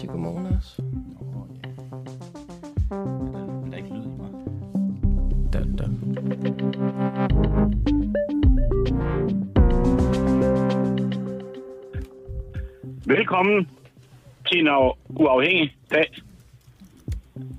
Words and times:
Sig 0.00 0.08
godmorgen 0.08 0.46
også. 0.46 0.82
Åh, 1.20 1.46
ja. 1.62 1.68
Men 3.62 3.72
der 3.72 3.72
er 3.72 3.76
ikke 3.76 3.94
lyd 3.94 4.04
i 4.04 4.08
mig. 4.08 4.30
Da, 5.52 5.58
da. 5.78 5.86
Velkommen 13.06 13.68
til 14.48 14.60
en 14.60 14.68
u- 14.68 14.96
uafhængig 15.08 15.76
dag. 15.90 16.06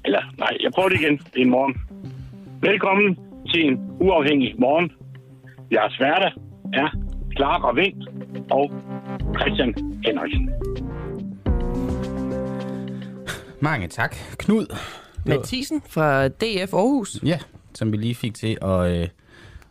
Eller, 0.06 0.22
nej, 0.38 0.58
jeg 0.64 0.72
prøver 0.76 0.90
det 0.90 1.00
igen. 1.02 1.18
Det 1.18 1.38
er 1.38 1.42
en 1.46 1.50
morgen. 1.50 1.76
Velkommen 2.62 3.20
til 3.54 3.68
en 3.68 3.92
uafhængig 4.00 4.56
morgen. 4.60 4.92
Jeres 5.72 6.00
værter 6.00 6.32
er 6.74 6.88
Clark 7.36 7.64
og 7.64 7.76
Vind 7.76 8.04
og 8.52 8.72
Christian 9.40 9.74
Henriksen. 10.06 10.50
Mange 13.64 13.88
tak. 13.88 14.16
Knud. 14.38 14.66
Mathisen 15.26 15.82
fra 15.90 16.28
DF 16.28 16.74
Aarhus. 16.74 17.20
Ja, 17.24 17.40
som 17.74 17.92
vi 17.92 17.98
lige 17.98 18.16
fik 18.16 18.34
til 18.36 18.58
at, 18.62 18.92
øh, 18.92 19.08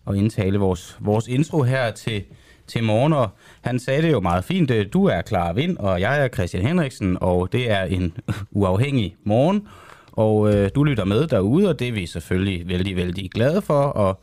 at 0.08 0.14
indtale 0.16 0.58
vores, 0.58 0.96
vores 1.00 1.28
intro 1.28 1.62
her 1.62 1.90
til, 1.90 2.24
til 2.66 2.84
morgen. 2.84 3.12
Og 3.12 3.28
han 3.60 3.78
sagde 3.78 4.02
det 4.02 4.12
jo 4.12 4.20
meget 4.20 4.44
fint. 4.44 4.70
øh, 4.70 4.86
Du 4.92 5.04
er 5.04 5.22
Clara 5.22 5.52
Vind, 5.52 5.76
og 5.78 6.00
jeg 6.00 6.24
er 6.24 6.28
Christian 6.28 6.66
Henriksen, 6.66 7.18
og 7.20 7.52
det 7.52 7.70
er 7.70 7.82
en 7.84 8.16
uafhængig 8.50 9.16
morgen. 9.24 9.68
Og 10.12 10.54
øh, 10.54 10.70
du 10.74 10.84
lytter 10.84 11.04
med 11.04 11.26
derude, 11.26 11.68
og 11.68 11.78
det 11.78 11.88
er 11.88 11.92
vi 11.92 12.06
selvfølgelig 12.06 12.68
vældig, 12.68 12.96
vældig 12.96 13.30
glade 13.30 13.62
for. 13.62 13.80
Og 13.82 14.20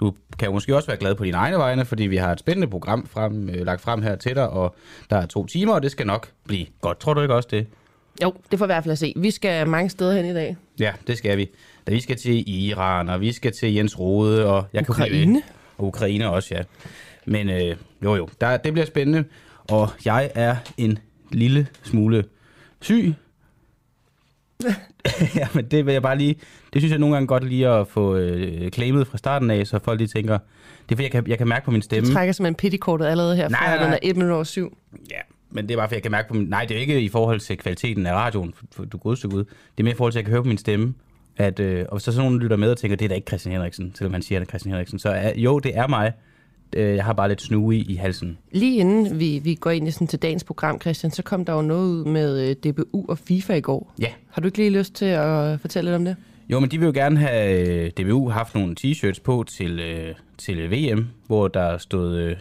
du 0.00 0.14
kan 0.38 0.52
måske 0.52 0.76
også 0.76 0.86
være 0.88 0.96
glad 0.98 1.14
på 1.14 1.24
dine 1.24 1.36
egne 1.36 1.56
vegne, 1.58 1.84
fordi 1.84 2.02
vi 2.06 2.16
har 2.16 2.32
et 2.32 2.38
spændende 2.38 2.68
program 2.68 3.06
frem, 3.06 3.48
øh, 3.48 3.66
lagt 3.66 3.80
frem 3.80 4.02
her 4.02 4.16
til 4.16 4.34
dig, 4.34 4.48
og 4.50 4.74
der 5.10 5.16
er 5.16 5.26
to 5.26 5.46
timer, 5.46 5.74
og 5.74 5.82
det 5.82 5.90
skal 5.90 6.06
nok 6.06 6.28
blive 6.44 6.66
godt. 6.80 7.00
Tror 7.00 7.14
du 7.14 7.20
ikke 7.20 7.34
også 7.34 7.48
det? 7.50 7.66
Jo, 8.22 8.34
det 8.50 8.58
får 8.58 8.66
vi 8.66 8.70
i 8.70 8.74
hvert 8.74 8.84
fald 8.84 8.92
at 8.92 8.98
se. 8.98 9.12
Vi 9.16 9.30
skal 9.30 9.68
mange 9.68 9.90
steder 9.90 10.12
hen 10.16 10.24
i 10.24 10.34
dag. 10.34 10.56
Ja, 10.80 10.92
det 11.06 11.18
skal 11.18 11.38
vi. 11.38 11.48
Da 11.86 11.92
vi 11.92 12.00
skal 12.00 12.16
til 12.16 12.44
Iran, 12.50 13.08
og 13.08 13.20
vi 13.20 13.32
skal 13.32 13.52
til 13.52 13.74
Jens 13.74 13.98
Rode, 13.98 14.46
og 14.46 14.66
jeg 14.72 14.86
kan 14.86 14.94
blive. 14.94 15.06
Ukraine. 15.08 15.42
Og 15.78 15.84
Ukraine 15.86 16.30
også, 16.30 16.54
ja. 16.54 16.62
Men 17.26 17.48
øh, 17.50 17.76
jo 18.04 18.14
jo, 18.16 18.28
der, 18.40 18.56
det 18.56 18.72
bliver 18.72 18.86
spændende, 18.86 19.24
og 19.70 19.88
jeg 20.04 20.30
er 20.34 20.56
en 20.76 20.98
lille 21.32 21.66
smule 21.82 22.24
syg. 22.80 23.14
ja, 25.36 25.48
men 25.54 25.64
det 25.64 25.86
vil 25.86 25.92
jeg 25.92 26.02
bare 26.02 26.18
lige, 26.18 26.34
det 26.72 26.80
synes 26.82 26.90
jeg 26.90 26.98
nogle 26.98 27.14
gange 27.16 27.26
godt 27.26 27.44
lige 27.48 27.68
at 27.68 27.88
få 27.88 28.16
øh, 28.16 28.70
claimet 28.70 29.06
fra 29.06 29.18
starten 29.18 29.50
af, 29.50 29.66
så 29.66 29.78
folk 29.78 29.98
lige 29.98 30.08
tænker, 30.08 30.38
det 30.88 30.92
er 30.92 30.96
fordi, 30.96 31.02
jeg 31.02 31.10
kan, 31.10 31.26
jeg 31.26 31.38
kan 31.38 31.48
mærke 31.48 31.64
på 31.64 31.70
min 31.70 31.80
Du 31.80 31.84
stemme. 31.84 32.12
trækker 32.12 32.32
simpelthen 32.32 32.54
petticoatet 32.54 33.06
allerede 33.06 33.36
her, 33.36 33.48
Nej, 33.48 33.60
fra 33.60 33.76
nej, 33.76 33.84
den 33.84 33.92
er 33.92 33.98
1 34.02 34.16
minut 34.16 34.32
over 34.32 34.44
7. 34.44 34.78
Ja, 35.10 35.20
men 35.56 35.68
det 35.68 35.74
er 35.74 35.78
bare, 35.78 35.88
fordi 35.88 35.94
jeg 35.94 36.02
kan 36.02 36.10
mærke 36.10 36.28
på 36.28 36.34
min... 36.34 36.46
Nej, 36.46 36.64
det 36.64 36.76
er 36.76 36.80
ikke 36.80 37.00
i 37.00 37.08
forhold 37.08 37.40
til 37.40 37.58
kvaliteten 37.58 38.06
af 38.06 38.14
radioen, 38.14 38.52
for, 38.56 38.64
for 38.72 38.84
du 38.84 38.98
godste 38.98 39.28
Gud. 39.28 39.44
Det 39.44 39.78
er 39.78 39.82
mere 39.82 39.92
i 39.92 39.96
forhold 39.96 40.12
til, 40.12 40.18
at 40.18 40.20
jeg 40.20 40.24
kan 40.24 40.32
høre 40.32 40.42
på 40.42 40.48
min 40.48 40.58
stemme, 40.58 40.94
at, 41.36 41.60
øh, 41.60 41.86
og 41.88 42.00
så 42.00 42.12
sådan 42.12 42.24
nogen 42.24 42.40
lytter 42.40 42.56
med 42.56 42.70
og 42.70 42.78
tænker, 42.78 42.96
det 42.96 43.04
er 43.04 43.08
da 43.08 43.14
ikke 43.14 43.28
Christian 43.28 43.52
Henriksen, 43.52 43.92
selvom 43.94 44.12
han 44.12 44.22
siger, 44.22 44.38
at 44.38 44.40
det 44.40 44.46
er 44.46 44.50
Christian 44.50 44.72
Henriksen, 44.72 44.98
så 44.98 45.08
er, 45.08 45.32
jo, 45.36 45.58
det 45.58 45.78
er 45.78 45.86
mig. 45.86 46.12
Øh, 46.76 46.96
jeg 46.96 47.04
har 47.04 47.12
bare 47.12 47.28
lidt 47.28 47.42
snue 47.42 47.76
i, 47.76 47.82
i 47.82 47.94
halsen. 47.94 48.38
Lige 48.52 48.76
inden 48.76 49.20
vi, 49.20 49.40
vi 49.44 49.54
går 49.54 49.70
ind 49.70 49.88
i 49.88 49.90
sådan 49.90 50.06
til 50.06 50.18
dagens 50.22 50.44
program, 50.44 50.80
Christian, 50.80 51.10
så 51.10 51.22
kom 51.22 51.44
der 51.44 51.52
jo 51.52 51.62
noget 51.62 51.88
ud 51.88 52.04
med 52.04 52.48
øh, 52.48 52.72
DBU 52.72 53.04
og 53.08 53.18
FIFA 53.18 53.54
i 53.54 53.60
går. 53.60 53.94
Ja. 54.00 54.08
Har 54.30 54.40
du 54.42 54.46
ikke 54.48 54.58
lige 54.58 54.70
lyst 54.70 54.94
til 54.94 55.04
at 55.04 55.60
fortælle 55.60 55.90
lidt 55.90 55.96
om 55.96 56.04
det? 56.04 56.16
Jo, 56.48 56.60
men 56.60 56.70
de 56.70 56.78
vil 56.78 56.86
jo 56.86 56.92
gerne 56.92 57.18
have 57.18 57.68
øh, 57.68 57.90
DBU 57.90 58.28
haft 58.28 58.54
nogle 58.54 58.76
t-shirts 58.80 59.22
på 59.24 59.44
til, 59.48 59.80
øh, 59.80 60.14
til 60.38 60.70
VM, 60.70 61.08
hvor 61.26 61.48
der 61.48 61.78
stod 61.78 62.16
øh, 62.16 62.36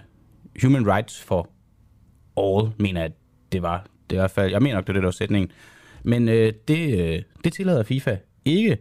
Human 0.61 0.87
Rights 0.87 1.21
for 1.21 1.49
All, 2.37 2.69
mener 2.77 3.01
jeg, 3.01 3.11
det 3.51 3.61
var. 3.61 3.85
Det 4.09 4.15
er 4.15 4.19
i 4.19 4.21
hvert 4.21 4.31
fald, 4.31 4.51
jeg 4.51 4.61
mener 4.61 4.75
nok, 4.75 4.83
det 4.83 4.89
er 4.89 4.93
det, 4.93 5.01
der 5.01 5.07
var 5.07 5.11
sætningen. 5.11 5.51
Men 6.03 6.29
øh, 6.29 6.53
det, 6.67 6.99
øh, 6.99 7.21
det 7.43 7.53
tillader 7.53 7.83
FIFA 7.83 8.15
ikke. 8.45 8.77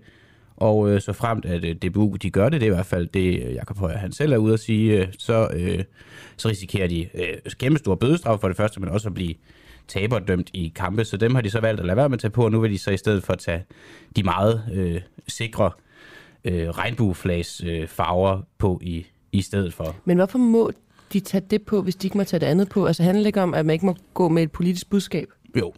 Og 0.57 0.91
øh, 0.91 1.01
så 1.01 1.13
fremt, 1.13 1.45
at 1.45 1.65
øh, 1.65 1.75
DBU 1.75 2.17
de 2.23 2.31
gør 2.31 2.49
det, 2.49 2.61
det 2.61 2.67
er 2.67 2.73
i 2.73 2.75
hvert 2.75 2.87
fald 2.87 3.07
det, 3.07 3.43
øh, 3.43 3.55
Jakob 3.55 3.79
Højer 3.79 3.99
han 3.99 4.13
selv 4.13 4.33
er 4.33 4.37
ude 4.37 4.55
at 4.55 4.61
sige, 4.61 5.01
øh, 5.01 5.09
så, 5.19 5.48
øh, 5.55 5.85
så 6.37 6.48
risikerer 6.48 6.89
de 6.89 7.09
øh, 7.14 7.53
kæmpe 7.59 7.79
store 7.79 7.97
bødestraf 7.97 8.41
for 8.41 8.48
det 8.48 8.57
første, 8.57 8.81
men 8.81 8.89
også 8.89 9.09
at 9.09 9.14
blive 9.14 9.35
taberdømt 9.89 10.51
i 10.53 10.73
kampe. 10.77 11.05
Så 11.05 11.17
dem 11.17 11.35
har 11.35 11.43
de 11.43 11.51
så 11.51 11.61
valgt 11.61 11.81
at 11.81 11.87
lade 11.87 11.97
være 11.97 12.09
med 12.09 12.17
at 12.17 12.20
tage 12.20 12.31
på, 12.31 12.45
og 12.45 12.53
nu 12.53 12.61
vil 12.61 12.70
de 12.70 12.79
så 12.79 12.91
i 12.91 12.97
stedet 12.97 13.23
for 13.23 13.35
tage 13.35 13.64
de 14.17 14.23
meget 14.23 14.64
øh, 14.73 15.01
sikre 15.29 15.70
øh, 16.45 16.69
regnbueflags 16.69 17.63
øh, 17.67 17.89
farver 17.89 18.43
på 18.59 18.81
i, 18.83 19.07
i 19.33 19.43
stedet 19.43 19.75
for. 19.75 19.97
Men 20.05 20.17
hvorfor 20.17 20.39
må 20.39 20.73
de 21.13 21.20
tage 21.20 21.45
det 21.51 21.63
på, 21.63 21.83
hvis 21.83 21.97
de 21.97 22.07
ikke 22.07 22.19
må 22.19 22.25
tage 22.25 22.41
det 22.41 22.47
andet 22.47 22.69
på? 22.69 22.87
Altså 22.87 23.03
handler 23.03 23.23
det 23.23 23.27
ikke 23.27 23.42
om, 23.42 23.55
at 23.55 23.67
man 23.67 23.73
ikke 23.73 23.87
må 23.87 23.97
gå 24.15 24.29
med 24.29 24.42
et 24.42 24.53
politisk 24.53 24.91
budskab? 24.91 25.29
Jo, 25.59 25.73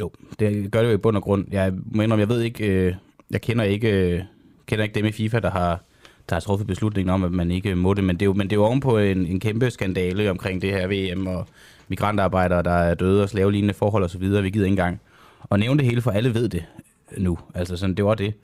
jo, 0.00 0.10
det 0.38 0.72
gør 0.72 0.82
det 0.82 0.88
jo 0.88 0.94
i 0.94 0.96
bund 0.96 1.16
og 1.16 1.22
grund. 1.22 1.46
Jeg 1.50 1.72
må 1.92 2.02
indrømme, 2.02 2.20
jeg 2.20 2.28
ved 2.28 2.40
ikke, 2.40 2.66
øh, 2.66 2.94
jeg 3.30 3.40
kender 3.40 3.64
ikke, 3.64 3.90
øh, 3.90 4.22
kender 4.66 4.84
ikke 4.84 4.94
dem 4.94 5.04
i 5.04 5.12
FIFA, 5.12 5.40
der 5.40 5.50
har, 5.50 5.80
der 6.28 6.34
har 6.34 6.40
truffet 6.40 6.66
beslutningen 6.66 7.10
om, 7.10 7.24
at 7.24 7.32
man 7.32 7.50
ikke 7.50 7.74
må 7.74 7.94
det, 7.94 8.04
men 8.04 8.16
det 8.16 8.22
er 8.22 8.26
jo, 8.26 8.32
men 8.32 8.50
det 8.50 8.52
er 8.52 8.60
jo 8.60 8.64
ovenpå 8.64 8.98
en, 8.98 9.26
en 9.26 9.40
kæmpe 9.40 9.70
skandale 9.70 10.30
omkring 10.30 10.62
det 10.62 10.70
her 10.70 11.14
VM, 11.14 11.26
og 11.26 11.46
migrantarbejdere, 11.88 12.62
der 12.62 12.70
er 12.70 12.94
døde 12.94 13.22
og 13.22 13.28
slavelignende 13.28 13.74
forhold 13.74 14.04
osv., 14.04 14.20
vi 14.20 14.26
gider 14.26 14.46
ikke 14.46 14.66
engang 14.66 15.00
Og 15.42 15.58
nævne 15.58 15.78
det 15.78 15.86
hele, 15.86 16.02
for 16.02 16.10
alle 16.10 16.34
ved 16.34 16.48
det 16.48 16.64
nu. 17.18 17.38
Altså 17.54 17.76
sådan, 17.76 17.94
det 17.94 18.04
var 18.04 18.14
det. 18.14 18.34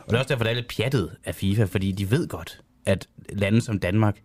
Og 0.00 0.10
det 0.10 0.14
er 0.14 0.18
også 0.18 0.28
derfor, 0.28 0.44
det 0.44 0.50
er 0.50 0.54
lidt 0.54 0.76
pjattet 0.76 1.10
af 1.24 1.34
FIFA, 1.34 1.64
fordi 1.64 1.92
de 1.92 2.10
ved 2.10 2.28
godt, 2.28 2.60
at 2.86 3.08
lande 3.32 3.60
som 3.60 3.78
Danmark 3.78 4.16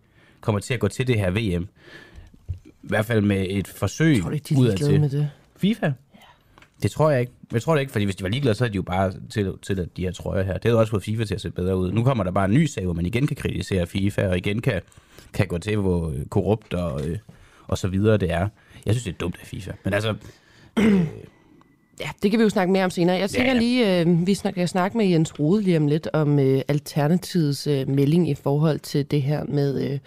kommer 0.44 0.60
til 0.60 0.74
at 0.74 0.80
gå 0.80 0.88
til 0.88 1.06
det 1.06 1.18
her 1.18 1.30
VM, 1.30 1.68
i 2.64 2.68
hvert 2.82 3.06
fald 3.06 3.20
med 3.20 3.46
et 3.50 3.66
forsøg 3.68 4.14
Jeg 4.14 4.22
tror 4.22 4.28
du 4.28 4.34
ikke, 4.34 4.44
de 4.48 4.54
er 4.54 4.58
udadtil. 4.58 4.86
ligeglade 4.86 5.00
med 5.00 5.10
det? 5.20 5.30
FIFA? 5.56 5.92
Det 6.82 6.90
tror 6.90 7.10
jeg 7.10 7.20
ikke. 7.20 7.32
Jeg 7.52 7.62
tror 7.62 7.74
det 7.74 7.80
ikke, 7.80 7.92
fordi 7.92 8.04
hvis 8.04 8.16
de 8.16 8.22
var 8.22 8.28
ligeglade, 8.30 8.54
så 8.54 8.64
er 8.64 8.68
de 8.68 8.76
jo 8.76 8.82
bare 8.82 9.12
til, 9.30 9.52
til 9.62 9.80
at 9.80 9.88
de 9.96 10.02
her 10.02 10.12
trøjer 10.12 10.42
her. 10.42 10.52
Det 10.52 10.64
havde 10.64 10.78
også 10.78 10.90
fået 10.90 11.02
FIFA 11.02 11.24
til 11.24 11.34
at 11.34 11.40
se 11.40 11.50
bedre 11.50 11.76
ud. 11.76 11.92
Nu 11.92 12.04
kommer 12.04 12.24
der 12.24 12.30
bare 12.30 12.44
en 12.44 12.50
ny 12.54 12.66
sag, 12.66 12.84
hvor 12.84 12.92
man 12.92 13.06
igen 13.06 13.26
kan 13.26 13.36
kritisere 13.36 13.86
FIFA, 13.86 14.28
og 14.28 14.36
igen 14.36 14.62
kan, 14.62 14.80
kan 15.32 15.46
gå 15.46 15.58
til, 15.58 15.76
hvor 15.76 16.10
øh, 16.10 16.26
korrupt 16.26 16.74
og, 16.74 17.06
øh, 17.08 17.18
og 17.66 17.78
så 17.78 17.88
videre 17.88 18.16
det 18.16 18.30
er. 18.32 18.48
Jeg 18.86 18.94
synes, 18.94 19.04
det 19.04 19.12
er 19.12 19.18
dumt 19.18 19.36
af 19.40 19.46
FIFA. 19.46 19.72
Men 19.84 19.94
altså, 19.94 20.14
Ja, 22.00 22.08
det 22.22 22.30
kan 22.30 22.38
vi 22.40 22.44
jo 22.44 22.50
snakke 22.50 22.72
mere 22.72 22.84
om 22.84 22.90
senere. 22.90 23.16
Jeg 23.16 23.30
tænker 23.30 23.46
Ja, 23.48 23.54
ja. 23.54 23.60
lige, 23.60 24.00
øh, 24.00 24.26
vi 24.26 24.34
snakker, 24.34 24.66
snakke 24.66 24.96
med 24.98 25.06
Jens 25.06 25.38
Rode 25.40 25.62
lige 25.62 25.76
om 25.76 25.86
lidt 25.86 26.08
om 26.12 26.38
øh, 26.38 26.62
Alternativets 26.68 27.66
øh, 27.66 27.88
melding 27.88 28.30
i 28.30 28.34
forhold 28.34 28.78
til 28.78 29.10
det 29.10 29.22
her 29.22 29.44
med 29.44 29.90
øh, 29.92 29.98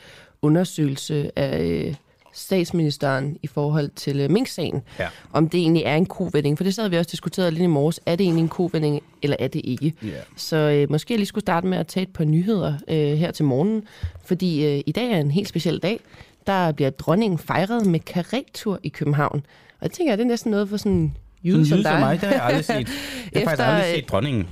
undersøgelse 0.41 1.39
af 1.39 1.63
øh, 1.63 1.95
statsministeren 2.33 3.37
i 3.43 3.47
forhold 3.47 3.89
til 3.95 4.19
øh, 4.19 4.31
Mink-sagen. 4.31 4.81
Ja. 4.99 5.07
Om 5.33 5.49
det 5.49 5.59
egentlig 5.59 5.83
er 5.83 5.95
en 5.95 6.05
kovending. 6.05 6.57
For 6.57 6.63
det 6.63 6.75
sad 6.75 6.89
vi 6.89 6.97
også 6.97 7.09
diskuteret 7.11 7.53
lige 7.53 7.63
i 7.63 7.67
morges. 7.67 7.99
Er 8.05 8.15
det 8.15 8.23
egentlig 8.23 8.41
en 8.41 8.49
kovending, 8.49 9.03
eller 9.21 9.37
er 9.39 9.47
det 9.47 9.61
ikke? 9.63 9.93
Ja. 10.03 10.09
Så 10.35 10.55
øh, 10.55 10.91
måske 10.91 11.13
jeg 11.13 11.19
lige 11.19 11.27
skulle 11.27 11.41
starte 11.41 11.67
med 11.67 11.77
at 11.77 11.87
tage 11.87 12.03
et 12.03 12.13
par 12.13 12.23
nyheder 12.23 12.73
øh, 12.87 13.13
her 13.13 13.31
til 13.31 13.45
morgen. 13.45 13.83
Fordi 14.25 14.65
øh, 14.65 14.81
i 14.85 14.91
dag 14.91 15.11
er 15.11 15.17
en 15.17 15.31
helt 15.31 15.47
speciel 15.47 15.79
dag. 15.79 15.99
Der 16.47 16.71
bliver 16.71 16.89
dronningen 16.89 17.39
fejret 17.39 17.85
med 17.85 17.99
karettur 17.99 18.79
i 18.83 18.89
København. 18.89 19.45
Og 19.79 19.81
jeg 19.81 19.91
tænker, 19.91 20.15
det 20.15 20.23
er 20.23 20.27
næsten 20.27 20.51
noget 20.51 20.69
for 20.69 20.77
sådan 20.77 20.91
en 20.91 21.17
jyde 21.43 21.67
som 21.67 21.77
som 21.77 21.91
dig. 21.91 21.99
mig, 21.99 22.21
det 22.21 22.29
har 22.29 22.35
jeg 22.35 22.43
aldrig 22.43 22.65
set. 22.65 22.73
Jeg 23.33 23.41
har 23.41 23.45
faktisk 23.45 23.53
Efter, 23.53 23.65
aldrig 23.65 23.89
øh, 23.89 23.95
set 23.95 24.09
dronningen. 24.09 24.47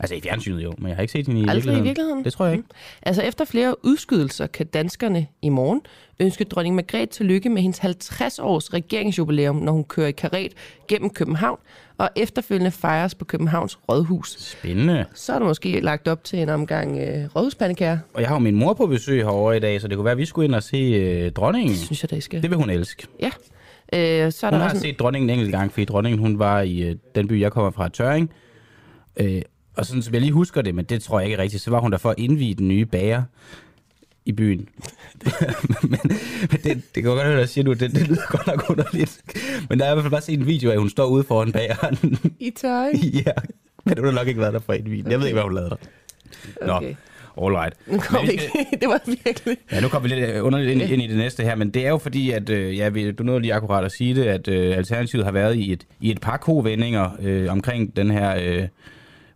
Altså 0.00 0.14
i 0.14 0.20
fjernsynet 0.20 0.64
jo, 0.64 0.74
men 0.78 0.88
jeg 0.88 0.96
har 0.96 1.02
ikke 1.02 1.12
set 1.12 1.26
hende 1.26 1.40
i 1.40 1.42
Aldrig 1.42 1.56
i 1.56 1.58
virkeligheden. 1.58 1.84
virkeligheden? 1.84 2.24
Det 2.24 2.32
tror 2.32 2.46
jeg 2.46 2.54
ikke. 2.56 2.68
Altså 3.02 3.22
efter 3.22 3.44
flere 3.44 3.84
udskydelser 3.84 4.46
kan 4.46 4.66
danskerne 4.66 5.26
i 5.42 5.48
morgen 5.48 5.80
ønske 6.20 6.44
dronning 6.44 6.74
Margrethe 6.74 7.06
tillykke 7.06 7.48
med 7.48 7.62
hendes 7.62 7.78
50-års 7.80 8.74
regeringsjubilæum, 8.74 9.56
når 9.56 9.72
hun 9.72 9.84
kører 9.84 10.06
i 10.08 10.12
karet 10.12 10.52
gennem 10.88 11.10
København, 11.10 11.58
og 11.98 12.10
efterfølgende 12.16 12.70
fejres 12.70 13.14
på 13.14 13.24
Københavns 13.24 13.78
Rådhus. 13.88 14.36
Spændende. 14.38 15.04
Så 15.14 15.32
er 15.34 15.38
der 15.38 15.46
måske 15.46 15.80
lagt 15.80 16.08
op 16.08 16.24
til 16.24 16.38
en 16.38 16.48
omgang 16.48 16.98
øh, 16.98 17.24
rådhuspandekager. 17.36 17.98
Og 18.14 18.20
jeg 18.20 18.28
har 18.28 18.34
jo 18.36 18.40
min 18.40 18.54
mor 18.54 18.74
på 18.74 18.86
besøg 18.86 19.22
herovre 19.22 19.56
i 19.56 19.60
dag, 19.60 19.80
så 19.80 19.88
det 19.88 19.96
kunne 19.96 20.04
være, 20.04 20.12
at 20.12 20.18
vi 20.18 20.24
skulle 20.24 20.44
ind 20.44 20.54
og 20.54 20.62
se 20.62 20.76
øh, 20.76 21.32
dronningen. 21.32 21.70
Det 21.70 21.78
synes 21.78 22.02
jeg, 22.02 22.10
der 22.10 22.20
skal. 22.20 22.42
Det 22.42 22.50
vil 22.50 22.58
hun 22.58 22.70
elske. 22.70 23.06
Ja. 23.20 23.30
Øh, 23.92 24.32
så 24.32 24.46
er 24.46 24.50
Hun 24.50 24.60
der 24.60 24.64
har 24.64 24.70
også 24.70 24.80
set 24.80 24.98
dronningen 24.98 25.30
en 25.30 25.34
enkelt 25.34 25.52
gang, 25.52 25.72
fordi 25.72 25.84
dronningen 25.84 26.18
hun 26.18 26.38
var 26.38 26.60
i 26.60 26.78
øh, 26.82 26.96
den 27.14 27.28
by, 27.28 27.40
jeg 27.40 27.52
kommer 27.52 27.70
fra, 27.70 27.88
Tøring. 27.88 28.30
Øh, 29.16 29.42
og 29.78 29.86
sådan 29.86 30.02
som 30.02 30.14
jeg 30.14 30.20
lige 30.20 30.32
husker 30.32 30.62
det, 30.62 30.74
men 30.74 30.84
det 30.84 31.02
tror 31.02 31.20
jeg 31.20 31.28
ikke 31.28 31.42
rigtigt, 31.42 31.62
så 31.62 31.70
var 31.70 31.80
hun 31.80 31.92
der 31.92 31.98
for 31.98 32.10
at 32.10 32.18
indvige 32.18 32.54
den 32.54 32.68
nye 32.68 32.84
bager 32.86 33.22
i 34.24 34.32
byen. 34.32 34.68
men 35.82 35.98
men 36.40 36.60
det, 36.64 36.64
det 36.64 36.82
kan 36.94 37.04
godt 37.04 37.22
høre, 37.22 37.32
at 37.32 37.40
jeg 37.40 37.48
siger 37.48 37.64
nu, 37.64 37.72
det, 37.72 37.80
det 37.92 38.08
lyder 38.08 38.22
godt 38.28 38.46
nok 38.46 38.70
underligt. 38.70 39.20
Men 39.68 39.78
der 39.78 39.84
er 39.84 39.90
i 39.90 39.94
hvert 39.94 40.04
fald 40.04 40.10
bare 40.10 40.20
set 40.20 40.38
en 40.38 40.46
video 40.46 40.70
af, 40.70 40.74
at 40.74 40.80
hun 40.80 40.90
står 40.90 41.06
ude 41.06 41.24
foran 41.24 41.52
bageren. 41.52 42.18
I 42.40 42.50
tøj. 42.50 42.92
ja, 43.26 43.32
men 43.84 43.98
hun 43.98 44.04
har 44.06 44.12
nok 44.12 44.28
ikke 44.28 44.40
været 44.40 44.54
der 44.54 44.60
for 44.60 44.72
en 44.72 44.90
vin. 44.90 45.10
Jeg 45.10 45.18
ved 45.18 45.26
ikke, 45.26 45.34
hvad 45.34 45.42
hun 45.42 45.54
lavede 45.54 45.70
der. 45.70 45.76
Nå, 46.66 46.72
Okay. 46.72 46.94
all 47.42 47.54
right. 47.54 47.74
Nu 47.86 47.98
kom 47.98 48.24
Men 48.24 48.30
ikke. 48.30 48.50
det 48.80 48.88
var 48.88 49.00
virkelig... 49.24 49.56
Ja, 49.72 49.80
nu 49.80 49.88
kommer 49.88 50.08
vi 50.08 50.14
lidt 50.14 50.30
øh, 50.30 50.44
underligt 50.44 50.70
ind, 50.70 50.82
ind 50.92 51.02
i 51.02 51.06
det 51.06 51.16
næste 51.16 51.42
her, 51.42 51.54
men 51.54 51.70
det 51.70 51.86
er 51.86 51.88
jo 51.88 51.98
fordi, 51.98 52.30
at 52.30 52.50
øh, 52.50 52.76
ja, 52.76 52.90
du 53.18 53.24
nåede 53.24 53.40
lige 53.40 53.54
akkurat 53.54 53.84
at 53.84 53.92
sige 53.92 54.14
det, 54.14 54.24
at 54.24 54.48
øh, 54.48 54.76
Alternativet 54.76 55.24
har 55.24 55.32
været 55.32 55.56
i 55.56 55.72
et, 55.72 55.86
i 56.00 56.10
et 56.10 56.20
par 56.20 56.36
kovendinger 56.36 57.10
øh, 57.22 57.52
omkring 57.52 57.96
den 57.96 58.10
her, 58.10 58.36
øh, 58.42 58.68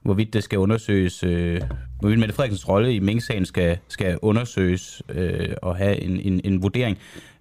hvorvidt 0.03 0.33
det 0.33 0.45
skal 0.45 0.59
undersøges, 0.59 1.25
øh, 1.25 1.61
hvorvidt 2.01 2.19
Mette 2.19 2.35
Frederiksens 2.35 2.69
rolle 2.69 2.95
i 2.95 2.99
Mink-sagen 2.99 3.47
skal, 3.47 3.79
skal 3.89 4.19
undersøges 4.23 5.03
øh, 5.09 5.55
og 5.63 5.77
have 5.77 6.01
en, 6.01 6.21
en, 6.21 6.41
en 6.45 6.63
vurdering. 6.63 6.99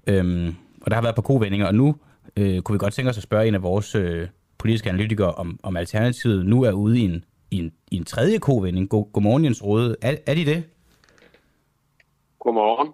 Øhm, 0.08 0.56
og 0.82 0.92
der 0.92 0.96
har 0.96 1.02
været 1.02 1.12
et 1.12 1.16
par 1.16 1.22
kovendinger, 1.22 1.68
og 1.68 1.76
nu 1.76 1.96
øh, 2.38 2.62
kunne 2.62 2.74
vi 2.74 2.78
godt 2.78 2.94
tænke 2.94 3.10
os 3.10 3.18
at 3.18 3.24
spørge 3.24 3.48
en 3.48 3.56
af 3.56 3.64
vores 3.64 3.96
øh, 3.96 4.28
politiske 4.58 4.90
analytikere, 4.90 5.32
om, 5.32 5.60
om 5.64 5.78
Alternativet 5.78 6.46
nu 6.46 6.64
er 6.64 6.72
ude 6.72 7.00
i 7.00 7.02
en, 7.02 7.24
i 7.52 7.58
en, 7.58 7.72
i 7.92 7.98
en 7.98 8.06
tredje 8.06 8.38
kovending. 8.38 8.90
God, 8.90 9.12
godmorgen, 9.14 9.46
Jens 9.46 9.64
Rode. 9.64 9.96
Er, 10.02 10.16
er 10.26 10.36
de 10.36 10.46
det? 10.46 10.64
Godmorgen. 12.40 12.94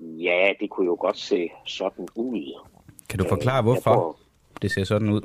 Ja, 0.00 0.52
det 0.60 0.70
kunne 0.70 0.86
jo 0.86 0.96
godt 1.00 1.18
se 1.18 1.48
sådan 1.66 2.08
ud. 2.14 2.52
Kan 3.08 3.18
du 3.18 3.24
forklare, 3.28 3.62
hvorfor 3.62 3.94
tror, 3.94 4.18
det 4.62 4.70
ser 4.70 4.84
sådan 4.84 5.08
ud? 5.08 5.20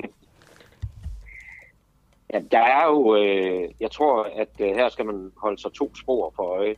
Ja, 2.33 2.39
der 2.51 2.59
er 2.59 2.85
jo, 2.87 3.15
øh, 3.15 3.69
jeg 3.79 3.91
tror, 3.91 4.23
at 4.23 4.49
øh, 4.59 4.67
her 4.67 4.89
skal 4.89 5.05
man 5.05 5.31
holde 5.37 5.61
sig 5.61 5.73
to 5.73 5.95
spor 5.95 6.33
for 6.35 6.43
øje. 6.43 6.75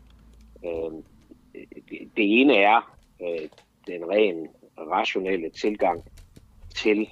Øh, 0.66 0.92
det, 1.90 2.10
det 2.18 2.42
ene 2.42 2.56
er 2.56 2.98
øh, 3.22 3.50
den 3.88 4.10
ren 4.10 4.48
rationelle 4.78 5.50
tilgang 5.50 6.04
til, 6.76 7.10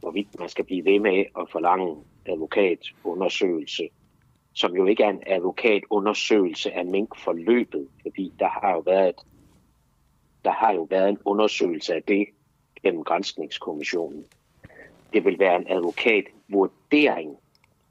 hvorvidt 0.00 0.38
man 0.38 0.48
skal 0.48 0.64
blive 0.64 0.84
ved 0.84 1.00
med 1.00 1.24
at 1.40 1.50
forlange 1.52 1.96
advokatundersøgelse, 2.26 3.88
som 4.52 4.76
jo 4.76 4.86
ikke 4.86 5.04
er 5.04 5.10
en 5.10 5.22
advokatundersøgelse 5.26 6.72
af 6.72 6.86
minkforløbet, 6.86 7.88
fordi 8.02 8.32
der 8.38 8.48
har 8.48 8.72
jo 8.72 8.78
været, 8.78 9.14
der 10.44 10.52
har 10.52 10.72
jo 10.74 10.86
været 10.90 11.08
en 11.08 11.18
undersøgelse 11.24 11.94
af 11.94 12.02
det 12.02 12.26
gennem 12.82 13.04
Grænskningskommissionen. 13.04 14.24
Det 15.12 15.24
vil 15.24 15.38
være 15.38 15.56
en 15.56 15.66
advokatvurdering 15.68 17.36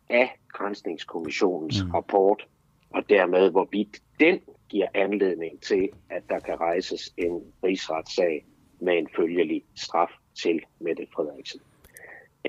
af 0.09 0.39
Grænsningskommissionens 0.47 1.83
mm. 1.83 1.91
rapport, 1.91 2.47
og 2.89 3.09
dermed 3.09 3.51
hvorvidt 3.51 4.01
den 4.19 4.39
giver 4.69 4.87
anledning 4.93 5.61
til, 5.61 5.89
at 6.09 6.23
der 6.29 6.39
kan 6.39 6.59
rejses 6.59 7.13
en 7.17 7.53
rigsretssag 7.63 8.45
med 8.79 8.97
en 8.97 9.07
følgelig 9.15 9.63
straf 9.75 10.11
til 10.43 10.61
Mette 10.79 11.07
Frederiksen. 11.15 11.61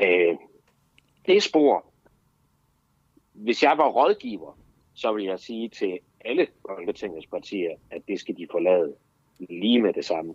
Øh, 0.03 0.37
det 1.27 1.43
spor, 1.43 1.85
hvis 3.33 3.63
jeg 3.63 3.79
var 3.79 3.89
rådgiver, 3.89 4.59
så 4.95 5.13
vil 5.13 5.25
jeg 5.25 5.39
sige 5.39 5.69
til 5.69 5.99
alle 6.25 6.47
Folketingets 6.69 7.27
partier, 7.27 7.77
at 7.91 8.03
det 8.09 8.21
skal 8.21 8.37
de 8.37 8.47
forlade 8.51 8.95
lige 9.39 9.83
med 9.83 9.93
det 9.93 10.05
samme. 10.05 10.35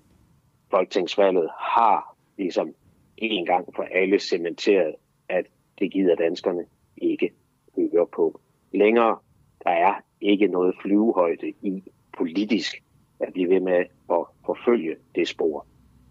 Folketingsvalget 0.72 1.50
har 1.60 2.16
ligesom 2.38 2.76
en 3.18 3.46
gang 3.46 3.76
for 3.76 3.84
alle 3.84 4.20
cementeret, 4.20 4.96
at 5.30 5.46
det 5.80 5.92
gider 5.92 6.16
danskerne 6.16 6.66
ikke 6.98 7.32
høre 7.76 8.08
på 8.16 8.40
længere. 8.74 9.18
Der 9.64 9.70
er 9.70 9.94
ikke 10.22 10.48
noget 10.48 10.76
flyvehøjde 10.82 11.54
i 11.62 11.84
politisk 12.18 12.84
at 13.20 13.34
blive 13.34 13.50
ved 13.50 13.60
med 13.60 13.86
at 14.10 14.26
forfølge 14.46 14.96
det 15.16 15.28
spor. 15.28 15.66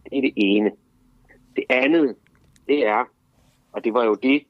Det 0.04 0.18
er 0.18 0.22
det 0.22 0.32
ene. 0.36 0.72
Det 1.56 1.64
andet, 1.70 2.16
det 2.66 2.86
er, 2.86 3.04
og 3.72 3.84
det 3.84 3.94
var 3.94 4.04
jo 4.04 4.14
det, 4.14 4.42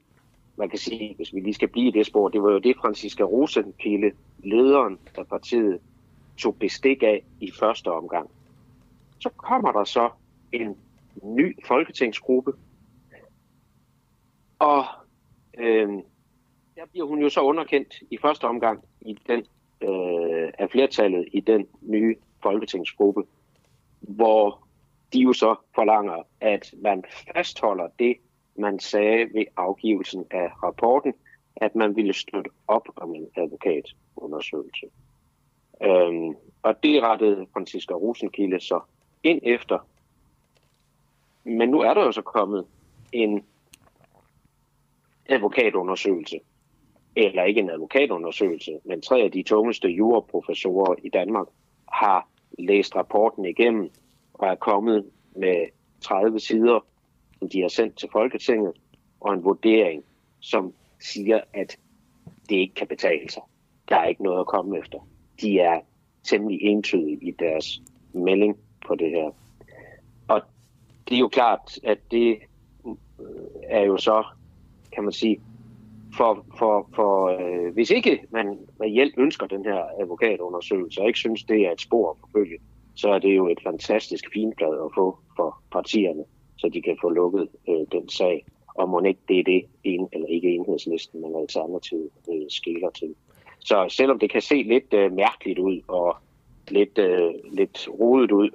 man 0.57 0.69
kan 0.69 0.79
sige, 0.79 1.15
hvis 1.15 1.33
vi 1.33 1.39
lige 1.39 1.53
skal 1.53 1.67
blive 1.67 1.87
i 1.87 1.91
det 1.91 2.05
spor, 2.05 2.29
det 2.29 2.43
var 2.43 2.51
jo 2.51 2.59
det, 2.59 2.75
Franziska 2.77 3.23
Rosenkilde, 3.23 4.11
lederen 4.43 4.99
af 5.17 5.27
partiet, 5.27 5.79
tog 6.37 6.55
bestik 6.59 7.03
af 7.03 7.23
i 7.39 7.51
første 7.51 7.91
omgang. 7.91 8.29
Så 9.19 9.29
kommer 9.29 9.71
der 9.71 9.83
så 9.83 10.09
en 10.51 10.77
ny 11.23 11.65
folketingsgruppe, 11.65 12.53
og 14.59 14.85
øh, 15.57 15.89
der 16.75 16.85
bliver 16.91 17.05
hun 17.05 17.21
jo 17.21 17.29
så 17.29 17.41
underkendt 17.41 18.03
i 18.11 18.17
første 18.17 18.45
omgang 18.45 18.83
i 19.01 19.17
den, 19.27 19.39
øh, 19.81 20.51
af 20.59 20.69
flertallet 20.71 21.25
i 21.31 21.39
den 21.39 21.67
nye 21.81 22.15
folketingsgruppe, 22.43 23.23
hvor 23.99 24.67
de 25.13 25.19
jo 25.19 25.33
så 25.33 25.55
forlanger, 25.75 26.23
at 26.41 26.73
man 26.77 27.03
fastholder 27.33 27.87
det, 27.99 28.17
man 28.55 28.79
sagde 28.79 29.33
ved 29.33 29.45
afgivelsen 29.57 30.25
af 30.31 30.63
rapporten, 30.63 31.13
at 31.55 31.75
man 31.75 31.95
ville 31.95 32.13
støtte 32.13 32.49
op 32.67 32.87
om 32.95 33.15
en 33.15 33.27
advokatundersøgelse. 33.35 34.85
Øhm, 35.83 36.35
og 36.63 36.83
det 36.83 37.03
rettede 37.03 37.47
Franziska 37.53 37.93
Rosenkilde 37.93 38.59
så 38.59 38.79
ind 39.23 39.39
efter. 39.43 39.79
Men 41.43 41.69
nu 41.69 41.79
er 41.79 41.93
der 41.93 42.03
jo 42.03 42.11
så 42.11 42.21
kommet 42.21 42.65
en 43.11 43.45
advokatundersøgelse, 45.29 46.39
eller 47.15 47.43
ikke 47.43 47.61
en 47.61 47.69
advokatundersøgelse, 47.69 48.71
men 48.83 49.01
tre 49.01 49.21
af 49.21 49.31
de 49.31 49.43
tungeste 49.43 49.87
juraprofessorer 49.87 50.95
i 51.03 51.09
Danmark 51.09 51.47
har 51.93 52.29
læst 52.59 52.95
rapporten 52.95 53.45
igennem 53.45 53.89
og 54.33 54.47
er 54.47 54.55
kommet 54.55 55.05
med 55.35 55.65
30 56.01 56.39
sider, 56.39 56.79
som 57.39 57.49
de 57.49 57.61
har 57.61 57.67
sendt 57.67 57.97
til 57.97 58.09
Folketinget, 58.11 58.73
og 59.19 59.33
en 59.33 59.43
vurdering, 59.43 60.03
som 60.39 60.73
siger, 60.99 61.41
at 61.53 61.77
det 62.49 62.55
ikke 62.55 62.73
kan 62.73 62.87
betale 62.87 63.29
sig. 63.29 63.41
Der 63.89 63.95
er 63.95 64.05
ikke 64.05 64.23
noget 64.23 64.39
at 64.39 64.47
komme 64.47 64.79
efter. 64.79 65.07
De 65.41 65.59
er 65.59 65.79
temmelig 66.23 66.61
entydige 66.61 67.17
i 67.21 67.31
deres 67.31 67.81
melding 68.13 68.57
på 68.87 68.95
det 68.95 69.09
her. 69.09 69.31
Og 70.27 70.41
det 71.09 71.15
er 71.15 71.19
jo 71.19 71.27
klart, 71.27 71.79
at 71.83 71.97
det 72.11 72.37
øh, 72.87 72.95
er 73.63 73.81
jo 73.81 73.97
så, 73.97 74.23
kan 74.91 75.03
man 75.03 75.13
sige, 75.13 75.41
for, 76.17 76.45
for, 76.57 76.89
for 76.95 77.27
øh, 77.27 77.73
hvis 77.73 77.89
ikke 77.89 78.21
man 78.29 78.59
reelt 78.81 79.13
ønsker 79.17 79.47
den 79.47 79.65
her 79.65 79.83
advokatundersøgelse, 80.01 81.01
og 81.01 81.07
ikke 81.07 81.19
synes, 81.19 81.43
det 81.43 81.67
er 81.67 81.71
et 81.71 81.81
spor 81.81 82.11
at 82.11 82.17
forfølge, 82.19 82.57
så 82.95 83.09
er 83.09 83.19
det 83.19 83.35
jo 83.35 83.47
et 83.47 83.59
fantastisk 83.63 84.25
finblad 84.33 84.73
at 84.85 84.91
få 84.95 85.17
for 85.35 85.57
partierne, 85.71 86.23
så 86.57 86.69
de 86.73 86.81
kan 86.81 86.97
få 87.01 87.09
lukket 87.09 87.47
øh, 87.69 87.85
den 87.91 88.09
sag. 88.09 88.45
Og 88.75 88.89
må 88.89 89.01
ikke 89.01 89.19
det 89.27 89.39
er 89.39 89.43
det, 89.43 89.65
en, 89.83 90.07
eller 90.13 90.27
ikke 90.27 90.49
enhedslisten, 90.49 91.21
men 91.21 91.35
alternativet 91.35 92.09
øh, 92.29 92.45
skiller 92.49 92.89
til. 92.89 93.15
Så 93.59 93.85
selvom 93.89 94.19
det 94.19 94.31
kan 94.31 94.41
se 94.41 94.63
lidt 94.63 94.93
øh, 94.93 95.11
mærkeligt 95.11 95.59
ud 95.59 95.81
og 95.87 96.17
lidt, 96.67 96.97
øh, 96.97 97.33
lidt 97.51 97.89
rodet 97.99 98.31
ud, 98.31 98.49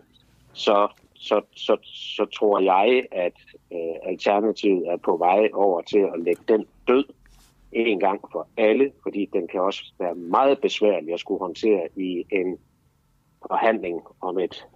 så, 0.52 0.88
så, 1.14 1.40
så, 1.56 1.76
så 1.84 2.24
tror 2.24 2.60
jeg, 2.60 3.04
at 3.12 3.32
øh, 3.72 3.94
Alternativet 4.02 4.88
er 4.88 4.96
på 4.96 5.16
vej 5.16 5.48
over 5.52 5.80
til 5.80 5.98
at 5.98 6.20
lægge 6.20 6.42
den 6.48 6.66
død 6.88 7.04
en 7.72 8.00
gang 8.00 8.20
for 8.32 8.49
alle, 8.56 8.93
fordi 9.02 9.28
den 9.32 9.49
kan 9.49 9.61
også 9.61 9.93
være 9.99 10.14
meget 10.14 10.61
besværlig 10.61 11.14
at 11.14 11.20
skulle 11.20 11.38
håndtere 11.38 11.88
i 11.96 12.25
en 12.31 12.58
forhandling 13.49 14.00
om 14.20 14.38
et 14.38 14.67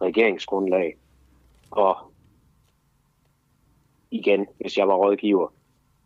regeringsgrundlag. 0.00 0.96
Og 1.70 1.96
igen, 4.10 4.46
hvis 4.60 4.78
jeg 4.78 4.88
var 4.88 4.94
rådgiver, 4.94 5.52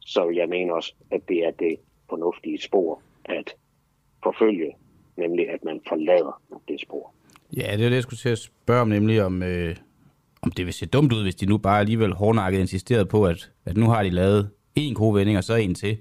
så 0.01 0.27
vil 0.27 0.37
jeg 0.37 0.49
mene 0.49 0.75
også, 0.75 0.95
at 1.11 1.29
det 1.29 1.47
er 1.47 1.51
det 1.51 1.77
fornuftige 2.09 2.63
spor 2.63 3.03
at 3.25 3.55
forfølge, 4.23 4.77
nemlig 5.17 5.51
at 5.51 5.65
man 5.65 5.81
forlader 5.89 6.43
det 6.69 6.81
spor. 6.81 7.13
Ja, 7.57 7.77
det 7.77 7.85
er 7.85 7.89
det, 7.89 7.95
jeg 7.95 8.03
skulle 8.03 8.19
til 8.19 8.29
at 8.29 8.39
spørge 8.39 8.81
om, 8.81 8.89
nemlig 8.89 9.25
om, 9.25 9.43
øh, 9.43 9.77
om 10.43 10.51
det 10.51 10.67
vil 10.67 10.75
se 10.75 10.87
dumt 10.87 11.13
ud, 11.13 11.23
hvis 11.23 11.35
de 11.35 11.47
nu 11.47 11.59
bare 11.59 11.81
alligevel 11.81 12.13
hårdnakket 12.13 12.61
insisterede 12.61 13.07
på, 13.07 13.27
at, 13.27 13.51
at 13.65 13.77
nu 13.77 13.87
har 13.87 14.03
de 14.03 14.11
lavet 14.11 14.51
en 14.75 14.95
god 14.95 15.15
vending 15.15 15.39
og 15.39 15.45
så 15.45 15.55
en 15.55 15.75
til 15.75 15.99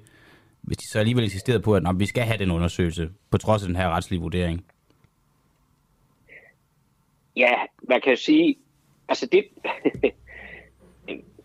hvis 0.61 0.77
de 0.77 0.87
så 0.87 0.99
alligevel 0.99 1.23
insisterede 1.23 1.61
på, 1.61 1.75
at 1.75 1.83
vi 1.97 2.05
skal 2.05 2.23
have 2.23 2.37
den 2.37 2.51
undersøgelse, 2.51 3.09
på 3.31 3.37
trods 3.37 3.63
af 3.63 3.67
den 3.67 3.75
her 3.75 3.89
retslige 3.89 4.21
vurdering? 4.21 4.65
Ja, 7.35 7.53
man 7.89 8.01
kan 8.01 8.17
sige, 8.17 8.55
altså 9.07 9.25
det, 9.31 9.43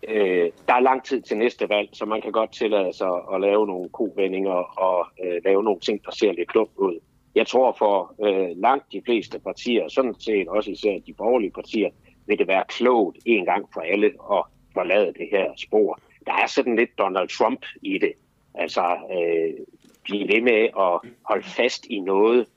øh, 0.07 0.51
der 0.67 0.73
er 0.73 0.79
lang 0.79 1.03
tid 1.03 1.21
til 1.21 1.37
næste 1.37 1.69
valg, 1.69 1.89
så 1.93 2.05
man 2.05 2.21
kan 2.21 2.31
godt 2.31 2.51
tillade 2.51 2.93
sig 2.93 3.11
at 3.33 3.41
lave 3.41 3.67
nogle 3.67 3.89
kovendinger 3.89 4.79
og 4.79 5.07
øh, 5.23 5.41
lave 5.45 5.63
nogle 5.63 5.79
ting, 5.79 6.05
der 6.05 6.11
ser 6.11 6.31
lidt 6.31 6.49
klogt 6.49 6.77
ud. 6.77 6.99
Jeg 7.35 7.47
tror 7.47 7.75
for 7.77 8.15
øh, 8.25 8.57
langt 8.57 8.85
de 8.91 9.01
fleste 9.05 9.39
partier, 9.39 9.87
sådan 9.87 10.15
set 10.19 10.47
også 10.47 10.71
især 10.71 10.99
de 11.07 11.13
borgerlige 11.13 11.51
partier, 11.51 11.89
vil 12.27 12.37
det 12.37 12.47
være 12.47 12.63
klogt 12.69 13.17
en 13.25 13.45
gang 13.45 13.65
for 13.73 13.81
alle 13.81 14.07
at 14.07 14.43
forlade 14.73 15.13
det 15.13 15.27
her 15.31 15.45
spor. 15.57 15.99
Der 16.25 16.33
er 16.33 16.47
sådan 16.47 16.75
lidt 16.75 16.97
Donald 16.97 17.29
Trump 17.29 17.65
i 17.81 17.97
det. 17.97 18.13
Altså 18.57 18.97
øh, 19.11 19.65
blive 20.03 20.27
ved 20.27 20.41
med 20.41 20.69
at 20.79 21.11
holde 21.23 21.43
fast 21.43 21.85
i 21.85 21.99
noget 21.99 22.47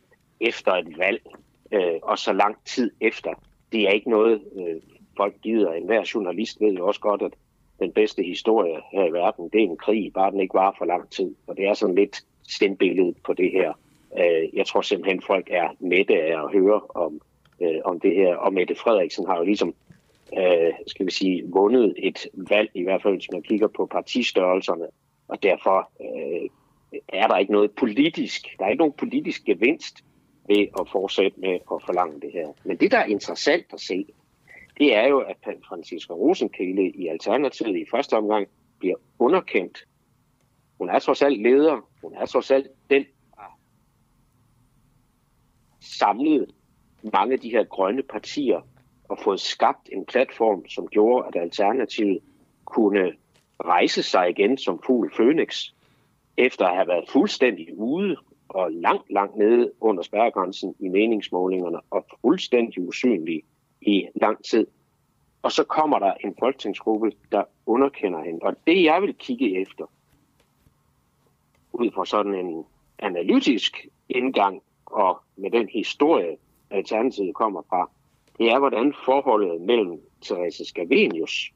efter 0.41 0.73
et 0.73 0.99
valg, 0.99 1.23
øh, 1.73 1.99
og 2.03 2.19
så 2.19 2.33
lang 2.33 2.57
tid 2.65 2.91
efter. 3.01 3.31
Det 3.73 3.83
er 3.89 3.91
ikke 3.91 4.11
noget, 4.11 4.41
øh, 4.57 4.81
folk 5.17 5.35
gider. 5.43 5.73
En 5.73 5.87
hver 5.87 6.11
journalist 6.15 6.61
ved 6.61 6.73
jo 6.73 6.87
også 6.87 7.01
godt, 7.01 7.23
at 7.23 7.33
den 7.81 7.93
bedste 7.93 8.23
historie 8.23 8.77
her 8.93 9.05
i 9.05 9.13
verden, 9.13 9.49
det 9.53 9.61
er 9.61 9.65
en 9.65 9.77
krig, 9.77 10.13
bare 10.13 10.31
den 10.31 10.41
ikke 10.41 10.55
var 10.55 10.75
for 10.79 10.85
lang 10.85 11.11
tid. 11.11 11.35
Og 11.47 11.57
det 11.57 11.67
er 11.67 11.75
sådan 11.75 11.95
lidt 11.95 12.25
stembilledet 12.49 13.17
på 13.25 13.33
det 13.33 13.51
her. 13.51 13.73
Øh, 14.19 14.57
jeg 14.59 14.67
tror 14.67 14.81
simpelthen, 14.81 15.23
folk 15.23 15.49
er 15.51 15.69
mætte 15.81 16.23
af 16.23 16.45
at 16.45 16.53
høre 16.53 16.81
om, 16.89 17.21
øh, 17.61 17.81
om 17.85 18.01
det 18.01 18.15
her. 18.15 18.37
Og 18.37 18.53
Mette 18.53 18.75
Frederiksen 18.75 19.27
har 19.27 19.37
jo 19.37 19.45
ligesom 19.45 19.75
øh, 20.39 20.73
skal 20.87 21.07
vi 21.07 21.11
sige, 21.11 21.43
vundet 21.47 21.95
et 21.99 22.27
valg, 22.35 22.71
i 22.75 22.83
hvert 22.83 23.03
fald 23.03 23.15
hvis 23.15 23.33
man 23.33 23.43
kigger 23.43 23.69
på 23.69 23.87
partistørrelserne, 23.87 24.87
og 25.31 25.43
derfor 25.43 25.91
øh, 26.01 26.49
er 27.09 27.27
der 27.27 27.37
ikke 27.37 27.53
noget 27.53 27.71
politisk, 27.71 28.47
der 28.59 28.65
er 28.65 28.69
ikke 28.69 28.81
nogen 28.81 28.99
politisk 28.99 29.45
gevinst 29.45 30.05
ved 30.49 30.67
at 30.81 30.89
fortsætte 30.93 31.41
med 31.41 31.55
at 31.55 31.83
forlange 31.87 32.21
det 32.21 32.33
her. 32.33 32.49
Men 32.65 32.77
det, 32.77 32.91
der 32.91 32.99
er 32.99 33.05
interessant 33.05 33.67
at 33.73 33.81
se, 33.81 34.07
det 34.79 34.97
er 34.97 35.09
jo, 35.09 35.19
at 35.19 35.37
Francisca 35.69 36.13
Rosenkilde 36.13 36.91
i 36.91 37.07
Alternativet 37.07 37.77
i 37.77 37.85
første 37.91 38.17
omgang 38.17 38.49
bliver 38.79 38.97
underkendt. 39.19 39.79
Hun 40.79 40.89
er 40.89 40.99
trods 40.99 41.23
alt 41.23 41.43
leder. 41.43 41.89
Hun 42.03 42.15
er 42.15 42.27
trods 42.27 42.51
alt 42.51 42.67
den, 42.91 43.05
der 43.37 43.59
samlet 45.81 46.55
mange 47.13 47.33
af 47.33 47.41
de 47.41 47.51
her 47.51 47.65
grønne 47.65 48.03
partier 48.03 48.61
og 49.09 49.19
fået 49.25 49.41
skabt 49.41 49.89
en 49.93 50.07
platform, 50.07 50.69
som 50.69 50.89
gjorde, 50.89 51.29
at 51.29 51.43
Alternativet 51.43 52.19
kunne 52.65 53.13
rejse 53.65 54.03
sig 54.03 54.31
igen 54.31 54.59
som 54.59 54.83
fugl 54.87 55.11
Phoenix, 55.15 55.73
efter 56.37 56.67
at 56.67 56.77
have 56.77 56.89
været 56.89 57.09
fuldstændig 57.09 57.79
ude 57.79 58.17
og 58.49 58.73
langt, 58.73 59.13
langt 59.13 59.37
nede 59.37 59.73
under 59.81 60.03
spærregrænsen 60.03 60.75
i 60.79 60.89
meningsmålingerne 60.89 61.79
og 61.91 62.07
fuldstændig 62.21 62.89
usynlig 62.89 63.43
i 63.81 64.07
lang 64.15 64.45
tid. 64.45 64.67
Og 65.43 65.53
så 65.53 65.65
kommer 65.65 65.99
der 65.99 66.15
en 66.15 66.35
folketingsgruppe, 66.39 67.13
der 67.33 67.45
underkender 67.67 68.23
hende. 68.23 68.39
Og 68.43 68.57
det, 68.67 68.85
jeg 68.85 69.03
vil 69.03 69.15
kigge 69.15 69.61
efter, 69.61 69.85
ud 71.73 71.91
fra 71.95 72.07
sådan 72.07 72.35
en 72.35 72.65
analytisk 72.99 73.87
indgang 74.09 74.63
og 74.87 75.21
med 75.37 75.51
den 75.51 75.69
historie, 75.69 76.37
Alternativet 76.71 77.35
kommer 77.35 77.63
fra, 77.69 77.91
det 78.39 78.51
er, 78.51 78.59
hvordan 78.59 78.95
forholdet 79.05 79.61
mellem 79.61 80.01
Therese 80.23 80.65
Scavenius, 80.65 81.53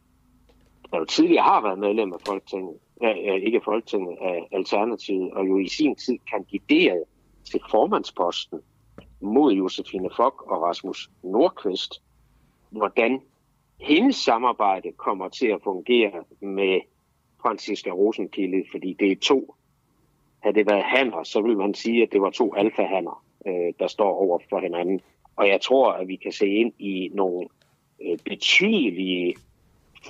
der 0.94 1.00
jo 1.00 1.04
tidligere 1.04 1.44
har 1.44 1.62
været 1.62 1.78
medlem 1.78 2.12
af 2.12 2.20
Folketinget, 2.26 2.76
øh, 3.02 3.34
ikke 3.34 3.60
Folketinget, 3.64 4.16
af 4.20 4.48
Alternativet, 4.52 5.32
og 5.32 5.48
jo 5.48 5.58
i 5.58 5.68
sin 5.68 5.96
tid 5.96 6.18
kandiderede 6.30 7.04
til 7.44 7.60
formandsposten 7.70 8.60
mod 9.20 9.52
Josefine 9.52 10.10
Fock 10.16 10.42
og 10.42 10.62
Rasmus 10.62 11.10
Nordqvist, 11.22 12.02
hvordan 12.70 13.20
hendes 13.80 14.16
samarbejde 14.16 14.92
kommer 14.92 15.28
til 15.28 15.46
at 15.46 15.60
fungere 15.64 16.24
med 16.40 16.80
Franziska 17.42 17.90
Rosenkilde, 17.90 18.64
fordi 18.70 18.96
det 19.00 19.12
er 19.12 19.16
to. 19.22 19.54
Havde 20.40 20.54
det 20.54 20.66
været 20.66 20.84
hanner, 20.84 21.22
så 21.22 21.40
vil 21.40 21.56
man 21.56 21.74
sige, 21.74 22.02
at 22.02 22.12
det 22.12 22.20
var 22.20 22.30
to 22.30 22.54
alfahanner, 22.54 23.24
øh, 23.46 23.72
der 23.78 23.86
står 23.86 24.14
over 24.14 24.38
for 24.50 24.60
hinanden. 24.60 25.00
Og 25.36 25.48
jeg 25.48 25.60
tror, 25.60 25.92
at 25.92 26.08
vi 26.08 26.16
kan 26.16 26.32
se 26.32 26.46
ind 26.46 26.72
i 26.78 27.10
nogle 27.14 27.48
øh, 28.02 28.18
betydelige 28.24 29.34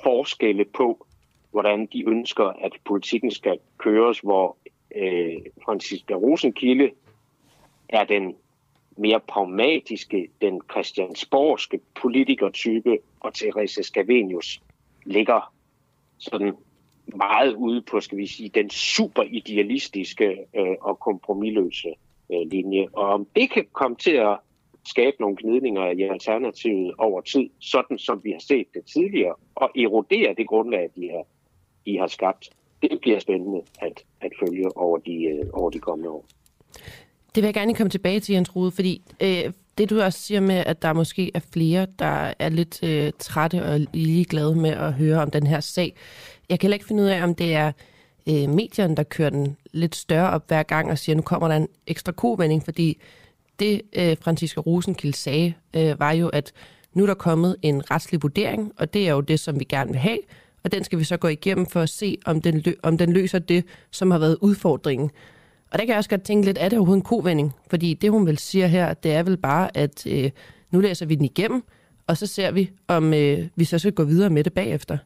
forskelle 0.03 0.65
på, 0.65 1.07
hvordan 1.51 1.87
de 1.87 2.09
ønsker, 2.09 2.45
at 2.45 2.73
politikken 2.85 3.31
skal 3.31 3.59
køres, 3.79 4.21
hvor 4.21 4.57
øh, 4.97 5.37
Franziska 5.65 6.15
Rosenkilde 6.15 6.91
er 7.89 8.05
den 8.05 8.37
mere 8.97 9.21
pragmatiske, 9.21 10.29
den 10.41 10.61
christiansborgske 10.71 11.81
politikertype, 12.01 12.99
og 13.21 13.35
Therese 13.35 13.83
Scavenius 13.83 14.63
ligger 15.05 15.53
sådan 16.19 16.55
meget 17.07 17.55
ude 17.55 17.83
på, 17.83 18.01
skal 18.01 18.19
vi 18.19 18.27
sige, 18.27 18.49
den 18.49 18.71
super 18.71 19.23
idealistiske 19.23 20.37
øh, 20.57 20.77
og 20.81 20.99
kompromilløse 21.01 21.89
øh, 22.33 22.51
linje. 22.51 22.89
Og 22.93 23.09
om 23.09 23.27
det 23.37 23.51
kan 23.51 23.67
komme 23.73 23.97
til 23.97 24.11
at 24.11 24.39
skabe 24.85 25.17
nogle 25.21 25.37
gnidninger 25.37 25.91
i 25.91 26.03
alternativet 26.03 26.95
over 26.99 27.21
tid, 27.21 27.51
sådan 27.61 27.99
som 27.99 28.21
vi 28.25 28.31
har 28.31 28.41
set 28.41 28.67
det 28.75 28.85
tidligere, 28.95 29.35
og 29.55 29.71
erodere 29.77 30.35
det 30.39 30.47
grundlag, 30.49 30.91
de 30.97 31.11
har, 31.11 31.25
de 31.87 31.99
har 31.99 32.07
skabt, 32.07 32.51
det 32.83 32.99
bliver 33.01 33.19
spændende 33.19 33.63
at, 33.81 34.05
at 34.21 34.33
følge 34.41 34.77
over 34.77 34.99
de, 34.99 35.25
øh, 35.25 35.47
over 35.53 35.71
de 35.71 35.79
kommende 35.79 36.11
år. 36.11 36.25
Det 37.35 37.43
vil 37.43 37.45
jeg 37.45 37.55
gerne 37.55 37.75
komme 37.75 37.91
tilbage 37.91 38.21
til, 38.21 38.33
Jens 38.33 38.57
Rude, 38.57 38.71
fordi 38.71 39.03
øh, 39.23 39.53
det 39.79 39.91
du 39.91 40.01
også 40.01 40.19
siger 40.19 40.41
med, 40.41 40.65
at 40.67 40.83
der 40.83 40.93
måske 40.93 41.31
er 41.35 41.41
flere, 41.53 41.87
der 41.99 42.35
er 42.39 42.49
lidt 42.49 42.83
øh, 42.83 43.13
trætte 43.19 43.65
og 43.65 43.81
ligeglade 43.93 44.55
med 44.55 44.71
at 44.71 44.93
høre 44.93 45.23
om 45.23 45.31
den 45.31 45.47
her 45.47 45.61
sag. 45.61 45.97
Jeg 46.49 46.61
kan 46.61 46.67
heller 46.67 46.75
ikke 46.75 46.87
finde 46.87 47.03
ud 47.03 47.09
af, 47.09 47.23
om 47.23 47.35
det 47.35 47.55
er 47.55 47.73
øh, 48.29 48.49
medierne, 48.49 48.97
der 48.97 49.03
kører 49.03 49.31
den 49.31 49.57
lidt 49.73 49.95
større 49.95 50.31
op 50.31 50.49
hver 50.49 50.63
gang 50.63 50.91
og 50.91 50.99
siger, 50.99 51.17
nu 51.17 51.23
kommer 51.23 51.49
der 51.49 51.57
en 51.57 51.69
ekstra 51.87 52.13
kovending, 52.13 52.65
fordi 52.65 52.99
det 53.59 53.83
øh, 53.97 54.17
Franziska 54.21 54.61
Rosenkilde 54.61 55.17
sagde, 55.17 55.55
øh, 55.77 56.01
var 56.01 56.13
jo, 56.13 56.29
at 56.29 56.53
nu 56.93 57.03
er 57.03 57.07
der 57.07 57.15
kommet 57.15 57.57
en 57.63 57.91
retslig 57.91 58.23
vurdering, 58.23 58.73
og 58.77 58.95
det 58.95 59.09
er 59.09 59.13
jo 59.13 59.21
det, 59.21 59.41
som 59.41 59.61
vi 59.61 59.65
gerne 59.65 59.91
vil 59.91 59.99
have, 59.99 60.19
og 60.65 60.73
den 60.73 60.85
skal 60.85 60.99
vi 60.99 61.05
så 61.05 61.17
gå 61.17 61.29
igennem 61.29 61.67
for 61.67 61.81
at 61.81 61.89
se, 61.89 62.19
om 62.27 62.41
den, 62.41 62.63
lø- 62.67 62.81
om 62.83 62.99
den 62.99 63.13
løser 63.13 63.39
det, 63.39 63.65
som 63.91 64.11
har 64.11 64.19
været 64.19 64.39
udfordringen. 64.41 65.11
Og 65.73 65.79
der 65.79 65.85
kan 65.85 65.89
jeg 65.89 65.99
også 65.99 66.11
godt 66.11 66.23
tænke 66.23 66.47
lidt, 66.47 66.59
er 66.59 66.69
det 66.69 66.79
overhovedet 66.79 67.01
en 67.01 67.05
kovending? 67.05 67.53
Fordi 67.71 67.95
det, 67.95 68.11
hun 68.11 68.27
vil 68.27 68.39
sige 68.39 68.69
her, 68.69 68.95
det 68.95 69.13
er 69.13 69.23
vel 69.23 69.37
bare, 69.37 69.77
at 69.77 70.07
øh, 70.07 70.31
nu 70.71 70.81
læser 70.81 71.07
vi 71.07 71.15
den 71.15 71.25
igennem, 71.25 71.65
og 72.07 72.17
så 72.17 72.27
ser 72.27 72.51
vi, 72.51 72.71
om 72.89 73.15
øh, 73.15 73.39
vi 73.57 73.65
så 73.65 73.79
skal 73.79 73.93
gå 73.93 74.05
videre 74.05 74.31
med 74.31 74.45
det 74.45 74.53
bagefter. 74.53 74.99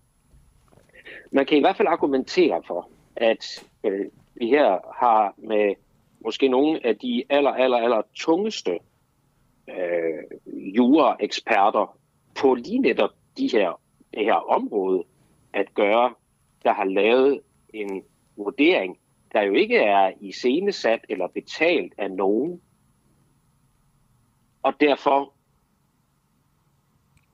Man 1.33 1.47
kan 1.47 1.59
i 1.59 1.61
hvert 1.61 1.77
fald 1.77 1.89
argumentere 1.89 2.63
for, 2.67 2.89
at 3.17 3.65
øh, 3.85 4.07
vi 4.35 4.47
her 4.47 4.95
har 5.01 5.35
med 5.39 5.75
måske 6.21 6.49
nogle 6.49 6.87
af 6.87 6.97
de 6.97 7.25
aller, 7.29 7.51
aller, 7.51 7.79
aller 7.79 8.03
tungeste 8.15 8.79
øh, 9.69 10.55
juraeksperter 10.77 11.99
på 12.41 12.55
lige 12.55 12.79
netop 12.79 13.11
de 13.39 13.49
her, 13.53 13.81
det 14.15 14.25
her 14.25 14.51
område 14.51 15.05
at 15.53 15.75
gøre, 15.75 16.15
der 16.65 16.73
har 16.73 16.85
lavet 16.85 17.41
en 17.75 18.03
vurdering, 18.37 18.99
der 19.33 19.43
jo 19.43 19.53
ikke 19.53 19.77
er 19.77 20.13
iscenesat 20.21 21.01
eller 21.09 21.27
betalt 21.27 21.93
af 21.99 22.11
nogen. 22.11 22.61
Og 24.63 24.75
derfor 24.81 25.33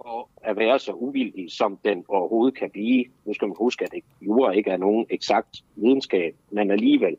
og 0.04 0.30
at 0.36 0.56
være 0.56 0.78
så 0.78 0.92
uvildig, 0.92 1.52
som 1.52 1.78
den 1.84 2.04
overhovedet 2.08 2.58
kan 2.58 2.70
blive. 2.70 3.04
Nu 3.24 3.34
skal 3.34 3.48
man 3.48 3.56
huske, 3.58 3.84
at 3.84 3.92
jura 4.20 4.50
ikke 4.50 4.70
er 4.70 4.76
nogen 4.76 5.06
eksakt 5.10 5.64
videnskab, 5.76 6.36
men 6.50 6.70
alligevel. 6.70 7.16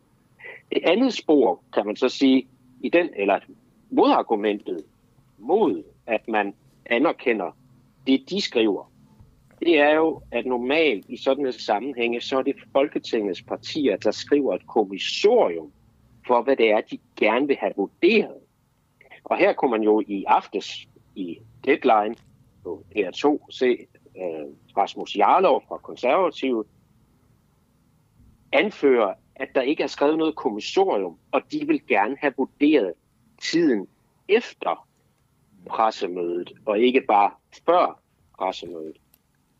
Det 0.72 0.82
andet 0.84 1.14
spor, 1.14 1.64
kan 1.74 1.86
man 1.86 1.96
så 1.96 2.10
sige, 2.10 2.48
i 2.82 2.90
den, 2.90 3.10
eller 3.16 3.40
modargumentet 3.90 4.86
mod, 5.38 5.84
at 6.06 6.28
man 6.28 6.54
anerkender 6.86 7.52
det, 8.08 8.30
de 8.30 8.42
skriver, 8.42 8.92
det 9.60 9.80
er 9.80 9.96
jo, 9.96 10.22
at 10.32 10.46
normalt 10.46 11.06
i 11.10 11.18
sådan 11.18 11.46
et 11.46 11.56
sammenhænge, 11.56 12.22
så 12.22 12.38
er 12.38 12.42
det 12.42 12.56
Folketingets 12.72 13.42
partier, 13.42 13.98
der 13.98 14.12
skriver 14.12 14.54
et 14.54 14.68
kommissorium 14.68 15.72
for, 16.28 16.42
hvad 16.42 16.56
det 16.56 16.72
er, 16.72 16.82
de 16.82 16.98
gerne 17.16 17.48
vil 17.48 17.58
have 17.60 17.74
vurderet. 17.76 18.38
Og 19.24 19.38
her 19.38 19.54
kunne 19.54 19.72
man 19.72 19.84
jo 19.84 20.04
i 20.08 20.24
aftes 20.28 20.88
i 21.16 21.38
Deadline 21.66 22.16
på 22.64 22.84
DR2 22.96 23.52
se 23.52 23.78
uh, 24.16 24.78
Rasmus 24.78 25.16
Jarlov 25.18 25.64
fra 25.68 25.78
Konservative 25.78 26.64
anføre, 28.52 29.14
at 29.36 29.50
der 29.56 29.62
ikke 29.62 29.84
er 29.84 29.88
skrevet 29.88 30.18
noget 30.18 30.36
kommissorium, 30.36 31.18
og 31.32 31.42
de 31.52 31.68
vil 31.68 31.88
gerne 31.88 32.18
have 32.20 32.34
vurderet 32.38 32.94
tiden 33.42 33.88
efter 34.28 34.88
pressemødet, 35.66 36.54
og 36.66 36.80
ikke 36.80 37.02
bare 37.02 37.32
før 37.66 38.00
pressemødet. 38.38 38.98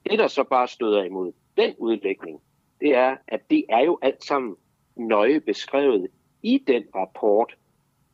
Det, 0.10 0.20
der 0.20 0.28
så 0.28 0.44
bare 0.44 0.68
støder 0.68 1.04
imod 1.04 1.32
den 1.58 1.74
udvikling, 1.78 2.42
det 2.82 2.96
er, 2.96 3.18
at 3.28 3.50
det 3.50 3.66
er 3.70 3.80
jo 3.80 4.00
alt 4.02 4.24
sammen 4.24 4.56
nøje 4.96 5.40
beskrevet 5.40 6.08
i 6.44 6.64
den 6.68 6.84
rapport, 6.96 7.58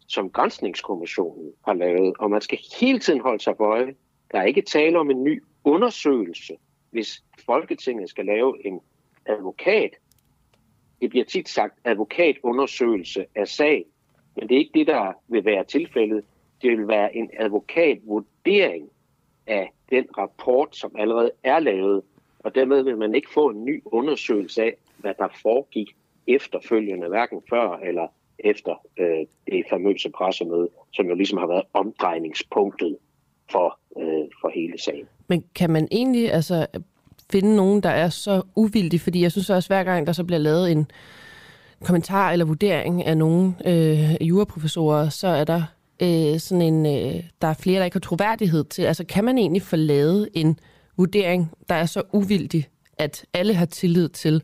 som 0.08 0.30
Grænsningskommissionen 0.30 1.54
har 1.66 1.74
lavet. 1.74 2.14
Og 2.20 2.30
man 2.30 2.42
skal 2.42 2.60
hele 2.80 3.00
tiden 3.00 3.22
holde 3.22 3.44
sig 3.44 3.54
for 3.58 3.66
øje. 3.66 3.96
Der 4.32 4.40
er 4.40 4.44
ikke 4.44 4.62
tale 4.62 5.00
om 5.00 5.12
en 5.12 5.24
ny 5.24 5.44
undersøgelse, 5.64 6.58
hvis 6.90 7.24
Folketinget 7.46 8.10
skal 8.10 8.26
lave 8.26 8.66
en 8.66 8.80
advokat. 9.26 9.92
Det 11.02 11.10
bliver 11.10 11.26
tit 11.26 11.50
sagt 11.50 11.80
advokatundersøgelse 11.84 13.26
af 13.36 13.48
sag, 13.48 13.86
men 14.36 14.50
det 14.50 14.56
er 14.56 14.60
ikke 14.60 14.80
det, 14.80 14.88
der 14.88 15.14
vil 15.28 15.46
være 15.46 15.64
tilfældet. 15.64 16.24
Det 16.62 16.72
vil 16.72 16.88
være 16.88 17.16
en 17.16 17.30
advokatvurdering 17.40 18.90
af 19.48 19.72
den 19.90 20.06
rapport, 20.18 20.76
som 20.76 20.96
allerede 21.00 21.32
er 21.44 21.60
lavet, 21.60 22.02
og 22.40 22.56
dermed 22.56 22.84
vil 22.84 22.98
man 22.98 23.16
ikke 23.16 23.30
få 23.34 23.50
en 23.50 23.66
ny 23.66 23.82
undersøgelse 23.86 24.64
af, 24.64 24.74
hvad 24.98 25.14
der 25.18 25.28
foregik 25.42 25.88
efterfølgende, 26.28 27.08
hverken 27.08 27.42
før 27.50 27.78
eller 27.78 28.08
efter 28.40 28.86
øh, 28.98 29.26
det 29.48 29.66
famøse 29.70 30.10
pressemøde, 30.10 30.70
som 30.94 31.08
jo 31.08 31.16
ligesom 31.16 31.38
har 31.38 31.48
været 31.48 31.64
omdrejningspunktet 31.74 32.98
for, 33.52 33.80
øh, 33.98 34.28
for 34.42 34.50
hele 34.50 34.82
sagen. 34.82 35.08
Men 35.28 35.44
kan 35.56 35.70
man 35.70 35.88
egentlig 35.92 36.34
altså 36.34 36.68
finde 37.32 37.56
nogen, 37.56 37.84
der 37.84 37.90
er 37.90 38.10
så 38.10 38.42
uvildig? 38.56 39.02
Fordi 39.02 39.22
jeg 39.22 39.32
synes 39.32 39.50
også, 39.50 39.70
hver 39.70 39.84
gang 39.84 40.08
der 40.08 40.14
så 40.14 40.24
bliver 40.24 40.40
lavet 40.40 40.72
en 40.72 40.92
kommentar 41.84 42.32
eller 42.32 42.46
vurdering 42.46 43.06
af 43.06 43.18
nogle 43.18 43.54
øh, 43.66 44.28
juraprofessorer, 44.28 45.10
så 45.10 45.28
er 45.28 45.44
der 45.44 45.64
øh, 46.02 46.40
sådan 46.40 46.62
en, 46.62 46.86
øh, 46.86 47.24
der 47.42 47.48
er 47.48 47.54
flere, 47.54 47.80
der 47.80 47.86
ikke 47.86 47.96
har 47.96 48.00
troværdighed 48.00 48.64
til. 48.64 48.82
Altså 48.82 49.04
kan 49.04 49.24
man 49.24 49.38
egentlig 49.38 49.62
få 49.62 49.76
lavet 49.76 50.30
en 50.34 50.60
vurdering, 50.98 51.52
der 51.70 51.76
er 51.76 51.86
så 51.86 52.02
uvildig, 52.14 52.68
at 52.98 53.26
alle 53.34 53.54
har 53.54 53.66
tillid 53.66 54.10
til, 54.10 54.44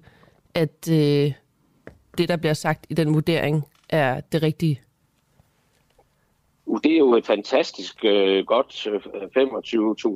at 0.53 0.89
øh, 0.91 1.31
det, 2.17 2.29
der 2.29 2.37
bliver 2.37 2.53
sagt 2.53 2.85
i 2.89 2.93
den 2.93 3.13
vurdering, 3.13 3.63
er 3.89 4.19
det 4.31 4.43
rigtige? 4.43 4.81
Det 6.83 6.93
er 6.93 6.97
jo 6.97 7.15
et 7.15 7.25
fantastisk 7.25 8.05
øh, 8.05 8.45
godt 8.45 8.87
øh, 8.87 9.01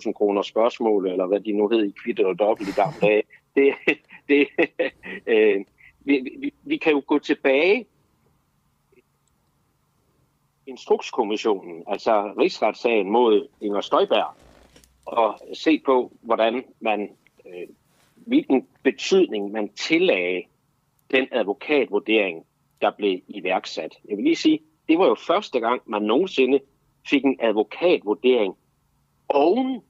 25.000 0.08 0.12
kroner 0.12 0.41
spørgsmål, 0.41 1.08
eller 1.08 1.25
hvad 1.25 1.39
de 1.39 1.51
nu 1.51 1.67
hed 1.67 1.86
i 1.86 1.93
kvitter 2.03 2.25
og 2.25 2.39
dobbelt 2.39 2.70
i 2.70 2.72
gamle 2.72 3.00
dage. 3.01 3.24
Det, 3.55 3.74
det, 4.29 4.48
øh, 5.34 5.65
vi, 6.00 6.38
vi, 6.39 6.53
vi 6.63 6.77
kan 6.77 6.91
jo 6.91 7.03
gå 7.08 7.20
tilbage 7.20 7.86
Instrukskommissionen, 10.67 11.84
altså 11.88 12.34
rigsretssagen 12.39 13.10
mod 13.10 13.48
Inger 13.62 13.81
Støjberg, 13.81 14.36
og 15.05 15.39
se 15.53 15.81
på, 15.86 16.12
hvordan 16.22 16.63
man, 16.79 17.10
øh, 17.46 17.67
hvilken 18.15 18.67
betydning 18.84 19.51
man 19.51 19.70
tillagde 19.70 20.43
den 21.12 21.27
advokatvurdering, 21.31 22.46
der 22.81 22.91
blev 22.91 23.20
iværksat. 23.27 23.98
Jeg 24.10 24.17
vil 24.17 24.24
lige 24.24 24.36
sige, 24.36 24.60
det 24.91 25.00
var 25.00 25.07
jo 25.07 25.15
første 25.15 25.60
gang, 25.60 25.81
man 25.86 26.01
nogensinde 26.01 26.60
fik 27.10 27.25
en 27.25 27.38
advokatvurdering 27.39 28.55
oven 29.29 29.81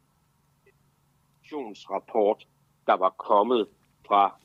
rapport, 1.90 2.48
der 2.88 2.94
var 2.94 3.10
kommet 3.10 3.68
fra 4.08 4.36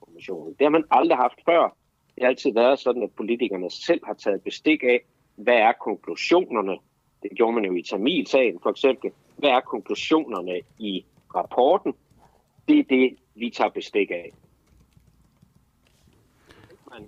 kommissionen. 0.00 0.54
Det 0.58 0.64
har 0.64 0.70
man 0.70 0.84
aldrig 0.90 1.16
haft 1.16 1.40
før. 1.44 1.76
Det 2.14 2.22
har 2.22 2.28
altid 2.28 2.52
været 2.52 2.78
sådan, 2.78 3.02
at 3.02 3.12
politikerne 3.16 3.70
selv 3.70 4.00
har 4.06 4.14
taget 4.14 4.42
bestik 4.42 4.82
af, 4.82 5.00
hvad 5.36 5.54
er 5.54 5.72
konklusionerne? 5.72 6.78
Det 7.22 7.30
gjorde 7.36 7.52
man 7.52 7.64
jo 7.64 7.74
i 7.74 7.82
Tamil-sagen 7.82 8.60
for 8.62 8.70
eksempel. 8.70 9.10
Hvad 9.36 9.50
er 9.50 9.60
konklusionerne 9.60 10.60
i 10.78 11.04
rapporten? 11.34 11.94
Det 12.68 12.78
er 12.78 12.84
det, 12.84 13.16
vi 13.34 13.50
tager 13.50 13.70
bestik 13.70 14.10
af. 14.10 14.32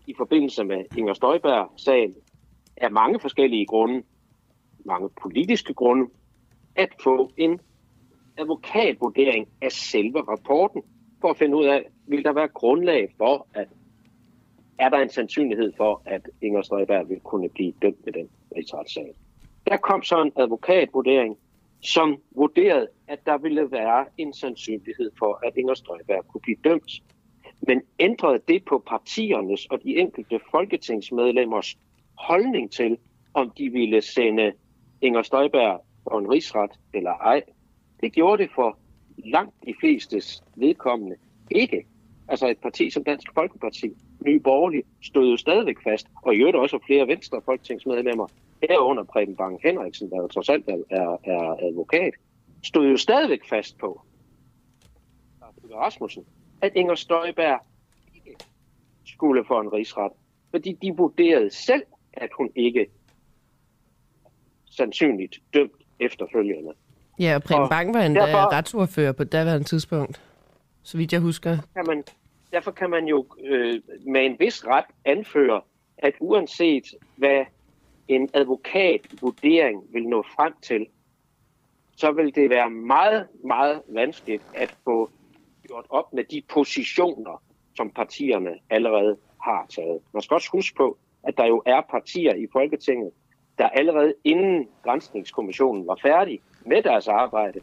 I 0.07 0.15
forbindelse 0.17 0.65
med 0.65 0.85
Inger 0.97 1.15
Støjberg-sagen 1.15 2.15
er 2.81 2.89
mange 2.89 3.21
forskellige 3.21 3.67
grunde, 3.67 4.03
mange 4.85 5.09
politiske 5.23 5.75
grunde, 5.75 6.11
at 6.77 6.89
få 7.03 7.33
en 7.37 7.61
advokatvurdering 8.39 9.49
af 9.63 9.73
selve 9.73 10.21
rapporten, 10.21 10.83
for 11.21 11.31
at 11.31 11.37
finde 11.37 11.57
ud 11.57 11.65
af, 11.65 11.85
vil 12.07 12.25
der 12.25 12.33
være 12.33 12.49
grundlag 12.49 13.15
for, 13.17 13.47
at 13.55 13.69
er 14.79 14.89
der 14.89 14.99
en 14.99 15.09
sandsynlighed 15.09 15.73
for, 15.77 16.03
at 16.05 16.23
Inger 16.43 16.63
Støjberg 16.63 17.09
vil 17.09 17.21
kunne 17.21 17.49
blive 17.49 17.73
dømt 17.83 18.05
med 18.05 18.13
den 18.13 18.29
rigsretssag. 18.57 19.15
Der 19.67 19.77
kom 19.77 20.03
så 20.03 20.23
en 20.23 20.33
advokatvurdering, 20.37 21.39
som 21.81 22.17
vurderede, 22.31 22.89
at 23.09 23.27
der 23.27 23.39
ville 23.39 23.71
være 23.71 24.07
en 24.19 24.33
sandsynlighed 24.33 25.11
for, 25.19 25.47
at 25.47 25.57
Inger 25.57 25.75
Støjberg 25.75 26.25
kunne 26.29 26.41
blive 26.41 26.57
dømt. 26.65 27.03
Men 27.61 27.83
ændrede 27.99 28.41
det 28.49 28.65
på 28.65 28.83
partiernes 28.87 29.67
og 29.67 29.83
de 29.83 29.97
enkelte 29.97 30.41
folketingsmedlemmers 30.51 31.79
holdning 32.19 32.73
til, 32.73 32.99
om 33.35 33.51
de 33.51 33.69
ville 33.69 34.03
sende 34.03 34.53
Inger 35.01 35.23
Støjberg 35.23 35.85
for 36.03 36.19
en 36.19 36.31
rigsret 36.31 36.71
eller 36.95 37.11
ej. 37.11 37.43
Det 38.01 38.13
gjorde 38.13 38.43
det 38.43 38.51
for 38.55 38.79
langt 39.17 39.55
de 39.67 39.75
flestes 39.81 40.43
vedkommende 40.57 41.17
ikke. 41.51 41.87
Altså 42.29 42.49
et 42.49 42.59
parti 42.59 42.91
som 42.91 43.05
Dansk 43.05 43.35
Folkeparti 43.35 43.93
Nye 44.27 44.41
Borgerlige 44.41 44.83
stod 45.03 45.31
jo 45.31 45.37
stadigvæk 45.37 45.77
fast, 45.85 46.07
og 46.23 46.35
i 46.35 46.39
øvrigt 46.39 46.57
også 46.57 46.79
flere 46.87 47.07
venstre 47.07 47.41
folketingsmedlemmer, 47.45 48.27
herunder 48.63 49.05
Preben 49.05 49.37
Bang 49.37 49.61
Henriksen, 49.63 50.11
der 50.11 50.17
jo 50.17 50.29
trods 50.29 50.49
alt 50.49 50.69
er, 50.69 51.17
er 51.25 51.67
advokat, 51.69 52.15
stod 52.63 52.89
jo 52.89 52.97
stadigvæk 52.97 53.49
fast 53.49 53.79
på, 53.79 54.03
Rasmussen, 55.75 56.25
at 56.63 56.73
Inger 56.75 56.95
Støjberg 56.95 57.61
ikke 58.15 58.37
skulle 59.07 59.45
for 59.45 59.61
en 59.61 59.73
rigsret, 59.73 60.13
fordi 60.51 60.73
de 60.83 60.97
vurderede 60.97 61.51
selv, 61.51 61.83
at 62.21 62.31
hun 62.37 62.51
ikke 62.55 62.87
sandsynligt 64.71 65.39
dømt 65.55 65.83
efterfølgende. 66.01 66.73
Ja, 67.21 67.35
og 67.35 67.43
Preben 67.43 67.69
Bang 67.69 67.95
var 67.95 68.03
en 68.03 68.15
derfor, 68.15 68.53
retsordfører 68.53 69.13
på 69.13 69.25
daværende 69.25 69.65
tidspunkt, 69.65 70.23
så 70.83 70.97
vidt 70.97 71.13
jeg 71.13 71.21
husker. 71.21 71.59
Kan 71.77 71.85
man, 71.87 72.05
derfor 72.53 72.71
kan 72.71 72.91
man 72.91 73.05
jo 73.05 73.27
øh, 73.45 73.81
med 74.07 74.27
en 74.27 74.37
vis 74.39 74.67
ret 74.67 74.85
anføre, 75.05 75.61
at 75.99 76.13
uanset 76.21 76.85
hvad 77.17 77.45
en 78.09 78.31
advokatvurdering 78.35 79.83
vil 79.93 80.09
nå 80.09 80.23
frem 80.23 80.53
til, 80.63 80.87
så 81.97 82.13
vil 82.13 82.35
det 82.35 82.51
være 82.51 82.71
meget, 82.71 83.27
meget 83.45 83.83
vanskeligt 83.89 84.43
at 84.55 84.77
få 84.85 85.11
gjort 85.67 85.87
op 85.91 86.13
med 86.13 86.25
de 86.25 86.43
positioner, 86.49 87.43
som 87.77 87.91
partierne 87.91 88.59
allerede 88.71 89.17
har 89.43 89.67
taget. 89.69 89.99
Man 90.13 90.23
skal 90.23 90.35
også 90.35 90.49
huske 90.53 90.77
på, 90.77 90.99
at 91.23 91.37
der 91.37 91.47
jo 91.47 91.63
er 91.67 91.81
partier 91.91 92.35
i 92.35 92.47
Folketinget, 92.53 93.11
der 93.59 93.69
allerede 93.69 94.15
inden 94.25 94.69
Grænsningskommissionen 94.83 95.87
var 95.87 95.99
færdig 96.03 96.41
med 96.67 96.83
deres 96.83 97.09
arbejde, 97.09 97.61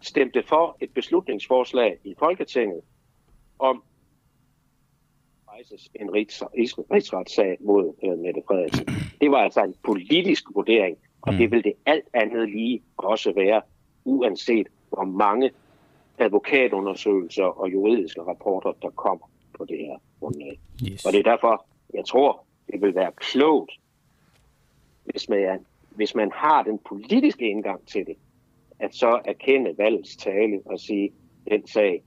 stemte 0.00 0.42
for 0.42 0.76
et 0.80 0.90
beslutningsforslag 0.94 1.98
i 2.04 2.14
Folketinget 2.18 2.80
om 3.58 3.82
rejses 5.48 5.90
en 5.94 6.10
rigsretssag 6.90 7.56
mod 7.60 7.94
øh, 8.04 8.18
Mette 8.18 8.42
Frederiksen. 8.46 8.86
Det 9.20 9.30
var 9.30 9.38
altså 9.38 9.62
en 9.62 9.74
politisk 9.84 10.44
vurdering, 10.54 10.98
og 11.22 11.32
mm. 11.32 11.38
det 11.38 11.50
vil 11.50 11.64
det 11.64 11.72
alt 11.86 12.08
andet 12.14 12.50
lige 12.50 12.82
også 12.96 13.32
være, 13.32 13.62
uanset 14.04 14.66
hvor 14.88 15.04
mange 15.04 15.50
advokatundersøgelser 16.18 17.44
og 17.44 17.72
juridiske 17.72 18.22
rapporter, 18.22 18.72
der 18.82 18.90
kommer 18.90 19.30
på 19.58 19.64
det 19.64 19.78
her 19.78 19.98
grundlag. 20.20 20.60
Yes. 20.90 21.04
Og 21.04 21.12
det 21.12 21.18
er 21.18 21.30
derfor, 21.30 21.66
jeg 21.94 22.04
tror, 22.04 22.44
det 22.70 22.82
vil 22.82 22.94
være 22.94 23.12
klogt, 23.16 23.72
hvis 25.04 25.28
man, 25.28 25.58
hvis 25.90 26.14
man 26.14 26.30
har 26.34 26.62
den 26.62 26.78
politiske 26.88 27.50
indgang 27.50 27.86
til 27.86 28.06
det, 28.06 28.16
at 28.78 28.94
så 28.94 29.20
erkende 29.24 29.78
valgets 29.78 30.16
tale 30.16 30.60
og 30.64 30.80
sige, 30.80 31.12
den 31.50 31.66
sag, 31.66 32.02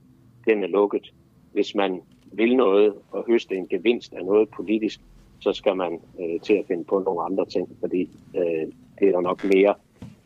den 0.46 0.62
er 0.62 0.66
lukket. 0.66 1.12
Hvis 1.52 1.74
man 1.74 2.00
vil 2.32 2.56
noget 2.56 2.94
og 3.10 3.24
høste 3.26 3.54
en 3.54 3.68
gevinst 3.68 4.14
af 4.14 4.24
noget 4.24 4.48
politisk, 4.48 5.00
så 5.40 5.52
skal 5.52 5.76
man 5.76 6.00
øh, 6.20 6.40
til 6.40 6.54
at 6.54 6.66
finde 6.66 6.84
på 6.84 6.98
nogle 6.98 7.22
andre 7.22 7.46
ting, 7.46 7.76
fordi 7.80 8.10
øh, 8.36 8.66
det 8.98 9.08
er 9.08 9.12
der 9.12 9.20
nok 9.20 9.44
mere 9.44 9.74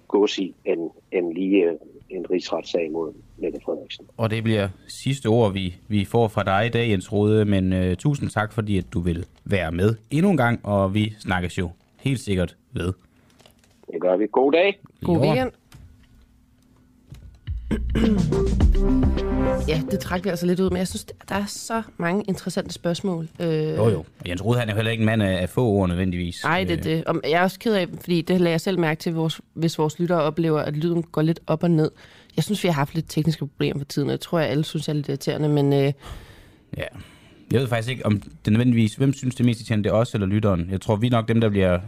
gods 0.08 0.38
i 0.38 0.54
end, 0.64 0.90
end 1.12 1.32
lige 1.32 1.64
øh, 1.64 1.76
en 2.10 2.30
rigsretssag 2.30 2.90
mod 2.90 3.12
Mette 3.40 3.58
Frederiksen. 3.64 4.04
Og 4.16 4.30
det 4.30 4.44
bliver 4.44 4.68
sidste 4.88 5.26
ord, 5.26 5.52
vi, 5.52 5.76
vi 5.88 6.04
får 6.04 6.28
fra 6.28 6.42
dig 6.42 6.66
i 6.66 6.68
dag, 6.68 6.90
Jens 6.90 7.12
Rode, 7.12 7.44
men 7.44 7.72
øh, 7.72 7.96
tusind 7.96 8.30
tak, 8.30 8.52
fordi 8.52 8.78
at 8.78 8.84
du 8.92 9.00
vil 9.00 9.26
være 9.44 9.72
med 9.72 9.94
endnu 10.10 10.30
en 10.30 10.36
gang, 10.36 10.60
og 10.66 10.94
vi 10.94 11.14
snakkes 11.18 11.58
jo 11.58 11.70
helt 12.00 12.20
sikkert 12.20 12.56
ved. 12.72 12.92
Det 13.92 14.00
gør 14.00 14.16
vi. 14.16 14.26
God 14.32 14.52
dag. 14.52 14.80
God 15.02 15.18
weekend. 15.18 15.50
Ja, 19.68 19.82
det 19.90 20.00
trækker 20.00 20.22
vi 20.24 20.30
altså 20.30 20.46
lidt 20.46 20.60
ud, 20.60 20.70
men 20.70 20.78
jeg 20.78 20.88
synes, 20.88 21.06
der 21.28 21.34
er 21.34 21.46
så 21.46 21.82
mange 21.96 22.24
interessante 22.28 22.72
spørgsmål. 22.72 23.28
Øh... 23.40 23.76
Jo, 23.76 23.88
jo. 23.88 24.04
Jens 24.28 24.44
Rud, 24.44 24.56
han 24.56 24.68
er 24.68 24.74
heller 24.74 24.90
ikke 24.90 25.00
en 25.00 25.06
mand 25.06 25.22
af 25.22 25.48
få 25.48 25.66
ord 25.66 25.88
nødvendigvis. 25.88 26.44
Nej, 26.44 26.64
det 26.64 26.78
er 26.78 26.82
det. 26.82 27.04
Og 27.04 27.20
jeg 27.24 27.32
er 27.32 27.42
også 27.42 27.58
ked 27.58 27.74
af, 27.74 27.88
fordi 28.00 28.22
det 28.22 28.40
lader 28.40 28.50
jeg 28.50 28.60
selv 28.60 28.78
mærke 28.78 28.98
til, 28.98 29.30
hvis 29.54 29.78
vores 29.78 29.98
lyttere 29.98 30.22
oplever, 30.22 30.60
at 30.60 30.76
lyden 30.76 31.02
går 31.02 31.22
lidt 31.22 31.40
op 31.46 31.62
og 31.62 31.70
ned. 31.70 31.90
Jeg 32.36 32.44
synes, 32.44 32.64
vi 32.64 32.68
har 32.68 32.74
haft 32.74 32.94
lidt 32.94 33.06
tekniske 33.08 33.46
problemer 33.46 33.80
for 33.80 33.84
tiden, 33.84 34.08
og 34.08 34.12
jeg 34.12 34.20
tror, 34.20 34.38
at 34.38 34.50
alle 34.50 34.64
synes, 34.64 34.88
jeg 34.88 34.92
er 34.92 34.96
lidt 34.96 35.08
irriterende, 35.08 35.48
men... 35.48 35.72
Øh... 35.72 35.92
Ja, 36.76 36.84
jeg 37.52 37.60
ved 37.60 37.68
faktisk 37.68 37.90
ikke, 37.90 38.06
om 38.06 38.20
det 38.44 38.52
nødvendigvis... 38.52 38.94
Hvem 38.94 39.12
synes 39.12 39.34
det 39.34 39.46
mest 39.46 39.60
irriterende, 39.60 39.84
det 39.84 39.90
er 39.90 39.94
os 39.94 40.14
eller 40.14 40.26
lytteren? 40.26 40.68
Jeg 40.70 40.80
tror, 40.80 40.96
vi 40.96 41.06
er 41.06 41.10
nok 41.10 41.28
dem, 41.28 41.40
der 41.40 41.48
bliver 41.48 41.80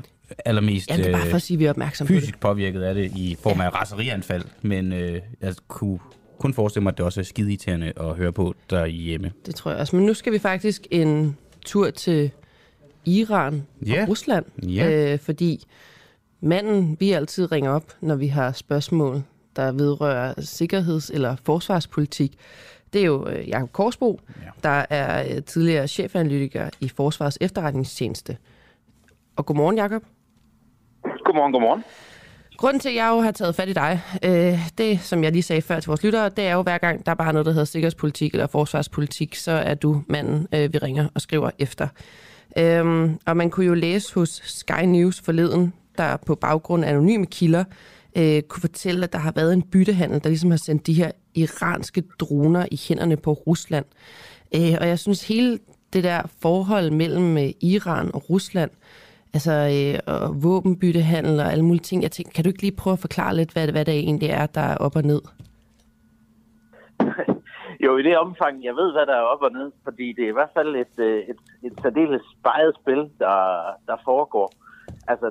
allermest 0.44 0.90
ja, 0.90 0.96
det 0.96 1.06
er 1.06 1.12
bare 1.12 1.26
for 1.26 1.36
at 1.36 1.42
sige, 1.42 1.54
at 1.54 1.58
vi 1.58 1.64
er 1.64 1.70
opmærksom 1.70 2.06
fysisk 2.06 2.32
på 2.32 2.36
det. 2.36 2.40
påvirket 2.40 2.82
af 2.82 2.94
det 2.94 3.12
i 3.16 3.36
form 3.42 3.60
af 3.60 3.64
ja. 3.64 3.68
raserianfald. 3.68 4.44
Men 4.62 4.92
øh, 4.92 5.20
jeg 5.40 5.54
kunne 5.68 5.98
kun 6.38 6.54
forestille 6.54 6.82
mig, 6.82 6.90
at 6.90 6.98
det 6.98 7.06
også 7.06 7.20
er 7.20 7.24
skide 7.24 7.48
irriterende 7.50 7.92
at 7.96 8.16
høre 8.16 8.32
på 8.32 8.54
derhjemme. 8.70 9.32
Det 9.46 9.54
tror 9.54 9.70
jeg 9.70 9.80
også. 9.80 9.96
Men 9.96 10.06
nu 10.06 10.14
skal 10.14 10.32
vi 10.32 10.38
faktisk 10.38 10.86
en 10.90 11.36
tur 11.64 11.90
til 11.90 12.30
Iran 13.04 13.66
og 13.82 14.08
Rusland. 14.08 14.44
Ja. 14.62 15.12
Øh, 15.12 15.18
fordi 15.18 15.64
manden, 16.40 16.96
vi 17.00 17.12
altid 17.12 17.52
ringer 17.52 17.70
op, 17.70 17.92
når 18.00 18.14
vi 18.14 18.26
har 18.26 18.52
spørgsmål, 18.52 19.22
der 19.56 19.72
vedrører 19.72 20.34
sikkerheds- 20.40 21.10
eller 21.10 21.36
forsvarspolitik, 21.44 22.38
det 22.92 23.00
er 23.00 23.06
jo 23.06 23.28
øh, 23.28 23.48
Jakob 23.48 23.72
Korsbo, 23.72 24.20
ja. 24.28 24.50
der 24.62 24.84
er 24.90 25.36
øh, 25.36 25.42
tidligere 25.42 25.88
chefanalytiker 25.88 26.70
i 26.80 26.88
Forsvars 26.88 27.38
efterretningstjeneste. 27.40 28.36
Og 29.36 29.46
godmorgen, 29.46 29.76
Jakob. 29.76 30.02
Godmorgen, 31.24 31.52
godmorgen. 31.52 31.84
Grunden 32.56 32.80
til, 32.80 32.88
at 32.88 32.94
jeg 32.94 33.08
jo 33.10 33.20
har 33.20 33.30
taget 33.30 33.54
fat 33.54 33.68
i 33.68 33.72
dig, 33.72 34.00
øh, 34.22 34.58
det 34.78 35.00
som 35.00 35.24
jeg 35.24 35.32
lige 35.32 35.42
sagde 35.42 35.62
før 35.62 35.80
til 35.80 35.88
vores 35.88 36.02
lyttere, 36.02 36.28
det 36.28 36.46
er 36.46 36.52
jo 36.52 36.62
hver 36.62 36.78
gang, 36.78 37.06
der 37.06 37.12
er 37.12 37.16
bare 37.16 37.32
noget, 37.32 37.46
der 37.46 37.52
hedder 37.52 37.64
sikkerhedspolitik 37.64 38.32
eller 38.32 38.46
forsvarspolitik, 38.46 39.34
så 39.34 39.52
er 39.52 39.74
du 39.74 40.02
manden, 40.08 40.48
øh, 40.54 40.72
vi 40.72 40.78
ringer 40.78 41.08
og 41.14 41.20
skriver 41.20 41.50
efter. 41.58 41.88
Øhm, 42.58 43.18
og 43.26 43.36
man 43.36 43.50
kunne 43.50 43.66
jo 43.66 43.74
læse 43.74 44.14
hos 44.14 44.42
Sky 44.44 44.84
News 44.84 45.20
forleden, 45.20 45.72
der 45.98 46.16
på 46.16 46.34
baggrund 46.34 46.84
af 46.84 46.90
anonyme 46.90 47.26
kilder, 47.26 47.64
øh, 48.16 48.42
kunne 48.42 48.60
fortælle, 48.60 49.04
at 49.04 49.12
der 49.12 49.18
har 49.18 49.32
været 49.36 49.52
en 49.52 49.62
byttehandel, 49.62 50.22
der 50.22 50.28
ligesom 50.28 50.50
har 50.50 50.58
sendt 50.66 50.86
de 50.86 50.92
her 50.92 51.10
iranske 51.34 52.02
droner 52.20 52.66
i 52.70 52.80
hænderne 52.88 53.16
på 53.16 53.32
Rusland. 53.32 53.84
Øh, 54.54 54.74
og 54.80 54.88
jeg 54.88 54.98
synes, 54.98 55.28
hele 55.28 55.58
det 55.92 56.04
der 56.04 56.22
forhold 56.42 56.90
mellem 56.90 57.36
øh, 57.36 57.50
Iran 57.60 58.10
og 58.14 58.30
Rusland, 58.30 58.70
altså 59.34 59.52
øh, 59.52 60.14
og 60.14 60.42
våbenbyttehandel 60.42 61.40
og 61.40 61.52
alle 61.52 61.64
mulige 61.64 61.82
ting. 61.82 62.02
Jeg 62.02 62.10
tænker, 62.10 62.32
kan 62.32 62.44
du 62.44 62.50
ikke 62.50 62.62
lige 62.62 62.76
prøve 62.76 62.92
at 62.92 62.98
forklare 62.98 63.36
lidt, 63.36 63.52
hvad, 63.52 63.68
hvad 63.68 63.84
det 63.84 63.94
egentlig 63.94 64.28
er, 64.28 64.46
der 64.46 64.60
er 64.60 64.76
op 64.76 64.96
og 64.96 65.02
ned? 65.02 65.20
Jo, 67.84 67.96
i 67.96 68.02
det 68.02 68.18
omfang, 68.18 68.64
jeg 68.64 68.74
ved, 68.74 68.92
hvad 68.92 69.06
der 69.06 69.16
er 69.16 69.30
op 69.32 69.42
og 69.42 69.52
ned, 69.52 69.72
fordi 69.84 70.12
det 70.12 70.24
er 70.24 70.28
i 70.28 70.38
hvert 70.38 70.54
fald 70.56 70.76
et, 70.76 70.98
øh, 70.98 71.18
et, 71.18 71.36
et 71.62 71.72
særdeles 71.82 72.22
spejlet 72.38 72.74
spil, 72.80 73.10
der, 73.18 73.36
der 73.86 73.96
foregår. 74.04 74.52
Altså, 75.08 75.30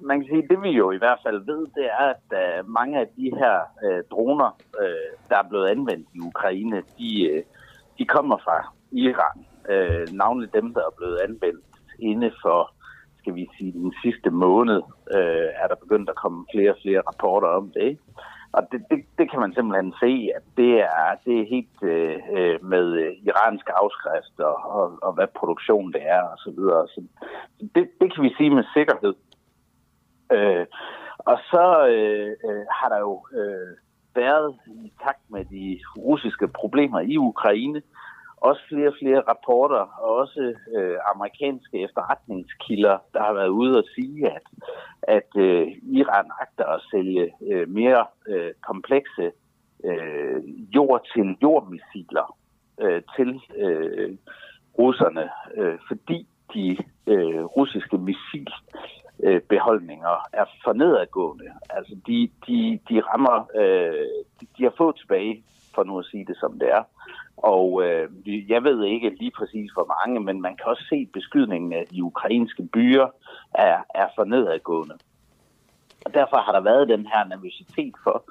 man 0.00 0.20
kan 0.20 0.28
sige, 0.28 0.48
det 0.48 0.62
vi 0.62 0.70
jo 0.70 0.90
i 0.90 0.98
hvert 0.98 1.18
fald 1.26 1.44
ved, 1.46 1.66
det 1.74 1.86
er, 2.00 2.14
at 2.14 2.26
uh, 2.42 2.68
mange 2.68 3.00
af 3.00 3.06
de 3.16 3.30
her 3.38 3.56
uh, 3.86 4.00
droner, 4.10 4.50
uh, 4.82 5.28
der 5.28 5.36
er 5.38 5.48
blevet 5.48 5.68
anvendt 5.68 6.08
i 6.14 6.20
Ukraine, 6.20 6.82
de, 6.98 7.10
uh, 7.32 7.42
de 7.98 8.04
kommer 8.04 8.36
fra 8.36 8.72
Iran. 8.92 9.38
Uh, 9.72 10.14
navnlig 10.14 10.52
dem, 10.54 10.74
der 10.74 10.80
er 10.80 10.94
blevet 10.96 11.18
anvendt 11.18 11.64
inde 11.98 12.30
for, 12.42 12.72
skal 13.18 13.34
vi 13.34 13.48
sige, 13.58 13.72
den 13.72 13.94
sidste 14.02 14.30
måned, 14.30 14.82
uh, 15.16 15.48
er 15.62 15.66
der 15.68 15.74
begyndt 15.74 16.10
at 16.10 16.16
komme 16.16 16.46
flere 16.52 16.70
og 16.70 16.78
flere 16.82 17.00
rapporter 17.00 17.48
om 17.48 17.70
det. 17.74 17.82
Ikke? 17.82 18.02
Og 18.56 18.62
det, 18.72 18.80
det, 18.90 18.98
det 19.18 19.30
kan 19.30 19.40
man 19.40 19.54
simpelthen 19.54 19.92
se, 20.04 20.12
at 20.38 20.44
det 20.56 20.72
er, 20.80 21.08
det 21.24 21.34
er 21.40 21.52
helt 21.54 21.78
øh, 21.82 22.64
med 22.72 22.86
iransk 23.28 23.66
afskrift 23.82 24.36
og, 24.50 24.56
og, 24.78 24.98
og 25.02 25.12
hvad 25.12 25.26
produktion 25.40 25.92
det 25.92 26.02
er 26.16 26.22
og 26.22 26.38
så 26.38 26.50
videre. 26.56 26.88
Så 26.88 27.00
det, 27.74 27.84
det 28.00 28.14
kan 28.14 28.24
vi 28.24 28.34
sige 28.36 28.50
med 28.50 28.64
sikkerhed. 28.76 29.14
Øh, 30.32 30.66
og 31.18 31.38
så 31.50 31.86
øh, 31.88 32.36
øh, 32.48 32.64
har 32.70 32.88
der 32.88 32.98
jo 32.98 33.26
øh, 33.32 33.76
været 34.14 34.56
i 34.66 34.92
takt 35.04 35.30
med 35.30 35.44
de 35.44 35.80
russiske 35.98 36.48
problemer 36.48 37.00
i 37.00 37.16
Ukraine, 37.16 37.82
også 38.36 38.62
flere 38.68 38.88
og 38.88 38.96
flere 39.02 39.22
rapporter, 39.28 39.84
og 40.02 40.14
også 40.16 40.54
øh, 40.76 40.96
amerikanske 41.14 41.76
efterretningskilder, 41.84 42.98
der 43.14 43.22
har 43.22 43.32
været 43.32 43.48
ude 43.48 43.78
og 43.78 43.84
sige, 43.94 44.30
at, 44.30 44.46
at 45.02 45.30
øh, 45.36 45.66
Iran 45.82 46.30
agter 46.40 46.66
at 46.66 46.82
sælge 46.90 47.32
øh, 47.50 47.68
mere 47.68 48.06
øh, 48.28 48.52
komplekse 48.68 49.32
øh, 49.84 50.42
jord-til-jord-missiler 50.74 52.36
øh, 52.80 53.02
til 53.16 53.40
øh, 53.56 54.16
russerne, 54.78 55.30
øh, 55.56 55.78
fordi 55.88 56.28
de 56.54 56.76
øh, 57.06 57.44
russiske 57.44 57.98
missil 57.98 58.52
øh, 59.24 59.40
beholdninger 59.40 60.28
er 60.32 60.44
for 60.64 60.72
nedadgående. 60.72 61.44
Altså 61.70 61.94
de, 62.06 62.30
de, 62.46 62.78
de 62.88 63.00
rammer, 63.00 63.46
øh, 63.54 64.06
de, 64.40 64.46
de 64.58 64.62
har 64.62 64.74
fået 64.78 64.96
tilbage, 64.96 65.44
for 65.74 65.84
nu 65.84 65.98
at 65.98 66.06
sige 66.06 66.24
det 66.24 66.36
som 66.40 66.58
det 66.58 66.68
er. 66.70 66.82
Og 67.36 67.82
øh, 67.84 68.08
jeg 68.48 68.64
ved 68.64 68.84
ikke 68.84 69.08
lige 69.08 69.30
præcis 69.38 69.72
hvor 69.72 69.88
mange, 69.96 70.20
men 70.20 70.40
man 70.40 70.56
kan 70.56 70.66
også 70.66 70.84
se, 70.88 70.94
at 70.94 71.12
beskydningen 71.12 71.72
af 71.72 71.84
de 71.86 72.04
ukrainske 72.04 72.68
byer 72.72 73.06
er, 73.54 73.78
er 73.94 74.08
for 74.14 74.24
nedadgående. 74.24 74.94
Og 76.06 76.14
derfor 76.14 76.36
har 76.36 76.52
der 76.52 76.60
været 76.60 76.88
den 76.88 77.06
her 77.06 77.24
nervøsitet 77.24 77.94
for, 78.04 78.24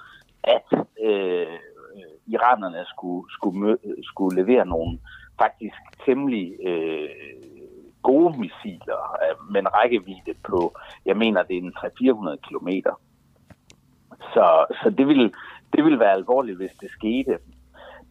at 0.44 0.68
øh, 1.02 1.58
iranerne 2.28 2.86
skulle, 2.86 3.26
skulle, 3.32 3.78
skulle 4.04 4.42
levere 4.42 4.66
nogle 4.66 5.00
faktisk 5.40 5.76
temmelig 6.06 6.56
øh, 6.68 7.10
gode 8.10 8.32
missiler 8.40 9.02
øh, 9.24 9.36
med 9.52 9.60
en 9.62 9.74
rækkevidde 9.78 10.34
på, 10.50 10.60
jeg 11.06 11.18
mener, 11.18 11.44
det 11.44 11.56
er 11.58 11.62
en 11.62 11.78
300-400 11.78 12.48
kilometer. 12.48 12.94
Så, 14.34 14.46
så 14.82 14.88
det, 14.98 15.08
vil, 15.08 15.34
det 15.74 15.82
vil 15.86 16.00
være 16.00 16.18
alvorligt, 16.20 16.58
hvis 16.58 16.76
det 16.82 16.90
skete. 16.92 17.38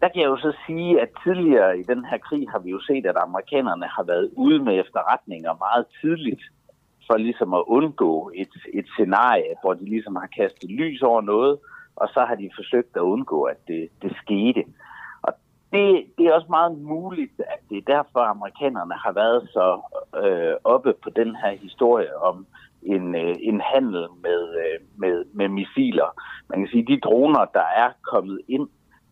Der 0.00 0.08
kan 0.08 0.20
jeg 0.22 0.30
jo 0.34 0.36
så 0.36 0.52
sige, 0.66 1.00
at 1.00 1.10
tidligere 1.24 1.78
i 1.78 1.82
den 1.82 2.04
her 2.04 2.18
krig 2.18 2.50
har 2.50 2.58
vi 2.58 2.70
jo 2.70 2.80
set, 2.80 3.06
at 3.06 3.16
amerikanerne 3.16 3.86
har 3.96 4.02
været 4.02 4.30
ude 4.36 4.58
med 4.58 4.80
efterretninger 4.80 5.52
meget 5.66 5.86
tidligt, 6.00 6.42
for 7.06 7.16
ligesom 7.16 7.54
at 7.54 7.64
undgå 7.66 8.30
et, 8.34 8.52
et 8.74 8.86
scenarie, 8.94 9.54
hvor 9.62 9.74
de 9.74 9.84
ligesom 9.84 10.16
har 10.16 10.28
kastet 10.38 10.70
lys 10.70 11.02
over 11.02 11.20
noget, 11.20 11.58
og 11.96 12.08
så 12.08 12.20
har 12.28 12.34
de 12.34 12.50
forsøgt 12.56 12.96
at 12.96 13.00
undgå, 13.00 13.42
at 13.42 13.60
det, 13.68 13.88
det 14.02 14.12
skete 14.22 14.64
det, 15.74 16.06
det 16.18 16.26
er 16.26 16.32
også 16.32 16.46
meget 16.50 16.78
muligt, 16.78 17.40
at 17.40 17.60
det 17.70 17.78
er 17.78 17.92
derfor, 17.96 18.20
amerikanerne 18.20 18.94
har 18.94 19.12
været 19.12 19.48
så 19.56 19.66
øh, 20.24 20.54
oppe 20.64 20.92
på 21.02 21.10
den 21.10 21.36
her 21.36 21.52
historie 21.56 22.16
om 22.16 22.46
en, 22.82 23.14
øh, 23.14 23.34
en 23.40 23.60
handel 23.60 24.06
med, 24.22 24.42
øh, 24.62 24.78
med, 24.96 25.24
med 25.32 25.48
missiler. 25.48 26.10
Man 26.48 26.58
kan 26.58 26.68
sige, 26.68 26.82
at 26.82 26.88
de 26.88 27.00
droner, 27.00 27.44
der 27.44 27.66
er 27.76 27.90
kommet 28.02 28.40
ind, 28.48 28.68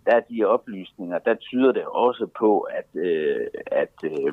der 0.06 0.12
er 0.16 0.20
de 0.20 0.44
oplysninger, 0.44 1.18
der 1.18 1.34
tyder 1.34 1.72
det 1.72 1.84
også 1.84 2.26
på, 2.38 2.60
at, 2.60 2.88
øh, 2.94 3.46
at, 3.66 3.94
øh, 4.04 4.32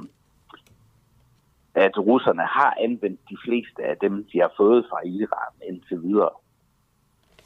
at 1.76 1.98
russerne 1.98 2.46
har 2.46 2.78
anvendt 2.80 3.20
de 3.30 3.38
fleste 3.46 3.84
af 3.84 3.98
dem, 3.98 4.28
de 4.34 4.39
har 4.39 4.52
fået 4.58 4.86
fra 4.89 5.00
Iran 5.06 5.54
indtil 5.68 6.02
videre. 6.04 6.36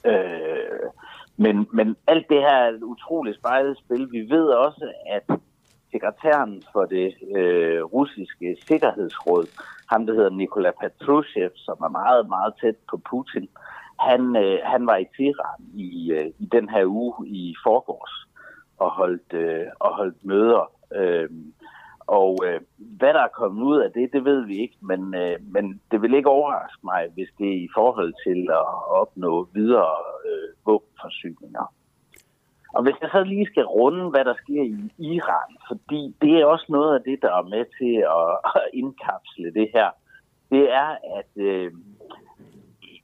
Øh, 0.05 0.89
men, 1.37 1.67
men 1.73 1.95
alt 2.07 2.29
det 2.29 2.41
her 2.41 2.55
er 2.55 2.69
et 2.69 2.83
utroligt 2.83 3.37
spejlet 3.37 3.77
spil. 3.77 4.11
Vi 4.11 4.29
ved 4.29 4.47
også, 4.47 4.91
at 5.09 5.39
sekretæren 5.91 6.63
for 6.73 6.85
det 6.85 7.13
øh, 7.35 7.83
russiske 7.83 8.57
sikkerhedsråd, 8.67 9.45
ham 9.91 10.05
der 10.05 10.13
hedder 10.13 10.29
Nikola 10.29 10.71
Patrushev, 10.71 11.49
som 11.55 11.77
er 11.83 11.89
meget, 11.89 12.29
meget 12.29 12.53
tæt 12.61 12.75
på 12.89 12.97
Putin, 13.09 13.49
han, 13.99 14.35
øh, 14.35 14.59
han 14.63 14.87
var 14.87 14.97
i 14.97 15.07
Teheran 15.17 15.61
i, 15.73 16.11
øh, 16.11 16.31
i 16.39 16.45
den 16.45 16.69
her 16.69 16.85
uge 16.85 17.27
i 17.27 17.55
forgårs 17.63 18.27
og 18.77 18.91
holdt, 18.91 19.33
øh, 19.33 19.65
og 19.79 19.95
holdt 19.95 20.25
møder. 20.25 20.71
Øh, 20.95 21.29
og 22.07 22.39
øh, 22.45 22.61
hvad 22.77 23.13
der 23.13 23.19
er 23.19 23.37
kommet 23.39 23.63
ud 23.63 23.77
af 23.77 23.91
det, 23.91 24.13
det 24.13 24.25
ved 24.25 24.45
vi 24.45 24.57
ikke, 24.57 24.77
men, 24.81 25.15
øh, 25.15 25.35
men 25.41 25.81
det 25.91 26.01
vil 26.01 26.13
ikke 26.13 26.29
overraske 26.29 26.81
mig, 26.83 27.09
hvis 27.13 27.29
det 27.37 27.47
er 27.47 27.63
i 27.63 27.69
forhold 27.73 28.13
til 28.25 28.47
at 28.51 28.65
opnå 29.01 29.47
videre 29.53 29.95
øh, 30.29 30.49
våbenforsyninger. 30.65 31.73
Og 32.75 32.83
hvis 32.83 32.95
jeg 33.01 33.09
så 33.11 33.23
lige 33.23 33.45
skal 33.45 33.65
runde, 33.65 34.09
hvad 34.09 34.25
der 34.25 34.33
sker 34.33 34.63
i 34.63 34.91
Iran, 34.97 35.51
fordi 35.67 36.15
det 36.21 36.33
er 36.41 36.45
også 36.45 36.65
noget 36.69 36.95
af 36.95 37.01
det, 37.03 37.21
der 37.21 37.31
er 37.39 37.43
med 37.43 37.65
til 37.79 37.95
at, 38.19 38.29
at 38.61 38.69
indkapsle 38.73 39.53
det 39.53 39.69
her, 39.73 39.89
det 40.51 40.71
er, 40.71 40.89
at 41.19 41.31
øh, 41.35 41.71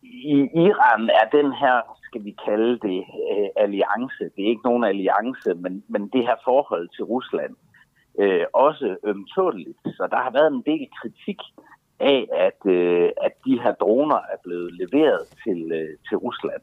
i 0.03 0.35
Iran 0.67 1.09
er 1.21 1.37
den 1.37 1.53
her, 1.53 1.75
skal 2.03 2.23
vi 2.25 2.35
kalde 2.45 2.79
det, 2.87 2.99
øh, 3.31 3.49
alliance. 3.55 4.23
Det 4.35 4.41
er 4.43 4.49
ikke 4.53 4.69
nogen 4.69 4.83
alliance, 4.83 5.53
men, 5.53 5.83
men 5.87 6.07
det 6.07 6.21
her 6.27 6.35
forhold 6.43 6.89
til 6.95 7.03
Rusland 7.03 7.55
øh, 8.19 8.45
også 8.53 8.95
ømtåligt. 9.03 9.77
Så 9.85 10.07
der 10.11 10.17
har 10.17 10.31
været 10.31 10.53
en 10.53 10.63
del 10.65 10.87
kritik 11.01 11.39
af, 11.99 12.27
at, 12.47 12.71
øh, 12.71 13.09
at 13.21 13.31
de 13.45 13.59
her 13.61 13.73
droner 13.73 14.15
er 14.15 14.39
blevet 14.43 14.73
leveret 14.73 15.21
til, 15.43 15.71
øh, 15.71 15.97
til 16.07 16.17
Rusland. 16.17 16.61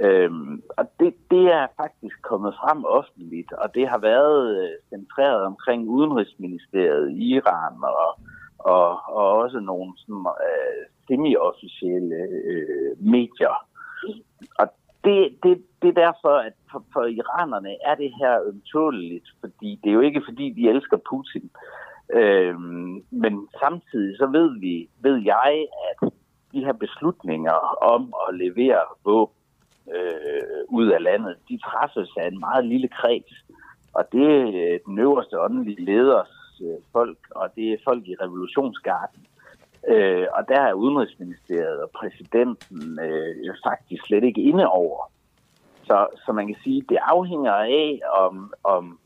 Øhm, 0.00 0.62
og 0.76 0.84
det, 1.00 1.14
det 1.30 1.44
er 1.52 1.66
faktisk 1.76 2.22
kommet 2.22 2.54
frem 2.60 2.84
offentligt, 2.84 3.52
og 3.52 3.74
det 3.74 3.88
har 3.88 3.98
været 3.98 4.62
øh, 4.62 4.70
centreret 4.88 5.42
omkring 5.44 5.88
Udenrigsministeriet 5.88 7.10
i 7.10 7.34
Iran 7.34 7.74
og, 7.82 8.20
og, 8.58 8.88
og 9.08 9.32
også 9.32 9.60
nogle 9.60 9.92
sådan, 9.96 10.26
øh, 10.48 10.84
semi-officielle 11.06 12.16
øh, 12.52 12.92
medier. 13.00 13.56
Og 14.58 14.66
det, 15.08 15.18
det, 15.42 15.52
det 15.82 15.88
er 15.88 16.00
derfor, 16.06 16.34
at 16.48 16.52
for, 16.70 16.84
for 16.92 17.04
iranerne 17.04 17.72
er 17.88 17.94
det 17.94 18.10
her 18.20 18.34
ømtåleligt, 18.50 19.28
fordi 19.40 19.80
det 19.82 19.88
er 19.90 19.94
jo 19.94 20.00
ikke 20.00 20.22
fordi, 20.28 20.46
de 20.58 20.68
elsker 20.68 20.98
Putin. 21.10 21.50
Øhm, 22.18 23.04
men 23.10 23.48
samtidig 23.60 24.16
så 24.16 24.26
ved 24.26 24.60
vi, 24.60 24.88
ved 25.00 25.16
jeg, 25.24 25.66
at 25.88 26.12
de 26.52 26.64
her 26.64 26.72
beslutninger 26.72 27.58
om 27.94 28.14
at 28.28 28.34
levere 28.34 28.82
våben 29.04 29.34
øh, 29.94 30.60
ud 30.68 30.86
af 30.86 31.02
landet, 31.02 31.36
de 31.48 31.58
træffes 31.58 32.10
af 32.16 32.26
en 32.26 32.40
meget 32.40 32.64
lille 32.64 32.88
kreds. 32.88 33.34
Og 33.94 34.04
det 34.12 34.26
er 34.72 34.78
den 34.86 34.98
øverste 34.98 35.40
åndelige 35.40 35.84
leders 35.84 36.60
øh, 36.62 36.78
folk, 36.92 37.18
og 37.30 37.48
det 37.56 37.72
er 37.72 37.84
folk 37.84 38.08
i 38.08 38.16
revolutionsgarden. 38.22 39.22
Øh, 39.92 40.26
og 40.36 40.48
der 40.48 40.60
er 40.60 40.72
Udenrigsministeriet 40.72 41.82
og 41.82 41.90
præsidenten 41.90 42.98
øh, 43.02 43.54
faktisk 43.68 44.02
slet 44.04 44.24
ikke 44.24 44.40
inde 44.40 44.66
over. 44.66 45.10
Så, 45.84 46.06
så 46.26 46.32
man 46.32 46.46
kan 46.46 46.56
sige, 46.64 46.82
det 46.88 46.98
afhænger 47.02 47.52
af, 47.52 48.00
om, 48.24 48.52
om 48.64 48.98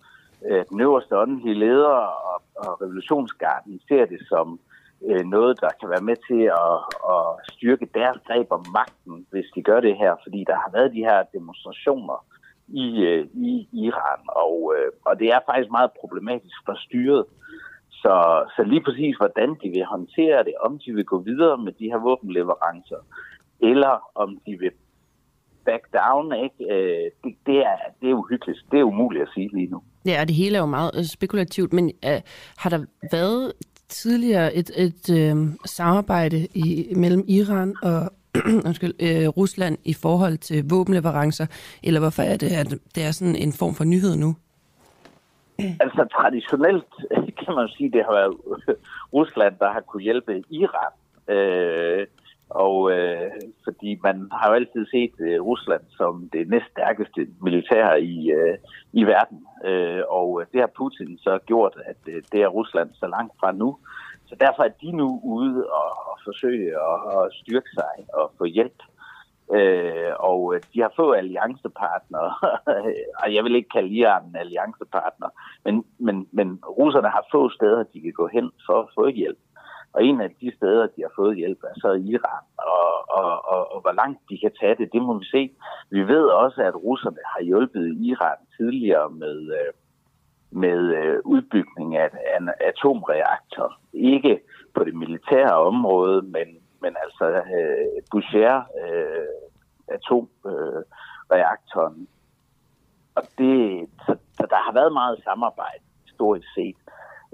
øh, 0.47 0.65
den 0.71 0.81
øverste 0.81 1.19
åndelige 1.19 1.59
leder 1.59 1.97
og, 2.31 2.43
og 2.57 2.83
revolutionsgarden 2.83 3.81
ser 3.89 4.05
det 4.05 4.21
som 4.29 4.61
øh, 5.09 5.25
noget, 5.27 5.61
der 5.61 5.69
kan 5.81 5.89
være 5.89 6.09
med 6.11 6.17
til 6.29 6.43
at, 6.67 6.79
at 7.15 7.53
styrke 7.53 7.87
deres 7.95 8.19
greb 8.27 8.47
om 8.51 8.65
magten, 8.73 9.27
hvis 9.31 9.47
de 9.55 9.63
gør 9.63 9.81
det 9.81 9.97
her. 9.97 10.15
Fordi 10.23 10.45
der 10.47 10.55
har 10.55 10.71
været 10.73 10.93
de 10.93 11.07
her 11.09 11.23
demonstrationer 11.33 12.25
i, 12.69 12.87
øh, 13.03 13.27
i 13.35 13.69
Iran, 13.73 14.23
og, 14.27 14.75
øh, 14.77 14.93
og 15.05 15.19
det 15.19 15.29
er 15.29 15.41
faktisk 15.47 15.71
meget 15.71 15.91
problematisk 16.01 16.57
for 16.67 16.75
styret. 16.87 17.25
Så, 18.03 18.15
så 18.57 18.63
lige 18.73 18.85
præcis, 18.87 19.17
hvordan 19.17 19.49
de 19.63 19.69
vil 19.69 19.85
håndtere 19.85 20.39
det, 20.49 20.55
om 20.67 20.79
de 20.79 20.93
vil 20.93 21.05
gå 21.05 21.19
videre 21.19 21.59
med 21.59 21.73
de 21.73 21.85
her 21.85 21.99
våbenleverancer, 22.09 23.01
eller 23.61 23.93
om 24.15 24.39
de 24.47 24.53
vil 24.59 24.71
back 25.65 25.85
down, 25.93 26.33
ikke? 26.45 26.75
Øh, 26.75 27.11
det, 27.25 27.35
det, 27.47 27.59
er, 27.59 27.77
det 28.01 28.11
er 28.11 28.15
uhyggeligt. 28.15 28.61
Det 28.71 28.79
er 28.81 28.85
umuligt 28.85 29.23
at 29.23 29.29
sige 29.35 29.51
lige 29.55 29.71
nu. 29.71 29.83
Ja, 30.07 30.21
og 30.21 30.29
det 30.29 30.37
hele 30.37 30.57
er 30.57 30.61
jo 30.61 30.67
meget 30.67 30.91
øh, 30.99 31.05
spekulativt, 31.05 31.73
men 31.73 31.93
øh, 32.05 32.21
har 32.57 32.71
der 32.71 32.85
været 33.13 33.53
tidligere 33.89 34.55
et, 34.55 34.71
et 34.77 35.05
øh, 35.19 35.37
samarbejde 35.65 36.47
i, 36.55 36.93
mellem 36.97 37.25
Iran 37.29 37.75
og 37.83 38.13
undskyld, 38.67 38.95
øh, 39.01 39.29
Rusland 39.29 39.79
i 39.85 39.95
forhold 39.95 40.39
til 40.39 40.69
våbenleverancer, 40.71 41.47
eller 41.83 42.01
hvorfor 42.01 42.23
er 42.23 42.37
det, 42.37 42.53
at 42.53 42.71
det 42.95 43.05
er 43.05 43.11
sådan 43.11 43.37
en 43.37 43.53
form 43.53 43.75
for 43.75 43.85
nyhed 43.85 44.17
nu? 44.17 44.37
Altså 45.59 46.07
traditionelt 46.17 46.95
kan 47.45 47.55
man 47.55 47.69
sige, 47.69 47.93
det 47.93 48.05
har 48.05 48.13
været 48.13 48.37
Rusland, 49.17 49.55
der 49.59 49.73
har 49.73 49.81
kunne 49.81 50.03
hjælpe 50.03 50.43
Iran. 50.51 50.93
Øh, 51.29 52.07
og 52.55 52.93
øh, 52.93 53.31
fordi 53.65 53.99
man 54.03 54.29
har 54.33 54.49
jo 54.49 54.55
altid 54.55 54.87
set 54.87 55.15
øh, 55.19 55.41
Rusland 55.41 55.83
som 55.91 56.29
det 56.33 56.49
næststærkeste 56.49 57.27
militær 57.43 57.95
i, 57.95 58.31
øh, 58.31 58.57
i 58.93 59.03
verden. 59.05 59.47
Øh, 59.65 60.03
og 60.09 60.41
øh, 60.41 60.47
det 60.53 60.61
har 60.61 60.71
Putin 60.77 61.19
så 61.19 61.39
gjort, 61.47 61.75
at 61.87 61.97
øh, 62.07 62.23
det 62.33 62.43
er 62.43 62.47
Rusland 62.47 62.91
så 62.95 63.07
langt 63.07 63.35
fra 63.41 63.53
nu. 63.53 63.79
Så 64.27 64.35
derfor 64.41 64.63
er 64.63 64.69
de 64.83 64.93
nu 64.93 65.21
ude 65.25 65.67
og, 65.67 65.91
og 66.11 66.19
forsøge 66.25 66.69
at, 66.91 66.99
at 67.17 67.33
styrke 67.41 67.71
sig 67.75 67.95
og 68.15 68.33
få 68.39 68.45
hjælp. 68.45 68.79
Øh, 69.51 70.13
og 70.19 70.55
øh, 70.55 70.61
de 70.75 70.81
har 70.81 70.93
få 70.97 71.13
alliancepartnere, 71.13 72.35
og 73.23 73.35
jeg 73.35 73.45
vil 73.45 73.55
ikke 73.55 73.69
kalde 73.69 73.89
Iran 73.89 74.25
en 74.25 74.37
alliancepartner, 74.37 75.29
men, 75.65 75.85
men, 75.99 76.29
men 76.33 76.61
russerne 76.65 77.09
har 77.09 77.27
få 77.33 77.51
steder, 77.51 77.83
de 77.83 78.01
kan 78.01 78.13
gå 78.13 78.27
hen 78.27 78.51
for 78.67 78.81
at 78.83 78.89
få 78.95 79.09
hjælp. 79.09 79.39
Og 79.93 80.05
en 80.05 80.21
af 80.21 80.31
de 80.41 80.57
steder, 80.57 80.87
de 80.87 81.03
har 81.03 81.13
fået 81.17 81.37
hjælp, 81.37 81.59
er 81.63 81.75
så 81.77 81.93
Iran. 81.93 82.45
Og, 82.57 82.93
og, 83.19 83.49
og, 83.53 83.73
og 83.73 83.81
hvor 83.81 83.93
langt 83.93 84.21
de 84.31 84.39
kan 84.39 84.53
tage 84.61 84.75
det, 84.75 84.93
det 84.93 85.03
må 85.03 85.19
vi 85.19 85.25
se. 85.25 85.51
Vi 85.91 86.01
ved 86.01 86.25
også, 86.25 86.63
at 86.63 86.83
russerne 86.85 87.23
har 87.27 87.43
hjulpet 87.43 87.97
Iran 88.01 88.39
tidligere 88.57 89.11
med, 89.11 89.39
øh, 89.59 89.73
med 90.51 90.81
øh, 90.99 91.19
udbygning 91.25 91.97
af 91.97 92.11
en 92.41 92.51
atomreaktor. 92.61 93.79
Ikke 93.93 94.41
på 94.75 94.85
det 94.85 94.95
militære 94.95 95.57
område, 95.57 96.23
men, 96.23 96.49
men 96.83 96.93
altså 97.05 97.27
øh, 97.57 97.87
Boucher 98.11 98.57
øh, 98.83 99.35
atomreaktoren. 99.97 101.99
Øh, 102.01 102.07
og 103.15 103.23
det, 103.39 103.89
så, 104.07 104.13
så 104.39 104.45
der 104.51 104.61
har 104.67 104.73
været 104.73 104.93
meget 104.93 105.25
samarbejde 105.25 105.85
historisk 106.07 106.49
set. 106.55 106.77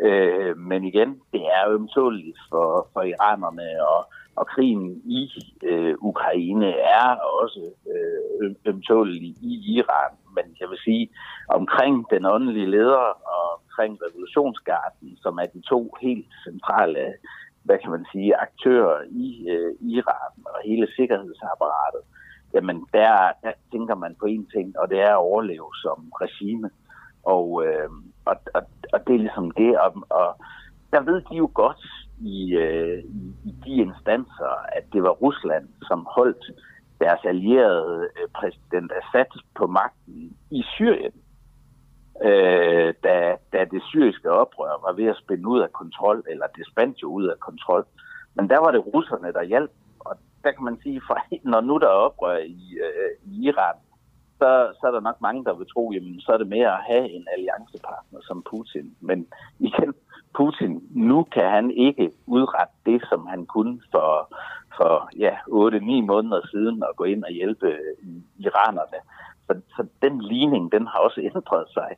Øh, 0.06 0.56
men 0.56 0.84
igen, 0.84 1.10
det 1.32 1.42
er 1.56 1.68
ømtåligt 1.68 2.38
for, 2.50 2.88
for 2.92 3.02
iranerne, 3.02 3.68
og, 3.94 4.00
og 4.36 4.46
krigen 4.46 5.02
i 5.04 5.20
øh, 5.62 5.94
Ukraine 6.00 6.70
er 6.98 7.08
også 7.42 7.62
øh, 7.92 8.54
ømtålig 8.64 9.30
i 9.50 9.52
Iran. 9.76 10.12
Men 10.36 10.56
jeg 10.60 10.68
vil 10.70 10.78
sige, 10.78 11.08
omkring 11.48 12.10
den 12.10 12.24
åndelige 12.24 12.70
leder 12.70 13.06
og 13.34 13.44
omkring 13.58 13.98
revolutionsgarden, 14.06 15.18
som 15.22 15.38
er 15.38 15.46
de 15.46 15.60
to 15.60 15.94
helt 16.00 16.32
centrale 16.44 17.14
hvad 17.68 17.78
kan 17.82 17.90
man 17.96 18.04
sige, 18.12 18.40
aktører 18.46 18.98
i 19.24 19.28
øh, 19.54 19.72
Iran 19.96 20.34
og 20.52 20.58
hele 20.68 20.86
sikkerhedsapparatet, 20.96 22.02
jamen 22.54 22.78
der, 22.96 23.12
der 23.44 23.52
tænker 23.72 23.94
man 23.94 24.12
på 24.20 24.26
én 24.34 24.44
ting, 24.54 24.78
og 24.80 24.90
det 24.90 24.98
er 25.00 25.12
at 25.14 25.24
overleve 25.30 25.70
som 25.84 25.98
regime. 26.24 26.70
Og, 27.34 27.46
øh, 27.66 27.90
og, 28.30 28.36
og, 28.56 28.62
og 28.92 28.98
det 29.06 29.14
er 29.14 29.24
ligesom 29.26 29.50
det, 29.50 29.78
og, 29.84 29.92
og 30.20 30.28
der 30.92 31.00
ved 31.00 31.18
de 31.28 31.34
jo 31.36 31.50
godt 31.54 31.84
i, 32.34 32.38
øh, 32.64 32.98
i 33.48 33.52
de 33.64 33.72
instanser, 33.86 34.52
at 34.76 34.84
det 34.92 35.02
var 35.02 35.14
Rusland, 35.24 35.68
som 35.88 36.06
holdt 36.16 36.44
deres 37.00 37.22
allierede 37.24 38.08
øh, 38.16 38.28
præsident 38.38 38.92
Assad 39.00 39.30
på 39.58 39.66
magten 39.66 40.36
i 40.50 40.62
Syrien, 40.74 41.12
øh, 42.22 42.94
da, 43.04 43.36
da 43.52 43.64
det 43.64 43.82
syriske 43.82 44.30
oprør 44.30 44.82
var 44.86 44.92
ved 44.92 45.06
at 45.06 45.20
spænde 45.22 45.48
ud 45.48 45.60
af 45.60 45.72
kontrol, 45.72 46.24
eller 46.28 46.46
det 46.56 46.66
spændte 46.66 46.98
jo 47.02 47.08
ud 47.08 47.26
af 47.26 47.38
kontrol. 47.40 47.86
Men 48.34 48.50
der 48.50 48.58
var 48.58 48.70
det 48.70 48.86
russerne, 48.94 49.32
der 49.32 49.42
hjalp, 49.42 49.70
og 50.00 50.16
der 50.44 50.52
kan 50.52 50.64
man 50.64 50.78
sige, 50.82 51.00
for 51.06 51.18
når 51.52 51.60
nu 51.60 51.78
der 51.78 51.86
er 51.86 52.02
oprør 52.08 52.36
i, 52.36 52.78
øh, 52.86 53.32
i 53.32 53.46
Iran, 53.48 53.74
så, 54.38 54.72
så 54.80 54.86
er 54.86 54.90
der 54.90 55.00
nok 55.00 55.20
mange, 55.20 55.44
der 55.44 55.54
vil 55.54 55.66
tro, 55.74 55.92
jamen 55.94 56.20
så 56.20 56.32
er 56.32 56.38
det 56.38 56.48
mere 56.48 56.72
at 56.72 56.84
have 56.90 57.10
en 57.10 57.26
alliancepartner 57.36 58.20
som 58.22 58.44
Putin. 58.50 58.96
Men 59.00 59.26
igen, 59.58 59.94
Putin, 60.38 60.82
nu 60.90 61.22
kan 61.22 61.50
han 61.50 61.70
ikke 61.70 62.12
udrette 62.26 62.74
det, 62.86 63.02
som 63.08 63.26
han 63.26 63.46
kunne 63.46 63.80
for, 63.92 64.34
for 64.76 65.10
ja, 65.18 65.34
8-9 65.48 66.06
måneder 66.12 66.40
siden 66.50 66.82
at 66.82 66.96
gå 66.96 67.04
ind 67.04 67.24
og 67.24 67.30
hjælpe 67.30 67.66
øh, 67.66 68.20
iranerne. 68.38 68.98
Så, 69.48 69.60
så 69.76 69.86
den 70.02 70.20
ligning, 70.32 70.72
den 70.72 70.86
har 70.86 70.98
også 70.98 71.20
ændret 71.20 71.66
sig. 71.72 71.90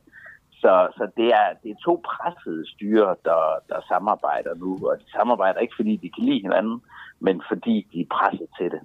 Så, 0.61 0.87
så 0.97 1.03
det, 1.17 1.27
er, 1.27 1.47
det 1.63 1.71
er 1.71 1.83
to 1.85 2.03
pressede 2.09 2.63
styre, 2.73 3.15
der, 3.25 3.41
der 3.69 3.79
samarbejder 3.87 4.53
nu, 4.55 4.79
og 4.89 4.97
de 4.99 5.11
samarbejder 5.11 5.59
ikke, 5.59 5.73
fordi 5.75 5.95
de 5.95 6.09
kan 6.15 6.23
lide 6.23 6.41
hinanden, 6.41 6.81
men 7.19 7.41
fordi 7.49 7.87
de 7.93 8.01
er 8.01 8.05
presset 8.15 8.47
til 8.57 8.71
det. 8.71 8.81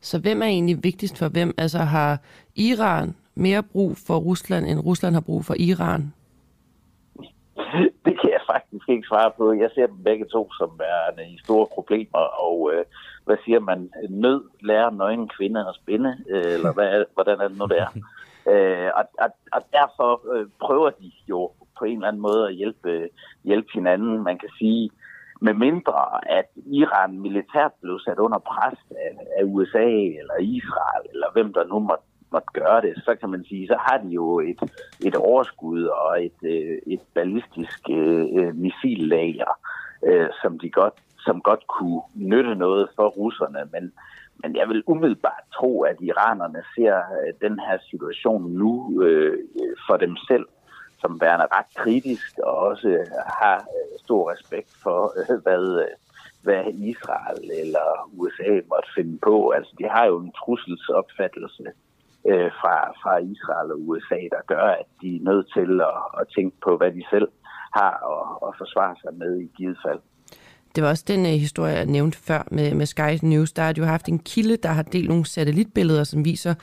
Så 0.00 0.20
hvem 0.20 0.42
er 0.42 0.46
egentlig 0.46 0.84
vigtigst 0.84 1.18
for 1.18 1.28
hvem? 1.28 1.54
Altså 1.58 1.78
har 1.78 2.18
Iran 2.56 3.16
mere 3.34 3.62
brug 3.62 3.96
for 4.06 4.16
Rusland, 4.16 4.66
end 4.66 4.80
Rusland 4.80 5.14
har 5.14 5.20
brug 5.20 5.44
for 5.44 5.54
Iran? 5.58 6.02
Det 8.04 8.14
kan 8.20 8.30
jeg 8.36 8.44
faktisk 8.52 8.88
ikke 8.88 9.08
svare 9.08 9.30
på. 9.36 9.52
Jeg 9.52 9.70
ser 9.74 9.86
dem 9.86 10.02
begge 10.04 10.24
to 10.24 10.52
som 10.52 10.80
er 10.80 11.22
i 11.22 11.38
store 11.44 11.66
problemer, 11.74 12.24
og 12.46 12.70
øh, 12.74 12.84
hvad 13.24 13.36
siger 13.44 13.60
man, 13.60 13.90
nød 14.10 14.44
lærer 14.60 14.90
nøgen 14.90 15.28
kvinde 15.28 15.60
at 15.60 15.74
spinde, 15.82 16.16
øh, 16.30 16.54
eller 16.54 16.72
hvad, 16.72 17.04
hvordan 17.14 17.40
er 17.40 17.48
det 17.48 17.58
nu, 17.58 17.66
der? 17.66 17.86
Øh, 18.48 18.90
og, 18.94 19.04
og, 19.18 19.30
og 19.52 19.62
derfor 19.72 20.34
øh, 20.34 20.46
prøver 20.60 20.90
de 20.90 21.12
jo 21.28 21.50
på 21.78 21.84
en 21.84 21.96
eller 21.96 22.08
anden 22.08 22.22
måde 22.22 22.48
at 22.48 22.54
hjælpe, 22.54 23.08
hjælpe 23.44 23.68
hinanden. 23.74 24.24
Man 24.24 24.38
kan 24.38 24.48
sige, 24.58 24.90
med 25.40 25.54
mindre 25.54 26.30
at 26.38 26.48
Iran 26.66 27.18
militært 27.18 27.72
blev 27.82 27.98
sat 28.04 28.18
under 28.18 28.38
pres 28.38 28.78
af, 28.90 29.12
af 29.38 29.42
USA 29.44 29.88
eller 30.20 30.36
Israel, 30.40 31.04
eller 31.12 31.26
hvem 31.32 31.52
der 31.52 31.64
nu 31.64 31.78
måtte, 31.78 32.04
måtte 32.32 32.48
gøre 32.52 32.80
det, 32.80 32.94
så 33.04 33.14
kan 33.20 33.30
man 33.30 33.44
sige, 33.44 33.66
så 33.66 33.76
har 33.80 33.98
de 33.98 34.08
jo 34.08 34.40
et, 34.40 34.60
et 35.06 35.16
overskud 35.16 35.84
og 35.84 36.24
et, 36.24 36.40
øh, 36.42 36.78
et 36.86 37.00
ballistisk 37.14 37.80
øh, 37.90 38.56
missillager, 38.56 39.52
øh, 40.06 40.28
som 40.42 40.58
de 40.58 40.70
godt 40.70 40.94
som 41.24 41.40
godt 41.40 41.66
kunne 41.66 42.02
nytte 42.14 42.54
noget 42.54 42.88
for 42.96 43.08
russerne, 43.08 43.68
men, 43.72 43.92
men 44.42 44.56
jeg 44.56 44.68
vil 44.68 44.82
umiddelbart 44.86 45.44
tro, 45.54 45.82
at 45.82 45.96
iranerne 46.00 46.62
ser 46.76 46.96
øh, 46.96 47.48
den 47.48 47.58
her 47.58 47.78
situation 47.90 48.42
nu 48.52 49.02
øh, 49.02 49.38
for 49.86 49.96
dem 49.96 50.16
selv 50.28 50.46
som 51.04 51.20
værende 51.20 51.46
ret 51.56 51.70
kritisk, 51.82 52.38
og 52.38 52.54
også 52.68 52.88
øh, 52.88 53.06
har 53.40 53.56
øh, 53.56 53.98
stor 54.04 54.32
respekt 54.32 54.70
for, 54.82 55.00
øh, 55.18 55.42
hvad, 55.42 55.64
hvad 56.42 56.64
Israel 56.92 57.50
eller 57.62 57.88
USA 58.18 58.52
måtte 58.72 58.88
finde 58.96 59.18
på. 59.28 59.50
Altså, 59.50 59.72
de 59.78 59.84
har 59.94 60.04
jo 60.04 60.16
en 60.20 60.32
trusselsopfattelse 60.40 61.64
øh, 62.30 62.50
fra, 62.60 62.76
fra 63.02 63.14
Israel 63.18 63.72
og 63.72 63.78
USA, 63.88 64.20
der 64.34 64.42
gør, 64.46 64.66
at 64.82 64.88
de 65.02 65.16
er 65.16 65.24
nødt 65.30 65.46
til 65.56 65.70
at, 65.90 65.98
at 66.20 66.26
tænke 66.36 66.56
på, 66.64 66.76
hvad 66.76 66.92
de 66.92 67.04
selv 67.10 67.28
har 67.78 67.94
og, 68.12 68.42
og 68.42 68.54
forsvare 68.58 68.96
sig 69.02 69.14
med 69.14 69.32
i 69.40 69.48
givet 69.56 69.78
fald. 69.86 70.00
Det 70.74 70.82
var 70.82 70.88
også 70.88 71.04
den 71.06 71.20
uh, 71.20 71.32
historie, 71.32 71.74
jeg 71.74 71.86
nævnte 71.86 72.18
før 72.18 72.48
med, 72.50 72.74
med 72.74 72.86
Sky 72.86 73.18
News. 73.22 73.52
Der 73.52 73.62
har 73.62 73.74
jo 73.78 73.84
haft 73.84 74.08
en 74.08 74.18
kilde, 74.18 74.56
der 74.56 74.68
har 74.68 74.82
delt 74.82 75.08
nogle 75.08 75.26
satellitbilleder, 75.26 76.04
som 76.04 76.24
viser 76.24 76.54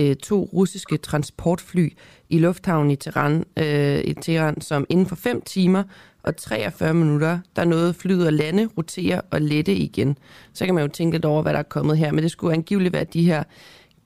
uh, 0.00 0.12
to 0.12 0.50
russiske 0.52 0.96
transportfly 0.96 1.92
i 2.28 2.38
lufthavnen 2.38 2.90
i 2.90 2.96
Teheran, 2.96 3.44
uh, 3.60 3.98
i 4.04 4.14
Teheran, 4.22 4.60
som 4.60 4.86
inden 4.88 5.06
for 5.06 5.16
5 5.16 5.40
timer 5.40 5.82
og 6.22 6.36
43 6.36 6.94
minutter, 6.94 7.38
der 7.56 7.64
nåede 7.64 7.94
flyet 7.94 8.26
at 8.26 8.32
lande, 8.32 8.68
rotere 8.78 9.20
og 9.20 9.40
lette 9.40 9.74
igen. 9.74 10.18
Så 10.52 10.64
kan 10.66 10.74
man 10.74 10.84
jo 10.84 10.88
tænke 10.88 11.14
lidt 11.14 11.24
over, 11.24 11.42
hvad 11.42 11.52
der 11.52 11.58
er 11.58 11.62
kommet 11.62 11.98
her, 11.98 12.12
men 12.12 12.22
det 12.22 12.30
skulle 12.30 12.54
angiveligt 12.54 12.92
være 12.92 13.04
de 13.04 13.24
her 13.24 13.42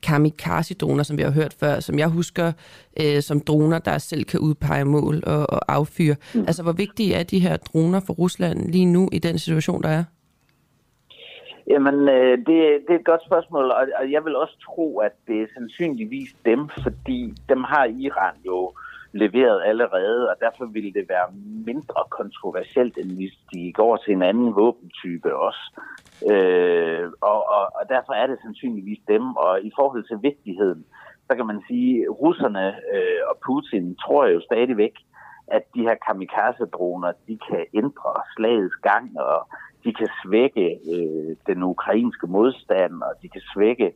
kamikaze-droner, 0.04 1.02
som 1.02 1.18
vi 1.18 1.22
har 1.22 1.30
hørt 1.30 1.54
før, 1.60 1.80
som 1.80 1.98
jeg 1.98 2.08
husker 2.08 2.52
øh, 3.00 3.22
som 3.22 3.40
droner, 3.40 3.78
der 3.78 3.98
selv 3.98 4.24
kan 4.24 4.40
udpege 4.40 4.84
mål 4.84 5.16
og, 5.26 5.50
og 5.54 5.60
affyre. 5.68 6.16
Mm. 6.34 6.40
Altså, 6.40 6.62
hvor 6.62 6.72
vigtige 6.72 7.14
er 7.14 7.22
de 7.22 7.38
her 7.38 7.56
droner 7.56 8.00
for 8.06 8.12
Rusland 8.12 8.58
lige 8.72 8.86
nu 8.86 9.08
i 9.12 9.18
den 9.18 9.38
situation, 9.38 9.82
der 9.82 9.88
er? 9.88 10.04
Jamen, 11.66 12.08
øh, 12.08 12.38
det, 12.38 12.46
det 12.86 12.92
er 12.94 12.98
et 12.98 13.04
godt 13.04 13.24
spørgsmål, 13.26 13.64
og, 13.70 13.84
og 14.00 14.12
jeg 14.12 14.24
vil 14.24 14.36
også 14.36 14.56
tro, 14.66 14.98
at 14.98 15.12
det 15.26 15.42
er 15.42 15.46
sandsynligvis 15.54 16.30
dem, 16.44 16.68
fordi 16.82 17.34
dem 17.48 17.64
har 17.64 17.84
Iran 17.84 18.36
jo 18.46 18.72
leveret 19.12 19.62
allerede, 19.64 20.30
og 20.30 20.36
derfor 20.40 20.64
ville 20.66 20.92
det 20.92 21.06
være 21.08 21.28
mindre 21.66 22.02
kontroversielt, 22.10 22.98
end 22.98 23.10
hvis 23.16 23.34
de 23.52 23.72
går 23.72 23.96
til 23.96 24.12
en 24.12 24.22
anden 24.22 24.54
våbentype 24.54 25.36
også. 25.36 25.64
Øh, 26.32 27.10
og, 27.20 27.40
og, 27.56 27.64
og 27.78 27.84
derfor 27.88 28.12
er 28.12 28.26
det 28.26 28.38
sandsynligvis 28.42 29.02
dem, 29.08 29.24
og 29.36 29.62
i 29.62 29.70
forhold 29.78 30.04
til 30.08 30.18
vigtigheden, 30.22 30.84
så 31.26 31.36
kan 31.36 31.46
man 31.46 31.62
sige, 31.68 32.02
at 32.02 32.20
russerne 32.20 32.66
øh, 32.94 33.20
og 33.30 33.36
Putin 33.46 33.96
tror 33.96 34.26
jo 34.26 34.40
stadigvæk, 34.40 34.94
at 35.46 35.62
de 35.74 35.80
her 35.80 35.96
kamikaze-droner, 36.06 37.12
de 37.28 37.38
kan 37.48 37.64
ændre 37.74 38.10
slagets 38.36 38.76
gang, 38.82 39.20
og 39.20 39.48
de 39.84 39.94
kan 39.94 40.08
svække 40.24 40.78
øh, 40.94 41.36
den 41.46 41.62
ukrainske 41.62 42.26
modstand, 42.26 43.02
og 43.02 43.12
de 43.22 43.28
kan 43.28 43.42
svække 43.54 43.92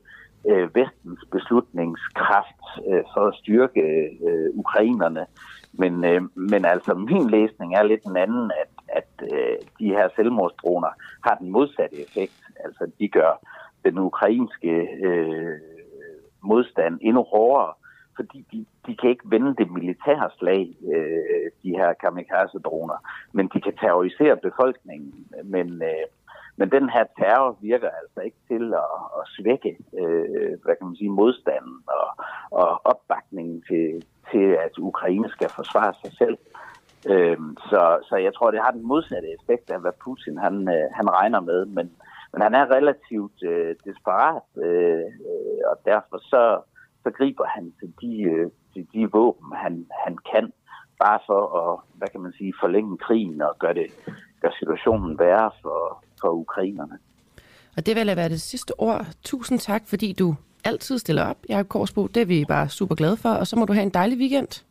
øh, 0.50 0.74
vestens 0.74 1.20
beslutningskraft 1.32 2.62
øh, 2.88 3.02
for 3.14 3.26
at 3.28 3.34
styrke 3.34 3.80
øh, 4.28 4.48
ukrainerne. 4.54 5.26
Men, 5.72 6.04
øh, 6.04 6.22
men 6.34 6.64
altså, 6.64 6.94
min 6.94 7.30
læsning 7.30 7.74
er 7.74 7.82
lidt 7.82 8.04
en 8.04 8.16
anden, 8.16 8.50
at, 8.62 8.68
at 8.88 9.08
øh, 9.22 9.56
de 9.78 9.88
her 9.88 10.08
selvmordsdroner 10.16 10.88
har 11.26 11.34
den 11.34 11.50
modsatte 11.50 11.96
effekt. 12.00 12.40
Altså, 12.64 12.90
de 12.98 13.08
gør 13.08 13.46
den 13.84 13.98
ukrainske 13.98 14.70
øh, 15.04 15.58
modstand 16.42 16.98
endnu 17.02 17.22
hårdere, 17.22 17.72
fordi 18.16 18.46
de, 18.52 18.66
de 18.86 18.96
kan 18.96 19.10
ikke 19.10 19.30
vende 19.30 19.54
det 19.56 19.70
militære 19.70 20.30
slag, 20.38 20.76
øh, 20.94 21.50
de 21.62 21.70
her 21.78 21.92
kamikaze-droner, 21.92 22.98
men 23.32 23.50
de 23.54 23.60
kan 23.60 23.76
terrorisere 23.76 24.36
befolkningen. 24.36 25.12
Men, 25.44 25.82
øh, 25.82 26.06
men 26.56 26.70
den 26.70 26.90
her 26.90 27.04
terror 27.18 27.58
virker 27.60 27.90
altså 28.02 28.20
ikke 28.20 28.36
til 28.48 28.64
at, 28.74 28.94
at 29.18 29.24
svække 29.36 29.78
øh, 30.00 30.52
hvad 30.64 30.74
kan 30.76 30.86
man 30.86 30.96
sige, 30.96 31.10
modstanden 31.10 31.76
og, 31.86 32.08
og 32.50 32.80
opbakningen 32.84 33.62
til, 33.68 34.04
til, 34.30 34.46
at 34.66 34.78
Ukraine 34.78 35.28
skal 35.28 35.48
forsvare 35.48 35.94
sig 36.02 36.12
selv. 36.12 36.38
Øhm, 37.14 37.56
så, 37.70 37.82
så 38.08 38.16
jeg 38.16 38.34
tror, 38.34 38.50
det 38.50 38.60
har 38.64 38.70
den 38.70 38.86
modsatte 38.86 39.28
effekt 39.38 39.70
af, 39.70 39.80
hvad 39.80 39.92
Putin 40.04 40.38
han, 40.38 40.54
øh, 40.68 40.86
han 40.98 41.10
regner 41.18 41.40
med. 41.40 41.66
Men, 41.66 41.86
men 42.32 42.42
han 42.42 42.54
er 42.54 42.74
relativt 42.76 43.42
øh, 43.42 43.76
desperat, 43.84 44.48
øh, 44.56 45.04
øh, 45.30 45.60
og 45.70 45.76
derfor 45.84 46.18
så, 46.18 46.60
så 47.02 47.10
griber 47.10 47.46
han 47.46 47.72
til 47.80 47.92
de, 48.00 48.22
øh, 48.22 48.50
til 48.72 48.86
de 48.92 49.12
våben, 49.12 49.52
han, 49.56 49.86
han 50.04 50.18
kan, 50.32 50.52
bare 51.04 51.20
for 51.26 51.42
at, 51.60 51.80
hvad 51.98 52.08
kan 52.08 52.20
man 52.20 52.32
sige, 52.32 52.52
forlænge 52.60 52.98
krigen 52.98 53.42
og 53.42 53.56
gøre, 53.58 53.74
det, 53.74 53.86
gøre 54.40 54.52
situationen 54.58 55.18
værre 55.18 55.50
for, 55.62 56.04
for 56.20 56.28
ukrainerne. 56.28 56.98
Og 57.76 57.86
det 57.86 57.96
vil 57.96 58.16
være 58.16 58.28
det 58.28 58.40
sidste 58.40 58.80
ord. 58.80 59.06
Tusind 59.24 59.58
tak, 59.58 59.82
fordi 59.86 60.12
du 60.12 60.34
altid 60.64 60.98
stiller 60.98 61.24
op, 61.24 61.36
Jacob 61.48 61.68
Korsbo. 61.68 62.06
Det 62.06 62.22
er 62.22 62.26
vi 62.26 62.44
bare 62.48 62.68
super 62.68 62.94
glade 62.94 63.16
for, 63.16 63.28
og 63.28 63.46
så 63.46 63.56
må 63.56 63.64
du 63.64 63.72
have 63.72 63.82
en 63.82 63.90
dejlig 63.90 64.18
weekend. 64.18 64.64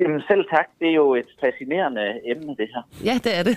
Jamen 0.00 0.20
selv 0.28 0.44
tak. 0.50 0.66
Det 0.80 0.88
er 0.88 0.94
jo 0.94 1.14
et 1.14 1.26
fascinerende 1.40 2.20
emne, 2.24 2.56
det 2.56 2.68
her. 2.74 2.82
Ja, 3.04 3.18
det 3.24 3.38
er 3.38 3.42
det. 3.42 3.56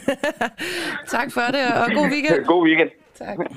tak 1.18 1.32
for 1.32 1.42
det, 1.42 1.66
og 1.82 1.88
god 1.96 2.08
weekend. 2.12 2.46
god 2.54 2.68
weekend. 2.68 2.90
Tak. 3.18 3.38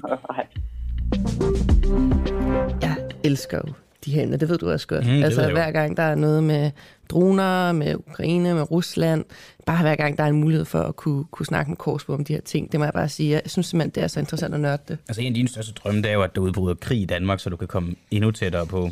Jeg 2.82 2.96
elsker 3.24 3.60
jo 3.66 3.72
de 4.04 4.12
her 4.12 4.22
emner, 4.22 4.36
det 4.36 4.48
ved 4.48 4.58
du 4.58 4.70
også 4.70 4.86
godt. 4.86 5.06
Mm, 5.06 5.22
altså 5.22 5.50
hver 5.50 5.70
gang 5.70 5.96
der 5.96 6.02
er 6.02 6.14
noget 6.14 6.42
med 6.42 6.70
droner, 7.10 7.72
med 7.72 7.94
Ukraine, 7.94 8.54
med 8.54 8.70
Rusland, 8.70 9.24
bare 9.66 9.82
hver 9.82 9.96
gang 9.96 10.18
der 10.18 10.24
er 10.24 10.28
en 10.28 10.40
mulighed 10.40 10.64
for 10.64 10.78
at 10.78 10.96
kunne, 10.96 11.24
kunne 11.24 11.46
snakke 11.46 11.70
med 11.70 11.76
Korsbo 11.76 12.12
om 12.12 12.24
de 12.24 12.32
her 12.32 12.40
ting, 12.40 12.72
det 12.72 12.80
må 12.80 12.84
jeg 12.84 12.92
bare 12.92 13.08
sige. 13.08 13.30
Jeg 13.30 13.42
synes 13.46 13.66
simpelthen, 13.66 13.94
det 13.94 14.02
er 14.02 14.06
så 14.06 14.20
interessant 14.20 14.54
at 14.54 14.60
nørde 14.60 14.82
det. 14.88 14.98
Altså 15.08 15.22
en 15.22 15.28
af 15.28 15.34
dine 15.34 15.48
største 15.48 15.72
drømme, 15.72 16.02
det 16.02 16.10
er 16.10 16.14
jo, 16.14 16.22
at 16.22 16.34
der 16.34 16.40
udbryder 16.40 16.74
krig 16.74 17.00
i 17.00 17.06
Danmark, 17.06 17.40
så 17.40 17.50
du 17.50 17.56
kan 17.56 17.68
komme 17.68 17.94
endnu 18.10 18.30
tættere 18.30 18.66
på. 18.66 18.88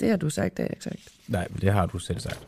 Det 0.00 0.10
har 0.10 0.16
du 0.16 0.30
sagt, 0.30 0.56
det 0.56 0.62
har 0.62 0.64
jeg 0.64 0.72
ikke 0.72 0.84
sagt. 0.84 1.12
Nej, 1.28 1.46
men 1.50 1.60
det 1.60 1.72
har 1.72 1.86
du 1.86 1.98
selv 1.98 2.20
sagt. 2.20 2.40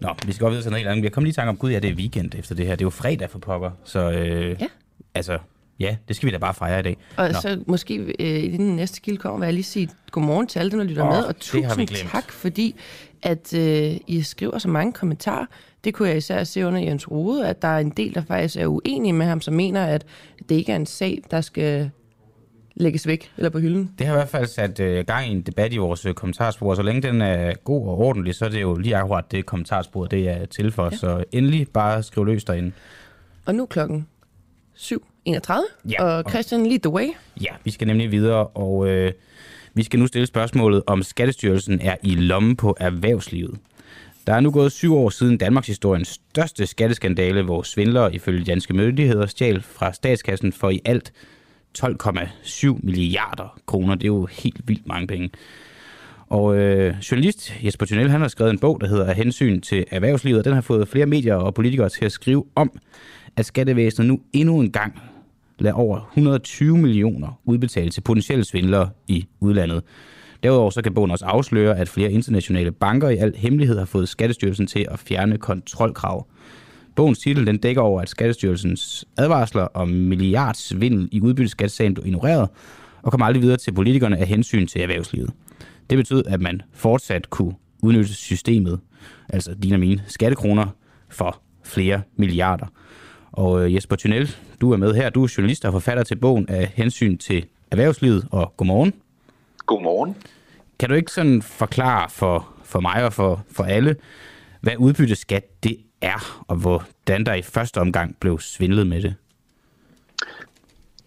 Nå, 0.00 0.08
vi 0.26 0.32
skal 0.32 0.44
godt 0.44 0.50
videre 0.50 0.62
til 0.64 0.70
noget 0.70 0.80
helt 0.82 0.90
andet. 0.90 1.04
Jeg 1.04 1.12
kom 1.12 1.24
lige 1.24 1.30
i 1.30 1.34
tanke 1.34 1.48
om, 1.48 1.56
gud 1.56 1.70
ja, 1.70 1.78
det 1.78 1.90
er 1.90 1.94
weekend 1.94 2.32
efter 2.38 2.54
det 2.54 2.66
her. 2.66 2.72
Det 2.76 2.82
er 2.82 2.86
jo 2.86 2.90
fredag 2.90 3.30
for 3.30 3.38
pokker. 3.38 3.70
Så 3.84 4.10
øh, 4.10 4.56
Ja. 4.60 4.66
altså, 5.14 5.38
ja, 5.80 5.96
det 6.08 6.16
skal 6.16 6.26
vi 6.26 6.32
da 6.32 6.38
bare 6.38 6.54
fejre 6.54 6.80
i 6.80 6.82
dag. 6.82 6.96
Og 7.16 7.28
Nå. 7.28 7.34
så 7.40 7.62
måske 7.66 7.96
øh, 8.18 8.44
i 8.44 8.56
den 8.56 8.76
næste 8.76 9.00
kilde 9.00 9.18
kommer, 9.18 9.38
vil 9.38 9.46
jeg 9.46 9.54
lige 9.54 9.64
sige 9.64 9.88
godmorgen 10.10 10.46
til 10.46 10.58
alle 10.58 10.70
dem, 10.70 10.78
der 10.78 10.86
lytter 10.86 11.02
Åh, 11.04 11.08
med, 11.08 11.24
og 11.24 11.36
tusind 11.40 11.88
tak, 11.88 12.32
fordi 12.32 12.74
at 13.22 13.54
øh, 13.54 13.96
I 14.06 14.22
skriver 14.22 14.58
så 14.58 14.68
mange 14.68 14.92
kommentarer. 14.92 15.46
Det 15.84 15.94
kunne 15.94 16.08
jeg 16.08 16.16
især 16.16 16.44
se 16.44 16.66
under 16.66 16.80
Jens 16.80 17.10
Rode, 17.10 17.48
at 17.48 17.62
der 17.62 17.68
er 17.68 17.78
en 17.78 17.90
del, 17.90 18.14
der 18.14 18.22
faktisk 18.24 18.56
er 18.56 18.66
uenige 18.66 19.12
med 19.12 19.26
ham, 19.26 19.40
som 19.40 19.54
mener, 19.54 19.84
at 19.86 20.06
det 20.48 20.54
ikke 20.54 20.72
er 20.72 20.76
en 20.76 20.86
sag, 20.86 21.22
der 21.30 21.40
skal 21.40 21.90
lægges 22.76 23.06
væk 23.06 23.32
eller 23.36 23.50
på 23.50 23.58
hylden. 23.58 23.90
Det 23.98 24.06
har 24.06 24.14
i 24.14 24.16
hvert 24.16 24.28
fald 24.28 24.46
sat 24.46 24.80
øh, 24.80 25.04
gang 25.06 25.28
i 25.28 25.30
en 25.30 25.42
debat 25.42 25.72
i 25.72 25.76
vores 25.76 26.06
øh, 26.06 26.14
kommentarspor. 26.14 26.74
Så 26.74 26.82
længe 26.82 27.02
den 27.02 27.22
er 27.22 27.54
god 27.64 27.88
og 27.88 27.98
ordentlig, 27.98 28.34
så 28.34 28.44
er 28.44 28.48
det 28.48 28.60
jo 28.62 28.74
lige 28.74 28.96
akkurat 28.96 29.24
det 29.30 29.46
kommentarspor, 29.46 30.06
det 30.06 30.28
er 30.28 30.46
til 30.46 30.72
for. 30.72 30.84
Ja. 30.84 30.96
Så 30.96 31.24
endelig 31.32 31.68
bare 31.68 32.02
skriv 32.02 32.24
løs 32.24 32.44
derinde. 32.44 32.72
Og 33.46 33.54
nu 33.54 33.66
klokken 33.66 34.06
7.31, 34.76 35.52
Ja, 35.90 36.04
og 36.04 36.24
og- 36.24 36.30
Christian, 36.30 36.66
lead 36.66 36.80
the 36.80 36.90
way. 36.90 37.06
Ja, 37.40 37.50
vi 37.64 37.70
skal 37.70 37.86
nemlig 37.86 38.10
videre, 38.12 38.46
og 38.46 38.88
øh, 38.88 39.12
vi 39.74 39.82
skal 39.82 39.98
nu 39.98 40.06
stille 40.06 40.26
spørgsmålet, 40.26 40.82
om 40.86 41.02
Skattestyrelsen 41.02 41.80
er 41.80 41.96
i 42.02 42.14
lommen 42.14 42.56
på 42.56 42.76
erhvervslivet. 42.80 43.58
Der 44.26 44.34
er 44.34 44.40
nu 44.40 44.50
gået 44.50 44.72
syv 44.72 44.94
år 44.96 45.10
siden 45.10 45.38
Danmarks 45.38 45.66
historiens 45.66 46.08
største 46.08 46.66
skatteskandale, 46.66 47.42
hvor 47.42 47.62
svindlere 47.62 48.14
ifølge 48.14 48.44
danske 48.44 48.74
myndigheder 48.74 49.26
stjal 49.26 49.62
fra 49.62 49.92
statskassen 49.92 50.52
for 50.52 50.70
i 50.70 50.80
alt 50.84 51.12
12,7 51.82 52.78
milliarder 52.82 53.58
kroner. 53.66 53.94
Det 53.94 54.04
er 54.04 54.06
jo 54.06 54.26
helt 54.26 54.68
vildt 54.68 54.86
mange 54.86 55.06
penge. 55.06 55.30
Og 56.28 56.56
øh, 56.56 56.94
journalist 57.10 57.52
Jesper 57.64 57.86
Thunel, 57.86 58.10
han 58.10 58.20
har 58.20 58.28
skrevet 58.28 58.50
en 58.50 58.58
bog, 58.58 58.80
der 58.80 58.88
hedder 58.88 59.04
Af 59.04 59.14
hensyn 59.14 59.60
til 59.60 59.84
erhvervslivet, 59.90 60.38
og 60.38 60.44
den 60.44 60.52
har 60.52 60.60
fået 60.60 60.88
flere 60.88 61.06
medier 61.06 61.34
og 61.34 61.54
politikere 61.54 61.88
til 61.88 62.04
at 62.04 62.12
skrive 62.12 62.44
om, 62.54 62.78
at 63.36 63.46
skattevæsenet 63.46 64.08
nu 64.08 64.20
endnu 64.32 64.60
en 64.60 64.72
gang 64.72 65.00
lader 65.58 65.74
over 65.74 66.00
120 66.12 66.78
millioner 66.78 67.40
udbetale 67.44 67.90
til 67.90 68.00
potentielle 68.00 68.44
svindlere 68.44 68.90
i 69.08 69.26
udlandet. 69.40 69.82
Derudover 70.42 70.70
så 70.70 70.82
kan 70.82 70.94
bogen 70.94 71.10
også 71.10 71.24
afsløre, 71.24 71.78
at 71.78 71.88
flere 71.88 72.12
internationale 72.12 72.72
banker 72.72 73.08
i 73.08 73.16
al 73.16 73.34
hemmelighed 73.36 73.78
har 73.78 73.84
fået 73.84 74.08
Skattestyrelsen 74.08 74.66
til 74.66 74.86
at 74.90 74.98
fjerne 74.98 75.38
kontrolkrav. 75.38 76.26
Bogens 76.96 77.18
titel 77.18 77.46
den 77.46 77.58
dækker 77.58 77.82
over, 77.82 78.00
at 78.00 78.08
Skattestyrelsens 78.08 79.04
advarsler 79.18 79.62
om 79.74 79.88
milliardsvindel 79.88 81.08
i 81.12 81.20
udbytteskatsagen 81.20 81.94
blev 81.94 82.06
ignoreret, 82.06 82.48
og 83.02 83.10
kom 83.10 83.22
aldrig 83.22 83.42
videre 83.42 83.56
til 83.56 83.72
politikerne 83.72 84.18
af 84.18 84.26
hensyn 84.26 84.66
til 84.66 84.82
erhvervslivet. 84.82 85.30
Det 85.90 85.98
betød, 85.98 86.24
at 86.26 86.40
man 86.40 86.62
fortsat 86.72 87.30
kunne 87.30 87.54
udnytte 87.82 88.14
systemet, 88.14 88.80
altså 89.28 89.54
dine 89.54 89.76
og 89.76 89.80
mine 89.80 90.02
skattekroner, 90.06 90.66
for 91.08 91.40
flere 91.64 92.02
milliarder. 92.16 92.66
Og 93.32 93.64
øh, 93.64 93.74
Jesper 93.74 93.96
Tunnel, 93.96 94.36
du 94.60 94.72
er 94.72 94.76
med 94.76 94.94
her. 94.94 95.10
Du 95.10 95.24
er 95.24 95.34
journalist 95.36 95.64
og 95.64 95.72
forfatter 95.72 96.02
til 96.02 96.16
bogen 96.16 96.48
af 96.48 96.72
hensyn 96.74 97.18
til 97.18 97.44
erhvervslivet, 97.70 98.28
og 98.30 98.52
godmorgen. 98.56 98.92
Godmorgen. 99.66 100.16
Kan 100.78 100.88
du 100.88 100.94
ikke 100.94 101.12
sådan 101.12 101.42
forklare 101.42 102.10
for, 102.10 102.48
for 102.64 102.80
mig 102.80 103.04
og 103.04 103.12
for, 103.12 103.44
for 103.52 103.64
alle, 103.64 103.96
hvad 104.60 104.72
udbytteskat 104.78 105.64
det 105.64 105.76
er, 106.00 106.44
og 106.48 106.56
hvordan 106.56 107.26
der 107.26 107.34
i 107.34 107.42
første 107.42 107.78
omgang 107.78 108.16
blev 108.20 108.38
svindlet 108.40 108.86
med 108.86 109.02
det? 109.02 109.14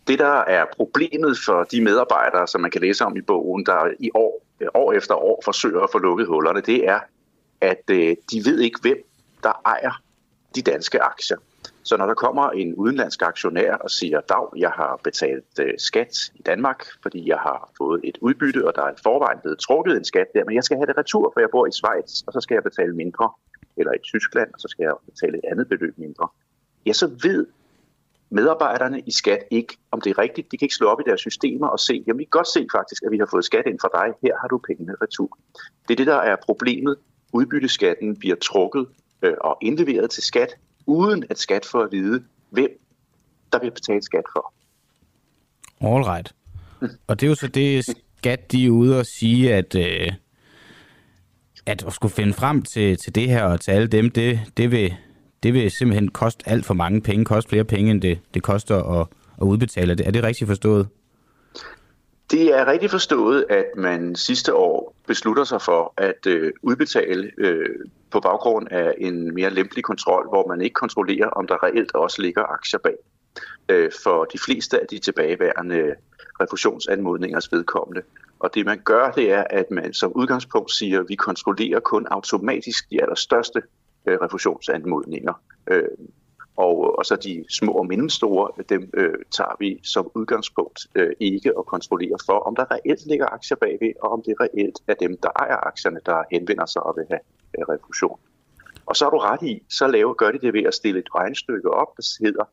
Det, 0.08 0.19
der 0.19 0.38
er 0.38 0.65
problemet 0.75 1.38
for 1.45 1.63
de 1.63 1.82
medarbejdere, 1.82 2.47
som 2.47 2.62
man 2.62 2.71
kan 2.71 2.82
læse 2.82 3.06
om 3.06 3.17
i 3.17 3.21
bogen, 3.21 3.65
der 3.65 3.91
i 3.99 4.10
år, 4.13 4.45
øh, 4.60 4.67
år 4.73 4.93
efter 4.93 5.15
år 5.15 5.41
forsøger 5.45 5.82
at 5.82 5.89
få 5.91 5.97
lukket 5.97 6.28
hullerne, 6.28 6.62
det 6.62 6.88
er, 6.88 6.99
at 7.62 7.84
øh, 7.91 8.15
de 8.32 8.45
ved 8.45 8.60
ikke, 8.60 8.80
hvem 8.82 8.97
der 9.43 9.62
ejer 9.65 10.02
de 10.56 10.62
danske 10.62 11.02
aktier. 11.02 11.38
Så 11.84 11.97
når 11.97 12.06
der 12.06 12.13
kommer 12.13 12.49
en 12.49 12.75
udenlandsk 12.75 13.21
aktionær 13.21 13.73
og 13.73 13.91
siger, 13.91 14.21
dag, 14.21 14.47
jeg 14.58 14.69
har 14.69 14.99
betalt 15.04 15.60
øh, 15.60 15.73
skat 15.78 16.13
i 16.36 16.41
Danmark, 16.41 16.86
fordi 17.02 17.30
jeg 17.30 17.38
har 17.38 17.71
fået 17.78 18.02
et 18.04 18.17
udbytte, 18.21 18.67
og 18.67 18.75
der 18.75 18.84
er 18.84 18.91
i 18.91 19.02
forvejen 19.04 19.39
blevet 19.41 19.60
trukket 19.60 19.97
en 19.97 20.06
skat 20.06 20.28
der, 20.34 20.45
men 20.45 20.56
jeg 20.56 20.63
skal 20.63 20.78
have 20.78 20.86
det 20.86 20.97
retur, 20.97 21.32
for 21.34 21.39
jeg 21.39 21.49
bor 21.52 21.65
i 21.67 21.71
Schweiz, 21.71 22.21
og 22.28 22.34
så 22.34 22.41
skal 22.41 22.56
jeg 22.56 22.63
betale 22.63 22.95
mindre, 22.95 23.32
eller 23.79 23.93
i 23.93 24.01
Tyskland, 24.03 24.49
og 24.53 24.59
så 24.59 24.67
skal 24.67 24.83
jeg 24.83 24.93
betale 25.05 25.37
et 25.37 25.45
andet 25.51 25.67
beløb 25.69 25.97
mindre. 25.97 26.27
Ja, 26.85 26.93
så 26.93 27.07
ved 27.23 27.47
medarbejderne 28.29 28.99
i 28.99 29.11
skat 29.11 29.43
ikke, 29.51 29.77
om 29.91 30.01
det 30.01 30.09
er 30.09 30.17
rigtigt. 30.17 30.51
De 30.51 30.57
kan 30.57 30.65
ikke 30.65 30.75
slå 30.75 30.87
op 30.87 30.99
i 30.99 31.03
deres 31.09 31.21
systemer 31.21 31.67
og 31.67 31.79
se, 31.79 32.03
jamen 32.07 32.19
vi 32.19 32.23
kan 32.23 32.29
godt 32.39 32.47
se 32.47 32.67
faktisk, 32.71 33.03
at 33.03 33.11
vi 33.11 33.17
har 33.17 33.27
fået 33.31 33.45
skat 33.45 33.63
ind 33.67 33.79
fra 33.79 33.89
dig. 33.93 34.13
Her 34.23 34.33
har 34.41 34.47
du 34.47 34.57
pengene 34.57 34.95
retur. 35.01 35.37
Det 35.87 35.93
er 35.93 35.95
det, 35.95 36.07
der 36.07 36.15
er 36.15 36.35
problemet. 36.45 36.95
Udbytteskatten 37.33 38.17
bliver 38.19 38.35
trukket 38.35 38.87
øh, 39.21 39.33
og 39.41 39.57
indleveret 39.61 40.09
til 40.09 40.23
skat, 40.23 40.55
uden 40.85 41.23
at 41.29 41.39
skat 41.39 41.65
får 41.65 41.83
at 41.83 41.91
vide, 41.91 42.23
hvem 42.49 42.69
der 43.51 43.59
bliver 43.59 43.73
betalt 43.73 44.05
skat 44.05 44.23
for. 44.35 44.53
All 45.81 46.03
right. 46.03 46.33
Og 47.07 47.19
det 47.19 47.25
er 47.25 47.29
jo 47.29 47.35
så 47.35 47.47
det, 47.47 47.85
skat 48.17 48.51
de 48.51 48.65
er 48.65 48.69
ude 48.69 48.99
og 48.99 49.05
sige, 49.05 49.53
at, 49.53 49.75
øh, 49.75 50.11
at 51.69 51.93
skulle 51.93 52.13
finde 52.13 52.34
frem 52.34 52.62
til, 52.62 52.97
til 52.97 53.15
det 53.15 53.29
her 53.29 53.43
og 53.43 53.62
til 53.62 53.71
alle 53.71 53.88
dem, 53.88 54.10
det, 54.10 54.39
det, 54.58 54.71
vil, 54.71 54.93
det 55.43 55.53
vil 55.53 55.71
simpelthen 55.71 56.08
koste 56.08 56.49
alt 56.49 56.65
for 56.65 56.73
mange 56.73 57.01
penge, 57.01 57.25
koste 57.25 57.49
flere 57.49 57.63
penge, 57.63 57.91
end 57.91 58.01
det, 58.01 58.19
det 58.34 58.43
koster 58.43 59.01
at, 59.01 59.08
at 59.41 59.45
udbetale. 59.45 59.91
Er 59.91 59.95
det, 59.95 60.08
er 60.08 60.12
det 60.12 60.23
rigtigt 60.23 60.47
forstået? 60.47 60.88
Det 62.32 62.60
er 62.60 62.65
rigtigt 62.67 62.91
forstået, 62.91 63.45
at 63.49 63.65
man 63.77 64.15
sidste 64.15 64.55
år 64.55 64.95
beslutter 65.08 65.43
sig 65.43 65.62
for 65.62 65.93
at 65.97 66.27
øh, 66.27 66.52
udbetale 66.62 67.31
øh, 67.37 67.75
på 68.12 68.19
baggrund 68.19 68.67
af 68.71 68.93
en 68.98 69.33
mere 69.33 69.50
lempelig 69.50 69.83
kontrol, 69.83 70.29
hvor 70.29 70.48
man 70.48 70.62
ikke 70.62 70.73
kontrollerer, 70.73 71.27
om 71.27 71.48
der 71.48 71.63
reelt 71.63 71.96
også 71.96 72.21
ligger 72.21 72.43
aktier 72.43 72.79
bag. 72.79 72.96
Øh, 73.69 73.91
for 74.04 74.23
de 74.23 74.39
fleste 74.46 74.81
af 74.81 74.87
de 74.87 75.00
tilbageværende 75.00 75.96
refusionsanmodningers 76.41 77.52
vedkommende. 77.52 78.02
Og 78.40 78.56
det 78.56 78.65
man 78.65 78.81
gør, 78.85 79.12
det 79.12 79.31
er, 79.31 79.44
at 79.50 79.71
man 79.71 79.94
som 79.94 80.12
udgangspunkt 80.15 80.71
siger, 80.71 81.00
at 81.00 81.06
vi 81.10 81.15
kontrollerer 81.15 81.79
kun 81.79 82.08
automatisk 82.12 82.90
de 82.90 83.02
allerstørste 83.02 83.62
øh, 84.06 84.17
refusionsanmodninger. 84.21 85.33
Øh, 85.67 85.83
og, 86.56 86.98
og 86.98 87.06
så 87.06 87.15
de 87.15 87.46
små 87.50 87.71
og 87.71 87.87
mellemstore, 87.87 88.63
dem 88.69 88.90
øh, 88.94 89.13
tager 89.31 89.56
vi 89.60 89.79
som 89.83 90.12
udgangspunkt 90.15 90.79
øh, 90.96 91.12
ikke 91.19 91.58
og 91.58 91.65
kontrollerer 91.65 92.17
for, 92.25 92.40
om 92.40 92.56
der 92.56 92.71
reelt 92.71 93.06
ligger 93.06 93.25
aktier 93.25 93.58
bagved, 93.58 93.94
og 94.02 94.12
om 94.12 94.21
det 94.25 94.35
reelt 94.42 94.79
er 94.87 94.94
dem, 94.94 95.17
der 95.23 95.29
ejer 95.29 95.67
aktierne, 95.67 96.00
der 96.06 96.23
henvender 96.31 96.65
sig 96.65 96.83
og 96.83 96.94
vil 96.98 97.06
have 97.10 97.19
øh, 97.58 97.63
refusion. 97.69 98.19
Og 98.85 98.96
så 98.96 99.06
er 99.06 99.10
du 99.10 99.17
ret 99.17 99.44
i, 99.44 99.63
så 99.69 99.87
laver, 99.87 100.13
gør 100.13 100.31
de 100.31 100.40
det 100.40 100.54
ved 100.54 100.63
at 100.63 100.73
stille 100.73 101.00
et 101.00 101.15
regnstykke 101.15 101.69
op, 101.71 101.98
der 101.98 102.25
hedder, 102.25 102.44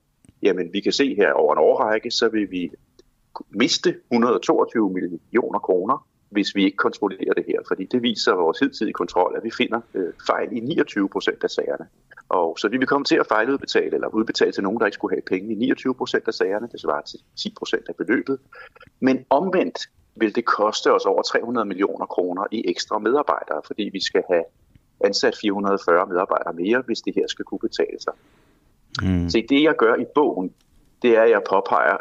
jamen 0.42 0.72
vi 0.72 0.80
kan 0.80 0.92
se 0.92 1.14
her 1.14 1.32
over 1.32 1.52
en 1.52 1.58
årrække, 1.58 2.10
så 2.10 2.28
vil 2.28 2.50
vi 2.50 2.70
miste 3.50 3.96
122 4.10 4.90
millioner 4.90 5.58
kroner 5.58 6.06
hvis 6.30 6.54
vi 6.54 6.64
ikke 6.64 6.76
kontrollerer 6.76 7.34
det 7.34 7.44
her. 7.46 7.60
Fordi 7.68 7.84
det 7.84 8.02
viser 8.02 8.32
vores 8.34 8.58
hidtidige 8.58 8.92
kontrol, 8.92 9.34
at 9.36 9.44
vi 9.44 9.50
finder 9.50 9.80
øh, 9.94 10.12
fejl 10.26 10.48
i 10.52 10.60
29 10.60 11.08
procent 11.08 11.44
af 11.44 11.50
sagerne. 11.50 11.86
Og 12.28 12.58
så 12.58 12.68
vi 12.68 12.76
vil 12.76 12.86
komme 12.86 13.04
til 13.04 13.16
at 13.16 13.26
fejludbetale 13.26 13.94
eller 13.94 14.08
udbetale 14.08 14.52
til 14.52 14.62
nogen, 14.62 14.80
der 14.80 14.86
ikke 14.86 14.94
skulle 14.94 15.14
have 15.14 15.22
penge 15.22 15.52
i 15.52 15.54
29 15.54 15.94
procent 15.94 16.28
af 16.28 16.34
sagerne. 16.34 16.68
Det 16.72 16.80
svarer 16.80 17.02
til 17.02 17.18
10 17.36 17.54
procent 17.58 17.88
af 17.88 17.96
beløbet. 17.96 18.38
Men 19.00 19.24
omvendt 19.30 19.78
vil 20.16 20.34
det 20.34 20.44
koste 20.44 20.92
os 20.92 21.04
over 21.06 21.22
300 21.22 21.64
millioner 21.64 22.06
kroner 22.06 22.44
i 22.50 22.64
ekstra 22.68 22.98
medarbejdere, 22.98 23.60
fordi 23.66 23.90
vi 23.92 24.00
skal 24.00 24.22
have 24.30 24.44
ansat 25.04 25.36
440 25.40 26.06
medarbejdere 26.06 26.52
mere, 26.52 26.82
hvis 26.86 27.00
det 27.00 27.14
her 27.14 27.26
skal 27.28 27.44
kunne 27.44 27.58
betale 27.58 27.98
sig. 28.00 28.12
Mm. 29.02 29.30
Så 29.30 29.42
det, 29.48 29.62
jeg 29.62 29.76
gør 29.76 29.94
i 29.94 30.04
bogen, 30.14 30.54
det 31.02 31.16
er, 31.16 31.22
at 31.22 31.30
jeg 31.30 31.42
påpeger 31.50 31.96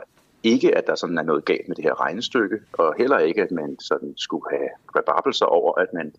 ikke, 0.46 0.78
at 0.78 0.88
der 0.88 0.96
sådan 0.96 1.18
er 1.18 1.24
noget 1.24 1.46
galt 1.46 1.68
med 1.68 1.76
det 1.76 1.84
her 1.84 2.02
regnestykke, 2.02 2.60
og 2.74 2.96
heller 2.98 3.18
ikke, 3.18 3.41
at 3.41 3.52
man 3.52 3.80
sådan 3.80 4.14
skulle 4.18 4.46
have 4.52 4.70
rababelser 4.96 5.46
over, 5.46 5.80
at 5.80 5.93
man 5.93 6.14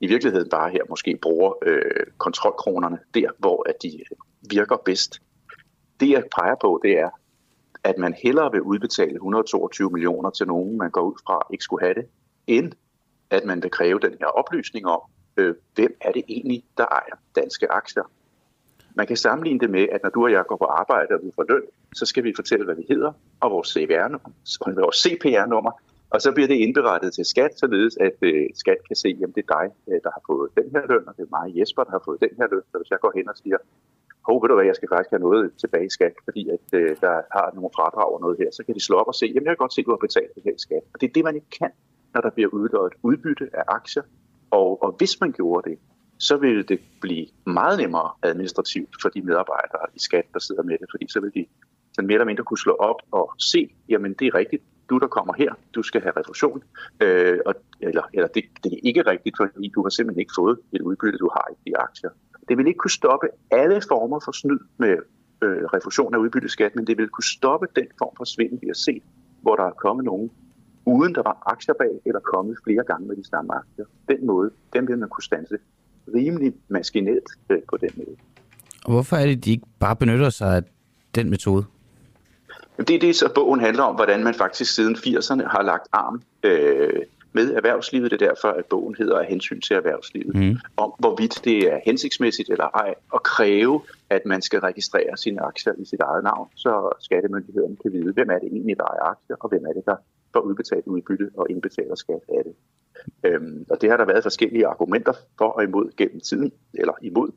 i 0.00 0.06
virkeligheden 0.06 0.48
bare 0.48 0.70
her 0.70 0.82
måske 0.88 1.18
bruger 1.22 1.52
øh, 1.66 2.06
kontrolkronerne 2.18 2.98
der, 3.14 3.30
hvor 3.38 3.68
at 3.68 3.82
de 3.82 4.00
virker 4.50 4.76
bedst. 4.76 5.22
Det, 6.00 6.10
jeg 6.10 6.24
peger 6.38 6.54
på, 6.60 6.80
det 6.84 6.98
er, 6.98 7.10
at 7.84 7.98
man 7.98 8.14
hellere 8.22 8.52
vil 8.52 8.60
udbetale 8.62 9.14
122 9.14 9.90
millioner 9.90 10.30
til 10.30 10.46
nogen, 10.46 10.78
man 10.78 10.90
går 10.90 11.00
ud 11.00 11.14
fra 11.26 11.46
ikke 11.50 11.64
skulle 11.64 11.86
have 11.86 11.94
det, 11.94 12.06
end 12.46 12.72
at 13.30 13.44
man 13.44 13.62
vil 13.62 13.70
kræve 13.70 13.98
den 14.00 14.14
her 14.20 14.26
oplysning 14.26 14.86
om, 14.86 15.00
øh, 15.36 15.54
hvem 15.74 15.96
er 16.00 16.12
det 16.12 16.22
egentlig, 16.28 16.64
der 16.78 16.84
ejer 16.84 17.16
danske 17.36 17.72
aktier. 17.72 18.02
Man 18.94 19.06
kan 19.06 19.16
sammenligne 19.16 19.60
det 19.60 19.70
med, 19.70 19.86
at 19.92 20.02
når 20.02 20.10
du 20.10 20.24
og 20.24 20.32
jeg 20.32 20.44
går 20.48 20.56
på 20.56 20.64
arbejde 20.64 21.14
og 21.14 21.20
vi 21.24 21.30
får 21.34 21.44
løn, 21.48 21.62
så 21.94 22.06
skal 22.06 22.24
vi 22.24 22.32
fortælle, 22.36 22.64
hvad 22.64 22.74
vi 22.74 22.86
hedder, 22.88 23.12
og 23.40 23.50
vores 23.50 23.68
CPR-nummer, 23.68 24.30
vores 24.84 24.96
CPR-nummer, 24.96 25.72
og 26.14 26.20
så 26.20 26.32
bliver 26.32 26.48
det 26.48 26.54
indberettet 26.54 27.14
til 27.14 27.24
skat, 27.24 27.52
således 27.58 27.96
at 28.06 28.16
øh, 28.22 28.46
skat 28.54 28.80
kan 28.88 28.96
se, 28.96 29.08
at 29.22 29.30
det 29.36 29.44
er 29.48 29.50
dig, 29.58 29.66
øh, 29.88 30.00
der 30.04 30.10
har 30.16 30.22
fået 30.26 30.48
den 30.58 30.66
her 30.74 30.84
løn, 30.92 31.08
og 31.08 31.14
det 31.16 31.22
er 31.28 31.32
mig, 31.38 31.46
Jesper, 31.58 31.84
der 31.84 31.90
har 31.90 32.02
fået 32.04 32.20
den 32.20 32.34
her 32.38 32.46
løn. 32.52 32.64
Så 32.72 32.76
hvis 32.78 32.90
jeg 32.90 33.00
går 33.04 33.12
hen 33.16 33.28
og 33.28 33.36
siger, 33.42 33.58
hov, 34.26 34.36
ved 34.42 34.48
du 34.48 34.54
hvad, 34.54 34.66
jeg 34.70 34.76
skal 34.76 34.88
faktisk 34.92 35.10
have 35.14 35.24
noget 35.28 35.44
tilbage 35.62 35.86
i 35.86 35.94
skat, 35.96 36.14
fordi 36.26 36.42
at, 36.56 36.66
øh, 36.78 36.90
der 37.04 37.14
har 37.36 37.46
nogle 37.54 37.70
fradrag 37.76 38.08
og 38.14 38.20
noget 38.20 38.36
her, 38.42 38.50
så 38.56 38.62
kan 38.66 38.74
de 38.74 38.84
slå 38.88 38.96
op 39.02 39.08
og 39.12 39.14
se, 39.14 39.26
jamen 39.26 39.46
jeg 39.46 39.52
kan 39.54 39.64
godt 39.64 39.74
se, 39.74 39.80
at 39.80 39.86
du 39.86 39.94
har 39.96 40.02
betalt 40.08 40.34
det 40.34 40.42
her 40.46 40.54
i 40.60 40.62
skat. 40.66 40.84
Og 40.92 41.00
det 41.00 41.06
er 41.08 41.12
det, 41.12 41.24
man 41.24 41.34
ikke 41.38 41.52
kan, 41.60 41.72
når 42.14 42.20
der 42.20 42.30
bliver 42.30 42.50
udløjet 42.58 42.94
udbytte 43.02 43.46
af 43.52 43.64
aktier. 43.68 44.02
Og, 44.50 44.82
og 44.84 44.90
hvis 44.98 45.20
man 45.20 45.32
gjorde 45.32 45.70
det, 45.70 45.78
så 46.28 46.36
ville 46.36 46.62
det 46.62 46.80
blive 47.00 47.26
meget 47.46 47.78
nemmere 47.78 48.10
administrativt 48.22 48.94
for 49.02 49.08
de 49.08 49.22
medarbejdere 49.22 49.86
i 49.94 49.98
skat, 49.98 50.26
der 50.34 50.40
sidder 50.40 50.62
med 50.62 50.78
det, 50.80 50.86
fordi 50.90 51.06
så 51.08 51.20
vil 51.20 51.34
de 51.34 51.46
sådan 51.92 52.06
mere 52.06 52.14
eller 52.14 52.24
mindre 52.24 52.44
kunne 52.44 52.58
slå 52.58 52.72
op 52.72 53.00
og 53.10 53.34
se, 53.38 53.74
jamen 53.88 54.12
det 54.18 54.26
er 54.26 54.34
rigtigt, 54.34 54.62
du 54.90 54.98
der 54.98 55.06
kommer 55.06 55.34
her, 55.34 55.52
du 55.74 55.82
skal 55.82 56.00
have 56.00 56.12
refusion, 56.16 56.62
øh, 57.00 57.38
og, 57.46 57.54
eller, 57.80 58.02
eller 58.14 58.28
det, 58.28 58.44
det 58.64 58.72
er 58.72 58.80
ikke 58.82 59.02
rigtigt, 59.02 59.36
fordi 59.36 59.72
du 59.74 59.82
har 59.82 59.90
simpelthen 59.90 60.20
ikke 60.20 60.32
fået 60.36 60.58
et 60.72 60.80
udbytte, 60.80 61.18
du 61.18 61.30
har 61.32 61.46
i 61.52 61.70
de 61.70 61.78
aktier. 61.78 62.10
Det 62.48 62.58
vil 62.58 62.66
ikke 62.66 62.78
kunne 62.78 62.90
stoppe 62.90 63.26
alle 63.50 63.80
former 63.88 64.20
for 64.24 64.32
snyd 64.32 64.58
med 64.78 64.96
øh, 65.42 65.64
refusion 65.76 66.14
af 66.14 66.18
udbytteskat, 66.18 66.76
men 66.76 66.86
det 66.86 66.98
vil 66.98 67.08
kunne 67.08 67.30
stoppe 67.38 67.66
den 67.76 67.86
form 67.98 68.14
for 68.16 68.24
svindel, 68.24 68.58
vi 68.62 68.66
har 68.66 68.80
set, 68.88 69.02
hvor 69.40 69.56
der 69.56 69.64
er 69.64 69.70
kommet 69.70 70.04
nogen, 70.04 70.30
uden 70.86 71.14
der 71.14 71.22
var 71.22 71.42
aktier 71.46 71.74
bag, 71.74 72.00
eller 72.06 72.20
kommet 72.20 72.58
flere 72.64 72.84
gange 72.84 73.08
med 73.08 73.16
de 73.16 73.24
samme 73.28 73.54
aktier. 73.54 73.84
Den 74.08 74.26
måde, 74.26 74.50
den 74.72 74.88
vil 74.88 74.98
man 74.98 75.08
kunne 75.08 75.24
stanse 75.24 75.58
rimelig 76.14 76.52
maskinelt 76.68 77.28
øh, 77.50 77.58
på 77.70 77.76
den 77.76 77.90
måde. 77.96 78.16
Og 78.84 78.92
hvorfor 78.92 79.16
er 79.16 79.26
det, 79.26 79.44
de 79.44 79.50
ikke 79.50 79.66
bare 79.80 79.96
benytter 79.96 80.30
sig 80.30 80.56
af 80.56 80.62
den 81.14 81.30
metode? 81.30 81.64
Det 82.78 82.90
er 82.90 82.98
det, 82.98 83.16
så 83.16 83.32
bogen 83.34 83.60
handler 83.60 83.82
om, 83.82 83.94
hvordan 83.94 84.24
man 84.24 84.34
faktisk 84.34 84.74
siden 84.74 84.96
80'erne 84.96 85.48
har 85.48 85.62
lagt 85.62 85.88
arm 85.92 86.22
øh, 86.42 87.02
med 87.32 87.54
erhvervslivet. 87.54 88.10
Det 88.10 88.22
er 88.22 88.26
derfor, 88.26 88.48
at 88.48 88.64
bogen 88.64 88.94
hedder 88.98 89.18
af 89.18 89.26
hensyn 89.26 89.60
til 89.60 89.76
erhvervslivet. 89.76 90.34
Mm. 90.34 90.56
Om 90.76 90.92
hvorvidt 90.98 91.40
det 91.44 91.58
er 91.72 91.78
hensigtsmæssigt 91.86 92.50
eller 92.50 92.64
ej 92.64 92.94
at 93.14 93.22
kræve, 93.22 93.80
at 94.10 94.22
man 94.26 94.42
skal 94.42 94.60
registrere 94.60 95.16
sine 95.16 95.40
aktier 95.40 95.72
i 95.78 95.84
sit 95.84 96.00
eget 96.00 96.24
navn, 96.24 96.48
så 96.56 96.92
skattemyndighederne 97.00 97.76
kan 97.82 97.92
vide, 97.92 98.12
hvem 98.12 98.30
er 98.30 98.38
det 98.38 98.48
egentlig, 98.52 98.76
der 98.76 98.84
ejer 98.84 99.10
aktier, 99.10 99.36
og 99.40 99.48
hvem 99.48 99.64
er 99.64 99.72
det, 99.72 99.84
der 99.86 99.96
får 100.32 100.40
udbetalt 100.40 100.86
udbytte 100.86 101.30
og 101.34 101.46
indbetaler 101.50 101.94
skat 101.94 102.22
af 102.28 102.42
det. 102.44 102.54
Øhm, 103.24 103.66
og 103.70 103.80
det 103.80 103.90
har 103.90 103.96
der 103.96 104.04
været 104.04 104.22
forskellige 104.22 104.66
argumenter 104.66 105.12
for 105.38 105.48
og 105.48 105.64
imod 105.64 105.96
gennem 105.96 106.20
tiden, 106.20 106.52
eller 106.74 106.92
imod. 107.02 107.30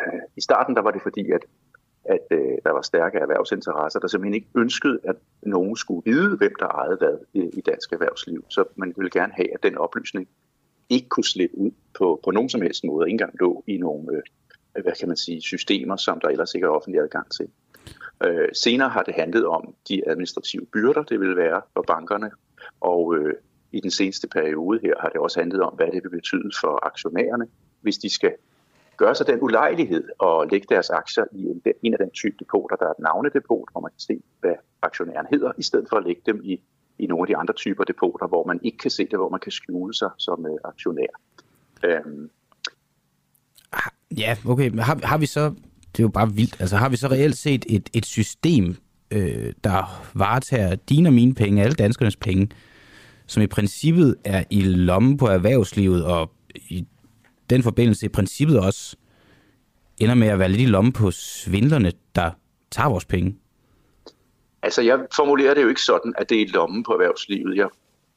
Øh, 0.00 0.20
I 0.36 0.40
starten 0.40 0.76
der 0.76 0.82
var 0.82 0.90
det 0.90 1.02
fordi, 1.02 1.30
at 1.30 1.40
at 2.04 2.26
øh, 2.30 2.58
der 2.64 2.70
var 2.70 2.82
stærke 2.82 3.18
erhvervsinteresser, 3.18 4.00
der 4.00 4.08
simpelthen 4.08 4.34
ikke 4.34 4.48
ønskede, 4.54 4.98
at 5.04 5.16
nogen 5.42 5.76
skulle 5.76 6.02
vide, 6.04 6.36
hvem 6.36 6.54
der 6.58 6.66
ejede 6.66 6.96
hvad 6.96 7.18
i, 7.34 7.50
i 7.58 7.60
dansk 7.60 7.92
erhvervsliv. 7.92 8.44
Så 8.48 8.64
man 8.76 8.92
ville 8.96 9.10
gerne 9.10 9.32
have, 9.32 9.54
at 9.54 9.62
den 9.62 9.76
oplysning 9.78 10.28
ikke 10.88 11.08
kunne 11.08 11.24
slippe 11.24 11.58
ud 11.58 11.70
på, 11.98 12.20
på 12.24 12.30
nogen 12.30 12.48
som 12.48 12.62
helst 12.62 12.84
måde, 12.84 13.08
ikke 13.08 13.14
engang 13.14 13.34
lå 13.40 13.64
i 13.66 13.76
nogle 13.76 14.16
øh, 14.76 14.82
hvad 14.82 14.92
kan 14.98 15.08
man 15.08 15.16
sige, 15.16 15.40
systemer, 15.40 15.96
som 15.96 16.20
der 16.20 16.28
ellers 16.28 16.54
ikke 16.54 16.64
er 16.64 16.70
offentlig 16.70 17.00
adgang 17.00 17.30
til. 17.30 17.48
Øh, 18.24 18.48
senere 18.52 18.88
har 18.88 19.02
det 19.02 19.14
handlet 19.14 19.46
om 19.46 19.74
de 19.88 20.08
administrative 20.08 20.66
byrder, 20.66 21.02
det 21.02 21.20
vil 21.20 21.36
være 21.36 21.60
for 21.72 21.84
bankerne, 21.86 22.30
og 22.80 23.16
øh, 23.16 23.34
i 23.72 23.80
den 23.80 23.90
seneste 23.90 24.28
periode 24.28 24.80
her 24.82 24.94
har 25.00 25.08
det 25.08 25.20
også 25.20 25.40
handlet 25.40 25.62
om, 25.62 25.74
hvad 25.74 25.86
det 25.86 26.00
vil 26.04 26.10
betyde 26.10 26.50
for 26.60 26.86
aktionærerne, 26.86 27.46
hvis 27.80 27.98
de 27.98 28.10
skal 28.10 28.32
gøre 28.96 29.14
sig 29.14 29.26
den 29.26 29.38
ulejlighed 29.42 30.04
og 30.18 30.46
lægge 30.50 30.66
deres 30.70 30.90
aktier 30.90 31.24
i 31.32 31.42
en, 31.42 31.62
en 31.82 31.92
af 31.92 31.98
den 31.98 32.10
type 32.10 32.36
depoter, 32.38 32.76
der 32.76 32.86
er 32.86 32.90
et 32.90 32.98
navnedepot, 32.98 33.68
hvor 33.72 33.80
man 33.80 33.90
kan 33.90 34.00
se, 34.00 34.22
hvad 34.40 34.54
aktionæren 34.82 35.26
hedder, 35.30 35.52
i 35.58 35.62
stedet 35.62 35.86
for 35.88 35.96
at 35.96 36.04
lægge 36.04 36.22
dem 36.26 36.40
i, 36.44 36.60
i 36.98 37.06
nogle 37.06 37.22
af 37.22 37.26
de 37.26 37.36
andre 37.36 37.54
typer 37.54 37.84
depoter, 37.84 38.26
hvor 38.26 38.44
man 38.46 38.60
ikke 38.62 38.78
kan 38.78 38.90
se 38.90 39.04
det, 39.10 39.18
hvor 39.18 39.28
man 39.28 39.40
kan 39.40 39.52
skjule 39.52 39.94
sig 39.94 40.10
som 40.18 40.44
uh, 40.44 40.56
aktionær. 40.64 41.12
Øhm. 41.84 42.30
Ja, 44.18 44.36
okay. 44.46 44.68
Men 44.68 44.78
har, 44.78 45.00
har 45.02 45.18
vi 45.18 45.26
så, 45.26 45.54
det 45.92 45.98
er 45.98 46.02
jo 46.02 46.08
bare 46.08 46.32
vildt, 46.32 46.60
altså 46.60 46.76
har 46.76 46.88
vi 46.88 46.96
så 46.96 47.08
reelt 47.08 47.36
set 47.36 47.64
et, 47.68 47.90
et 47.94 48.06
system, 48.06 48.76
øh, 49.10 49.52
der 49.64 50.08
varetager 50.14 50.74
dine 50.74 51.08
og 51.08 51.12
mine 51.12 51.34
penge, 51.34 51.62
alle 51.62 51.74
danskernes 51.74 52.16
penge, 52.16 52.48
som 53.30 53.42
i 53.42 53.46
princippet 53.46 54.16
er 54.24 54.44
i 54.50 54.60
lommen 54.60 55.16
på 55.16 55.26
erhvervslivet 55.26 56.04
og 56.04 56.30
i 56.54 56.86
den 57.50 57.62
forbindelse 57.62 58.06
i 58.06 58.08
princippet 58.08 58.60
også 58.60 58.96
ender 60.00 60.14
med 60.14 60.28
at 60.28 60.38
være 60.38 60.48
lidt 60.48 60.60
i 60.60 60.66
lommen 60.66 60.92
på 60.92 61.10
svindlerne, 61.10 61.92
der 62.14 62.30
tager 62.70 62.88
vores 62.88 63.04
penge? 63.04 63.36
Altså, 64.62 64.82
jeg 64.82 65.06
formulerer 65.16 65.54
det 65.54 65.62
jo 65.62 65.68
ikke 65.68 65.82
sådan, 65.82 66.14
at 66.18 66.30
det 66.30 66.36
er 66.36 66.42
i 66.42 66.48
lommen 66.48 66.82
på 66.82 66.92
erhvervslivet. 66.92 67.56
Jeg, 67.56 67.68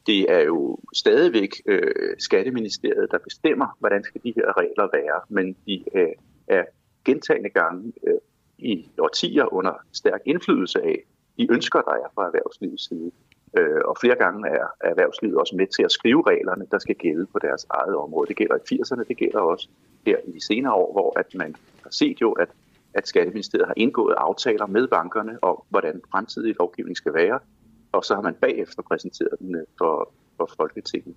det 0.07 0.31
er 0.31 0.39
jo 0.39 0.79
stadigvæk 0.93 1.51
øh, 1.65 2.15
Skatteministeriet, 2.19 3.07
der 3.11 3.17
bestemmer, 3.17 3.77
hvordan 3.79 4.03
skal 4.03 4.21
de 4.23 4.33
her 4.35 4.57
regler 4.57 4.87
være. 4.93 5.21
Men 5.29 5.55
de 5.67 5.83
øh, 5.95 6.07
er 6.47 6.63
gentagende 7.05 7.49
gange 7.49 7.93
øh, 8.07 8.19
i 8.57 8.89
årtier 8.99 9.53
under 9.53 9.73
stærk 9.93 10.21
indflydelse 10.25 10.81
af 10.81 11.03
de 11.37 11.47
ønsker, 11.51 11.81
der 11.81 11.91
er 11.91 12.09
fra 12.15 12.25
erhvervslivets 12.25 12.87
side. 12.87 13.11
Øh, 13.57 13.81
og 13.85 13.97
flere 14.01 14.15
gange 14.15 14.49
er 14.49 14.67
erhvervslivet 14.81 15.37
også 15.37 15.55
med 15.55 15.67
til 15.67 15.83
at 15.83 15.91
skrive 15.91 16.23
reglerne, 16.27 16.65
der 16.71 16.79
skal 16.79 16.95
gælde 16.95 17.25
på 17.25 17.39
deres 17.39 17.65
eget 17.69 17.95
område. 17.95 18.27
Det 18.27 18.35
gælder 18.35 18.55
i 18.55 18.75
80'erne, 18.75 19.03
det 19.07 19.17
gælder 19.17 19.39
også 19.39 19.67
her 20.05 20.17
i 20.27 20.31
de 20.31 20.45
senere 20.45 20.73
år, 20.73 20.91
hvor 20.91 21.19
at 21.19 21.35
man 21.35 21.55
har 21.83 21.89
set 21.91 22.21
jo, 22.21 22.31
at, 22.31 22.49
at 22.93 23.07
Skatteministeriet 23.07 23.67
har 23.67 23.73
indgået 23.77 24.15
aftaler 24.17 24.65
med 24.65 24.87
bankerne 24.87 25.37
om, 25.41 25.63
hvordan 25.69 26.01
fremtidig 26.11 26.55
lovgivning 26.59 26.97
skal 26.97 27.13
være, 27.13 27.39
og 27.91 28.05
så 28.05 28.15
har 28.15 28.21
man 28.21 28.33
bagefter 28.33 28.81
præsenteret 28.81 29.39
den 29.39 29.55
øh, 29.55 29.63
for, 29.77 30.11
for 30.37 30.49
Folketinget. 30.57 31.15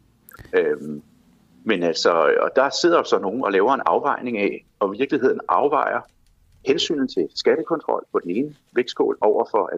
Øhm, 0.55 1.03
men 1.65 1.83
altså, 1.83 2.11
og 2.41 2.51
der 2.57 2.71
sidder 2.71 3.03
så 3.03 3.19
nogen 3.19 3.45
og 3.45 3.53
laver 3.53 3.75
en 3.75 3.83
afvejning 3.87 4.39
af, 4.39 4.67
og 4.79 4.95
i 4.95 4.99
virkeligheden 4.99 5.41
afvejer 5.49 6.01
hensynet 6.67 7.11
til 7.11 7.29
skattekontrol 7.35 8.05
på 8.13 8.19
den 8.19 8.31
ene 8.31 8.55
vægtskål 8.75 9.19
over 9.21 9.45
for 9.51 9.71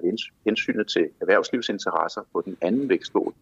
hensynet 0.44 0.88
til 0.88 1.08
erhvervslivsinteresser 1.20 2.22
på 2.32 2.42
den 2.44 2.56
anden 2.60 2.88
vægtskål. 2.88 3.34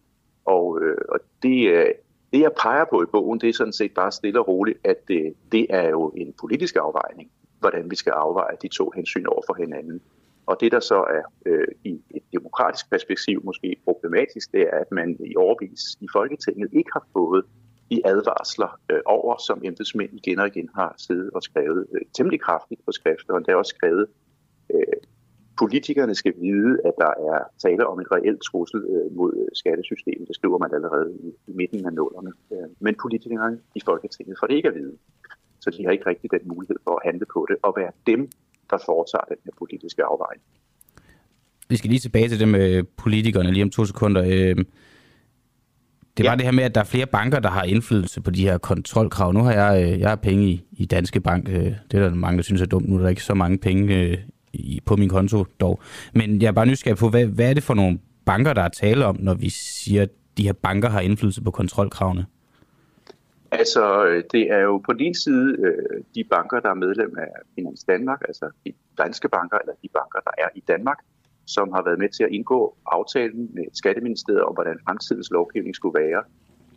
Og, 0.45 0.81
øh, 0.81 0.97
og 1.09 1.19
det, 1.43 1.67
øh, 1.67 1.85
det, 2.33 2.39
jeg 2.39 2.51
peger 2.61 2.85
på 2.89 3.03
i 3.03 3.05
bogen, 3.05 3.39
det 3.39 3.49
er 3.49 3.53
sådan 3.53 3.73
set 3.73 3.93
bare 3.93 4.11
stille 4.11 4.39
og 4.39 4.47
roligt, 4.47 4.79
at 4.83 5.07
det, 5.07 5.33
det 5.51 5.67
er 5.69 5.89
jo 5.89 6.07
en 6.09 6.33
politisk 6.39 6.75
afvejning, 6.75 7.31
hvordan 7.59 7.91
vi 7.91 7.95
skal 7.95 8.11
afveje 8.11 8.57
de 8.61 8.67
to 8.67 8.91
hensyn 8.95 9.25
over 9.25 9.41
for 9.47 9.53
hinanden. 9.53 10.01
Og 10.45 10.57
det, 10.59 10.71
der 10.71 10.79
så 10.79 10.95
er 10.95 11.21
øh, 11.45 11.67
i 11.83 12.01
et 12.15 12.23
demokratisk 12.33 12.89
perspektiv 12.89 13.41
måske 13.43 13.75
problematisk, 13.83 14.51
det 14.51 14.61
er, 14.61 14.77
at 14.77 14.91
man 14.91 15.17
i 15.25 15.35
overvis 15.35 15.81
i 16.01 16.07
Folketinget 16.13 16.69
ikke 16.73 16.89
har 16.93 17.07
fået 17.13 17.43
de 17.91 18.07
advarsler 18.07 18.79
øh, 18.91 18.99
over, 19.05 19.37
som 19.47 19.61
embedsmænd 19.63 20.11
igen 20.13 20.39
og 20.39 20.47
igen 20.47 20.69
har 20.75 20.95
siddet 20.97 21.29
og 21.35 21.43
skrevet 21.43 21.87
øh, 21.93 22.01
temmelig 22.17 22.41
kraftigt 22.41 22.81
på 22.85 22.91
skrift, 22.91 23.29
og 23.29 23.39
det 23.45 23.51
er 23.51 23.55
også 23.55 23.73
skrevet, 23.77 24.07
øh, 24.73 24.97
politikerne 25.57 26.15
skal 26.15 26.33
vide, 26.41 26.73
at 26.85 26.93
der 27.03 27.11
er 27.29 27.39
tale 27.65 27.87
om 27.87 27.99
en 27.99 28.11
reelt 28.15 28.41
trussel 28.41 28.81
øh, 28.93 29.15
mod 29.17 29.31
øh, 29.41 29.47
skattesystemet. 29.53 30.27
Det 30.27 30.35
skriver 30.35 30.57
man 30.57 30.71
allerede 30.77 31.09
i, 31.25 31.29
i 31.51 31.53
midten 31.59 31.85
af 31.85 31.93
nullerne. 31.93 32.31
Øh, 32.53 32.69
men 32.79 32.95
politikerne 33.01 33.59
i 33.75 33.81
Folketinget 33.85 34.37
får 34.39 34.47
det 34.47 34.55
ikke 34.55 34.69
at 34.69 34.75
vide. 34.75 34.95
Så 35.59 35.69
de 35.69 35.83
har 35.85 35.91
ikke 35.91 36.09
rigtig 36.09 36.31
den 36.31 36.43
mulighed 36.45 36.77
for 36.83 36.93
at 36.99 37.01
handle 37.05 37.25
på 37.33 37.45
det, 37.49 37.57
og 37.63 37.73
være 37.77 37.91
dem, 38.07 38.21
der 38.69 38.77
foretager 38.85 39.25
den 39.33 39.37
her 39.45 39.51
politiske 39.57 40.03
afvejning. 40.03 40.43
Vi 41.69 41.75
skal 41.77 41.89
lige 41.89 41.99
tilbage 41.99 42.29
til 42.29 42.39
det 42.39 42.47
med 42.47 42.83
politikerne 42.83 43.51
lige 43.51 43.63
om 43.63 43.69
to 43.69 43.85
sekunder. 43.85 44.23
Øh 44.31 44.65
det 46.17 46.23
er 46.23 46.25
ja. 46.25 46.29
bare 46.29 46.37
det 46.37 46.45
her 46.45 46.51
med, 46.51 46.63
at 46.63 46.75
der 46.75 46.81
er 46.81 46.85
flere 46.85 47.05
banker, 47.05 47.39
der 47.39 47.49
har 47.49 47.63
indflydelse 47.63 48.21
på 48.21 48.31
de 48.31 48.43
her 48.43 48.57
kontrolkrav. 48.57 49.33
Nu 49.33 49.43
har 49.43 49.51
jeg, 49.51 49.83
øh, 49.83 49.99
jeg 49.99 50.09
har 50.09 50.15
penge 50.15 50.43
i, 50.43 50.63
i 50.71 50.85
Danske 50.85 51.19
Bank. 51.19 51.49
Øh, 51.49 51.55
det 51.55 51.93
er 51.93 51.99
der 51.99 52.15
mange, 52.15 52.37
der 52.37 52.43
synes 52.43 52.61
er 52.61 52.65
dumt. 52.65 52.89
Nu 52.89 52.95
er 52.95 53.01
der 53.01 53.09
ikke 53.09 53.23
så 53.23 53.33
mange 53.33 53.57
penge 53.57 53.95
øh, 53.95 54.17
i, 54.53 54.81
på 54.85 54.95
min 54.95 55.09
konto 55.09 55.45
dog. 55.59 55.79
Men 56.13 56.41
jeg 56.41 56.47
er 56.47 56.51
bare 56.51 56.65
nysgerrig 56.65 56.97
på, 56.97 57.09
hvad, 57.09 57.25
hvad 57.25 57.49
er 57.49 57.53
det 57.53 57.63
for 57.63 57.73
nogle 57.73 57.99
banker, 58.25 58.53
der 58.53 58.61
er 58.61 58.69
tale 58.69 59.05
om, 59.05 59.17
når 59.19 59.33
vi 59.33 59.49
siger, 59.49 60.01
at 60.01 60.09
de 60.37 60.43
her 60.43 60.53
banker 60.53 60.89
har 60.89 60.99
indflydelse 60.99 61.43
på 61.43 61.51
kontrolkravene? 61.51 62.25
Altså, 63.51 64.05
det 64.31 64.51
er 64.51 64.59
jo 64.59 64.77
på 64.77 64.93
din 64.93 65.15
side 65.15 65.55
øh, 65.59 66.03
de 66.15 66.23
banker, 66.23 66.59
der 66.59 66.69
er 66.69 66.73
medlem 66.73 67.15
af 67.17 67.27
Finans 67.55 67.83
Danmark, 67.83 68.21
altså 68.27 68.49
de 68.65 68.73
danske 68.97 69.29
banker, 69.29 69.57
eller 69.57 69.73
de 69.83 69.89
banker, 69.93 70.19
der 70.19 70.31
er 70.37 70.47
i 70.55 70.63
Danmark, 70.67 70.97
som 71.47 71.71
har 71.71 71.83
været 71.83 71.99
med 71.99 72.09
til 72.09 72.23
at 72.23 72.31
indgå 72.31 72.75
aftalen 72.85 73.49
med 73.53 73.65
Skatteministeriet 73.73 74.43
om, 74.43 74.53
hvordan 74.53 74.79
fremtidens 74.85 75.31
lovgivning 75.31 75.75
skulle 75.75 75.99
være. 75.99 76.23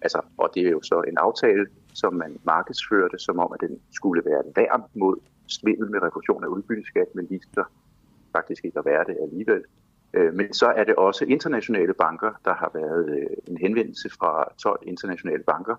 Altså, 0.03 0.21
og 0.39 0.51
det 0.55 0.67
er 0.67 0.71
jo 0.71 0.83
så 0.83 1.03
en 1.09 1.19
aftale, 1.19 1.67
som 1.95 2.15
man 2.15 2.39
markedsførte, 2.45 3.19
som 3.19 3.39
om, 3.39 3.51
at 3.55 3.69
den 3.69 3.81
skulle 3.93 4.23
være 4.25 4.41
et 4.41 4.53
værn 4.57 4.83
mod 4.95 5.17
svindel 5.49 5.91
med 5.91 6.03
refusion 6.03 6.45
af 6.45 6.49
udbytteskat, 6.49 7.07
men 7.15 7.27
viste 7.31 7.49
så 7.55 7.65
faktisk 8.33 8.65
ikke 8.65 8.79
at 8.79 8.85
være 8.85 9.05
det 9.05 9.17
alligevel. 9.23 9.63
Øh, 10.15 10.35
men 10.35 10.55
så 10.55 10.67
er 10.67 10.85
det 10.85 10.95
også 10.95 11.25
internationale 11.25 11.95
banker, 11.95 12.33
der 12.45 12.55
har 12.55 12.71
været 12.75 13.09
øh, 13.19 13.37
en 13.47 13.57
henvendelse 13.57 14.11
fra 14.11 14.53
12 14.59 14.79
internationale 14.87 15.43
banker, 15.43 15.77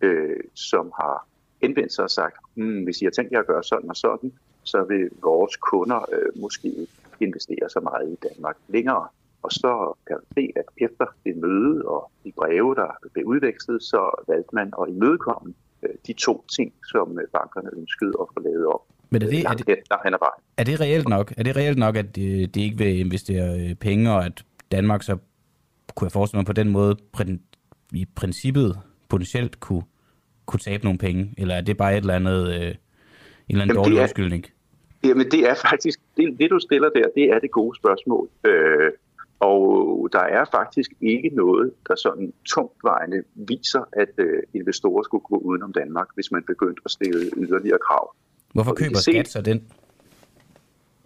øh, 0.00 0.40
som 0.54 0.92
har 1.00 1.26
henvendt 1.62 1.92
sig 1.92 2.04
og 2.04 2.10
sagt, 2.10 2.36
hmm, 2.54 2.84
hvis 2.84 3.00
I 3.00 3.04
har 3.04 3.10
tænkt 3.10 3.32
jer 3.32 3.40
at 3.40 3.46
gøre 3.46 3.64
sådan 3.64 3.90
og 3.90 3.96
sådan, 3.96 4.32
så 4.62 4.84
vil 4.84 5.10
vores 5.22 5.56
kunder 5.56 6.04
øh, 6.12 6.40
måske 6.42 6.86
investere 7.26 7.66
så 7.68 7.80
meget 7.80 8.12
i 8.12 8.16
Danmark 8.28 8.56
længere. 8.68 9.08
Og 9.42 9.52
så 9.52 9.72
kan 10.06 10.16
man 10.16 10.26
se, 10.36 10.52
at 10.56 10.64
efter 10.86 11.06
det 11.24 11.36
møde 11.36 11.82
og 11.84 12.10
de 12.24 12.32
breve, 12.36 12.74
der 12.74 12.88
blev 13.12 13.24
udvekslet, 13.26 13.82
så 13.82 14.24
valgte 14.28 14.54
man 14.54 14.72
at 14.80 14.88
imødekomme 14.88 15.54
øh, 15.82 15.94
de 16.06 16.12
to 16.12 16.44
ting, 16.56 16.72
som 16.92 17.18
øh, 17.18 17.28
bankerne 17.32 17.70
ønskede 17.76 18.12
at 18.20 18.26
få 18.34 18.40
lavet 18.40 18.66
op. 18.66 18.84
Men 19.10 19.22
er 19.22 19.26
det, 19.26 19.44
er, 19.44 19.54
det, 19.54 19.78
er 20.56 20.64
det 20.64 20.80
reelt 20.80 21.08
nok? 21.08 21.32
Er 21.36 21.42
det 21.42 21.56
reelt 21.56 21.78
nok, 21.78 21.96
at 21.96 22.16
de, 22.16 22.46
de 22.46 22.62
ikke 22.64 22.78
vil 22.78 23.00
investere 23.00 23.74
penge, 23.74 24.12
og 24.12 24.24
at 24.24 24.44
Danmark 24.72 25.02
så, 25.02 25.16
kunne 25.94 26.06
jeg 26.06 26.12
forestille 26.12 26.38
mig 26.38 26.46
på 26.46 26.52
den 26.52 26.68
måde, 26.68 26.96
i 27.92 28.06
princippet 28.14 28.78
potentielt 29.08 29.60
kunne, 29.60 29.82
kunne 30.46 30.60
tabe 30.60 30.84
nogle 30.84 30.98
penge? 30.98 31.34
Eller 31.38 31.54
er 31.54 31.60
det 31.60 31.76
bare 31.76 31.92
et 31.92 32.00
eller 32.00 32.14
andet, 32.14 32.48
øh, 32.48 32.54
en 32.54 32.60
eller 32.60 32.74
anden 33.48 33.58
Jamen, 33.58 33.74
dårlig 33.74 34.00
undskyldning? 34.00 34.46
Jamen 35.04 35.30
det 35.30 35.48
er 35.50 35.54
faktisk, 35.54 36.00
det, 36.16 36.38
det 36.38 36.50
du 36.50 36.58
stiller 36.58 36.90
der, 36.90 37.04
det 37.14 37.24
er 37.24 37.38
det 37.38 37.50
gode 37.50 37.76
spørgsmål. 37.76 38.28
Øh, 38.44 38.90
og 39.40 40.08
der 40.12 40.18
er 40.20 40.44
faktisk 40.44 40.90
ikke 41.00 41.28
noget, 41.28 41.72
der 41.88 41.94
sådan 41.94 42.32
tungtvejende 42.48 43.22
viser, 43.34 43.88
at 43.92 44.08
øh, 44.18 44.42
investorer 44.54 45.02
skulle 45.02 45.24
gå 45.24 45.36
udenom 45.36 45.72
Danmark, 45.72 46.06
hvis 46.14 46.32
man 46.32 46.42
begyndte 46.42 46.82
at 46.84 46.90
stille 46.90 47.30
yderligere 47.36 47.78
krav. 47.88 48.14
Hvorfor 48.52 48.74
køber 48.74 48.98
skat 48.98 49.28
så 49.28 49.42
den? 49.42 49.62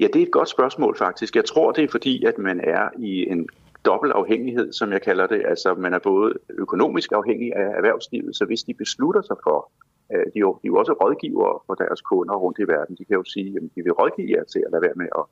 Ja, 0.01 0.07
det 0.13 0.17
er 0.17 0.27
et 0.27 0.33
godt 0.33 0.49
spørgsmål 0.49 0.97
faktisk. 0.99 1.37
Jeg 1.37 1.45
tror, 1.45 1.73
det 1.73 1.85
er 1.85 1.89
fordi, 1.91 2.25
at 2.25 2.39
man 2.39 2.61
er 2.61 2.89
i 2.99 3.31
en 3.31 3.49
dobbelt 3.85 4.13
afhængighed, 4.13 4.73
som 4.73 4.93
jeg 4.93 5.03
kalder 5.03 5.27
det. 5.27 5.43
Altså, 5.49 5.75
man 5.75 5.95
er 5.95 5.99
både 5.99 6.33
økonomisk 6.49 7.13
afhængig 7.13 7.57
af 7.57 7.69
erhvervslivet, 7.77 8.37
så 8.37 8.45
hvis 8.45 8.63
de 8.63 8.75
beslutter 8.75 9.23
sig 9.23 9.37
for 9.43 9.71
Øh, 10.13 10.27
de 10.33 10.39
er, 10.41 10.45
jo, 10.47 10.53
de 10.63 10.67
er 10.67 10.73
jo 10.73 10.77
også 10.77 10.93
rådgivere 10.93 11.59
for 11.67 11.75
deres 11.75 12.01
kunder 12.01 12.35
rundt 12.35 12.59
i 12.59 12.63
verden. 12.63 12.97
De 12.97 13.05
kan 13.05 13.17
jo 13.17 13.25
sige, 13.25 13.57
at 13.57 13.63
de 13.75 13.83
vil 13.83 13.93
rådgive 13.93 14.31
jer 14.37 14.45
til 14.45 14.63
at 14.67 14.71
lade 14.73 14.83
være 14.83 14.99
med 15.03 15.09
at, 15.19 15.25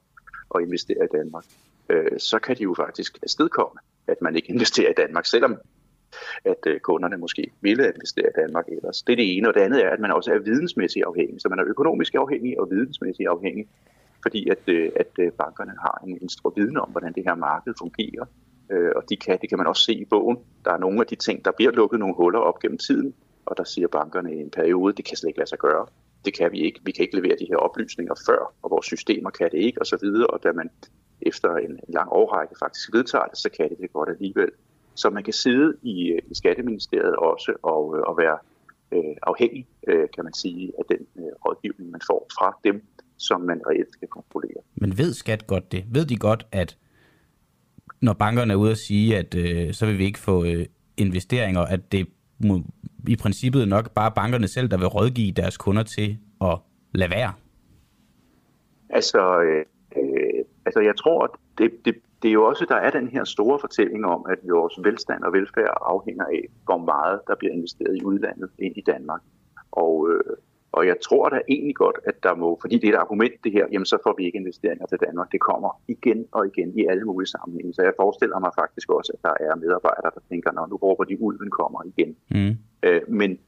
at 0.55 0.63
investere 0.67 1.05
i 1.05 1.17
Danmark. 1.17 1.45
Øh, 1.89 2.19
så 2.19 2.39
kan 2.39 2.57
de 2.57 2.63
jo 2.63 2.75
faktisk 2.75 3.19
afstedkomme, 3.23 3.79
at 4.07 4.23
man 4.23 4.37
ikke 4.37 4.51
investerer 4.55 4.91
i 4.91 4.99
Danmark, 5.03 5.27
selvom 5.27 5.57
at 6.45 6.63
øh, 6.67 6.81
kunderne 6.81 7.17
måske 7.17 7.51
ville 7.61 7.93
investere 7.95 8.29
i 8.29 8.41
Danmark 8.41 8.67
ellers. 8.69 9.03
Det 9.03 9.13
er 9.13 9.17
det 9.17 9.37
ene, 9.37 9.49
og 9.49 9.55
det 9.55 9.61
andet 9.61 9.85
er, 9.85 9.91
at 9.91 10.01
man 10.01 10.13
også 10.13 10.33
er 10.33 10.39
vidensmæssigt 10.39 11.05
afhængig. 11.07 11.41
Så 11.41 11.49
man 11.49 11.59
er 11.59 11.65
økonomisk 11.67 12.15
afhængig 12.15 12.61
og 12.61 12.71
vidensmæssigt 12.71 13.29
afhængig, 13.29 13.69
fordi 14.23 14.49
at, 14.49 14.69
at 14.97 15.35
bankerne 15.35 15.75
har 15.81 16.03
en, 16.07 16.19
en 16.23 16.29
stor 16.29 16.53
viden 16.57 16.77
om, 16.77 16.91
hvordan 16.91 17.13
det 17.13 17.23
her 17.27 17.35
marked 17.35 17.75
fungerer. 17.79 18.25
Og 18.97 19.03
de 19.11 19.17
kan, 19.17 19.39
det 19.41 19.49
kan 19.49 19.59
man 19.59 19.67
også 19.67 19.83
se 19.83 19.95
i 19.95 20.05
bogen. 20.05 20.39
Der 20.65 20.73
er 20.73 20.79
nogle 20.79 21.01
af 21.01 21.07
de 21.07 21.15
ting, 21.15 21.45
der 21.45 21.51
bliver 21.51 21.71
lukket 21.71 22.01
nogle 22.01 22.15
huller 22.15 22.39
op 22.39 22.59
gennem 22.59 22.79
tiden, 22.79 23.15
og 23.47 23.57
der 23.57 23.65
siger 23.65 23.89
bankerne 23.89 24.35
i 24.35 24.41
en 24.41 24.51
periode, 24.51 24.93
det 24.97 25.05
kan 25.05 25.17
slet 25.17 25.29
ikke 25.29 25.39
lade 25.39 25.49
sig 25.49 25.59
gøre. 25.59 25.87
Det 26.25 26.37
kan 26.39 26.53
vi 26.53 26.61
ikke. 26.61 26.81
Vi 26.85 26.93
kan 26.93 27.03
ikke 27.03 27.17
levere 27.17 27.37
de 27.39 27.47
her 27.51 27.57
oplysninger 27.57 28.15
før, 28.27 28.55
og 28.63 28.71
vores 28.71 28.87
systemer 28.87 29.31
kan 29.31 29.51
det 29.53 29.59
ikke, 29.59 29.81
osv. 29.81 30.09
Og 30.29 30.41
da 30.45 30.53
man 30.53 30.71
efter 31.23 31.57
en, 31.57 31.81
lang 31.89 32.09
årrække 32.13 32.55
faktisk 32.59 32.93
vedtager 32.93 33.27
det, 33.27 33.39
så 33.39 33.49
kan 33.57 33.71
det 33.71 33.79
det 33.79 33.93
godt 33.93 34.09
alligevel. 34.09 34.51
Så 34.95 35.11
man 35.11 35.25
kan 35.25 35.33
sidde 35.33 35.75
i, 35.83 36.09
øh, 36.09 36.23
i 36.31 36.35
Skatteministeriet 36.35 37.17
også 37.17 37.53
og, 37.63 37.97
øh, 37.97 38.03
og 38.03 38.17
være 38.19 38.39
øh, 38.93 39.17
afhængig, 39.23 39.67
øh, 39.89 40.09
kan 40.15 40.25
man 40.25 40.35
sige, 40.35 40.73
af 40.79 40.85
den 40.89 41.07
øh, 41.17 41.33
rådgivning, 41.47 41.91
man 41.91 42.01
får 42.07 42.27
fra 42.39 42.59
dem, 42.65 42.83
som 43.17 43.41
man 43.41 43.61
reelt 43.67 43.93
skal 43.93 44.09
kontrollere. 44.09 44.63
Men 44.75 44.99
ved 44.99 45.13
Skat 45.13 45.47
godt 45.47 45.73
det? 45.73 45.85
Ved 45.91 46.05
de 46.07 46.17
godt, 46.17 46.47
at 46.53 46.79
når 48.01 48.13
bankerne 48.13 48.53
er 48.53 48.57
ude 48.57 48.71
at 48.71 48.79
sige, 48.79 49.19
at 49.19 49.35
øh, 49.35 49.73
så 49.73 49.87
vil 49.87 49.99
vi 49.99 50.05
ikke 50.05 50.19
få 50.19 50.45
øh, 50.45 50.67
investeringer, 50.97 51.61
at 51.61 51.93
det 51.93 52.09
i 53.09 53.17
princippet 53.17 53.69
nok 53.69 53.91
bare 53.91 54.13
bankerne 54.13 54.49
selv, 54.49 54.69
der 54.69 54.77
vil 54.77 54.87
rådgive 54.87 55.33
deres 55.33 55.57
kunder 55.57 55.83
til 55.83 56.19
at 56.41 56.59
lade 56.93 57.11
være? 57.11 57.33
Altså, 58.91 59.41
øh, 59.41 59.65
øh, 59.97 60.45
altså 60.67 60.81
jeg 60.81 60.97
tror, 60.97 61.25
at 61.25 61.31
det, 61.59 61.71
det, 61.85 61.95
det 62.23 62.29
er 62.29 62.33
jo 62.33 62.45
også, 62.45 62.67
der 62.69 62.77
er 62.77 62.91
den 62.91 63.09
her 63.09 63.25
store 63.25 63.59
fortælling 63.59 64.07
om, 64.07 64.27
at 64.29 64.39
vores 64.51 64.75
velstand 64.79 65.23
og 65.23 65.33
velfærd 65.33 65.79
afhænger 65.81 66.25
af, 66.25 66.45
hvor 66.65 66.79
meget 66.79 67.21
der 67.27 67.35
bliver 67.35 67.53
investeret 67.53 67.97
i 67.97 68.05
udlandet 68.05 68.51
ind 68.59 68.77
i 68.77 68.81
Danmark. 68.87 69.21
Og, 69.73 70.09
øh, 70.11 70.37
og 70.77 70.87
jeg 70.87 70.97
tror 71.07 71.29
da 71.29 71.39
egentlig 71.49 71.77
godt, 71.85 71.99
at 72.11 72.17
der 72.23 72.35
må, 72.35 72.59
fordi 72.61 72.75
det 72.79 72.89
er 72.89 72.93
et 72.93 73.05
argument 73.05 73.35
det 73.45 73.53
her, 73.53 73.67
jamen 73.73 73.87
så 73.93 73.99
får 74.05 74.15
vi 74.19 74.23
ikke 74.27 74.39
investeringer 74.39 74.87
til 74.87 74.99
Danmark. 75.07 75.29
Det 75.33 75.41
kommer 75.41 75.71
igen 75.89 76.27
og 76.33 76.47
igen 76.47 76.79
i 76.79 76.83
alle 76.91 77.05
mulige 77.05 77.31
sammenhænge. 77.37 77.75
Så 77.75 77.83
jeg 77.83 77.93
forestiller 78.03 78.39
mig 78.39 78.53
faktisk 78.63 78.89
også, 78.91 79.11
at 79.15 79.21
der 79.27 79.35
er 79.47 79.55
medarbejdere, 79.65 80.11
der 80.15 80.23
tænker, 80.31 80.53
når 80.53 80.67
nu 80.67 80.77
råber 80.77 81.05
de, 81.05 81.23
ulven 81.23 81.51
kommer 81.51 81.81
igen. 81.93 82.17
Mm. 82.31 82.55
Øh, 82.87 83.03
men 83.09 83.39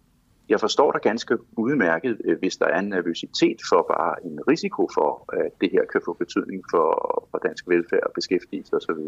jeg 0.49 0.61
forstår 0.61 0.93
da 0.93 0.99
ganske 0.99 1.39
udmærket, 1.57 2.21
øh, 2.25 2.39
hvis 2.39 2.57
der 2.57 2.67
er 2.67 2.79
en 2.81 2.89
nervøsitet 2.89 3.59
for 3.71 3.81
bare 3.95 4.15
en 4.27 4.41
risiko 4.49 4.89
for, 4.95 5.11
at 5.33 5.53
det 5.61 5.71
her 5.73 5.85
kan 5.93 6.01
få 6.05 6.13
betydning 6.13 6.65
for, 6.71 6.87
for 7.31 7.39
dansk 7.39 7.69
velfærd 7.69 8.03
og 8.09 8.13
beskæftigelse 8.15 8.77
osv. 8.77 9.01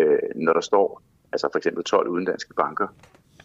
Øh, 0.00 0.18
når 0.36 0.52
der 0.52 0.60
står 0.60 1.02
altså 1.32 1.48
for 1.52 1.58
eksempel 1.58 1.84
12 1.84 2.08
udenlandske 2.08 2.54
banker, 2.54 2.88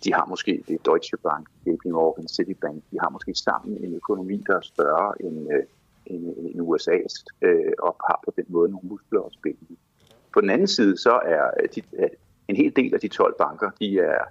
de 0.03 0.13
har 0.13 0.25
måske, 0.25 0.63
det 0.67 0.73
er 0.73 0.83
Deutsche 0.85 1.17
Bank, 1.17 1.47
JP 1.65 1.85
Morgan, 1.85 2.27
Citibank, 2.27 2.83
de 2.91 2.99
har 2.99 3.09
måske 3.09 3.35
sammen 3.35 3.83
en 3.83 3.95
økonomi, 3.95 4.43
der 4.47 4.55
er 4.55 4.61
større 4.61 5.21
end, 5.21 5.53
øh, 5.53 5.63
end, 6.05 6.27
øh, 6.37 6.45
end 6.51 6.61
USA's, 6.61 7.25
øh, 7.41 7.71
og 7.79 7.95
har 8.07 8.19
på 8.25 8.33
den 8.35 8.45
måde 8.47 8.71
nogle 8.71 8.89
muskler 8.89 9.21
at 9.21 9.33
spille 9.33 9.59
På 10.33 10.41
den 10.41 10.49
anden 10.49 10.67
side, 10.67 10.97
så 10.97 11.19
er 11.25 11.43
øh, 11.61 11.69
de, 11.75 11.81
øh, 11.99 12.09
en 12.47 12.55
hel 12.55 12.75
del 12.75 12.93
af 12.93 12.99
de 12.99 13.07
12 13.07 13.35
banker, 13.37 13.69
de 13.79 13.99
er 13.99 14.23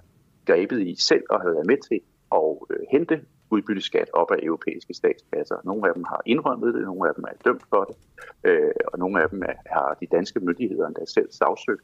grebet 0.45 0.81
i 0.81 0.95
selv 0.95 1.23
og 1.29 1.41
havde 1.41 1.55
været 1.55 1.67
med 1.67 1.77
til 1.89 2.01
at 2.31 2.57
øh, 2.69 2.85
hente 2.91 3.25
udbytteskat 3.49 4.09
op 4.13 4.31
af 4.31 4.39
europæiske 4.43 4.93
statskasser. 4.93 5.55
Nogle 5.63 5.87
af 5.87 5.93
dem 5.93 6.03
har 6.03 6.21
indrømmet 6.25 6.73
det, 6.73 6.83
nogle 6.83 7.09
af 7.09 7.15
dem 7.15 7.23
er 7.23 7.35
dømt 7.45 7.63
for 7.69 7.83
det, 7.83 7.95
øh, 8.43 8.71
og 8.87 8.99
nogle 8.99 9.23
af 9.23 9.29
dem 9.29 9.41
er, 9.41 9.55
har 9.65 9.97
de 10.01 10.07
danske 10.07 10.39
myndigheder 10.39 10.87
endda 10.87 11.05
selv 11.05 11.31
sagsøgt 11.31 11.83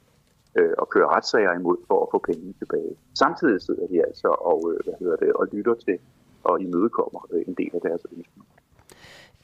øh, 0.58 0.74
og 0.78 0.90
kører 0.90 1.16
retssager 1.16 1.54
imod 1.60 1.78
for 1.88 2.04
at 2.04 2.08
få 2.12 2.18
pengene 2.30 2.54
tilbage. 2.54 2.94
Samtidig 3.14 3.62
sidder 3.62 3.88
de 3.88 4.02
altså 4.08 4.28
og, 4.28 4.60
øh, 4.72 4.80
hvad 4.86 4.94
hedder 5.00 5.16
det, 5.16 5.34
og 5.34 5.48
lytter 5.52 5.74
til 5.74 5.98
og 6.44 6.62
imødekommer 6.62 7.28
øh, 7.34 7.42
en 7.48 7.54
del 7.54 7.72
af 7.74 7.82
deres 7.82 8.02
ønsker. 8.18 8.42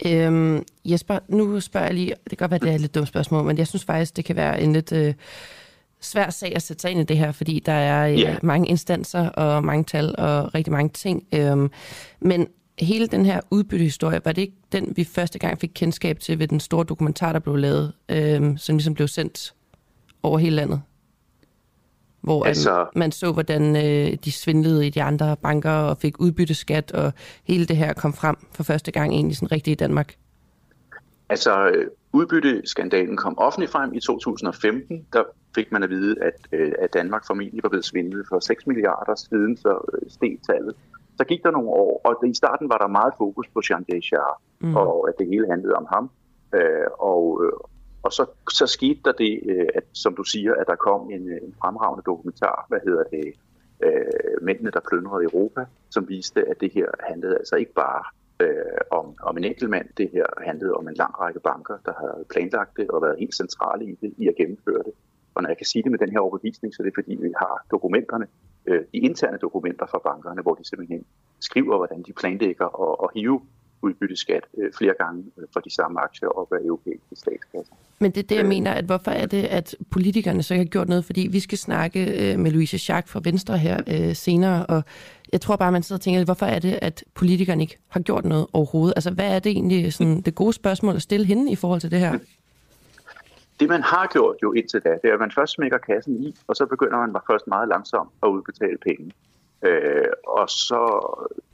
Øhm, 0.08 0.64
Jesper, 0.86 1.20
nu 1.28 1.60
spørger 1.60 1.88
jeg 1.88 1.96
lige, 1.96 2.14
det 2.30 2.38
kan 2.38 2.38
godt 2.38 2.52
være, 2.52 2.60
det 2.60 2.70
er 2.70 2.76
et 2.76 2.82
lidt 2.82 2.96
dumt 2.96 3.08
spørgsmål, 3.08 3.44
men 3.44 3.58
jeg 3.58 3.68
synes 3.68 3.86
faktisk, 3.86 4.18
det 4.18 4.26
kan 4.26 4.36
være 4.36 4.62
en 4.62 4.74
lidt 4.74 4.92
øh, 4.92 5.14
svær 6.00 6.30
sag 6.30 6.56
at 6.56 6.62
sætte 6.62 6.82
sig 6.82 6.92
ind 6.92 7.00
i 7.00 7.04
det 7.04 7.18
her, 7.18 7.32
fordi 7.32 7.60
der 7.60 7.72
er 7.72 8.08
øh, 8.08 8.20
yeah. 8.20 8.40
mange 8.44 8.68
instanser 8.68 9.30
og 9.30 9.64
mange 9.64 9.84
tal 9.84 10.16
og 10.18 10.56
rigtig 10.56 10.74
mange 10.74 10.90
ting. 10.90 11.28
Øhm, 11.34 11.72
men 12.20 12.48
hele 12.80 13.08
den 13.08 13.26
her 13.26 13.42
udbyttehistorie, 13.52 14.22
var 14.26 14.32
det 14.32 14.42
ikke 14.42 14.58
den, 14.72 14.94
vi 14.96 15.04
første 15.04 15.40
gang 15.40 15.60
fik 15.60 15.72
kendskab 15.76 16.20
til 16.20 16.40
ved 16.40 16.48
den 16.48 16.60
store 16.60 16.84
dokumentar, 16.84 17.34
der 17.34 17.40
blev 17.40 17.56
lavet, 17.56 17.94
øhm, 18.10 18.58
som 18.58 18.76
ligesom 18.76 18.94
blev 18.94 19.08
sendt 19.08 19.54
over 20.24 20.38
hele 20.38 20.56
landet? 20.56 20.82
Hvor 22.26 22.44
altså, 22.44 22.86
man 22.96 23.12
så, 23.12 23.32
hvordan 23.32 23.76
øh, 23.76 24.18
de 24.26 24.32
svindlede 24.32 24.88
i 24.88 24.90
de 24.90 25.04
andre 25.04 25.38
banker 25.44 25.72
og 25.72 25.98
fik 25.98 26.20
udbytteskat, 26.20 26.92
og 26.92 27.14
hele 27.44 27.66
det 27.66 27.78
her 27.78 27.94
kom 27.94 28.14
frem 28.14 28.36
for 28.52 28.64
første 28.64 28.92
gang 28.92 29.14
egentlig 29.14 29.38
sådan 29.38 29.52
rigtigt 29.52 29.82
i 29.82 29.84
Danmark. 29.84 30.16
Altså, 31.30 31.68
øh, 31.68 31.88
udbytteskandalen 32.14 33.18
kom 33.18 33.38
offentligt 33.38 33.72
frem 33.72 33.94
i 33.94 34.00
2015. 34.00 35.06
Der 35.14 35.24
fik 35.56 35.72
man 35.72 35.84
at 35.84 35.90
vide, 35.90 36.16
at, 36.22 36.48
øh, 36.52 36.72
at 36.80 36.94
Danmark 36.94 37.24
formentlig 37.28 37.64
var 37.64 37.70
blevet 37.70 37.86
svindlet 37.86 38.26
for 38.30 38.40
6 38.40 38.68
milliarder 38.68 39.16
siden, 39.16 39.58
så 39.58 39.92
øh, 39.94 40.10
steg 40.10 40.38
tallet. 40.50 40.76
Så 41.18 41.24
gik 41.24 41.44
der 41.44 41.52
nogle 41.52 41.70
år, 41.70 42.02
og 42.06 42.28
i 42.28 42.34
starten 42.34 42.70
var 42.70 42.78
der 42.78 42.88
meget 42.88 43.14
fokus 43.18 43.48
på 43.54 43.62
Jean 43.70 43.84
Deschamps, 43.84 44.42
mm. 44.62 44.76
og 44.76 45.10
at 45.10 45.14
det 45.20 45.28
hele 45.28 45.48
handlede 45.50 45.74
om 45.74 45.88
ham. 45.94 46.10
Øh, 46.56 46.88
og, 47.00 47.24
og 48.06 48.14
så, 48.14 48.26
så 48.50 48.68
skete 48.68 49.00
der 49.06 49.12
det, 49.12 49.40
øh, 49.52 49.68
at, 49.76 49.84
som 49.94 50.16
du 50.16 50.24
siger, 50.24 50.54
at 50.54 50.68
der 50.68 50.76
kom 50.76 51.12
en, 51.12 51.30
øh, 51.30 51.40
en 51.48 51.56
fremragende 51.62 52.04
dokumentar, 52.06 52.66
hvad 52.70 52.80
hedder 52.88 53.04
det, 53.04 53.34
øh, 53.86 54.38
mændene, 54.42 54.72
der 54.72 54.80
plyndrede 54.90 55.24
Europa, 55.24 55.66
som 55.90 56.10
viste, 56.10 56.50
at 56.50 56.62
det 56.62 56.72
her 56.74 56.90
handlede 57.10 57.36
altså 57.38 57.56
ikke 57.56 57.74
bare 57.74 58.04
øh, 58.40 58.82
om, 58.92 59.06
om 59.22 59.38
en 59.38 59.44
enkelt 59.44 59.70
mand. 59.70 59.88
Det 59.98 60.10
her 60.14 60.26
handlede 60.50 60.74
om 60.74 60.88
en 60.88 60.94
lang 60.94 61.20
række 61.22 61.40
banker, 61.40 61.78
der 61.86 61.94
havde 62.00 62.26
planlagt 62.34 62.78
det 62.78 62.88
og 62.90 63.02
været 63.02 63.20
helt 63.20 63.36
centrale 63.36 63.86
i 63.86 63.96
det, 64.02 64.14
i 64.18 64.28
at 64.28 64.36
gennemføre 64.36 64.84
det. 64.88 64.94
Og 65.36 65.42
når 65.42 65.50
jeg 65.50 65.58
kan 65.58 65.66
sige 65.66 65.84
det 65.84 65.92
med 65.92 66.00
den 66.00 66.10
her 66.10 66.20
overbevisning, 66.20 66.74
så 66.74 66.84
er 66.84 66.86
det 66.86 66.94
fordi, 66.96 67.16
vi 67.16 67.32
har 67.38 67.66
dokumenterne, 67.72 68.28
øh, 68.66 68.82
de 68.92 68.98
interne 68.98 69.38
dokumenter 69.38 69.86
fra 69.86 70.00
bankerne, 70.10 70.42
hvor 70.42 70.56
de 70.56 70.70
simpelthen 70.70 71.06
skriver, 71.40 71.78
hvordan 71.78 72.04
de 72.08 72.14
planlægger 72.14 72.68
at, 72.84 72.96
at 73.04 73.10
hive 73.16 73.42
udbytteskat 73.82 74.44
øh, 74.58 74.72
flere 74.78 74.94
gange 75.00 75.24
øh, 75.38 75.44
for 75.54 75.60
de 75.60 75.74
samme 75.74 76.00
aktier 76.02 76.28
op 76.28 76.54
af 76.54 76.58
europæiske 76.66 77.16
statskasser. 77.16 77.74
Men 78.00 78.12
det 78.12 78.24
er 78.24 78.28
det, 78.28 78.36
jeg 78.36 78.46
mener, 78.46 78.72
at 78.72 78.86
hvorfor 78.86 79.12
er 79.12 79.26
det, 79.26 79.44
at 79.44 79.76
politikerne 79.92 80.44
så 80.44 80.54
ikke 80.54 80.64
har 80.66 80.70
gjort 80.70 80.90
noget? 80.90 81.06
Fordi 81.06 81.28
vi 81.32 81.40
skal 81.40 81.58
snakke 81.58 82.32
øh, 82.34 82.40
med 82.40 82.52
Louise 82.52 82.78
Schack 82.78 83.08
fra 83.08 83.22
Venstre 83.24 83.58
her 83.58 83.82
øh, 83.88 84.16
senere, 84.16 84.66
og 84.66 84.84
jeg 85.32 85.42
tror 85.42 85.56
bare, 85.56 85.72
man 85.72 85.84
sidder 85.84 85.98
og 85.98 86.02
tænker, 86.02 86.26
hvorfor 86.26 86.46
er 86.46 86.60
det, 86.60 86.80
at 86.82 87.04
politikerne 87.14 87.64
ikke 87.64 87.78
har 87.88 88.00
gjort 88.00 88.26
noget 88.26 88.48
overhovedet? 88.54 88.94
Altså, 88.98 89.12
hvad 89.12 89.36
er 89.36 89.40
det 89.40 89.52
egentlig 89.52 89.94
sådan, 89.94 90.22
det 90.22 90.36
gode 90.36 90.54
spørgsmål 90.54 90.96
at 90.96 91.02
stille 91.02 91.26
hende 91.26 91.52
i 91.52 91.56
forhold 91.56 91.82
til 91.82 91.92
det 91.92 92.00
her? 92.00 92.20
Det, 93.60 93.70
man 93.70 93.82
har 93.82 94.08
gjort 94.14 94.36
jo 94.44 94.54
indtil 94.54 94.82
da, 94.82 94.90
det 94.90 95.10
er, 95.10 95.14
at 95.14 95.20
man 95.20 95.32
først 95.32 95.54
smækker 95.54 95.78
kassen 95.78 96.24
i, 96.24 96.36
og 96.48 96.56
så 96.56 96.66
begynder 96.66 96.98
man 96.98 97.22
først 97.32 97.48
meget 97.48 97.68
langsomt 97.68 98.10
at 98.24 98.28
udbetale 98.28 98.78
penge. 98.78 99.12
Øh, 99.62 100.08
og 100.28 100.50
så 100.50 100.82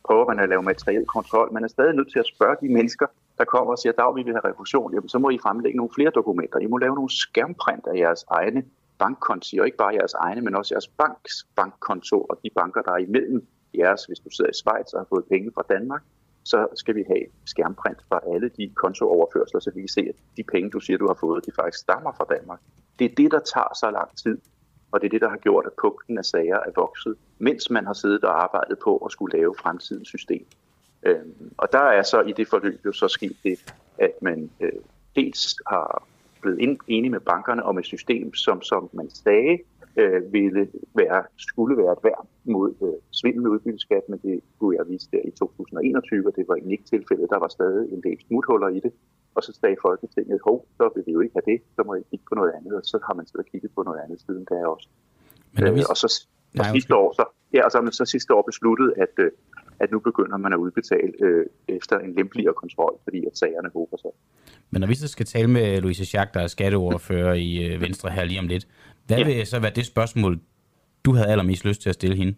prøver 0.06 0.26
man 0.26 0.39
at 0.39 0.49
lave 0.49 0.64
materiel 0.64 1.06
kontrol. 1.06 1.54
Man 1.54 1.64
er 1.64 1.68
stadig 1.68 1.93
nødt 1.95 2.12
til 2.12 2.20
at 2.20 2.26
spørge 2.36 2.56
de 2.62 2.74
mennesker, 2.74 3.08
der 3.38 3.45
kommer 3.45 3.72
og 3.72 3.80
siger, 3.80 4.08
at 4.08 4.16
vi 4.16 4.24
vil 4.24 4.34
have 4.34 4.54
refusion. 4.54 4.93
Jamen, 4.93 5.10
så 5.10 5.20
må 5.20 5.30
I 5.30 5.38
fremlægge 5.38 5.78
nogle 5.78 5.93
flere 5.95 6.12
dokumenter. 6.16 6.60
I 6.60 6.68
må 6.68 6.78
lave 6.78 6.95
nogle 6.95 7.10
skærmprint 7.10 7.88
af 7.88 7.95
jeres 7.97 8.26
egne 8.30 8.64
bankkonti, 8.99 9.60
og 9.60 9.66
ikke 9.66 9.78
bare 9.78 9.93
jeres 9.93 10.14
egne, 10.14 10.41
men 10.41 10.56
også 10.56 10.74
jeres 10.74 10.88
banks 10.88 11.47
bankkonto 11.56 12.22
og 12.22 12.39
de 12.43 12.49
banker, 12.56 12.82
der 12.82 12.91
er 12.91 12.97
imellem 12.97 13.47
jeres. 13.78 14.06
Hvis 14.06 14.20
du 14.20 14.30
sidder 14.30 14.52
i 14.52 14.54
Schweiz 14.54 14.93
og 14.93 14.99
har 14.99 15.08
fået 15.10 15.26
penge 15.26 15.52
fra 15.56 15.64
Danmark, 15.70 16.02
så 16.43 16.68
skal 16.76 16.95
vi 16.95 17.04
have 17.08 17.26
skærmprint 17.45 18.02
fra 18.10 18.20
alle 18.34 18.49
de 18.58 18.70
kontooverførsler, 18.76 19.60
så 19.60 19.72
vi 19.76 19.80
kan 19.80 19.89
se, 19.89 20.02
at 20.02 20.16
de 20.38 20.43
penge, 20.43 20.70
du 20.70 20.80
siger, 20.80 20.97
du 20.97 21.08
har 21.08 21.18
fået, 21.20 21.45
de 21.45 21.52
faktisk 21.56 21.82
stammer 21.82 22.12
fra 22.18 22.26
Danmark. 22.36 22.60
Det 22.99 23.06
er 23.12 23.16
det, 23.16 23.32
der 23.32 23.39
tager 23.39 23.74
så 23.76 23.91
lang 23.91 24.18
tid, 24.24 24.38
og 24.92 25.02
det 25.02 25.08
er 25.08 25.10
det, 25.10 25.22
der 25.22 25.30
har 25.30 25.38
gjort, 25.38 25.66
at 25.66 25.72
pukten 25.82 26.18
af 26.18 26.26
sager 26.26 26.56
er 26.56 26.72
vokset, 26.76 27.16
mens 27.39 27.70
man 27.70 27.86
har 27.86 27.94
siddet 27.94 28.24
og 28.24 28.44
arbejdet 28.44 28.80
på 28.80 28.98
at 28.98 29.12
skulle 29.12 29.38
lave 29.38 29.56
fremtidens 29.60 30.08
system. 30.08 30.46
Øhm, 31.04 31.52
og 31.58 31.68
der 31.72 31.80
er 31.80 32.04
så 32.04 32.22
i 32.22 32.32
det 32.32 32.48
forløb 32.48 32.86
jo 32.86 32.92
så 32.92 33.08
sket 33.08 33.38
det, 33.44 33.74
at 33.98 34.12
man 34.22 34.50
øh, 34.60 34.72
dels 35.16 35.56
har 35.68 36.04
blevet 36.42 36.78
enige 36.88 37.10
med 37.10 37.20
bankerne 37.20 37.64
om 37.64 37.78
et 37.78 37.86
system, 37.86 38.34
som, 38.34 38.62
som 38.62 38.89
man 38.94 39.10
sagde 39.10 39.60
øh, 39.96 40.34
ville 40.34 40.68
være, 40.94 41.24
skulle 41.38 41.78
være 41.78 41.92
et 41.92 42.04
værn 42.04 42.28
mod 42.44 42.74
øh, 42.82 43.02
svindel 43.12 43.42
med 43.42 43.52
udbytteskat, 43.52 44.10
men 44.10 44.20
det 44.20 44.42
kunne 44.60 44.78
jeg 44.78 44.89
vise 44.89 45.08
der 45.12 45.22
i 45.26 45.32
2021, 45.32 46.28
og 46.28 46.36
det 46.36 46.48
var 46.48 46.56
egentlig 46.56 46.72
ikke 46.72 46.98
tilfældet. 46.98 47.30
Der 47.30 47.39
var 47.39 47.48
stadig 47.48 47.94
en 47.94 48.04
del 48.04 48.18
smuthuller 48.28 48.68
i 48.68 48.80
det. 48.80 48.92
Og 49.36 49.44
så 49.44 49.52
sagde 49.60 49.76
Folketinget, 49.82 50.40
hov, 50.48 50.68
så 50.78 50.90
vil 50.96 51.04
vi 51.08 51.12
jo 51.12 51.20
ikke 51.20 51.36
have 51.38 51.48
det, 51.54 51.62
så 51.76 51.84
må 51.88 51.96
I 51.96 52.04
kigge 52.10 52.26
på 52.30 52.36
noget 52.36 52.52
andet, 52.58 52.74
og 52.80 52.84
så 52.84 53.00
har 53.08 53.14
man 53.14 53.26
så 53.28 53.44
kigget 53.52 53.72
på 53.76 53.84
noget 53.84 54.00
andet 54.04 54.20
siden 54.26 54.46
der 54.50 54.68
også. 54.68 54.88
Men 55.54 55.64
øh, 55.68 55.76
vi... 55.76 55.84
Og 55.90 55.98
så 55.98 56.28
og 56.60 56.66
Nej, 56.66 56.72
sidste 56.72 56.96
år, 56.96 57.14
så, 57.14 57.24
ja, 57.54 57.66
og 57.66 57.72
så 57.72 57.78
har 57.78 57.84
man 57.84 57.94
så 57.94 58.06
sidste 58.06 58.34
år 58.34 58.42
besluttet, 58.42 58.94
at, 58.98 59.14
øh, 59.18 59.32
at 59.80 59.92
nu 59.92 60.00
begynder 60.00 60.38
man 60.38 60.54
at 60.54 60.58
udbetale 60.58 61.12
øh, 61.22 61.46
efter 61.68 62.00
en 62.00 62.16
lempeligere 62.16 62.54
kontrol, 62.54 63.00
fordi 63.04 63.26
at 63.26 63.38
sagerne 63.38 63.70
håber 63.74 63.98
sig. 63.98 64.12
Men 64.72 64.80
når 64.82 64.88
vi 64.88 64.96
så 64.96 65.08
skal 65.08 65.26
tale 65.26 65.48
med 65.48 65.82
Louise 65.82 66.06
Schack, 66.06 66.34
der 66.34 66.40
er 66.40 66.48
skatteordfører 66.48 67.34
i 67.34 67.74
øh, 67.74 67.82
Venstre 67.82 68.10
her 68.10 68.24
lige 68.24 68.40
om 68.40 68.48
lidt, 68.48 68.68
hvad 69.08 69.18
ja. 69.18 69.26
vil 69.26 69.48
så 69.48 69.60
være 69.60 69.72
det 69.76 69.86
spørgsmål, 69.86 70.40
du 71.06 71.14
havde 71.14 71.28
allermest 71.28 71.66
lyst 71.66 71.82
til 71.82 71.90
at 71.90 71.96
stille 71.96 72.16
hende? 72.16 72.36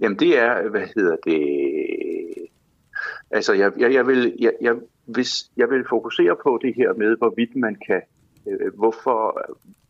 Jamen 0.00 0.18
det 0.18 0.38
er, 0.38 0.68
hvad 0.68 0.86
hedder 0.96 1.16
det... 1.24 1.40
Altså 3.30 3.52
jeg, 3.52 3.72
jeg, 3.78 3.94
jeg, 3.94 4.06
vil, 4.06 4.36
jeg, 4.38 4.52
jeg, 4.60 4.74
hvis 5.14 5.50
jeg 5.56 5.70
vil 5.70 5.84
fokusere 5.88 6.36
på 6.44 6.58
det 6.62 6.72
her 6.74 6.92
med, 6.92 7.16
hvorvidt 7.16 7.56
man 7.56 7.74
kan, 7.86 8.02
øh, 8.48 8.74
hvorfor 8.74 9.18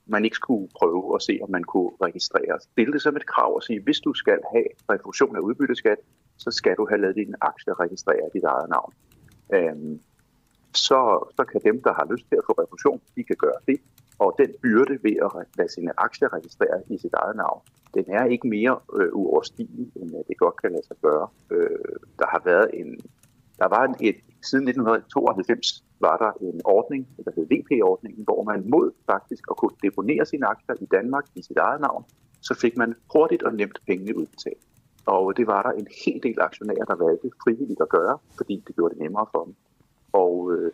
man 0.06 0.24
ikke 0.24 0.36
skulle 0.42 0.68
prøve 0.78 1.14
at 1.14 1.22
se, 1.22 1.38
om 1.42 1.50
man 1.50 1.64
kunne 1.64 1.90
registrere. 2.02 2.60
Stille 2.60 2.92
det 2.92 3.02
som 3.02 3.16
et 3.16 3.26
krav 3.26 3.54
og 3.54 3.62
sige, 3.62 3.80
hvis 3.80 4.00
du 4.00 4.14
skal 4.14 4.38
have 4.54 4.68
refusion 4.90 5.36
af 5.36 5.40
udbytteskat, 5.40 5.98
så 6.36 6.50
skal 6.50 6.74
du 6.76 6.86
have 6.90 7.00
lavet 7.00 7.16
din 7.16 7.34
aktie 7.40 7.72
registrere 7.72 8.30
dit 8.34 8.44
eget 8.44 8.68
navn. 8.68 8.92
Øhm, 9.54 10.00
så, 10.74 11.00
så 11.36 11.44
kan 11.44 11.60
dem, 11.64 11.82
der 11.82 11.92
har 11.92 12.06
lyst 12.12 12.26
til 12.28 12.36
at 12.36 12.46
få 12.46 12.52
refusion, 12.52 13.00
de 13.16 13.24
kan 13.24 13.36
gøre 13.36 13.60
det. 13.68 13.78
Og 14.18 14.34
den 14.38 14.50
byrde 14.62 14.98
ved 15.02 15.16
at 15.26 15.30
lade 15.58 15.72
sine 15.72 15.92
aktier 15.96 16.32
registrere 16.32 16.82
i 16.90 16.98
sit 16.98 17.14
eget 17.14 17.36
navn, 17.36 17.60
den 17.94 18.04
er 18.08 18.24
ikke 18.24 18.48
mere 18.48 18.78
øh, 18.98 19.08
uoverstigelig, 19.12 19.86
end 19.96 20.10
øh, 20.16 20.22
det 20.28 20.36
godt 20.38 20.56
kan 20.62 20.70
lade 20.72 20.86
sig 20.86 20.96
gøre. 21.02 21.28
Øh, 21.50 21.94
der 22.18 22.26
har 22.26 22.42
været 22.44 22.70
en, 22.74 23.00
der 23.58 23.68
var 23.68 23.84
en, 23.84 23.94
et, 24.00 24.16
siden 24.50 24.68
1992 24.68 25.84
var 26.00 26.16
der 26.16 26.32
en 26.48 26.60
ordning, 26.64 27.08
der 27.24 27.30
hed 27.36 27.46
VP-ordningen, 27.52 28.24
hvor 28.24 28.42
man 28.42 28.70
mod 28.70 28.90
faktisk 29.06 29.42
at 29.50 29.56
kunne 29.56 29.76
deponere 29.82 30.26
sine 30.26 30.46
aktier 30.46 30.74
i 30.80 30.86
Danmark 30.86 31.24
i 31.34 31.42
sit 31.42 31.56
eget 31.56 31.80
navn, 31.80 32.04
så 32.40 32.54
fik 32.54 32.76
man 32.76 32.94
hurtigt 33.12 33.42
og 33.42 33.54
nemt 33.54 33.78
pengene 33.86 34.16
udbetalt. 34.16 34.64
Og 35.06 35.36
det 35.36 35.46
var 35.46 35.62
der 35.62 35.70
en 35.70 35.86
hel 36.04 36.20
del 36.22 36.40
aktionærer, 36.40 36.84
der 36.84 37.04
valgte 37.04 37.30
frivilligt 37.44 37.80
at 37.80 37.88
gøre, 37.88 38.18
fordi 38.36 38.62
det 38.66 38.74
gjorde 38.76 38.94
det 38.94 39.02
nemmere 39.02 39.26
for 39.32 39.44
dem. 39.44 39.54
Og 40.12 40.52
øh, 40.52 40.72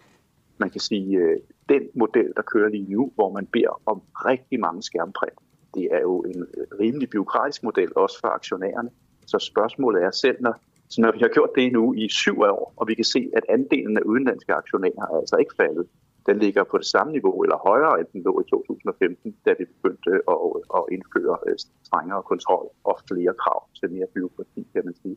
man 0.58 0.70
kan 0.70 0.80
sige, 0.80 1.16
øh, 1.18 1.36
den 1.68 1.82
model, 1.94 2.32
der 2.36 2.42
kører 2.42 2.68
lige 2.68 2.90
nu, 2.94 3.12
hvor 3.14 3.32
man 3.32 3.46
beder 3.46 3.80
om 3.86 4.02
rigtig 4.14 4.60
mange 4.60 4.82
skærmpræmier, 4.82 5.44
det 5.74 5.88
er 5.92 6.00
jo 6.00 6.20
en 6.20 6.46
øh, 6.58 6.66
rimelig 6.80 7.10
byråkratisk 7.10 7.62
model, 7.62 7.92
også 7.96 8.20
for 8.20 8.28
aktionærerne. 8.28 8.90
Så 9.26 9.38
spørgsmålet 9.38 10.02
er 10.02 10.10
selv, 10.10 10.36
når 10.40 10.54
så 10.88 11.00
når 11.00 11.12
vi 11.12 11.18
har 11.18 11.28
gjort 11.28 11.50
det 11.56 11.72
nu 11.72 11.94
i 11.94 12.08
syv 12.08 12.40
år, 12.40 12.74
og 12.76 12.88
vi 12.88 12.94
kan 12.94 13.04
se, 13.04 13.30
at 13.36 13.44
andelen 13.48 13.96
af 13.96 14.02
udenlandske 14.02 14.52
aktionærer 14.54 15.04
er 15.12 15.18
altså 15.20 15.36
ikke 15.36 15.54
faldet, 15.56 15.86
den 16.26 16.38
ligger 16.38 16.64
på 16.70 16.78
det 16.78 16.86
samme 16.86 17.12
niveau 17.12 17.42
eller 17.44 17.58
højere, 17.68 18.00
end 18.00 18.08
den 18.12 18.22
lå 18.26 18.32
i 18.40 18.46
2015, 18.50 19.34
da 19.46 19.50
vi 19.58 19.64
begyndte 19.74 20.10
at, 20.32 20.38
at 20.78 20.82
indføre 20.94 21.36
øh, 21.46 21.56
strengere 21.88 22.22
kontrol 22.22 22.66
og 22.84 22.96
flere 23.10 23.34
krav 23.42 23.60
til 23.78 23.90
mere 23.90 24.06
byråkrati, 24.14 24.62
kan 24.74 24.82
man 24.84 24.94
sige. 25.02 25.16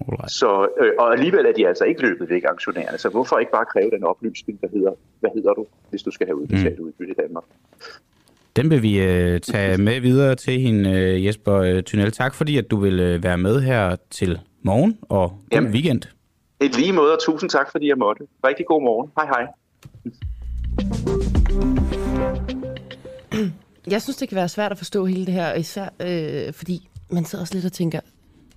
Alright. 0.00 0.30
Så, 0.30 0.50
øh, 0.80 0.92
og 0.98 1.12
alligevel 1.12 1.46
er 1.46 1.52
de 1.52 1.68
altså 1.68 1.84
ikke 1.84 2.02
løbet 2.02 2.30
væk, 2.30 2.44
aktionærerne. 2.44 2.98
Så 2.98 3.08
hvorfor 3.08 3.38
ikke 3.38 3.52
bare 3.52 3.64
kræve 3.64 3.90
den 3.90 4.04
oplysning, 4.04 4.60
der 4.60 4.68
hedder, 4.74 4.92
hvad 5.20 5.30
hedder 5.34 5.52
du, 5.54 5.66
hvis 5.90 6.02
du 6.02 6.10
skal 6.10 6.26
have 6.26 6.36
udbetalt 6.36 6.78
mm. 6.78 6.84
udbytte 6.84 7.12
i 7.12 7.20
Danmark? 7.22 7.44
Den 8.56 8.70
vil 8.70 8.82
vi 8.82 9.02
øh, 9.02 9.40
tage 9.40 9.82
med 9.82 10.00
videre 10.00 10.34
til 10.34 10.60
hende, 10.60 10.90
øh, 10.90 11.26
Jesper 11.26 11.54
øh, 11.54 11.82
Tynel. 11.82 12.12
Tak 12.12 12.34
fordi, 12.34 12.58
at 12.58 12.70
du 12.70 12.76
vil 12.76 13.00
øh, 13.00 13.22
være 13.22 13.38
med 13.38 13.60
her 13.60 13.96
til 14.10 14.40
morgen 14.64 14.98
og 15.02 15.30
god 15.30 15.38
Jamen, 15.52 15.72
weekend. 15.72 16.02
Et 16.60 16.76
lige 16.76 16.92
måde, 16.92 17.12
og 17.12 17.18
tusind 17.22 17.50
tak, 17.50 17.70
fordi 17.70 17.88
jeg 17.88 17.98
måtte. 17.98 18.26
Rigtig 18.46 18.66
god 18.66 18.82
morgen. 18.82 19.10
Hej 19.16 19.26
hej. 19.26 19.46
Jeg 23.86 24.02
synes, 24.02 24.16
det 24.16 24.28
kan 24.28 24.36
være 24.36 24.48
svært 24.48 24.72
at 24.72 24.78
forstå 24.78 25.06
hele 25.06 25.26
det 25.26 25.34
her, 25.34 25.54
især 25.54 25.88
øh, 26.00 26.52
fordi 26.52 26.88
man 27.10 27.24
sidder 27.24 27.42
også 27.42 27.54
lidt 27.54 27.64
og 27.64 27.72
tænker, 27.72 28.00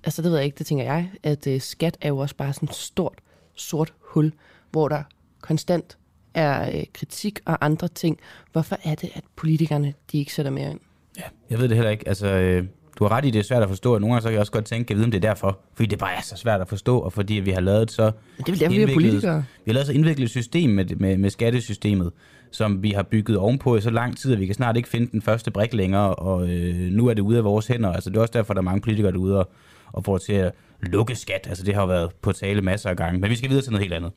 altså 0.04 0.22
det 0.22 0.30
ved 0.30 0.38
jeg 0.38 0.44
ikke, 0.46 0.58
det 0.58 0.66
tænker 0.66 0.84
jeg, 0.84 1.10
at 1.22 1.46
øh, 1.46 1.60
skat 1.60 1.98
er 2.00 2.08
jo 2.08 2.18
også 2.18 2.36
bare 2.36 2.52
sådan 2.52 2.68
et 2.68 2.74
stort, 2.74 3.18
sort 3.54 3.92
hul, 4.00 4.32
hvor 4.70 4.88
der 4.88 5.02
konstant 5.40 5.98
er 6.34 6.78
øh, 6.78 6.84
kritik 6.92 7.40
og 7.44 7.64
andre 7.64 7.88
ting. 7.88 8.18
Hvorfor 8.52 8.76
er 8.84 8.94
det, 8.94 9.10
at 9.14 9.24
politikerne 9.36 9.94
de 10.12 10.18
ikke 10.18 10.34
sætter 10.34 10.52
mere 10.52 10.70
ind? 10.70 10.80
Ja, 11.16 11.22
jeg 11.50 11.58
ved 11.58 11.68
det 11.68 11.76
heller 11.76 11.90
ikke. 11.90 12.08
Altså, 12.08 12.26
øh, 12.26 12.64
du 12.98 13.04
har 13.04 13.12
ret 13.12 13.24
i, 13.24 13.30
det 13.30 13.38
er 13.38 13.42
svært 13.42 13.62
at 13.62 13.68
forstå, 13.68 13.94
og 13.94 14.00
nogle 14.00 14.14
gange 14.14 14.22
så 14.22 14.28
kan 14.28 14.32
jeg 14.32 14.40
også 14.40 14.52
godt 14.52 14.64
tænke, 14.64 14.94
at 14.94 15.04
om 15.04 15.10
det 15.10 15.24
er 15.24 15.28
derfor. 15.28 15.58
Fordi 15.74 15.86
det 15.86 15.98
bare 15.98 16.14
er 16.16 16.20
så 16.22 16.36
svært 16.36 16.60
at 16.60 16.68
forstå, 16.68 16.98
og 16.98 17.12
fordi 17.12 17.34
vi 17.34 17.50
har 17.50 17.60
lavet 17.60 17.90
så 17.90 18.10
det 18.38 18.48
er 18.48 18.52
derfor, 18.52 18.74
vi 18.74 18.82
er 18.82 18.94
politikere. 18.94 19.44
Vi 19.64 19.70
har 19.70 19.72
lavet 19.72 19.86
så 19.86 19.92
indviklet 19.92 20.30
system 20.30 20.70
med, 20.70 20.84
med, 20.84 21.16
med 21.16 21.30
skattesystemet, 21.30 22.12
som 22.50 22.82
vi 22.82 22.90
har 22.90 23.02
bygget 23.02 23.38
ovenpå 23.38 23.76
i 23.76 23.80
så 23.80 23.90
lang 23.90 24.18
tid, 24.18 24.32
at 24.32 24.40
vi 24.40 24.46
kan 24.46 24.54
snart 24.54 24.76
ikke 24.76 24.88
finde 24.88 25.12
den 25.12 25.22
første 25.22 25.50
brik 25.50 25.74
længere, 25.74 26.14
og 26.14 26.48
øh, 26.48 26.92
nu 26.92 27.06
er 27.06 27.14
det 27.14 27.22
ude 27.22 27.38
af 27.38 27.44
vores 27.44 27.66
hænder. 27.66 27.92
Altså, 27.92 28.10
det 28.10 28.16
er 28.16 28.20
også 28.20 28.32
derfor, 28.32 28.54
der 28.54 28.60
er 28.60 28.64
mange 28.64 28.80
politikere 28.80 29.12
derude 29.12 29.38
og, 29.38 29.50
og 29.92 30.04
får 30.04 30.18
til 30.18 30.32
at 30.32 30.52
lukke 30.80 31.14
skat. 31.14 31.46
Altså, 31.48 31.64
det 31.64 31.74
har 31.74 31.86
været 31.86 32.10
på 32.22 32.32
tale 32.32 32.62
masser 32.62 32.90
af 32.90 32.96
gange. 32.96 33.20
Men 33.20 33.30
vi 33.30 33.36
skal 33.36 33.50
videre 33.50 33.64
til 33.64 33.72
noget 33.72 33.82
helt 33.82 33.94
andet. 33.94 34.12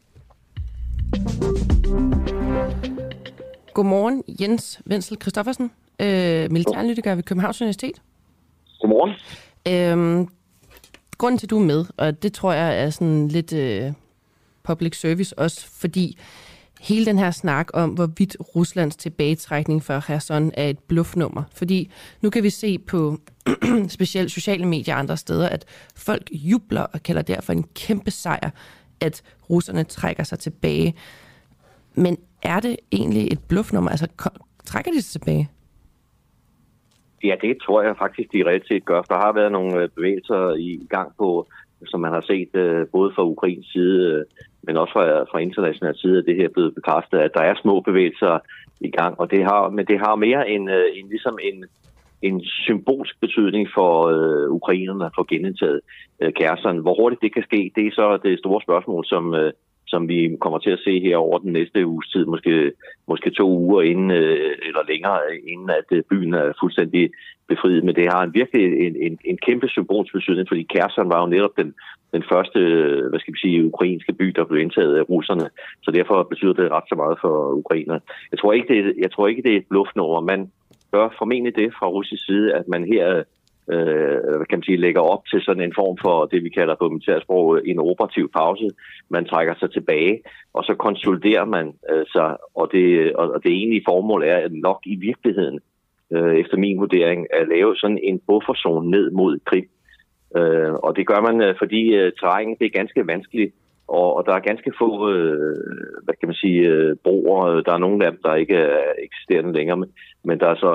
Godmorgen, 3.74 4.24
Jens 4.42 4.82
Wenzel 4.90 5.18
Christoffersen, 5.22 5.72
øh, 6.00 6.52
militæranalytiker 6.52 7.16
ved 7.16 7.24
Københavns 7.24 7.62
Universitet. 7.62 8.02
Godmorgen. 8.82 9.14
Øhm, 9.68 10.28
grunden 11.18 11.38
til, 11.38 11.46
at 11.46 11.50
du 11.50 11.60
er 11.60 11.66
med, 11.66 11.86
og 11.98 12.24
det 12.24 12.34
tror 12.34 12.54
jeg 12.54 12.84
er 12.84 12.90
sådan 12.90 13.28
lidt 13.28 13.54
øh, 13.54 13.92
public 14.64 15.00
service 15.00 15.40
også, 15.40 15.68
fordi 15.68 16.18
hele 16.82 17.06
den 17.06 17.20
her 17.20 17.32
snak 17.32 17.68
om, 17.74 17.90
hvorvidt 17.90 18.38
Ruslands 18.56 18.96
tilbagetrækning 18.96 19.84
fra 19.84 20.00
Kherson 20.00 20.52
er 20.54 20.68
et 20.68 20.80
bluffnummer. 20.80 21.44
Fordi 21.54 21.92
nu 22.22 22.30
kan 22.30 22.44
vi 22.44 22.50
se 22.50 22.80
på 22.80 23.18
specielt 23.88 24.32
sociale 24.32 24.66
medier 24.66 24.94
og 24.94 25.00
andre 25.00 25.18
steder, 25.18 25.50
at 25.50 25.66
folk 25.96 26.30
jubler 26.32 26.82
og 26.82 27.04
kalder 27.04 27.22
det 27.22 27.44
for 27.44 27.54
en 27.54 27.66
kæmpe 27.76 28.12
sejr, 28.12 28.50
at 29.00 29.22
russerne 29.50 29.84
trækker 29.84 30.24
sig 30.24 30.40
tilbage. 30.40 30.96
Men 31.96 32.18
er 32.44 32.60
det 32.60 32.78
egentlig 32.92 33.28
et 33.32 33.40
bluffnummer? 33.40 33.92
Altså, 33.92 34.08
trækker 34.66 34.92
de 34.92 35.02
sig 35.02 35.12
tilbage? 35.12 35.50
Ja, 37.24 37.36
det 37.42 37.58
tror 37.62 37.82
jeg 37.82 37.98
faktisk, 37.98 38.34
de 38.34 38.46
reelt 38.46 38.68
set 38.68 38.86
gør. 38.86 39.02
Der 39.02 39.16
har 39.16 39.34
været 39.34 39.52
nogle 39.52 39.82
øh, 39.82 39.90
bevægelser 39.96 40.56
i 40.56 40.88
gang 40.90 41.12
på, 41.18 41.48
som 41.86 42.00
man 42.00 42.12
har 42.12 42.22
set 42.22 42.56
øh, 42.56 42.88
både 42.92 43.12
fra 43.16 43.24
Ukrains 43.24 43.68
side, 43.74 44.12
øh, 44.12 44.26
men 44.64 44.78
også 44.78 44.94
fra, 44.94 45.24
fra 45.32 45.40
international 45.40 45.96
side, 45.98 46.18
at 46.18 46.26
det 46.28 46.36
her 46.36 46.46
er 46.46 46.54
blevet 46.54 46.76
bekræftet, 46.76 47.18
at 47.18 47.34
der 47.34 47.42
er 47.42 47.56
små 47.62 47.80
bevægelser 47.80 48.40
i 48.82 48.92
gang. 48.92 49.20
Og 49.20 49.32
det 49.32 49.44
har, 49.44 49.70
men 49.70 49.86
det 49.86 50.00
har 50.00 50.16
mere 50.16 50.50
en, 50.50 50.70
en 50.70 51.08
ligesom 51.10 51.38
en, 51.44 51.66
en 52.22 52.42
symbolsk 52.44 53.20
betydning 53.22 53.68
for 53.76 53.92
øh, 54.14 54.50
ukrainerne 54.50 55.06
at 55.06 55.12
få 55.18 55.24
genindtaget 55.30 55.82
øh, 56.22 56.34
kæresterne. 56.34 56.82
Hvor 56.82 56.96
hurtigt 57.02 57.22
det 57.22 57.34
kan 57.34 57.44
ske, 57.44 57.72
det 57.76 57.88
er 57.88 57.92
så 57.92 58.20
det 58.24 58.40
store 58.40 58.62
spørgsmål, 58.62 59.06
som, 59.06 59.34
øh, 59.36 59.52
som 59.92 60.02
vi 60.12 60.20
kommer 60.44 60.60
til 60.60 60.74
at 60.78 60.84
se 60.86 60.94
her 61.06 61.18
over 61.18 61.38
den 61.40 61.54
næste 61.54 61.80
uges 61.88 62.08
tid, 62.14 62.26
måske, 62.26 62.72
måske 63.08 63.30
to 63.30 63.48
uger 63.66 63.82
inden, 63.82 64.12
øh, 64.12 64.52
eller 64.68 64.84
længere, 64.92 65.20
inden 65.52 65.70
at 65.70 65.88
øh, 65.92 66.04
byen 66.10 66.34
er 66.34 66.54
fuldstændig 66.62 67.04
befriet. 67.48 67.84
Men 67.84 67.96
det 67.96 68.12
har 68.14 68.22
en 68.24 68.34
virkelig 68.40 68.64
en, 68.88 68.96
en, 69.06 69.18
en 69.32 69.38
kæmpe 69.48 69.68
symbolsk 69.68 70.14
betydning, 70.14 70.48
fordi 70.48 70.64
Kherson 70.74 71.12
var 71.14 71.20
jo 71.22 71.28
netop 71.36 71.56
den, 71.62 71.70
den 72.16 72.24
første, 72.32 72.60
øh, 72.60 73.10
hvad 73.10 73.20
skal 73.20 73.34
vi 73.34 73.40
sige, 73.40 73.66
ukrainske 73.72 74.14
by, 74.14 74.28
der 74.38 74.44
blev 74.46 74.62
indtaget 74.62 74.94
af 74.98 75.10
russerne. 75.10 75.48
Så 75.84 75.90
derfor 75.92 76.24
betyder 76.24 76.54
det 76.54 76.72
ret 76.72 76.90
så 76.90 76.96
meget 76.96 77.18
for 77.24 77.34
ukrainer. 77.62 78.00
Jeg 78.32 78.40
tror 78.40 78.54
ikke, 78.54 78.70
det, 78.74 78.80
jeg 79.04 79.12
tror 79.12 79.28
ikke, 79.28 79.42
det 79.42 79.54
er 79.54 79.58
et 79.58 79.70
bluffnummer. 79.70 80.20
Man 80.34 80.52
gør 80.92 81.16
formentlig 81.20 81.56
det 81.56 81.70
fra 81.78 81.88
russisk 81.88 82.26
side, 82.26 82.54
at 82.60 82.68
man 82.68 82.84
her 82.94 83.24
øh, 83.72 84.46
kan 84.50 84.58
man 84.58 84.64
sige, 84.64 84.78
lægger 84.86 85.02
op 85.02 85.24
til 85.26 85.42
sådan 85.42 85.64
en 85.64 85.74
form 85.76 85.98
for 86.02 86.26
det, 86.26 86.44
vi 86.44 86.50
kalder 86.50 86.76
på 86.76 86.90
militærsprog 86.90 87.68
en 87.68 87.80
operativ 87.80 88.32
pause. 88.32 88.70
Man 89.10 89.26
trækker 89.26 89.56
sig 89.60 89.72
tilbage, 89.72 90.22
og 90.54 90.64
så 90.64 90.74
konsoliderer 90.76 91.46
man 91.46 91.74
øh, 91.92 92.06
sig, 92.14 92.38
og 92.56 92.70
det, 92.72 93.16
og 93.16 93.44
det 93.44 93.52
egentlige 93.52 93.88
formål 93.88 94.24
er 94.24 94.50
nok 94.52 94.80
i 94.86 94.96
virkeligheden, 94.96 95.60
øh, 96.14 96.36
efter 96.36 96.58
min 96.58 96.80
vurdering, 96.80 97.28
at 97.34 97.48
lave 97.48 97.76
sådan 97.76 98.00
en 98.04 98.20
bufferzone 98.28 98.90
ned 98.92 99.12
mod 99.12 99.40
Krim. 99.46 99.70
Øh, 100.38 100.74
og 100.74 100.96
det 100.96 101.08
gør 101.08 101.22
man, 101.22 101.42
øh, 101.42 101.56
fordi 101.58 101.82
øh, 101.96 102.12
terrænet 102.20 102.60
det 102.60 102.66
er 102.66 102.80
ganske 102.80 103.08
vanskeligt 103.08 103.56
og, 104.00 104.10
og 104.18 104.26
der 104.26 104.34
er 104.34 104.50
ganske 104.50 104.72
få, 104.80 105.10
øh, 105.10 105.58
hvad 106.04 106.16
kan 106.20 106.28
man 106.30 106.42
sige, 106.44 106.62
øh, 106.74 106.96
broer. 107.04 107.62
Der 107.62 107.74
er 107.74 107.86
nogle 107.86 108.06
af 108.06 108.12
dem, 108.12 108.20
der 108.24 108.36
ikke 108.36 108.56
er 108.56 108.94
eksisterende 109.08 109.54
længere, 109.54 109.78
men, 109.78 109.90
men 110.24 110.40
der 110.40 110.48
er 110.48 110.56
så 110.56 110.70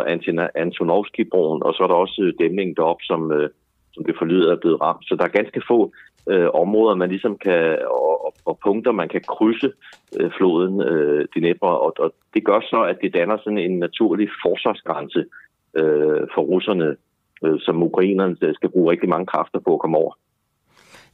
Antonovski-broen, 0.55 1.63
og 1.63 1.75
så 1.75 1.83
er 1.83 1.87
der 1.87 1.95
også 1.95 2.23
øh, 2.23 2.33
dæmningen 2.41 2.77
deroppe, 2.77 3.05
som, 3.05 3.33
øh, 3.33 3.49
som 3.95 4.05
det 4.05 4.15
forlyder 4.19 4.53
er 4.53 4.63
blevet 4.63 4.83
ramt. 4.83 5.05
Så 5.09 5.17
der 5.17 5.25
er 5.25 5.39
ganske 5.39 5.63
få 5.69 5.93
øh, 6.33 6.49
områder, 6.55 6.95
man 6.95 7.09
ligesom 7.09 7.39
kan, 7.39 7.79
og, 7.91 8.27
og, 8.27 8.33
og 8.45 8.59
punkter, 8.65 8.93
man 8.93 9.09
kan 9.09 9.23
krydse 9.29 9.71
øh, 10.21 10.31
floden 10.37 10.81
øh, 10.81 11.25
Dnepr, 11.35 11.67
og, 11.67 11.93
og 11.99 12.15
det 12.35 12.45
gør 12.45 12.61
så, 12.61 12.81
at 12.83 12.99
det 13.03 13.15
danner 13.15 13.37
sådan 13.39 13.59
en 13.59 13.79
naturlig 13.79 14.29
forsvarsgrænse 14.43 15.25
øh, 15.79 16.23
for 16.35 16.43
russerne, 16.43 16.97
øh, 17.45 17.59
som 17.61 17.83
ukrainerne 17.83 18.55
skal 18.55 18.71
bruge 18.71 18.91
rigtig 18.91 19.09
mange 19.09 19.27
kræfter 19.27 19.59
på 19.59 19.75
at 19.75 19.81
komme 19.81 19.97
over 19.97 20.13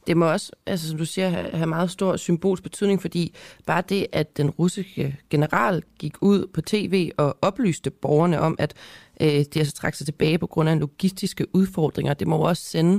det 0.07 0.17
må 0.17 0.31
også, 0.31 0.51
altså, 0.65 0.89
som 0.89 0.97
du 0.97 1.05
siger, 1.05 1.29
have 1.29 1.67
meget 1.67 1.89
stor 1.89 2.15
symbolsk 2.15 2.63
betydning, 2.63 3.01
fordi 3.01 3.35
bare 3.67 3.83
det, 3.89 4.07
at 4.11 4.37
den 4.37 4.49
russiske 4.49 5.17
general 5.29 5.83
gik 5.99 6.13
ud 6.21 6.47
på 6.53 6.61
tv 6.61 7.11
og 7.17 7.37
oplyste 7.41 7.91
borgerne 7.91 8.39
om, 8.39 8.55
at 8.59 8.73
øh, 9.21 9.27
de 9.27 9.59
altså 9.59 9.73
trak 9.73 9.93
sig 9.93 10.05
tilbage 10.05 10.37
på 10.37 10.47
grund 10.47 10.69
af 10.69 10.79
logistiske 10.79 11.45
udfordringer, 11.53 12.13
det 12.13 12.27
må 12.27 12.37
også 12.37 12.63
sende 12.63 12.95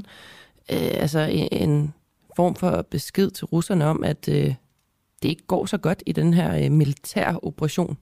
øh, 0.73 1.03
altså 1.03 1.49
en, 1.53 1.95
form 2.37 2.55
for 2.55 2.83
besked 2.91 3.31
til 3.31 3.45
russerne 3.47 3.85
om, 3.85 4.05
at 4.05 4.29
øh, 4.29 4.51
det 5.23 5.29
ikke 5.29 5.47
går 5.47 5.67
så 5.67 5.79
godt 5.79 6.03
i 6.07 6.13
den 6.13 6.35
her 6.35 6.51
øh, 6.65 6.71
militære 6.71 7.39
operation. 7.43 7.97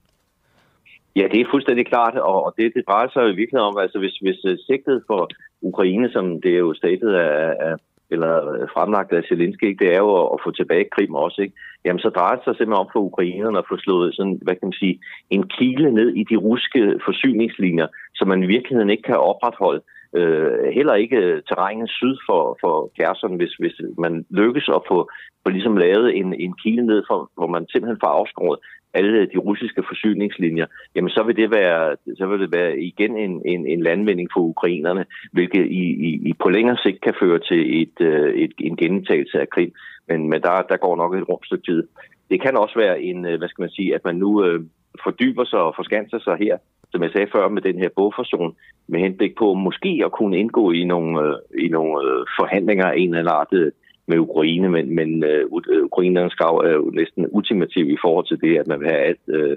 Ja, 1.16 1.24
det 1.32 1.40
er 1.40 1.52
fuldstændig 1.52 1.86
klart, 1.86 2.14
og 2.18 2.54
det, 2.56 2.72
det 2.74 2.84
drejer 2.88 3.08
sig 3.12 3.20
jo 3.20 3.32
virkelig 3.42 3.60
om, 3.60 3.78
altså 3.78 3.98
hvis, 3.98 4.16
hvis 4.24 4.40
øh, 4.44 4.58
sigtet 4.66 5.04
for 5.06 5.28
Ukraine, 5.62 6.10
som 6.10 6.40
det 6.40 6.52
er 6.54 6.58
jo 6.58 6.74
statet 6.74 7.14
af, 7.14 7.56
af 7.66 7.74
eller 8.14 8.32
øh, 8.52 8.68
fremlagt 8.74 9.12
af 9.12 9.22
Zelensky, 9.28 9.76
det 9.80 9.88
er 9.94 9.98
jo 10.06 10.10
at 10.34 10.38
få 10.44 10.50
tilbage 10.50 10.92
Krim 10.94 11.14
også, 11.14 11.42
ikke? 11.42 11.54
Jamen, 11.84 12.00
så 12.00 12.08
drejer 12.08 12.36
det 12.36 12.44
sig 12.44 12.54
simpelthen 12.54 12.82
om 12.82 12.90
for 12.92 13.00
ukrainerne 13.00 13.58
at 13.58 13.68
få 13.68 13.76
slået 13.76 14.14
sådan, 14.14 14.38
hvad 14.42 14.54
kan 14.54 14.68
man 14.68 14.80
sige, 14.82 15.00
en 15.30 15.44
kile 15.56 15.90
ned 15.98 16.08
i 16.20 16.24
de 16.30 16.36
russiske 16.36 16.82
forsyningslinjer, 17.06 17.86
som 18.14 18.28
man 18.28 18.42
i 18.42 18.46
virkeligheden 18.46 18.90
ikke 18.90 19.08
kan 19.10 19.16
opretholde. 19.30 19.82
Øh, 20.16 20.64
heller 20.78 20.94
ikke 20.94 21.16
øh, 21.16 21.42
terrænet 21.48 21.90
syd 21.90 22.16
for, 22.28 22.58
for 22.60 22.90
Kherson, 22.96 23.36
hvis, 23.36 23.54
hvis 23.62 23.76
man 23.98 24.26
lykkes 24.30 24.68
at 24.68 24.82
få, 24.90 25.10
få 25.42 25.48
ligesom 25.50 25.76
lavet 25.76 26.16
en, 26.16 26.34
en 26.34 26.54
kile 26.62 26.86
ned, 26.86 27.02
for, 27.08 27.30
hvor 27.36 27.46
man 27.46 27.66
simpelthen 27.68 28.02
får 28.04 28.12
afskåret 28.20 28.58
alle 28.94 29.26
de 29.26 29.38
russiske 29.38 29.82
forsyningslinjer, 29.88 30.66
jamen 30.94 31.10
så 31.10 31.22
vil 31.22 31.36
det 31.36 31.50
være, 31.50 31.96
så 32.18 32.26
vil 32.26 32.40
det 32.40 32.52
være 32.52 32.78
igen 32.78 33.16
en, 33.16 33.42
en, 33.44 33.66
en 33.66 33.82
landvinding 33.82 34.28
for 34.34 34.40
ukrainerne, 34.40 35.04
hvilket 35.32 35.66
i, 35.66 35.84
i, 36.08 36.10
i 36.28 36.32
på 36.42 36.48
længere 36.48 36.76
sigt 36.76 37.00
kan 37.00 37.14
føre 37.20 37.38
til 37.38 37.82
et, 37.82 37.96
øh, 38.00 38.34
et, 38.34 38.52
en 38.58 38.76
gentagelse 38.76 39.40
af 39.40 39.48
krig. 39.48 39.72
Men, 40.08 40.28
men 40.30 40.42
der, 40.42 40.62
der 40.68 40.76
går 40.76 40.96
nok 40.96 41.14
et 41.14 41.28
rumstykke 41.28 41.64
tid. 41.64 41.82
Det 42.30 42.40
kan 42.42 42.56
også 42.56 42.78
være 42.78 43.02
en, 43.02 43.26
øh, 43.26 43.38
hvad 43.38 43.48
skal 43.48 43.62
man 43.62 43.70
sige, 43.70 43.94
at 43.94 44.04
man 44.04 44.16
nu 44.16 44.44
øh, 44.44 44.60
fordyber 45.04 45.44
sig 45.44 45.60
og 45.60 45.74
forskanser 45.76 46.18
sig 46.18 46.36
her, 46.36 46.56
som 46.90 47.02
jeg 47.02 47.10
sagde 47.12 47.32
før, 47.32 47.48
med 47.48 47.62
den 47.62 47.78
her 47.78 47.88
bogforson, 47.96 48.56
med 48.88 49.00
henblik 49.00 49.34
på 49.38 49.54
måske 49.54 50.02
at 50.04 50.12
kunne 50.12 50.38
indgå 50.38 50.70
i 50.70 50.84
nogle, 50.84 51.20
øh, 51.22 51.64
i 51.64 51.68
nogle 51.68 51.94
øh, 52.08 52.26
forhandlinger 52.40 52.86
af 52.86 52.96
en 52.96 53.08
eller 53.08 53.18
anden 53.18 53.38
art 53.40 53.52
øh, 53.52 53.72
med 54.06 54.18
Ukraine, 54.18 54.68
men, 54.68 54.94
men 54.94 55.24
øh, 55.24 55.44
øh, 55.70 55.84
ukrainernes 55.84 56.34
krav 56.34 56.56
er 56.56 56.72
jo 56.72 56.90
næsten 57.00 57.26
ultimativ 57.30 57.90
i 57.90 57.98
forhold 58.04 58.26
til 58.26 58.40
det, 58.40 58.58
at 58.58 58.66
man 58.66 58.80
vil 58.80 58.88
have 58.88 59.02
alt 59.10 59.24
øh, 59.28 59.56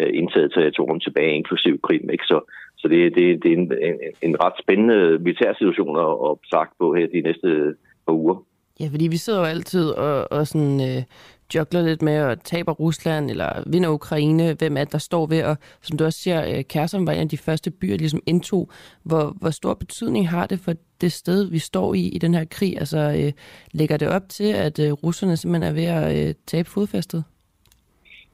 øh 0.00 0.10
indtaget 0.14 0.52
territorium 0.54 1.00
tilbage, 1.00 1.36
inklusiv 1.36 1.80
Krim. 1.80 2.10
Ikke? 2.10 2.24
Så, 2.24 2.40
så 2.76 2.88
det, 2.88 3.14
det, 3.14 3.42
det 3.42 3.52
er 3.52 3.56
en, 3.56 3.72
en, 3.88 3.96
en 4.22 4.36
ret 4.44 4.56
spændende 4.62 5.18
militær 5.18 5.52
situation 5.52 5.96
at, 6.06 6.12
at 6.28 6.32
sagt 6.52 6.72
på 6.78 6.94
her 6.94 7.06
de 7.06 7.20
næste 7.20 7.74
par 8.06 8.14
uger. 8.14 8.36
Ja, 8.80 8.86
fordi 8.90 9.08
vi 9.08 9.16
sidder 9.16 9.38
jo 9.38 9.44
altid 9.44 9.90
og, 9.90 10.32
og 10.32 10.46
sådan, 10.46 10.80
øh, 10.80 11.02
jogler 11.54 11.82
lidt 11.82 12.02
med 12.02 12.12
at 12.12 12.40
tabe 12.40 12.70
Rusland 12.70 13.30
eller 13.30 13.62
vinder 13.66 13.88
Ukraine, 13.88 14.54
hvem 14.58 14.76
er 14.76 14.84
det, 14.84 14.92
der 14.92 14.98
står 14.98 15.26
ved, 15.26 15.44
og 15.44 15.56
som 15.80 15.98
du 15.98 16.04
også 16.04 16.18
siger, 16.18 16.56
øh, 16.56 16.64
Kærsom 16.64 17.06
var 17.06 17.12
en 17.12 17.20
af 17.20 17.28
de 17.28 17.38
første 17.38 17.70
byer, 17.70 17.96
ligesom 17.96 18.20
indtog. 18.26 18.70
Hvor, 19.04 19.36
hvor 19.40 19.50
stor 19.50 19.74
betydning 19.74 20.28
har 20.28 20.46
det 20.46 20.58
for 20.60 20.72
det 21.00 21.12
sted, 21.12 21.50
vi 21.50 21.58
står 21.58 21.94
i 21.94 22.04
i 22.08 22.18
den 22.18 22.34
her 22.34 22.44
krig? 22.50 22.78
Altså, 22.78 22.98
øh, 22.98 23.32
lægger 23.72 23.96
det 23.96 24.08
op 24.08 24.28
til, 24.28 24.52
at 24.66 24.78
øh, 24.78 24.92
russerne 24.92 25.36
simpelthen 25.36 25.70
er 25.70 25.74
ved 25.80 25.88
at 26.00 26.28
øh, 26.28 26.34
tabe 26.46 26.68
fodfæstet? 26.68 27.24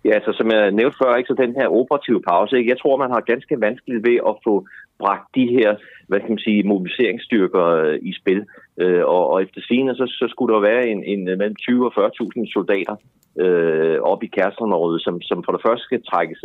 Ja, 0.05 0.11
altså 0.11 0.33
som 0.33 0.51
jeg 0.51 0.71
nævnte 0.71 0.99
før, 1.03 1.17
ikke, 1.17 1.29
så 1.29 1.35
den 1.45 1.55
her 1.61 1.69
operative 1.69 2.23
pause, 2.23 2.57
ikke? 2.59 2.71
jeg 2.71 2.79
tror, 2.79 2.97
man 2.97 3.11
har 3.11 3.21
ganske 3.21 3.61
vanskeligt 3.61 4.07
ved 4.09 4.19
at 4.31 4.35
få 4.47 4.67
bragt 4.99 5.35
de 5.35 5.47
her, 5.57 5.71
hvad 6.09 6.21
kan 6.21 6.29
man 6.29 6.39
sige, 6.39 6.63
mobiliseringsstyrker 6.63 7.65
øh, 7.65 7.99
i 8.03 8.13
spil. 8.21 8.47
Øh, 8.81 9.05
og, 9.05 9.23
og 9.31 9.43
efter 9.43 9.61
scenen, 9.61 9.95
så, 9.95 10.07
så 10.07 10.27
skulle 10.31 10.55
der 10.55 10.61
være 10.61 10.89
en, 10.89 11.05
en 11.05 11.29
øh, 11.29 11.39
mellem 11.39 11.57
20 11.57 11.87
og 11.87 11.93
40.000 11.93 12.53
soldater 12.53 12.97
øh, 13.45 13.99
op 14.01 14.23
i 14.23 14.27
Kærstrømrådet, 14.27 15.03
som, 15.03 15.23
som 15.23 15.45
for 15.45 15.53
det 15.53 15.63
første 15.67 15.85
skal 15.85 16.03
trækkes, 16.03 16.45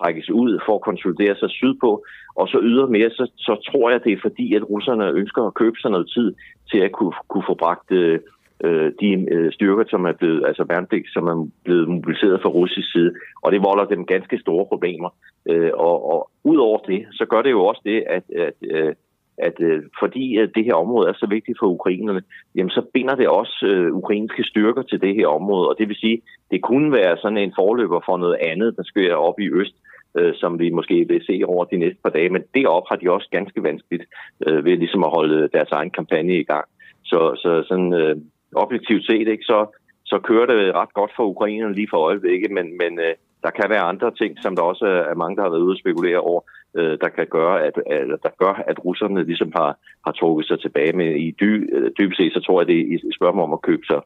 trækkes 0.00 0.30
ud 0.30 0.60
for 0.66 0.74
at 0.74 0.86
konsolidere 0.88 1.36
sig 1.36 1.50
sydpå, 1.50 2.04
og 2.34 2.48
så 2.48 2.58
ydermere, 2.62 3.10
så, 3.10 3.30
så 3.36 3.70
tror 3.70 3.90
jeg, 3.90 4.04
det 4.04 4.12
er 4.12 4.24
fordi, 4.26 4.54
at 4.54 4.70
russerne 4.70 5.10
ønsker 5.10 5.42
at 5.42 5.54
købe 5.54 5.78
sig 5.80 5.90
noget 5.90 6.10
tid 6.16 6.34
til 6.70 6.78
at 6.78 6.92
kunne, 6.92 7.12
kunne 7.28 7.44
få 7.48 7.54
bragt 7.54 7.92
øh, 7.92 8.18
øh 8.64 8.92
de 9.00 9.26
øh, 9.34 9.52
styrker, 9.52 9.84
som 9.88 10.04
er 10.04 10.12
blevet, 10.12 10.46
altså 10.46 10.64
værnepligt, 10.68 11.12
som 11.12 11.26
er 11.26 11.48
blevet 11.64 11.88
mobiliseret 11.88 12.42
fra 12.42 12.48
russisk 12.48 12.92
side, 12.92 13.12
og 13.42 13.52
det 13.52 13.64
volder 13.68 13.84
dem 13.84 14.06
ganske 14.06 14.38
store 14.38 14.66
problemer. 14.66 15.10
Øh, 15.50 15.70
og, 15.74 15.96
og 16.12 16.30
ud 16.44 16.56
over 16.56 16.78
det, 16.78 17.06
så 17.12 17.24
gør 17.24 17.42
det 17.42 17.50
jo 17.50 17.64
også 17.64 17.82
det, 17.84 18.04
at, 18.16 18.24
at, 18.46 18.54
øh, 18.62 18.94
at, 19.38 19.56
øh, 19.60 19.82
fordi 19.98 20.36
at 20.38 20.50
det 20.54 20.64
her 20.64 20.74
område 20.74 21.08
er 21.08 21.12
så 21.16 21.26
vigtigt 21.26 21.58
for 21.60 21.66
ukrainerne, 21.66 22.22
jamen 22.54 22.70
så 22.70 22.82
binder 22.94 23.14
det 23.14 23.28
også 23.28 23.66
øh, 23.66 23.92
ukrainske 23.94 24.44
styrker 24.44 24.82
til 24.82 25.00
det 25.00 25.14
her 25.14 25.26
område, 25.26 25.68
og 25.68 25.74
det 25.78 25.88
vil 25.88 25.96
sige, 25.96 26.22
det 26.50 26.62
kunne 26.62 26.92
være 26.92 27.16
sådan 27.16 27.38
en 27.38 27.52
forløber 27.58 28.00
for 28.06 28.16
noget 28.16 28.36
andet, 28.40 28.76
der 28.76 28.82
sker 28.82 29.14
op 29.14 29.40
i 29.40 29.48
øst, 29.50 29.74
øh, 30.18 30.34
som 30.34 30.58
vi 30.58 30.70
måske 30.70 31.08
vil 31.08 31.22
se 31.26 31.42
over 31.46 31.64
de 31.64 31.76
næste 31.76 31.98
par 32.04 32.10
dage, 32.10 32.28
men 32.28 32.42
deroppe 32.54 32.88
har 32.90 32.96
de 32.96 33.10
også 33.10 33.28
ganske 33.30 33.62
vanskeligt 33.62 34.04
øh, 34.46 34.64
ved 34.64 34.76
ligesom 34.76 35.04
at 35.04 35.14
holde 35.16 35.48
deres 35.52 35.70
egen 35.70 35.90
kampagne 35.90 36.38
i 36.38 36.44
gang. 36.44 36.64
Så, 37.04 37.20
så 37.42 37.64
sådan, 37.68 37.92
øh, 37.92 38.16
objektivt 38.56 39.06
set, 39.06 39.28
ikke, 39.28 39.44
så, 39.44 39.58
så 40.04 40.18
kører 40.18 40.46
det 40.46 40.74
ret 40.74 40.94
godt 40.94 41.12
for 41.16 41.24
ukrainerne 41.24 41.74
lige 41.74 41.88
for 41.90 41.96
øjeblikket, 41.96 42.50
men, 42.50 42.66
men 42.76 42.98
øh, 42.98 43.14
der 43.42 43.50
kan 43.50 43.70
være 43.70 43.90
andre 43.92 44.10
ting, 44.20 44.32
som 44.40 44.56
der 44.56 44.62
også 44.62 44.86
er 45.10 45.14
mange, 45.14 45.36
der 45.36 45.42
har 45.42 45.50
været 45.50 45.66
ude 45.66 45.76
og 45.76 45.82
spekulere 45.82 46.18
over, 46.18 46.40
øh, 46.78 46.98
der 47.02 47.08
kan 47.08 47.26
gøre, 47.26 47.56
at, 47.66 47.74
at, 47.86 48.22
der 48.22 48.32
gør, 48.42 48.54
at 48.70 48.84
russerne 48.84 49.24
ligesom 49.24 49.52
har, 49.56 49.78
har 50.06 50.12
trukket 50.12 50.46
sig 50.46 50.60
tilbage. 50.60 50.92
Men 50.92 51.16
i 51.16 51.30
dy, 51.30 51.76
øh, 51.76 51.90
dybest 51.98 52.18
set, 52.20 52.32
så 52.32 52.40
tror 52.40 52.60
jeg, 52.60 52.68
det 52.68 52.78
er 52.78 52.94
et 52.94 53.14
spørgsmål 53.18 53.44
om 53.44 53.52
at 53.52 53.62
købe 53.62 53.84
sig 53.90 54.00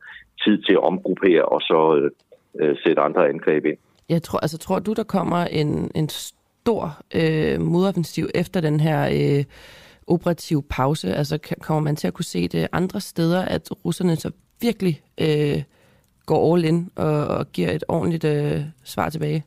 tid 0.44 0.62
til 0.62 0.72
at 0.72 0.84
omgruppere 0.90 1.44
og 1.44 1.60
så 1.60 1.80
øh, 1.98 2.10
øh, 2.60 2.76
sætte 2.84 3.02
andre 3.02 3.28
angreb 3.28 3.64
ind. 3.64 3.78
Jeg 4.08 4.22
tror, 4.22 4.38
altså, 4.38 4.58
tror 4.58 4.78
du, 4.78 4.92
der 4.92 5.04
kommer 5.04 5.44
en, 5.44 5.90
en 5.94 6.08
stor 6.08 6.84
øh, 7.20 7.60
modoffensiv 7.60 8.26
efter 8.34 8.60
den 8.60 8.80
her... 8.80 9.00
Øh 9.38 9.44
operative 10.06 10.62
pause? 10.62 11.14
Altså 11.14 11.38
kommer 11.60 11.80
man 11.80 11.96
til 11.96 12.06
at 12.06 12.14
kunne 12.14 12.24
se 12.24 12.48
det 12.48 12.68
andre 12.72 13.00
steder, 13.00 13.44
at 13.44 13.68
russerne 13.84 14.16
så 14.16 14.30
virkelig 14.60 15.02
øh, 15.20 15.62
går 16.26 16.54
all 16.54 16.64
in 16.64 16.90
og, 16.96 17.26
og 17.26 17.52
giver 17.52 17.70
et 17.70 17.84
ordentligt 17.88 18.24
øh, 18.24 18.60
svar 18.84 19.08
tilbage? 19.10 19.44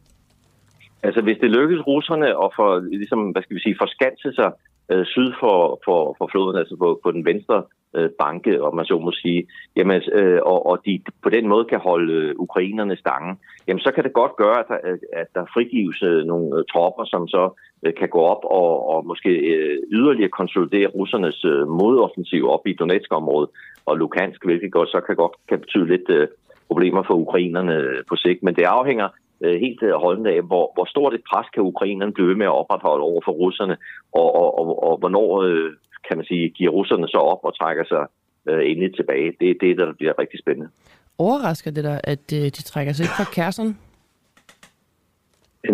Altså, 1.04 1.22
hvis 1.22 1.38
det 1.42 1.52
lykkes 1.52 1.88
russerne 1.88 2.28
at 2.44 2.50
for, 2.56 2.80
ligesom, 2.80 3.30
hvad 3.32 3.42
skal 3.42 3.56
vi 3.56 3.62
sige, 3.62 3.82
forskanse 3.82 4.34
sig 4.34 4.52
øh, 4.92 5.06
syd 5.06 5.32
for, 5.40 5.80
for, 5.86 6.16
for 6.18 6.28
floden, 6.32 6.58
altså 6.58 6.76
på, 6.76 7.00
på 7.04 7.12
den 7.12 7.26
venstre 7.26 7.64
øh, 7.96 8.10
banke, 8.24 8.64
om 8.64 8.76
man 8.76 8.86
så 8.86 9.00
må 9.00 9.12
sige, 9.12 9.48
jamen, 9.76 10.02
øh, 10.14 10.40
og, 10.46 10.66
og 10.66 10.76
de 10.86 11.02
på 11.24 11.30
den 11.30 11.48
måde 11.48 11.66
kan 11.66 11.80
holde 11.80 12.14
øh, 12.14 12.36
ukrainerne 12.38 12.96
stangen, 12.96 13.40
jamen 13.68 13.80
så 13.80 13.92
kan 13.96 14.04
det 14.04 14.14
godt 14.14 14.36
gøre, 14.36 14.60
at 14.60 14.66
der, 14.68 14.98
at 15.14 15.28
der 15.36 15.52
frigives 15.54 16.02
øh, 16.04 16.26
nogle 16.26 16.58
øh, 16.58 16.64
tropper, 16.72 17.06
som 17.06 17.28
så 17.28 17.44
øh, 17.84 17.94
kan 18.00 18.10
gå 18.10 18.20
op 18.20 18.44
og, 18.44 18.90
og 18.90 19.06
måske 19.06 19.30
øh, 19.30 19.78
yderligere 19.92 20.38
konsolidere 20.40 20.88
russernes 20.88 21.46
øh, 21.46 21.68
modoffensiv 21.68 22.50
op 22.50 22.68
i 22.68 22.74
Donetsk-området 22.74 23.50
og 23.86 23.98
Lukansk, 23.98 24.46
hvilket 24.46 24.72
godt, 24.72 24.90
så 24.90 25.02
kan 25.08 25.16
godt 25.16 25.36
kan 25.50 25.60
betyde 25.60 25.88
lidt 25.88 26.10
øh, 26.10 26.28
problemer 26.68 27.04
for 27.04 27.14
ukrainerne 27.14 27.74
øh, 27.74 28.04
på 28.10 28.16
sigt. 28.16 28.44
Men 28.44 28.56
det 28.56 28.64
afhænger 28.64 29.08
øh, 29.44 29.60
helt 29.60 29.84
øh, 29.84 29.94
holdende 30.06 30.32
af, 30.36 30.42
hvor, 30.42 30.72
hvor 30.74 30.86
stort 30.86 31.14
et 31.14 31.24
pres 31.30 31.48
kan 31.54 31.64
ukrainerne 31.64 32.14
blive 32.14 32.28
ved 32.28 32.36
med 32.36 32.46
at 32.46 32.58
opretholde 32.62 33.04
over 33.04 33.22
for 33.26 33.32
russerne, 33.32 33.78
og, 34.12 34.36
og, 34.36 34.60
og, 34.60 34.84
og 34.84 34.98
hvornår, 34.98 35.42
øh, 35.42 35.72
kan 36.08 36.18
man 36.18 36.26
sige, 36.26 36.50
giver 36.50 36.72
russerne 36.72 37.08
så 37.08 37.18
op 37.18 37.40
og 37.44 37.58
trækker 37.58 37.86
sig 37.92 38.04
øh, 38.50 38.70
endelig 38.70 38.96
tilbage. 38.96 39.34
Det 39.40 39.50
er 39.50 39.56
det, 39.62 39.78
der 39.78 39.94
bliver 39.94 40.20
rigtig 40.20 40.40
spændende. 40.40 40.70
Overrasker 41.18 41.72
det 41.72 41.84
dig, 41.84 42.00
at 42.04 42.26
øh, 42.34 42.46
de 42.56 42.62
trækker 42.72 42.94
sig 42.94 43.04
ikke 43.04 43.20
fra 43.20 43.34
Kherson? 43.36 43.78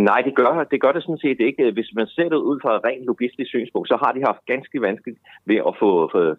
Nej, 0.09 0.21
det 0.21 0.35
gør, 0.35 0.63
det 0.71 0.81
gør 0.81 0.91
det 0.91 1.03
sådan 1.03 1.23
set 1.25 1.39
ikke. 1.39 1.71
Hvis 1.71 1.89
man 1.95 2.07
ser 2.07 2.29
det 2.29 2.35
ud 2.35 2.59
fra 2.63 2.75
et 2.75 2.85
rent 2.85 3.05
logistisk 3.05 3.49
synspunkt, 3.49 3.87
så 3.87 3.97
har 4.03 4.11
de 4.11 4.21
haft 4.29 4.45
ganske 4.45 4.81
vanskeligt 4.81 5.19
ved 5.45 5.55
at 5.55 5.73
få 5.79 5.89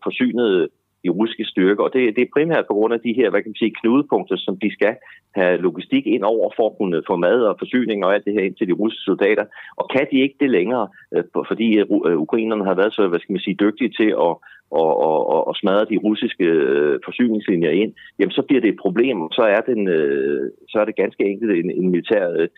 forsynet 0.06 0.68
de 1.06 1.10
russiske 1.18 1.44
styrker, 1.52 1.82
og 1.84 1.92
det, 1.92 2.16
det 2.16 2.22
er 2.22 2.34
primært 2.36 2.64
på 2.66 2.74
grund 2.78 2.94
af 2.94 3.00
de 3.00 3.12
her, 3.18 3.30
hvad 3.30 3.40
kan 3.42 3.50
man 3.50 3.62
sige, 3.62 3.78
knudepunkter, 3.80 4.36
som 4.36 4.54
de 4.62 4.70
skal 4.76 4.94
have 5.38 5.56
logistik 5.66 6.04
ind 6.06 6.24
over 6.32 6.48
for 6.56 6.66
at 6.68 6.76
kunne 6.78 7.02
få 7.10 7.16
mad 7.16 7.38
og 7.50 7.56
forsyning 7.58 7.98
og 8.04 8.14
alt 8.14 8.24
det 8.24 8.32
her 8.36 8.44
ind 8.46 8.56
til 8.56 8.68
de 8.68 8.78
russiske 8.80 9.08
soldater. 9.10 9.44
Og 9.80 9.84
kan 9.94 10.06
de 10.10 10.16
ikke 10.24 10.36
det 10.40 10.50
længere, 10.50 10.88
øh, 11.14 11.24
fordi 11.50 11.68
øh, 11.80 11.86
øh, 12.06 12.16
ukrainerne 12.26 12.64
har 12.64 12.74
været 12.80 12.94
så, 12.94 13.08
hvad 13.08 13.20
skal 13.20 13.32
man 13.32 13.46
sige, 13.46 13.62
dygtige 13.64 13.94
til 14.00 14.10
at 14.26 14.32
og, 14.70 15.00
og, 15.08 15.30
og 15.30 15.46
og 15.48 15.54
smadre 15.56 15.90
de 15.92 15.98
russiske 16.06 16.44
øh, 16.44 16.98
forsyningslinjer 17.04 17.70
ind, 17.70 17.92
jamen 18.18 18.36
så 18.38 18.42
bliver 18.42 18.60
det 18.60 18.70
et 18.70 18.82
problem. 18.84 19.18
Så 19.38 19.42
er, 19.56 19.60
den, 19.70 19.88
øh, 19.88 20.50
så 20.68 20.76
er 20.80 20.84
det 20.84 20.96
ganske 21.02 21.22
enkelt 21.30 21.50
en, 21.52 21.70
en 21.70 21.88
militær 21.90 22.24
øh, 22.38 22.48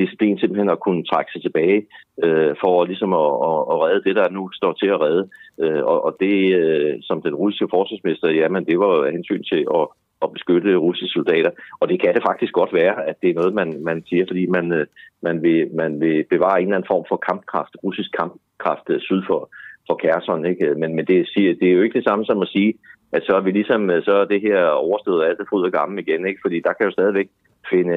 disciplin 0.00 0.38
simpelthen 0.38 0.70
at 0.70 0.80
kunne 0.80 1.04
trække 1.04 1.30
sig 1.32 1.42
tilbage 1.42 1.80
øh, 2.24 2.52
for 2.62 2.84
ligesom 2.84 3.12
at, 3.24 3.30
at, 3.50 3.60
at 3.72 3.76
redde 3.84 4.04
det, 4.08 4.16
der 4.16 4.28
nu 4.36 4.42
står 4.52 4.72
til 4.72 4.90
at 4.94 5.00
redde. 5.00 5.24
Øh, 5.62 5.82
og, 5.92 6.04
og 6.06 6.16
det, 6.20 6.36
øh, 6.60 6.94
som 7.02 7.22
den 7.22 7.34
russiske 7.34 7.68
forsvarsminister, 7.74 8.28
jamen 8.40 8.64
det 8.64 8.78
var 8.78 9.10
hensyn 9.16 9.42
til 9.52 9.62
at, 9.78 9.86
at 10.24 10.32
beskytte 10.32 10.76
russiske 10.76 11.14
soldater. 11.18 11.50
Og 11.80 11.88
det 11.88 12.00
kan 12.02 12.14
det 12.14 12.22
faktisk 12.28 12.52
godt 12.52 12.72
være, 12.72 12.94
at 13.08 13.16
det 13.22 13.30
er 13.30 13.40
noget, 13.40 13.54
man, 13.54 13.68
man 13.88 13.98
siger, 14.08 14.24
fordi 14.28 14.46
man, 14.46 14.72
øh, 14.72 14.86
man, 15.22 15.42
vil, 15.42 15.60
man 15.74 16.00
vil 16.00 16.24
bevare 16.34 16.60
en 16.60 16.66
eller 16.66 16.76
anden 16.76 16.92
form 16.92 17.04
for 17.08 17.16
kampkraft, 17.28 17.74
russisk 17.84 18.10
kampkraft 18.20 18.86
øh, 18.90 19.00
syd 19.00 19.22
for, 19.26 19.50
for 19.86 19.96
Kærson, 20.02 20.46
ikke? 20.46 20.74
Men, 20.74 20.94
men 20.96 21.06
det, 21.06 21.28
siger, 21.28 21.54
det 21.60 21.68
er 21.68 21.72
jo 21.72 21.82
ikke 21.82 21.98
det 21.98 22.08
samme 22.08 22.24
som 22.24 22.42
at 22.42 22.48
sige, 22.48 22.74
at 23.12 23.22
så 23.26 23.32
er 23.36 23.40
vi 23.40 23.50
ligesom, 23.50 23.90
så 24.08 24.12
er 24.22 24.24
det 24.24 24.40
her 24.40 24.60
overstået 24.66 25.24
alt 25.24 25.38
det 25.38 25.46
fryd 25.50 25.62
og 25.62 25.72
gammel 25.72 25.98
igen, 25.98 26.26
ikke? 26.26 26.40
Fordi 26.44 26.60
der 26.60 26.72
kan 26.72 26.86
jo 26.86 26.92
stadigvæk 26.92 27.28
finde 27.70 27.96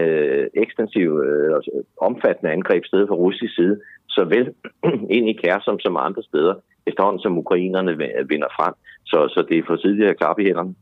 ekstensive, 0.64 1.16
øh, 1.28 1.82
omfattende 2.02 2.54
angreb 2.54 2.84
sted 2.86 3.08
fra 3.08 3.16
russisk 3.16 3.56
side, 3.56 3.80
såvel 4.10 4.54
ind 5.18 5.30
i 5.30 5.40
Kærsom 5.44 5.80
som 5.80 5.98
andre 5.98 6.24
steder, 6.24 6.56
efterhånden 6.88 7.22
som 7.22 7.38
ukrainerne 7.38 7.98
vinder 8.32 8.48
frem. 8.58 8.74
Så, 9.06 9.18
så 9.34 9.46
det 9.50 9.58
er 9.58 9.64
for 9.68 9.76
tidligere 9.76 10.16
klap 10.16 10.40
i 10.40 10.44
hænderne. 10.44 10.76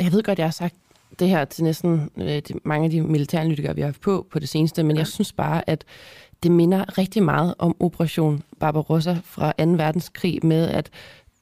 Jeg 0.00 0.12
ved 0.12 0.22
godt, 0.22 0.38
jeg 0.38 0.46
har 0.46 0.58
sagt 0.62 0.74
det 1.20 1.28
her 1.28 1.44
til 1.44 1.64
næsten 1.64 2.10
øh, 2.18 2.38
de, 2.46 2.54
mange 2.64 2.84
af 2.84 2.90
de 2.90 3.02
militærnyttikere, 3.02 3.74
vi 3.74 3.80
har 3.80 3.88
haft 3.88 4.00
på 4.00 4.26
på 4.32 4.38
det 4.38 4.48
seneste, 4.48 4.82
men 4.82 4.96
jeg 4.96 5.06
synes 5.06 5.32
bare, 5.32 5.70
at 5.70 5.84
det 6.44 6.52
minder 6.52 6.98
rigtig 6.98 7.22
meget 7.22 7.54
om 7.58 7.76
Operation 7.80 8.42
Barbarossa 8.60 9.16
fra 9.24 9.52
2. 9.58 9.64
verdenskrig 9.64 10.46
med, 10.46 10.68
at 10.68 10.90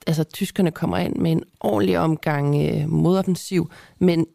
altså, 0.06 0.24
tyskerne 0.24 0.70
kommer 0.70 0.98
ind 0.98 1.16
med 1.16 1.32
en 1.32 1.42
ordentlig 1.60 1.98
omgang 1.98 2.68
øh, 2.68 2.88
modoffensiv, 2.88 3.70
men 3.98 4.26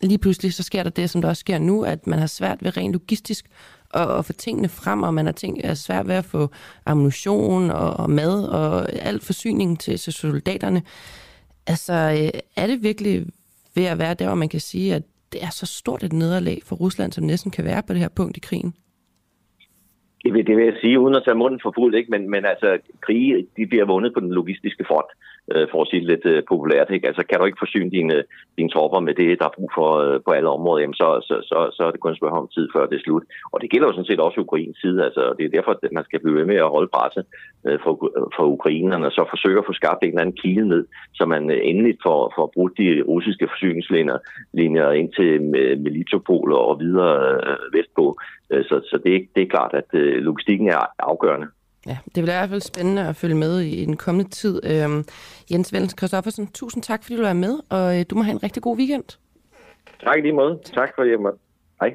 lige 0.00 0.18
pludselig 0.18 0.54
så 0.54 0.62
sker 0.62 0.82
der 0.82 0.90
det, 0.90 1.10
som 1.10 1.22
der 1.22 1.28
også 1.28 1.40
sker 1.40 1.58
nu, 1.58 1.82
at 1.82 2.06
man 2.06 2.18
har 2.18 2.26
svært 2.26 2.64
ved 2.64 2.76
rent 2.76 2.92
logistisk 2.92 3.46
at, 3.94 4.10
at 4.10 4.24
få 4.24 4.32
tingene 4.32 4.68
frem, 4.68 5.02
og 5.02 5.14
man 5.14 5.26
har 5.26 5.32
ting, 5.32 5.60
er 5.64 5.74
svært 5.74 6.08
ved 6.08 6.14
at 6.14 6.24
få 6.24 6.50
ammunition 6.86 7.70
og, 7.70 7.90
og 7.90 8.10
mad 8.10 8.44
og 8.44 8.92
alt 8.92 9.24
forsyning 9.24 9.80
til, 9.80 9.98
til 9.98 10.12
soldaterne. 10.12 10.82
Altså, 11.66 11.92
øh, 11.92 12.40
er 12.56 12.66
det 12.66 12.82
virkelig 12.82 13.26
ved 13.74 13.84
at 13.84 13.98
være 13.98 14.14
der, 14.14 14.26
hvor 14.26 14.34
man 14.34 14.48
kan 14.48 14.60
sige, 14.60 14.94
at 14.94 15.02
det 15.32 15.44
er 15.44 15.50
så 15.50 15.66
stort 15.66 16.02
et 16.02 16.12
nederlag 16.12 16.62
for 16.64 16.76
Rusland, 16.76 17.12
som 17.12 17.24
næsten 17.24 17.50
kan 17.50 17.64
være 17.64 17.82
på 17.82 17.92
det 17.92 18.00
her 18.00 18.08
punkt 18.08 18.36
i 18.36 18.40
krigen? 18.40 18.74
Det 20.22 20.34
vil, 20.34 20.46
det 20.46 20.56
vil 20.56 20.64
jeg 20.64 20.76
sige, 20.80 21.00
uden 21.00 21.14
at 21.14 21.22
tage 21.24 21.34
munden 21.34 21.60
for 21.62 21.72
fuld, 21.74 21.94
ikke? 21.94 22.10
Men, 22.10 22.30
men 22.30 22.44
altså, 22.44 22.78
krige, 23.00 23.46
de 23.56 23.66
bliver 23.66 23.84
vundet 23.84 24.14
på 24.14 24.20
den 24.20 24.32
logistiske 24.32 24.84
front, 24.84 25.10
øh, 25.54 25.66
for 25.70 25.82
at 25.82 25.88
sige 25.90 26.08
lidt 26.12 26.26
øh, 26.32 26.42
populært. 26.48 26.90
Ikke? 26.90 27.06
Altså, 27.06 27.22
kan 27.28 27.38
du 27.38 27.44
ikke 27.44 27.64
forsyne 27.64 27.90
dine, 27.90 28.16
dine 28.58 28.70
tropper 28.74 29.00
med 29.00 29.14
det, 29.14 29.38
der 29.40 29.46
er 29.46 29.56
brug 29.58 29.70
for 29.78 29.88
øh, 30.04 30.20
på 30.26 30.30
alle 30.30 30.50
områder, 30.56 30.80
jamen, 30.80 31.00
så, 31.02 31.08
så, 31.28 31.34
så, 31.50 31.58
så 31.76 31.82
er 31.86 31.90
det 31.90 32.00
kun 32.00 32.16
spørgsmål 32.16 32.42
om 32.42 32.54
tid, 32.56 32.68
før 32.74 32.86
det 32.86 32.96
er 32.96 33.04
slut. 33.06 33.24
Og 33.52 33.60
det 33.60 33.70
gælder 33.70 33.86
jo 33.86 33.92
sådan 33.92 34.10
set 34.10 34.20
også 34.20 34.40
Ukrains 34.40 34.78
side. 34.80 35.04
Altså, 35.04 35.22
det 35.38 35.44
er 35.44 35.56
derfor, 35.56 35.72
at 35.72 35.92
man 35.92 36.04
skal 36.04 36.20
blive 36.20 36.38
ved 36.38 36.46
med 36.52 36.56
at 36.56 36.72
holde 36.76 36.90
presset 36.96 37.24
øh, 37.66 37.78
for, 37.84 37.92
for 38.36 38.44
ukrainerne, 38.56 39.06
og 39.06 39.12
så 39.12 39.22
forsøge 39.30 39.58
at 39.58 39.68
få 39.68 39.72
skabt 39.72 40.02
en 40.02 40.08
eller 40.08 40.20
anden 40.20 40.40
kilde 40.42 40.68
ned, 40.68 40.86
så 41.14 41.24
man 41.34 41.50
øh, 41.50 41.60
endelig 41.62 41.94
får, 42.06 42.32
får 42.36 42.46
brudt 42.54 42.78
de 42.78 43.02
russiske 43.12 43.48
forsyningslinjer 43.52 44.18
linjer 44.52 44.90
ind 44.90 45.12
til 45.12 45.30
øh, 45.60 45.78
Melitopol 45.84 46.52
og 46.52 46.80
videre 46.80 47.14
øh, 47.48 47.78
vestpå. 47.78 48.06
Øh, 48.50 48.64
så, 48.64 48.76
så 48.90 48.96
det, 49.04 49.28
det 49.34 49.42
er 49.42 49.54
klart, 49.54 49.72
at 49.74 49.90
øh, 49.92 50.22
logistikken 50.28 50.68
er 50.68 50.82
afgørende. 50.98 51.48
Ja, 51.88 51.98
det 52.04 52.12
bliver 52.12 52.34
i 52.34 52.38
hvert 52.38 52.48
fald 52.48 52.60
spændende 52.60 53.08
at 53.08 53.16
følge 53.16 53.34
med 53.34 53.60
i, 53.60 53.84
den 53.84 53.96
kommende 53.96 54.30
tid. 54.30 54.60
Øhm, 54.64 55.04
Jens 55.50 55.72
Vellens 55.72 55.94
Christoffersen, 55.98 56.46
tusind 56.46 56.82
tak, 56.82 57.02
fordi 57.02 57.16
du 57.16 57.22
er 57.22 57.32
med, 57.32 57.58
og 57.68 57.98
øh, 57.98 58.04
du 58.10 58.14
må 58.14 58.22
have 58.22 58.32
en 58.32 58.42
rigtig 58.42 58.62
god 58.62 58.76
weekend. 58.76 59.04
Tak 60.04 60.18
i 60.18 60.20
lige 60.20 60.32
måde. 60.32 60.58
Tak 60.74 60.88
for 60.94 61.02
det. 61.02 61.18
Hej. 61.80 61.94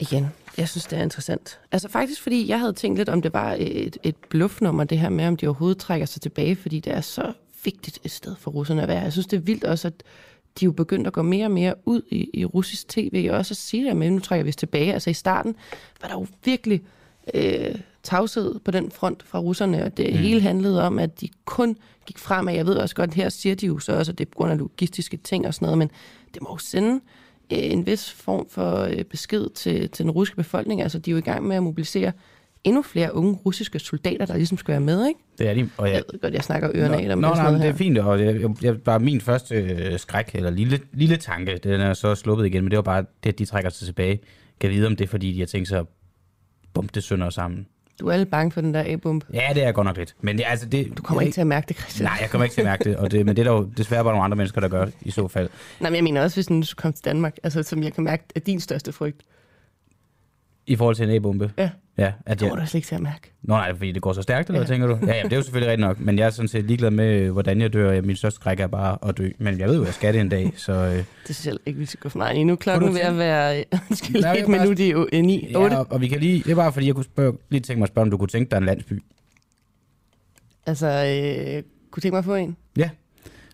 Igen, 0.00 0.26
jeg 0.58 0.68
synes, 0.68 0.84
det 0.86 0.98
er 0.98 1.02
interessant. 1.02 1.60
Altså 1.72 1.88
faktisk, 1.88 2.22
fordi 2.22 2.48
jeg 2.48 2.60
havde 2.60 2.72
tænkt 2.72 2.98
lidt, 2.98 3.08
om 3.08 3.22
det 3.22 3.32
var 3.32 3.56
et, 3.58 3.98
et 4.02 4.16
bluffnummer, 4.28 4.84
det 4.84 4.98
her 4.98 5.08
med, 5.08 5.26
om 5.26 5.36
de 5.36 5.46
overhovedet 5.46 5.78
trækker 5.78 6.06
sig 6.06 6.22
tilbage, 6.22 6.56
fordi 6.56 6.80
det 6.80 6.92
er 6.92 7.00
så 7.00 7.32
vigtigt 7.64 7.98
et 8.04 8.10
sted 8.10 8.36
for 8.36 8.50
russerne 8.50 8.82
at 8.82 8.88
være. 8.88 9.02
Jeg 9.02 9.12
synes, 9.12 9.26
det 9.26 9.36
er 9.36 9.40
vildt 9.40 9.64
også, 9.64 9.88
at 9.88 10.02
de 10.60 10.64
er 10.64 10.66
jo 10.66 10.72
begyndt 10.72 11.06
at 11.06 11.12
gå 11.12 11.22
mere 11.22 11.44
og 11.46 11.50
mere 11.50 11.74
ud 11.84 12.02
i, 12.10 12.30
i 12.34 12.44
russisk 12.44 12.88
tv, 12.88 13.28
og 13.30 13.36
også 13.36 13.52
at 13.52 13.56
sige 13.56 13.84
det 13.84 13.96
med, 13.96 14.10
nu 14.10 14.18
trækker 14.18 14.44
vi 14.44 14.48
os 14.48 14.56
tilbage. 14.56 14.94
Altså 14.94 15.10
i 15.10 15.14
starten 15.14 15.54
var 16.02 16.08
der 16.08 16.14
jo 16.14 16.26
virkelig 16.44 16.82
øh, 17.34 17.74
tavshed 18.02 18.58
på 18.58 18.70
den 18.70 18.90
front 18.90 19.22
fra 19.22 19.38
russerne, 19.38 19.84
og 19.84 19.96
det 19.96 20.12
mm. 20.12 20.18
hele 20.18 20.40
handlede 20.40 20.82
om, 20.82 20.98
at 20.98 21.20
de 21.20 21.28
kun 21.44 21.76
gik 22.06 22.18
fremad. 22.18 22.54
Jeg 22.54 22.66
ved 22.66 22.76
også 22.76 22.94
godt, 22.94 23.14
her 23.14 23.28
siger 23.28 23.54
de 23.54 23.66
jo 23.66 23.78
så 23.78 23.92
også, 23.92 24.12
at 24.12 24.18
det 24.18 24.26
er 24.26 24.30
på 24.30 24.36
grund 24.36 24.52
af 24.52 24.58
logistiske 24.58 25.16
ting 25.16 25.46
og 25.46 25.54
sådan 25.54 25.66
noget, 25.66 25.78
men 25.78 25.90
det 26.34 26.42
må 26.42 26.48
jo 26.52 26.58
sende 26.58 27.00
øh, 27.52 27.58
en 27.58 27.86
vis 27.86 28.10
form 28.10 28.46
for 28.48 28.78
øh, 28.78 29.04
besked 29.04 29.50
til, 29.50 29.90
til 29.90 30.02
den 30.04 30.10
russiske 30.10 30.36
befolkning. 30.36 30.82
Altså 30.82 30.98
de 30.98 31.10
er 31.10 31.12
jo 31.12 31.18
i 31.18 31.20
gang 31.20 31.46
med 31.46 31.56
at 31.56 31.62
mobilisere 31.62 32.12
endnu 32.64 32.82
flere 32.82 33.14
unge 33.14 33.34
russiske 33.46 33.78
soldater, 33.78 34.26
der 34.26 34.36
ligesom 34.36 34.58
skal 34.58 34.72
være 34.72 34.80
med, 34.80 35.06
ikke? 35.06 35.20
Det 35.38 35.48
er 35.48 35.54
de. 35.54 35.70
Og 35.76 35.86
jeg, 35.86 35.94
jeg 35.94 36.02
ved 36.12 36.20
godt, 36.20 36.34
jeg 36.34 36.42
snakker 36.42 36.70
ørerne 36.74 36.96
af 36.96 37.08
dem. 37.08 37.18
Nå, 37.18 37.34
nej, 37.34 37.50
det 37.50 37.64
er 37.64 37.72
fint, 37.72 37.98
og 37.98 38.24
jeg, 38.24 38.40
jeg, 38.40 38.50
jeg, 38.62 38.80
bare 38.82 39.00
min 39.00 39.20
første 39.20 39.54
øh, 39.54 39.98
skræk, 39.98 40.30
eller 40.34 40.50
lille, 40.50 40.80
lille 40.92 41.16
tanke, 41.16 41.60
den 41.62 41.80
er 41.80 41.94
så 41.94 42.14
sluppet 42.14 42.46
igen, 42.46 42.64
men 42.64 42.70
det 42.70 42.76
var 42.76 42.82
bare 42.82 43.04
det, 43.24 43.30
at 43.32 43.38
de 43.38 43.44
trækker 43.44 43.70
sig 43.70 43.86
tilbage. 43.86 44.20
Kan 44.60 44.70
vide, 44.70 44.86
om 44.86 44.96
det 44.96 45.04
er, 45.04 45.08
fordi 45.08 45.32
de 45.32 45.38
har 45.38 45.46
tænkt 45.46 45.68
sig 45.68 45.78
at 45.78 45.86
bumpe 46.74 46.90
det 46.94 47.02
sønder 47.02 47.30
sammen. 47.30 47.66
Du 48.00 48.06
er 48.06 48.12
alle 48.12 48.26
bange 48.26 48.52
for 48.52 48.60
den 48.60 48.74
der 48.74 48.84
A-bump. 48.86 49.24
Ja, 49.32 49.48
det 49.54 49.64
er 49.64 49.72
godt 49.72 49.84
nok 49.84 49.96
lidt. 49.96 50.14
Men 50.20 50.38
det, 50.38 50.44
altså, 50.48 50.66
det, 50.66 50.92
du 50.96 51.02
kommer 51.02 51.22
jeg, 51.22 51.26
ikke 51.26 51.34
til 51.34 51.40
at 51.40 51.46
mærke 51.46 51.68
det, 51.68 51.76
Christian. 51.76 52.04
Nej, 52.04 52.18
jeg 52.20 52.30
kommer 52.30 52.44
ikke 52.44 52.54
til 52.54 52.60
at 52.60 52.64
mærke 52.64 52.84
det, 52.84 52.96
og 52.96 53.10
det 53.10 53.26
men 53.26 53.36
det 53.36 53.46
er 53.46 53.52
der 53.52 53.58
jo 53.58 53.70
desværre 53.76 54.04
bare 54.04 54.12
nogle 54.12 54.24
andre 54.24 54.36
mennesker, 54.36 54.60
der 54.60 54.68
gør 54.68 54.86
i 55.02 55.10
så 55.10 55.28
fald. 55.28 55.48
Nej, 55.80 55.90
men 55.90 55.96
jeg 55.96 56.04
mener 56.04 56.22
også, 56.22 56.36
hvis 56.36 56.46
du 56.46 56.74
kommer 56.76 56.92
til 56.92 57.04
Danmark, 57.04 57.36
altså, 57.42 57.62
som 57.62 57.82
jeg 57.82 57.92
kan 57.92 58.04
mærke, 58.04 58.24
er 58.34 58.40
din 58.40 58.60
største 58.60 58.92
frygt. 58.92 59.22
I 60.70 60.76
forhold 60.76 60.96
til 60.96 61.08
en 61.08 61.16
A-bombe? 61.16 61.52
Ja. 61.58 61.70
Ja, 61.98 62.12
at 62.26 62.40
det 62.40 62.48
må 62.48 62.54
du 62.54 62.66
slet 62.66 62.74
ikke 62.74 62.86
til 62.86 62.94
at 62.94 63.00
mærke. 63.00 63.32
Nå 63.42 63.54
nej, 63.54 63.72
fordi 63.74 63.92
det 63.92 64.02
går 64.02 64.12
så 64.12 64.22
stærkt, 64.22 64.48
eller 64.48 64.60
ja. 64.60 64.66
hvad 64.66 64.74
tænker 64.74 64.86
du? 64.86 65.06
Ja, 65.06 65.16
ja, 65.16 65.22
det 65.22 65.32
er 65.32 65.36
jo 65.36 65.42
selvfølgelig 65.42 65.70
rigtigt 65.70 65.88
nok, 65.88 66.00
men 66.00 66.18
jeg 66.18 66.26
er 66.26 66.30
sådan 66.30 66.48
set 66.48 66.64
ligeglad 66.64 66.90
med, 66.90 67.30
hvordan 67.30 67.60
jeg 67.60 67.72
dør. 67.72 68.00
Min 68.00 68.16
største 68.16 68.34
skræk 68.34 68.60
er 68.60 68.66
bare 68.66 68.98
at 69.08 69.18
dø, 69.18 69.30
men 69.38 69.58
jeg 69.58 69.68
ved 69.68 69.74
jo, 69.74 69.82
at 69.82 69.86
jeg 69.86 69.94
skal 69.94 70.14
det 70.14 70.20
en 70.20 70.28
dag, 70.28 70.52
så... 70.56 70.72
Øh... 70.72 71.04
Det 71.26 71.36
synes 71.36 71.46
jeg 71.46 71.54
ikke, 71.66 71.78
vi 71.78 71.86
skal 71.86 72.00
gå 72.00 72.08
for 72.08 72.18
meget. 72.18 72.46
Nu 72.46 72.52
er 72.52 72.56
klokken 72.56 72.94
ved 72.94 73.00
at 73.00 73.18
være... 73.18 73.64
Undskyld, 73.90 74.24
et 74.24 74.48
minut 74.48 74.78
i 75.12 75.20
9, 75.20 75.54
8. 75.56 75.76
Ja, 75.76 75.82
og 75.90 76.00
vi 76.00 76.08
kan 76.08 76.20
lige... 76.20 76.42
Det 76.42 76.50
er 76.50 76.54
bare, 76.56 76.72
fordi 76.72 76.86
jeg 76.86 76.94
kunne 76.94 77.04
spørge, 77.04 77.32
lige 77.48 77.60
tænke 77.60 77.78
mig 77.78 77.84
at 77.84 77.92
spørge, 77.92 78.04
om 78.04 78.10
du 78.10 78.16
kunne 78.16 78.28
tænke 78.28 78.50
dig 78.50 78.56
en 78.56 78.64
landsby. 78.64 79.02
Altså, 80.66 80.86
øh, 80.86 81.62
kunne 81.90 82.00
tænke 82.00 82.12
mig 82.12 82.18
at 82.18 82.24
få 82.24 82.34
en? 82.34 82.56
Ja. 82.76 82.90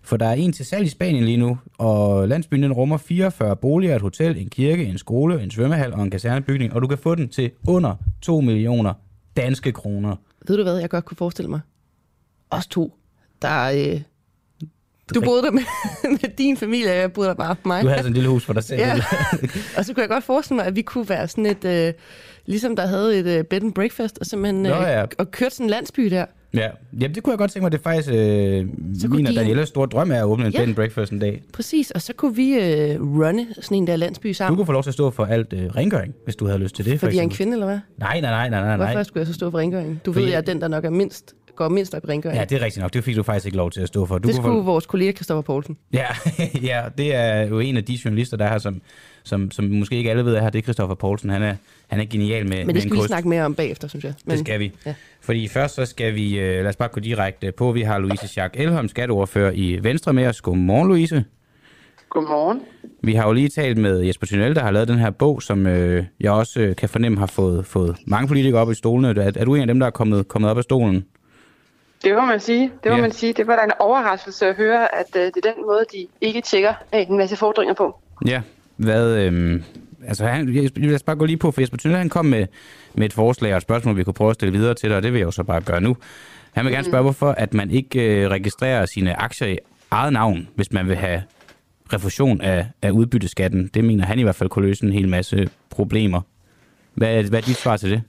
For 0.07 0.17
der 0.17 0.25
er 0.25 0.33
en 0.33 0.53
til 0.53 0.65
salg 0.65 0.85
i 0.85 0.89
Spanien 0.89 1.23
lige 1.23 1.37
nu, 1.37 1.57
og 1.77 2.27
landsbyen 2.27 2.63
den 2.63 2.73
rummer 2.73 2.97
44 2.97 3.55
boliger, 3.55 3.95
et 3.95 4.01
hotel, 4.01 4.37
en 4.37 4.49
kirke, 4.49 4.85
en 4.85 4.97
skole, 4.97 5.43
en 5.43 5.51
svømmehal 5.51 5.93
og 5.93 6.03
en 6.03 6.11
kasernebygning, 6.11 6.73
og 6.73 6.81
du 6.81 6.87
kan 6.87 6.97
få 6.97 7.15
den 7.15 7.29
til 7.29 7.51
under 7.67 7.95
2 8.21 8.41
millioner 8.41 8.93
danske 9.37 9.71
kroner. 9.71 10.15
Ved 10.47 10.57
du 10.57 10.63
hvad, 10.63 10.77
jeg 10.77 10.89
godt 10.89 11.05
kunne 11.05 11.17
forestille 11.17 11.49
mig? 11.49 11.59
Os 12.49 12.67
to, 12.67 12.97
der 13.41 13.63
øh, 13.63 14.01
Du 15.15 15.21
boede 15.21 15.41
der 15.41 15.51
med, 15.51 15.61
med 16.21 16.37
din 16.37 16.57
familie, 16.57 16.91
og 16.91 16.97
jeg 16.97 17.13
boede 17.13 17.29
der 17.29 17.35
bare 17.35 17.55
med 17.63 17.65
mig. 17.65 17.83
Du 17.83 17.87
havde 17.87 17.99
sådan 17.99 18.11
et 18.11 18.15
lille 18.15 18.29
hus 18.29 18.45
for 18.45 18.53
dig 18.53 18.63
selv. 18.63 18.79
Ja. 18.79 18.93
og 19.77 19.85
så 19.85 19.93
kunne 19.93 20.01
jeg 20.01 20.09
godt 20.09 20.23
forestille 20.23 20.55
mig, 20.55 20.65
at 20.65 20.75
vi 20.75 20.81
kunne 20.81 21.09
være 21.09 21.27
sådan 21.27 21.45
et, 21.45 21.65
øh, 21.65 21.93
ligesom 22.45 22.75
der 22.75 22.85
havde 22.85 23.19
et 23.19 23.25
øh, 23.25 23.43
bed 23.43 23.63
and 23.63 23.73
breakfast, 23.73 24.17
og 24.17 24.25
simpelthen 24.25 24.63
Nå, 24.63 24.69
øh, 24.69 24.81
ja. 24.81 25.05
og 25.17 25.31
kørte 25.31 25.55
sådan 25.55 25.65
en 25.65 25.69
landsby 25.69 26.05
der. 26.05 26.25
Ja. 26.53 26.67
Jamen, 27.01 27.15
det 27.15 27.23
kunne 27.23 27.31
jeg 27.31 27.37
godt 27.37 27.51
tænke 27.51 27.63
mig. 27.63 27.71
Det 27.71 27.77
er 27.77 27.81
faktisk 27.83 28.09
øh, 28.09 28.67
Så 29.01 29.07
min 29.07 29.27
og 29.27 29.33
Danielles 29.35 29.69
store 29.69 29.87
drøm 29.87 30.11
er 30.11 30.15
at 30.15 30.23
åbne 30.23 30.45
en 30.45 30.51
Ja. 30.51 30.57
bed 30.59 30.67
and 30.67 30.75
breakfast 30.75 31.11
en 31.11 31.19
dag. 31.19 31.43
Præcis, 31.53 31.91
og 31.91 32.01
så 32.01 32.13
kunne 32.13 32.35
vi 32.35 32.53
øh, 32.53 33.01
runne 33.19 33.47
sådan 33.61 33.77
en 33.77 33.87
der 33.87 33.95
landsby 33.95 34.27
Du 34.27 34.33
sammen. 34.33 34.55
kunne 34.57 34.65
få 34.65 34.71
lov 34.71 34.83
til 34.83 34.89
at 34.89 34.93
stå 34.93 35.11
for 35.11 35.25
alt 35.25 35.53
øh, 35.53 35.65
rengøring, 35.75 36.13
hvis 36.23 36.35
du 36.35 36.45
havde 36.45 36.59
lyst 36.59 36.75
til 36.75 36.85
det. 36.85 36.99
for 36.99 37.05
Fordi 37.05 37.15
jeg 37.15 37.21
er 37.21 37.23
en 37.23 37.29
kvinde, 37.29 37.53
eller 37.53 37.65
hvad? 37.65 37.79
Nej, 37.97 38.21
nej, 38.21 38.31
nej, 38.31 38.49
nej, 38.49 38.59
nej. 38.61 38.77
nej. 38.77 38.91
Hvorfor 38.91 39.03
skulle 39.03 39.21
jeg 39.21 39.27
så 39.27 39.33
stå 39.33 39.51
for 39.51 39.57
rengøring? 39.57 40.01
Du 40.05 40.13
Fordi- 40.13 40.23
ved, 40.23 40.31
jeg 40.31 40.37
er 40.37 40.41
den, 40.41 40.61
der 40.61 40.67
nok 40.67 40.85
er 40.85 40.89
mindst, 40.89 41.33
går 41.57 41.69
mindst 41.69 41.95
op 41.95 42.03
i 42.03 42.07
rengøring. 42.07 42.39
Ja, 42.39 42.45
det 42.45 42.61
er 42.61 42.65
rigtigt 42.65 42.81
nok. 42.81 42.93
Det 42.93 43.03
fik 43.03 43.15
du 43.15 43.23
faktisk 43.23 43.45
ikke 43.45 43.57
lov 43.57 43.71
til 43.71 43.81
at 43.81 43.87
stå 43.87 44.05
for. 44.05 44.17
Du 44.17 44.27
det 44.27 44.35
kunne 44.35 44.43
skulle 44.43 44.59
få... 44.59 44.63
vores 44.63 44.85
kollega 44.85 45.11
Christoffer 45.11 45.41
Poulsen. 45.41 45.77
Ja, 45.93 46.05
ja, 46.69 46.81
det 46.97 47.15
er 47.15 47.47
jo 47.47 47.59
en 47.59 47.77
af 47.77 47.85
de 47.85 47.99
journalister, 48.05 48.37
der 48.37 48.45
er 48.45 48.49
her, 48.49 48.57
som, 48.57 48.81
som, 49.23 49.51
som 49.51 49.65
måske 49.65 49.95
ikke 49.95 50.09
alle 50.09 50.25
ved 50.25 50.35
er 50.35 50.41
her. 50.41 50.49
Det 50.49 50.59
er 50.59 50.63
Christoffer 50.63 50.95
Poulsen. 50.95 51.29
Han 51.29 51.43
er, 51.43 51.55
han 51.87 51.99
er 51.99 52.05
genial 52.05 52.49
med, 52.49 52.65
Men 52.65 52.75
det 52.75 52.81
skal 52.83 52.93
vi 52.93 52.97
kost. 52.97 53.07
snakke 53.07 53.29
mere 53.29 53.45
om 53.45 53.55
bagefter, 53.55 53.87
synes 53.87 54.03
jeg. 54.03 54.13
Men, 54.25 54.31
Det 54.31 54.39
skal 54.39 54.59
vi. 54.59 54.71
Ja. 54.85 54.93
Fordi 55.21 55.47
først 55.47 55.75
så 55.75 55.85
skal 55.85 56.15
vi, 56.15 56.39
øh, 56.39 56.59
lad 56.59 56.67
os 56.67 56.75
bare 56.75 56.89
gå 56.89 56.99
direkte 56.99 57.51
på. 57.51 57.71
Vi 57.71 57.81
har 57.81 57.99
Louise 57.99 58.27
Schack 58.27 58.55
Elholm, 58.59 58.87
skatteordfører 58.87 59.51
i 59.55 59.79
Venstre 59.83 60.13
med 60.13 60.27
os. 60.27 60.41
Godmorgen, 60.41 60.87
Louise. 60.87 61.25
Godmorgen. 62.09 62.61
Vi 63.03 63.13
har 63.13 63.27
jo 63.27 63.33
lige 63.33 63.49
talt 63.49 63.77
med 63.77 63.99
Jesper 64.01 64.27
Thunel, 64.27 64.55
der 64.55 64.61
har 64.61 64.71
lavet 64.71 64.87
den 64.87 64.97
her 64.99 65.09
bog, 65.09 65.41
som 65.43 65.67
øh, 65.67 66.05
jeg 66.19 66.31
også 66.31 66.59
øh, 66.61 66.75
kan 66.75 66.89
fornemme 66.89 67.17
har 67.17 67.25
fået, 67.25 67.65
fået 67.65 67.95
mange 68.07 68.27
politikere 68.27 68.61
op 68.61 68.71
i 68.71 68.75
stolene. 68.75 69.07
Er, 69.23 69.31
er 69.35 69.45
du 69.45 69.55
en 69.55 69.61
af 69.61 69.67
dem, 69.67 69.79
der 69.79 69.87
er 69.87 69.91
kommet, 69.91 70.27
kommet 70.27 70.51
op 70.51 70.57
af 70.57 70.63
stolen? 70.63 71.05
Det 72.03 72.15
må 72.15 72.25
man 72.25 72.39
sige. 72.39 72.61
Det 72.83 72.91
må 72.91 72.95
Ja. 72.95 73.01
man 73.01 73.11
sige. 73.11 73.33
Det 73.33 73.47
var 73.47 73.55
da 73.55 73.63
en 73.63 73.71
overraskelse 73.79 74.47
at 74.47 74.55
høre, 74.55 74.95
at 74.95 75.05
uh, 75.15 75.21
det 75.21 75.37
er 75.45 75.53
den 75.53 75.65
måde, 75.65 75.85
de 75.93 76.07
ikke 76.21 76.41
tjekker 76.41 76.73
øh, 76.95 77.01
en 77.09 77.17
masse 77.17 77.35
fordringer 77.35 77.73
på. 77.73 77.99
Ja. 78.27 78.41
Hvad, 78.75 79.17
øh, 79.17 79.61
altså 80.07 80.25
han, 80.25 80.55
jeg- 80.55 80.71
lad 80.77 80.95
os 80.95 81.03
bare 81.03 81.15
gå 81.15 81.25
lige 81.25 81.37
på, 81.37 81.51
for 81.51 81.61
Jesper 81.61 81.77
Thunel, 81.77 81.97
han 81.97 82.09
kom 82.09 82.25
med, 82.25 82.45
med 82.93 83.05
et 83.05 83.13
forslag 83.13 83.51
og 83.51 83.57
et 83.57 83.63
spørgsmål, 83.63 83.97
vi 83.97 84.03
kunne 84.03 84.13
prøve 84.13 84.29
at 84.29 84.35
stille 84.35 84.57
videre 84.57 84.73
til 84.73 84.89
dig, 84.89 84.97
og 84.97 85.03
det 85.03 85.13
vil 85.13 85.19
jeg 85.19 85.25
jo 85.25 85.31
så 85.31 85.43
bare 85.43 85.61
gøre 85.61 85.81
nu. 85.81 85.97
Han 86.51 86.65
vil 86.65 86.73
gerne 86.73 86.85
spørge, 86.85 87.03
hvorfor 87.03 87.31
at 87.31 87.53
man 87.53 87.71
ikke 87.71 88.21
øh, 88.23 88.29
registrerer 88.29 88.85
sine 88.85 89.19
aktier 89.21 89.47
i 89.47 89.57
eget 89.91 90.13
navn, 90.13 90.47
hvis 90.55 90.71
man 90.71 90.87
vil 90.87 90.95
have 90.95 91.23
refusion 91.93 92.41
af, 92.41 92.67
af 92.81 92.91
udbytteskatten. 92.91 93.67
Det 93.73 93.83
mener 93.83 94.05
han 94.05 94.19
i 94.19 94.23
hvert 94.23 94.35
fald 94.35 94.49
kunne 94.49 94.67
løse 94.67 94.85
en 94.85 94.91
hel 94.93 95.07
masse 95.09 95.49
problemer. 95.69 96.21
Hvad, 96.93 97.23
hvad 97.23 97.39
er 97.39 97.43
dit 97.45 97.55
svar 97.57 97.77
til 97.77 97.91
det? 97.91 98.01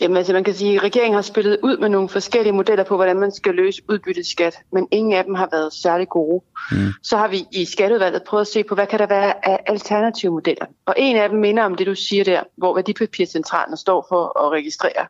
Jamen 0.00 0.16
altså, 0.16 0.32
man 0.32 0.44
kan 0.44 0.54
sige, 0.54 0.74
at 0.74 0.82
regeringen 0.82 1.14
har 1.14 1.22
spillet 1.22 1.58
ud 1.62 1.76
med 1.76 1.88
nogle 1.88 2.08
forskellige 2.08 2.52
modeller 2.52 2.84
på, 2.84 2.96
hvordan 2.96 3.16
man 3.16 3.32
skal 3.32 3.54
løse 3.54 3.82
udbytteskat, 3.88 4.58
men 4.72 4.88
ingen 4.90 5.12
af 5.12 5.24
dem 5.24 5.34
har 5.34 5.48
været 5.52 5.72
særlig 5.72 6.08
gode. 6.08 6.44
Mm. 6.72 6.92
Så 7.02 7.16
har 7.16 7.28
vi 7.28 7.46
i 7.52 7.64
skatteudvalget 7.64 8.22
prøvet 8.22 8.40
at 8.40 8.48
se 8.48 8.64
på, 8.64 8.74
hvad 8.74 8.86
kan 8.86 8.98
der 8.98 9.06
være 9.06 9.48
af 9.48 9.60
alternative 9.66 10.32
modeller. 10.32 10.66
Og 10.86 10.94
en 10.98 11.16
af 11.16 11.28
dem 11.28 11.38
minder 11.38 11.62
om 11.62 11.74
det, 11.74 11.86
du 11.86 11.94
siger 11.94 12.24
der, 12.24 12.42
hvor 12.56 12.74
værdipapircentralen 12.74 13.76
står 13.76 14.06
for 14.08 14.46
at 14.46 14.52
registrere, 14.52 15.06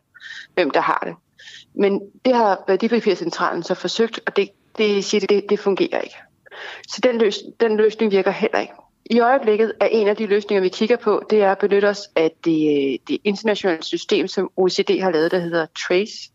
hvem 0.55 0.71
der 0.71 0.81
har 0.81 1.03
det. 1.07 1.15
Men 1.75 2.01
det 2.25 2.35
har 2.35 2.65
værdipapircentralen 2.69 3.63
så 3.63 3.75
forsøgt, 3.75 4.21
og 4.27 4.37
det, 4.37 4.49
det 4.79 5.05
siger, 5.05 5.27
det, 5.27 5.45
det 5.49 5.61
fungerer 5.61 6.01
ikke. 6.01 6.17
Så 6.89 7.01
den, 7.03 7.19
løs, 7.19 7.39
den 7.61 7.77
løsning 7.77 8.13
virker 8.13 8.31
heller 8.31 8.59
ikke. 8.59 8.73
I 9.11 9.21
øjeblikket 9.21 9.73
er 9.81 9.87
en 9.87 10.09
af 10.09 10.17
de 10.17 10.27
løsninger, 10.27 10.63
vi 10.63 10.69
kigger 10.69 10.97
på, 10.97 11.23
det 11.31 11.43
er 11.43 11.53
at 11.53 11.59
benytte 11.59 11.87
os 11.87 12.09
af 12.17 12.31
det, 12.45 12.99
det 13.09 13.19
internationale 13.25 13.83
system, 13.83 14.29
som 14.29 14.51
OECD 14.57 15.01
har 15.01 15.11
lavet, 15.11 15.31
der 15.31 15.39
hedder 15.39 15.67
TRACE. 15.79 16.31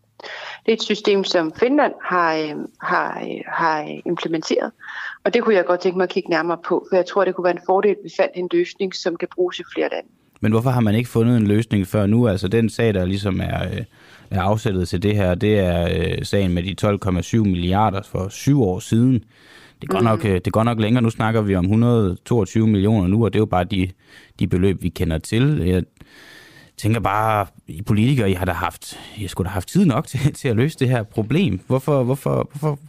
Det 0.65 0.71
er 0.71 0.73
et 0.73 0.81
system, 0.81 1.23
som 1.23 1.53
Finland 1.59 1.93
har, 2.03 2.35
øh, 2.35 2.55
har, 2.81 3.19
øh, 3.21 3.41
har 3.47 4.01
implementeret, 4.05 4.71
og 5.23 5.33
det 5.33 5.43
kunne 5.43 5.55
jeg 5.55 5.65
godt 5.65 5.79
tænke 5.79 5.97
mig 5.97 6.03
at 6.03 6.09
kigge 6.09 6.29
nærmere 6.29 6.57
på, 6.65 6.87
for 6.89 6.95
jeg 6.95 7.05
tror, 7.05 7.25
det 7.25 7.35
kunne 7.35 7.43
være 7.43 7.53
en 7.53 7.65
fordel, 7.65 7.91
at 7.91 7.97
vi 8.03 8.09
fandt 8.17 8.31
en 8.35 8.49
løsning, 8.51 8.95
som 8.95 9.15
kan 9.15 9.27
bruges 9.35 9.59
i 9.59 9.63
flere 9.75 9.89
lande. 9.91 10.09
Men 10.41 10.51
hvorfor 10.51 10.69
har 10.69 10.81
man 10.81 10.95
ikke 10.95 11.09
fundet 11.09 11.37
en 11.37 11.47
løsning 11.47 11.87
før 11.87 12.05
nu? 12.05 12.27
Altså 12.27 12.47
den 12.47 12.69
sag, 12.69 12.93
der 12.93 13.05
ligesom 13.05 13.41
er, 13.41 13.63
øh, 13.63 13.83
er 14.31 14.41
afsættet 14.41 14.89
til 14.89 15.03
det 15.03 15.15
her, 15.15 15.35
det 15.35 15.59
er 15.59 16.23
sagen 16.25 16.53
med 16.53 16.63
de 16.63 16.75
12,7 16.81 17.43
milliarder 17.43 18.01
for 18.01 18.29
syv 18.29 18.63
år 18.63 18.79
siden. 18.79 19.23
Det 19.81 19.89
går, 19.89 20.01
nok, 20.01 20.25
øh, 20.25 20.41
det 20.45 20.53
går 20.53 20.63
nok 20.63 20.79
længere. 20.79 21.01
Nu 21.03 21.09
snakker 21.09 21.41
vi 21.41 21.55
om 21.55 21.63
122 21.65 22.67
millioner 22.67 23.07
nu, 23.07 23.25
og 23.25 23.33
det 23.33 23.39
er 23.39 23.41
jo 23.41 23.45
bare 23.45 23.63
de, 23.63 23.89
de 24.39 24.47
beløb, 24.47 24.83
vi 24.83 24.89
kender 24.89 25.17
til. 25.17 25.63
Jeg 25.65 25.83
tænker 26.77 26.99
bare, 26.99 27.45
I 27.67 27.81
politikere, 27.81 28.29
I 28.31 28.33
har 28.33 28.45
da 28.45 28.51
haft, 28.51 28.99
I 29.17 29.27
skulle 29.27 29.47
da 29.47 29.53
haft 29.53 29.67
tid 29.69 29.85
nok 29.85 30.07
til, 30.07 30.33
til 30.39 30.47
at 30.47 30.55
løse 30.55 30.79
det 30.79 30.89
her 30.89 31.03
problem. 31.03 31.59
Hvorfor, 31.67 32.03
hvorfor, 32.03 32.49
hvorfor, 32.51 32.79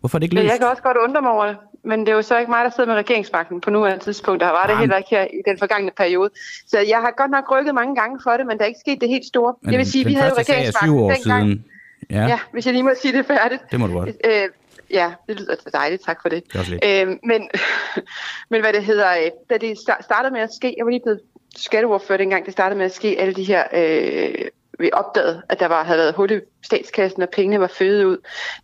hvorfor 0.00 0.18
er 0.18 0.20
det 0.20 0.24
ikke 0.24 0.34
løst? 0.34 0.50
jeg 0.50 0.58
kan 0.58 0.68
også 0.68 0.82
godt 0.82 0.96
undre 1.08 1.22
mig 1.22 1.30
over 1.30 1.46
det, 1.46 1.56
men 1.84 2.00
det 2.00 2.08
er 2.08 2.12
jo 2.12 2.22
så 2.22 2.38
ikke 2.38 2.50
mig, 2.50 2.64
der 2.64 2.70
sidder 2.70 2.88
med 2.90 2.96
regeringsmagten 2.96 3.60
på 3.60 3.70
nuværende 3.70 4.04
tidspunkt. 4.04 4.40
Der 4.40 4.46
var 4.48 4.66
det 4.66 4.78
heller 4.78 4.96
ikke 4.96 5.10
her 5.10 5.22
i 5.24 5.40
den 5.48 5.58
forgangne 5.58 5.90
periode. 5.96 6.30
Så 6.66 6.78
jeg 6.78 6.98
har 6.98 7.12
godt 7.16 7.30
nok 7.30 7.44
rykket 7.52 7.74
mange 7.74 7.94
gange 7.96 8.20
for 8.22 8.30
det, 8.30 8.46
men 8.46 8.58
der 8.58 8.62
er 8.64 8.68
ikke 8.68 8.80
sket 8.80 9.00
det 9.00 9.08
helt 9.08 9.26
store. 9.26 9.54
Men 9.62 9.72
jeg 9.72 9.78
vil 9.78 9.86
sige, 9.86 10.04
vi 10.04 10.12
havde 10.12 10.28
jo 10.28 10.34
er 10.34 10.38
regeringsmagten 10.38 10.88
syv 10.88 10.98
år 10.98 11.10
dengang. 11.12 11.44
siden. 11.46 11.64
Ja, 12.10 12.16
Ja. 12.20 12.26
ja, 12.26 12.38
hvis 12.52 12.66
jeg 12.66 12.72
lige 12.74 12.82
må 12.82 12.90
sige 13.02 13.12
det 13.18 13.26
færdigt. 13.26 13.62
det 13.70 13.80
må 13.80 13.86
du 13.86 13.92
godt. 13.92 14.08
Øh, 14.08 14.48
ja, 14.90 15.12
det 15.28 15.40
lyder 15.40 15.54
dejligt. 15.72 16.04
Tak 16.04 16.22
for 16.22 16.28
det. 16.28 16.44
Det 16.46 16.54
er 16.54 16.58
også 16.58 16.70
lidt. 16.70 16.84
Øh, 16.84 17.08
men, 17.22 17.48
men 18.50 18.60
hvad 18.60 18.72
det 18.72 18.84
hedder, 18.84 19.10
øh, 19.10 19.30
da 19.50 19.56
det 19.58 19.78
sta- 19.78 20.02
startede 20.02 20.32
med 20.32 20.40
at 20.40 20.54
ske, 20.54 20.74
jeg 20.76 20.84
var 20.86 20.90
lige 20.90 21.02
blevet 21.02 21.20
skatteordfører 21.56 22.18
dengang, 22.18 22.44
det 22.44 22.52
startede 22.52 22.78
med 22.78 22.86
at 22.86 22.94
ske, 22.94 23.16
alle 23.18 23.34
de 23.34 23.44
her, 23.44 23.64
øh, 23.72 24.48
vi 24.78 24.90
opdagede, 24.92 25.42
at 25.48 25.60
der 25.60 25.66
var, 25.66 25.84
havde 25.84 25.98
været 25.98 26.14
hul 26.14 26.32
i 26.32 26.40
statskassen, 26.62 27.22
og 27.22 27.28
pengene 27.28 27.60
var 27.60 27.66
fødet 27.66 28.04
ud. 28.04 28.18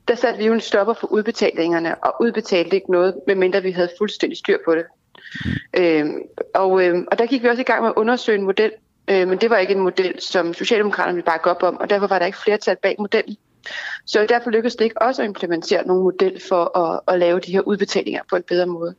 Der 0.09 0.14
satte 0.14 0.39
vi 0.39 0.47
jo 0.47 0.53
en 0.53 0.61
stopper 0.61 0.95
for 0.95 1.07
udbetalingerne, 1.07 2.05
og 2.05 2.14
udbetalte 2.20 2.77
ikke 2.77 2.93
noget, 2.93 3.14
medmindre 3.27 3.62
vi 3.62 3.70
havde 3.70 3.91
fuldstændig 3.99 4.39
styr 4.39 4.59
på 4.64 4.75
det. 4.75 4.85
Mm. 5.45 5.81
Øh, 5.83 6.07
og, 6.55 6.85
øh, 6.85 7.05
og 7.11 7.18
der 7.18 7.27
gik 7.27 7.43
vi 7.43 7.49
også 7.49 7.61
i 7.61 7.64
gang 7.64 7.83
med 7.83 7.91
at 7.91 7.95
undersøge 7.97 8.39
en 8.39 8.45
model, 8.45 8.73
øh, 9.09 9.29
men 9.29 9.39
det 9.39 9.51
var 9.51 9.59
ikke 9.59 9.73
en 9.75 9.81
model, 9.81 10.20
som 10.20 10.55
Socialdemokraterne 10.55 11.14
ville 11.14 11.27
bakke 11.27 11.51
op 11.51 11.62
om, 11.62 11.77
og 11.77 11.91
derfor 11.91 12.07
var 12.07 12.18
der 12.18 12.27
ikke 12.27 12.39
flertal 12.39 12.77
bag 12.83 12.97
modellen. 12.99 13.37
Så 14.06 14.26
derfor 14.28 14.50
lykkedes 14.50 14.76
det 14.76 14.84
ikke 14.84 15.02
også 15.02 15.22
at 15.22 15.28
implementere 15.28 15.86
nogen 15.86 16.02
model 16.02 16.40
for 16.48 16.78
at, 16.78 17.00
at 17.08 17.18
lave 17.18 17.40
de 17.40 17.52
her 17.52 17.60
udbetalinger 17.60 18.20
på 18.30 18.36
en 18.36 18.42
bedre 18.42 18.66
måde. 18.66 18.94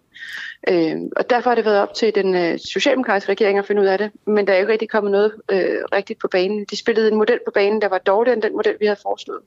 Øh, 0.68 0.98
og 1.16 1.30
derfor 1.30 1.50
har 1.50 1.56
det 1.56 1.66
været 1.66 1.80
op 1.80 1.94
til 1.94 2.16
den 2.16 2.36
øh, 2.36 2.60
socialdemokratiske 2.60 3.32
regering 3.32 3.60
at 3.60 3.66
finde 3.66 3.82
ud 3.82 3.88
af 3.88 3.98
det, 3.98 4.12
men 4.28 4.48
der 4.48 4.54
er 4.54 4.58
jo 4.58 4.62
ikke 4.62 4.72
rigtig 4.72 4.90
kommet 4.90 5.12
noget 5.12 5.32
øh, 5.52 5.78
rigtigt 5.94 6.20
på 6.20 6.28
banen. 6.28 6.66
De 6.72 6.78
spillede 6.78 7.12
en 7.12 7.18
model 7.18 7.40
på 7.46 7.52
banen, 7.54 7.82
der 7.82 7.90
var 7.90 7.98
dårligere 7.98 8.34
end 8.36 8.44
den 8.44 8.56
model, 8.56 8.76
vi 8.80 8.86
havde 8.86 9.00
foreslået. 9.02 9.42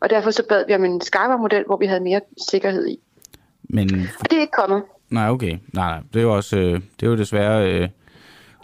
Og 0.00 0.10
derfor 0.10 0.30
så 0.30 0.42
bad 0.48 0.64
vi 0.66 0.74
om 0.74 0.84
en 0.84 1.00
skarpere 1.00 1.38
model, 1.38 1.64
hvor 1.66 1.76
vi 1.76 1.86
havde 1.86 2.00
mere 2.00 2.20
sikkerhed 2.50 2.88
i. 2.88 2.98
Men 3.62 4.08
Og 4.20 4.30
det 4.30 4.36
er 4.36 4.40
ikke 4.40 4.52
kommet. 4.58 4.82
Nej, 5.10 5.30
okay. 5.30 5.58
Nej, 5.72 5.90
nej. 5.90 6.00
Det 6.12 6.18
er 6.18 6.22
jo 6.22 6.36
også, 6.36 6.56
øh, 6.56 6.72
det 6.72 7.06
er 7.06 7.06
jo 7.06 7.16
desværre 7.16 7.72
øh, 7.72 7.88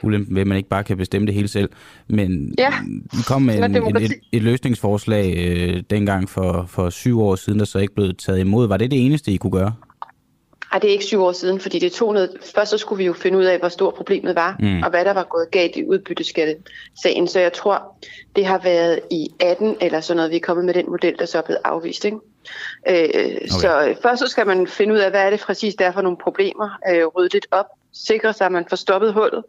ulempen 0.03 0.35
ved, 0.35 0.41
at 0.41 0.47
man 0.47 0.57
ikke 0.57 0.69
bare 0.69 0.85
kan 0.85 0.97
bestemme 0.97 1.27
det 1.27 1.35
hele 1.35 1.49
selv. 1.49 1.69
Men 2.09 2.55
Ja, 2.59 2.73
vi 3.13 3.23
kom 3.29 3.43
med 3.43 3.59
en, 3.59 3.77
en, 3.77 3.97
et, 3.97 4.13
et 4.33 4.43
løsningsforslag 4.43 5.35
øh, 5.39 5.83
dengang 5.91 6.29
for, 6.31 6.65
for 6.69 6.91
syv 6.91 7.21
år 7.23 7.35
siden, 7.37 7.59
der 7.59 7.65
så 7.65 7.79
ikke 7.79 7.95
blev 7.95 8.15
taget 8.15 8.39
imod. 8.39 8.69
Var 8.69 8.77
det 8.77 8.91
det 8.91 9.07
eneste, 9.07 9.31
I 9.33 9.37
kunne 9.37 9.53
gøre? 9.53 9.73
Ej, 10.73 10.79
det 10.79 10.89
er 10.89 10.93
ikke 10.93 11.05
syv 11.05 11.23
år 11.23 11.33
siden, 11.33 11.61
fordi 11.61 11.79
det 11.79 11.93
tog 11.93 12.13
noget... 12.13 12.31
Først 12.55 12.71
så 12.71 12.79
skulle 12.79 12.99
vi 12.99 13.07
jo 13.07 13.13
finde 13.13 13.39
ud 13.39 13.45
af, 13.45 13.59
hvor 13.59 13.69
stort 13.69 13.95
problemet 13.95 14.35
var, 14.35 14.57
Mm. 14.61 14.67
mm. 14.69 14.83
og 14.83 14.91
hvad 14.91 15.05
der 15.05 15.13
var 15.13 15.27
gået 15.31 15.51
galt 15.51 15.77
i 15.77 15.85
udbytteskattesagen. 15.85 17.29
Så 17.29 17.41
jeg 17.41 17.53
tror, 17.53 17.97
det 18.37 18.47
har 18.47 18.61
været 18.65 19.01
i 19.11 19.29
18 19.41 19.77
eller 19.81 20.01
sådan 20.01 20.17
noget, 20.17 20.31
vi 20.31 20.37
er 20.37 20.41
kommet 20.41 20.65
med 20.67 20.75
den 20.75 20.85
model, 20.89 21.15
der 21.19 21.27
så 21.27 21.39
er 21.39 21.43
blevet 21.43 21.61
afvist. 21.65 22.05
Ikke? 22.05 22.17
Øh, 22.89 22.95
okay. 22.95 23.47
Så 23.49 23.87
øh, 23.89 23.97
først 24.03 24.19
så 24.23 24.27
skal 24.29 24.47
man 24.47 24.67
finde 24.67 24.95
ud 24.95 24.99
af, 24.99 25.11
hvad 25.11 25.21
er 25.21 25.31
det 25.31 25.41
præcis, 25.41 25.75
der 25.75 25.87
er 25.87 25.93
for 25.93 26.03
nogle 26.03 26.19
problemer, 26.23 26.69
øh, 26.95 27.07
rydde 27.07 27.29
lidt 27.33 27.47
op, 27.51 27.67
sikre 27.93 28.33
sig, 28.33 28.47
at 28.47 28.53
man 28.53 28.67
får 28.69 28.77
stoppet 28.77 29.13
hullet. 29.13 29.45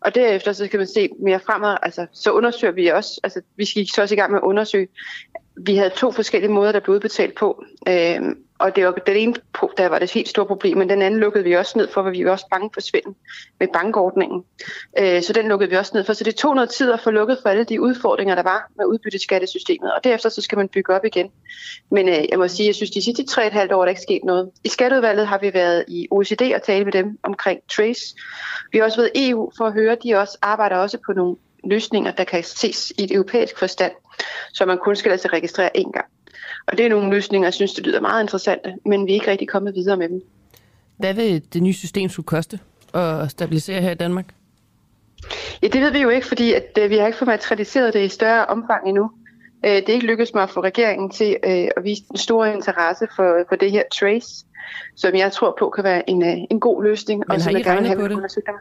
Og 0.00 0.14
derefter 0.14 0.52
så 0.52 0.68
kan 0.68 0.78
man 0.78 0.86
se 0.86 1.08
mere 1.22 1.40
fremad, 1.40 1.76
altså 1.82 2.06
så 2.12 2.32
undersøger 2.32 2.72
vi 2.72 2.86
også, 2.86 3.20
altså 3.22 3.40
vi 3.56 3.64
skal 3.64 3.86
så 3.86 4.02
også 4.02 4.14
i 4.14 4.18
gang 4.18 4.32
med 4.32 4.38
at 4.38 4.46
undersøge, 4.46 4.88
vi 5.56 5.76
havde 5.76 5.90
to 5.90 6.12
forskellige 6.12 6.52
måder, 6.52 6.72
der 6.72 6.80
blev 6.80 6.94
udbetalt 6.94 7.34
på. 7.34 7.64
Øh, 7.88 8.20
og 8.60 8.76
det 8.76 8.86
var 8.86 8.92
den 8.92 9.16
ene, 9.16 9.34
der 9.76 9.88
var 9.88 9.98
det 9.98 10.12
helt 10.12 10.28
store 10.28 10.46
problem, 10.46 10.78
men 10.78 10.88
den 10.88 11.02
anden 11.02 11.20
lukkede 11.20 11.44
vi 11.44 11.56
også 11.56 11.78
ned 11.78 11.88
for, 11.88 12.02
for 12.02 12.10
vi 12.10 12.24
var 12.24 12.30
også 12.30 12.46
bange 12.50 12.70
for 12.74 12.80
svindel 12.80 13.14
med 13.60 13.68
bankordningen. 13.72 14.44
Øh, 14.98 15.22
så 15.22 15.32
den 15.32 15.48
lukkede 15.48 15.70
vi 15.70 15.76
også 15.76 15.92
ned 15.94 16.04
for. 16.04 16.12
Så 16.12 16.24
det 16.24 16.34
tog 16.34 16.54
noget 16.54 16.70
tid 16.70 16.92
at 16.92 17.00
få 17.00 17.10
lukket 17.10 17.38
for 17.42 17.48
alle 17.48 17.64
de 17.64 17.80
udfordringer, 17.80 18.34
der 18.34 18.42
var 18.42 18.70
med 18.76 18.86
udbytteskattesystemet. 18.86 19.92
Og 19.92 20.04
derefter 20.04 20.28
så 20.28 20.42
skal 20.42 20.58
man 20.58 20.68
bygge 20.68 20.94
op 20.94 21.04
igen. 21.04 21.30
Men 21.90 22.08
øh, 22.08 22.24
jeg 22.30 22.38
må 22.38 22.48
sige, 22.48 22.66
jeg 22.66 22.74
synes, 22.74 22.90
de 22.90 23.02
sidste 23.02 23.26
tre 23.26 23.42
og 23.42 23.46
et 23.46 23.52
halvt 23.52 23.72
år 23.72 23.80
er 23.80 23.84
der 23.84 23.90
ikke 23.90 24.02
sket 24.02 24.24
noget. 24.24 24.50
I 24.64 24.68
skatteudvalget 24.68 25.26
har 25.26 25.38
vi 25.38 25.54
været 25.54 25.84
i 25.88 26.08
OECD 26.10 26.42
og 26.54 26.62
tale 26.62 26.84
med 26.84 26.92
dem 26.92 27.18
omkring 27.22 27.60
Trace. 27.70 28.14
Vi 28.72 28.78
har 28.78 28.84
også 28.84 28.98
været 28.98 29.10
i 29.14 29.30
EU 29.30 29.52
for 29.56 29.64
at 29.64 29.72
høre, 29.72 29.96
de 30.04 30.14
også 30.14 30.38
arbejder 30.42 30.76
også 30.76 30.98
på 31.06 31.12
nogle 31.12 31.36
løsninger, 31.64 32.10
der 32.10 32.24
kan 32.24 32.44
ses 32.44 32.92
i 32.98 33.04
et 33.04 33.12
europæisk 33.12 33.58
forstand, 33.58 33.92
så 34.52 34.66
man 34.66 34.78
kun 34.78 34.96
skal 34.96 35.10
lade 35.10 35.22
sig 35.22 35.32
registrere 35.32 35.70
én 35.76 35.90
gang. 35.92 36.06
Og 36.70 36.78
det 36.78 36.86
er 36.86 36.90
nogle 36.90 37.10
løsninger, 37.10 37.46
jeg 37.46 37.54
synes, 37.54 37.74
det 37.74 37.86
lyder 37.86 38.00
meget 38.00 38.22
interessante, 38.22 38.74
men 38.86 39.06
vi 39.06 39.10
er 39.10 39.14
ikke 39.14 39.30
rigtig 39.30 39.48
kommet 39.48 39.74
videre 39.74 39.96
med 39.96 40.08
dem. 40.08 40.22
Hvad 40.96 41.14
vil 41.14 41.42
det 41.52 41.62
nye 41.62 41.72
system 41.72 42.08
skulle 42.08 42.26
koste 42.26 42.58
at 42.94 43.30
stabilisere 43.30 43.82
her 43.82 43.90
i 43.90 43.94
Danmark? 43.94 44.34
Ja, 45.62 45.68
det 45.68 45.80
ved 45.80 45.90
vi 45.90 45.98
jo 45.98 46.08
ikke, 46.08 46.26
fordi 46.26 46.52
at, 46.52 46.78
øh, 46.80 46.90
vi 46.90 46.96
har 46.96 47.06
ikke 47.06 47.18
fået 47.18 47.26
materialiseret 47.26 47.94
det 47.94 48.04
i 48.04 48.08
større 48.08 48.46
omfang 48.46 48.88
endnu. 48.88 49.10
Øh, 49.66 49.70
det 49.70 49.88
er 49.88 49.92
ikke 49.92 50.06
lykkedes 50.06 50.34
mig 50.34 50.42
at 50.42 50.50
få 50.50 50.60
regeringen 50.62 51.10
til 51.10 51.36
øh, 51.44 51.68
at 51.76 51.84
vise 51.84 52.02
en 52.10 52.16
stor 52.16 52.44
interesse 52.44 53.06
for, 53.16 53.44
for 53.48 53.56
det 53.56 53.70
her 53.70 53.82
trace, 53.92 54.44
som 54.96 55.14
jeg 55.14 55.32
tror 55.32 55.56
på 55.58 55.70
kan 55.70 55.84
være 55.84 56.10
en, 56.10 56.22
en 56.50 56.60
god 56.60 56.84
løsning. 56.84 57.18
Men 57.18 57.30
og 57.30 57.34
har 57.34 57.40
som 57.40 57.50
I 57.50 57.54
jeg 57.54 57.64
gerne 57.64 57.88
regnet 57.88 57.98
på 57.98 58.08
det? 58.08 58.54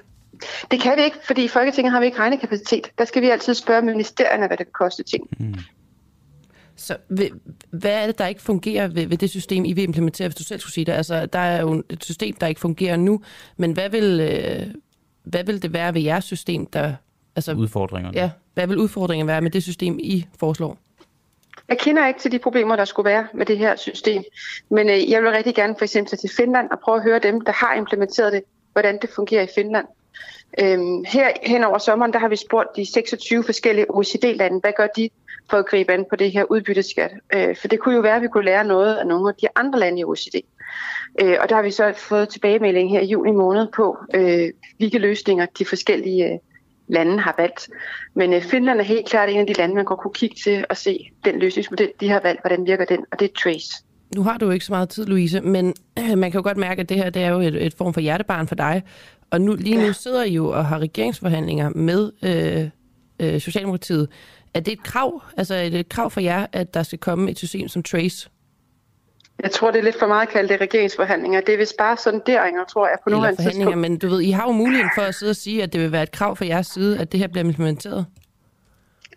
Det 0.72 0.82
kan 0.82 0.98
vi 0.98 1.04
ikke, 1.04 1.18
fordi 1.24 1.44
i 1.44 1.48
Folketinget 1.48 1.92
har 1.92 2.00
vi 2.00 2.06
ikke 2.06 2.20
regnekapacitet. 2.20 2.92
Der 2.98 3.06
skal 3.06 3.22
vi 3.22 3.30
altid 3.30 3.54
spørge 3.54 3.82
ministerierne, 3.82 4.48
hvad 4.48 4.58
det 4.58 4.66
vil 4.66 4.74
koste 4.74 5.04
ting. 5.04 5.30
Så 6.80 6.98
ved- 7.10 7.30
hvad 7.72 7.92
er 7.92 8.06
det, 8.06 8.18
der 8.18 8.28
ikke 8.28 8.42
fungerer 8.42 8.88
ved, 8.88 9.06
ved 9.08 9.18
det 9.18 9.30
system, 9.30 9.66
I 9.66 9.74
vil 9.74 9.84
implementere, 9.84 10.28
hvis 10.28 10.36
du 10.36 10.44
selv 10.44 10.60
skulle 10.60 10.74
sige 10.74 10.86
det? 10.86 10.92
Altså, 10.92 11.26
der 11.26 11.40
er 11.40 11.62
jo 11.62 11.84
et 11.90 12.04
system, 12.04 12.36
der 12.36 12.48
ikke 12.48 12.62
fungerer 12.62 12.98
nu, 12.98 13.22
men 13.58 13.72
hvad 13.72 13.90
vil, 13.90 14.20
øh, 14.22 14.68
hvad 15.24 15.44
vil 15.44 15.62
det 15.62 15.74
være 15.74 15.94
ved 15.94 16.02
jeres 16.02 16.26
system, 16.26 16.66
der... 16.66 16.94
Altså, 17.36 17.54
Udfordringerne. 17.54 18.18
ja, 18.18 18.30
hvad 18.54 18.68
vil 18.68 18.78
udfordringen 18.78 19.28
være 19.28 19.42
med 19.42 19.52
det 19.52 19.64
system, 19.64 20.00
I 20.02 20.26
foreslår? 20.40 20.78
Jeg 21.68 21.78
kender 21.78 22.08
ikke 22.08 22.20
til 22.20 22.32
de 22.32 22.40
problemer, 22.40 22.76
der 22.76 22.86
skulle 22.86 23.10
være 23.10 23.28
med 23.34 23.46
det 23.46 23.58
her 23.58 23.76
system, 23.76 24.24
men 24.70 24.90
øh, 24.90 25.10
jeg 25.10 25.22
vil 25.22 25.30
rigtig 25.32 25.56
gerne 25.56 25.76
for 25.78 25.84
eksempel 25.86 26.10
tage 26.10 26.18
til 26.18 26.30
Finland 26.38 26.70
og 26.72 26.80
prøve 26.80 26.98
at 26.98 27.04
høre 27.04 27.20
dem, 27.20 27.42
der 27.42 27.52
har 27.52 27.76
implementeret 27.76 28.34
det, 28.34 28.42
hvordan 28.72 29.00
det 29.02 29.10
fungerer 29.16 29.44
i 29.44 29.48
Finland. 29.56 29.86
Øhm, 30.60 31.04
her 31.08 31.32
hen 31.44 31.64
over 31.64 31.78
sommeren, 31.78 32.14
der 32.14 32.20
har 32.20 32.28
vi 32.28 32.36
spurgt 32.36 32.76
de 32.76 32.94
26 32.94 33.44
forskellige 33.44 33.92
OECD-lande, 33.92 34.60
hvad 34.60 34.72
gør 34.78 34.88
de 34.88 35.10
for 35.50 35.58
at 35.58 35.66
gribe 35.66 35.94
an 35.94 36.06
på 36.10 36.16
det 36.16 36.32
her 36.32 36.44
udbytteskat? 36.44 37.12
Øh, 37.36 37.56
for 37.56 37.68
det 37.68 37.80
kunne 37.80 37.96
jo 37.96 38.02
være, 38.02 38.16
at 38.16 38.22
vi 38.22 38.28
kunne 38.28 38.46
lære 38.46 38.64
noget 38.64 38.96
af 38.96 39.08
nogle 39.08 39.30
af 39.30 39.36
de 39.42 39.48
andre 39.56 39.80
lande 39.80 40.00
i 40.00 40.04
OECD. 40.04 40.36
Øh, 41.22 41.38
og 41.42 41.50
der 41.50 41.56
har 41.56 41.62
vi 41.62 41.72
så 41.72 41.94
fået 41.98 42.30
tilbagemelding 42.30 42.92
her 42.92 43.00
i 43.00 43.06
juni 43.06 43.32
måned 43.32 43.68
på, 43.76 43.98
øh, 44.14 44.50
hvilke 44.78 45.00
løsninger 45.00 45.46
de 45.60 45.66
forskellige 45.66 46.26
øh, 46.26 46.40
lande 46.88 47.20
har 47.20 47.36
valgt. 47.38 47.70
Men 48.14 48.34
øh, 48.34 48.42
Finland 48.42 48.80
er 48.80 48.84
helt 48.84 49.10
klart 49.10 49.30
en 49.30 49.40
af 49.40 49.48
de 49.48 49.54
lande, 49.54 49.76
man 49.76 49.86
godt 49.86 50.00
kunne 50.00 50.14
kigge 50.14 50.36
til 50.44 50.66
og 50.70 50.78
se 50.78 51.12
den 51.26 51.40
løsningsmodel, 51.40 51.92
de 52.00 52.10
har 52.10 52.20
valgt, 52.24 52.42
hvordan 52.42 52.66
virker 52.66 52.86
den, 52.86 53.06
og 53.12 53.20
det 53.20 53.30
er 53.30 53.34
Trace. 53.44 53.84
Nu 54.16 54.24
har 54.24 54.38
du 54.38 54.46
jo 54.46 54.52
ikke 54.52 54.66
så 54.66 54.74
meget 54.74 54.90
tid, 54.90 55.06
Louise, 55.06 55.42
men 55.42 55.74
man 56.22 56.32
kan 56.32 56.40
jo 56.40 56.44
godt 56.44 56.58
mærke, 56.58 56.82
at 56.82 56.90
det 56.90 56.98
her 56.98 57.10
det 57.10 57.24
er 57.24 57.30
jo 57.30 57.40
et, 57.40 57.66
et 57.66 57.74
form 57.74 57.94
for 57.94 58.02
hjertebarn 58.02 58.48
for 58.48 58.56
dig. 58.56 58.84
Og 59.32 59.42
nu, 59.42 59.56
lige 59.56 59.76
nu 59.78 59.82
Ja. 59.86 59.92
sidder 59.92 60.24
I 60.24 60.34
jo 60.34 60.50
og 60.50 60.66
har 60.66 60.80
regeringsforhandlinger 60.80 61.70
med 61.70 62.12
øh, 62.24 62.70
øh, 63.34 63.42
Socialdemokratiet. 63.42 64.10
Er 64.54 64.60
det 64.60 64.72
et 64.74 64.84
krav, 64.84 65.22
altså 65.38 65.56
er 65.56 65.70
det 65.70 65.80
et 65.80 65.90
krav 65.90 66.10
for 66.12 66.20
jer, 66.22 66.46
at 66.54 66.74
der 66.74 66.84
skal 66.84 67.00
komme 67.00 67.32
et 67.32 67.38
system 67.38 67.68
som 67.68 67.84
Trace? 67.84 68.30
Jeg 69.44 69.52
tror, 69.52 69.72
det 69.72 69.80
er 69.80 69.84
lidt 69.84 70.00
for 70.00 70.08
meget 70.08 70.22
at 70.22 70.30
kalde 70.34 70.50
det 70.54 70.62
regeringsforhandlinger. 70.62 71.42
Det 71.42 71.54
er 71.54 71.58
vist 71.58 71.78
bare 71.78 71.98
sonderinger, 71.98 72.66
tror 72.66 72.88
jeg, 72.88 72.98
på 73.04 73.10
nuværende 73.10 73.44
tidspunkt. 73.44 73.78
men 73.78 73.98
du 73.98 74.08
ved, 74.10 74.22
I 74.22 74.32
har 74.32 74.46
jo 74.48 74.52
muligheden 74.52 74.90
for 74.96 75.02
at 75.02 75.16
sidde 75.16 75.30
og 75.30 75.36
sige, 75.36 75.64
at 75.64 75.74
det 75.74 75.82
vil 75.82 75.92
være 75.92 76.04
et 76.04 76.12
krav 76.12 76.36
fra 76.36 76.46
jeres 76.46 76.68
side, 76.68 77.00
at 77.00 77.12
det 77.12 77.20
her 77.20 77.28
bliver 77.28 77.44
implementeret. 77.46 78.06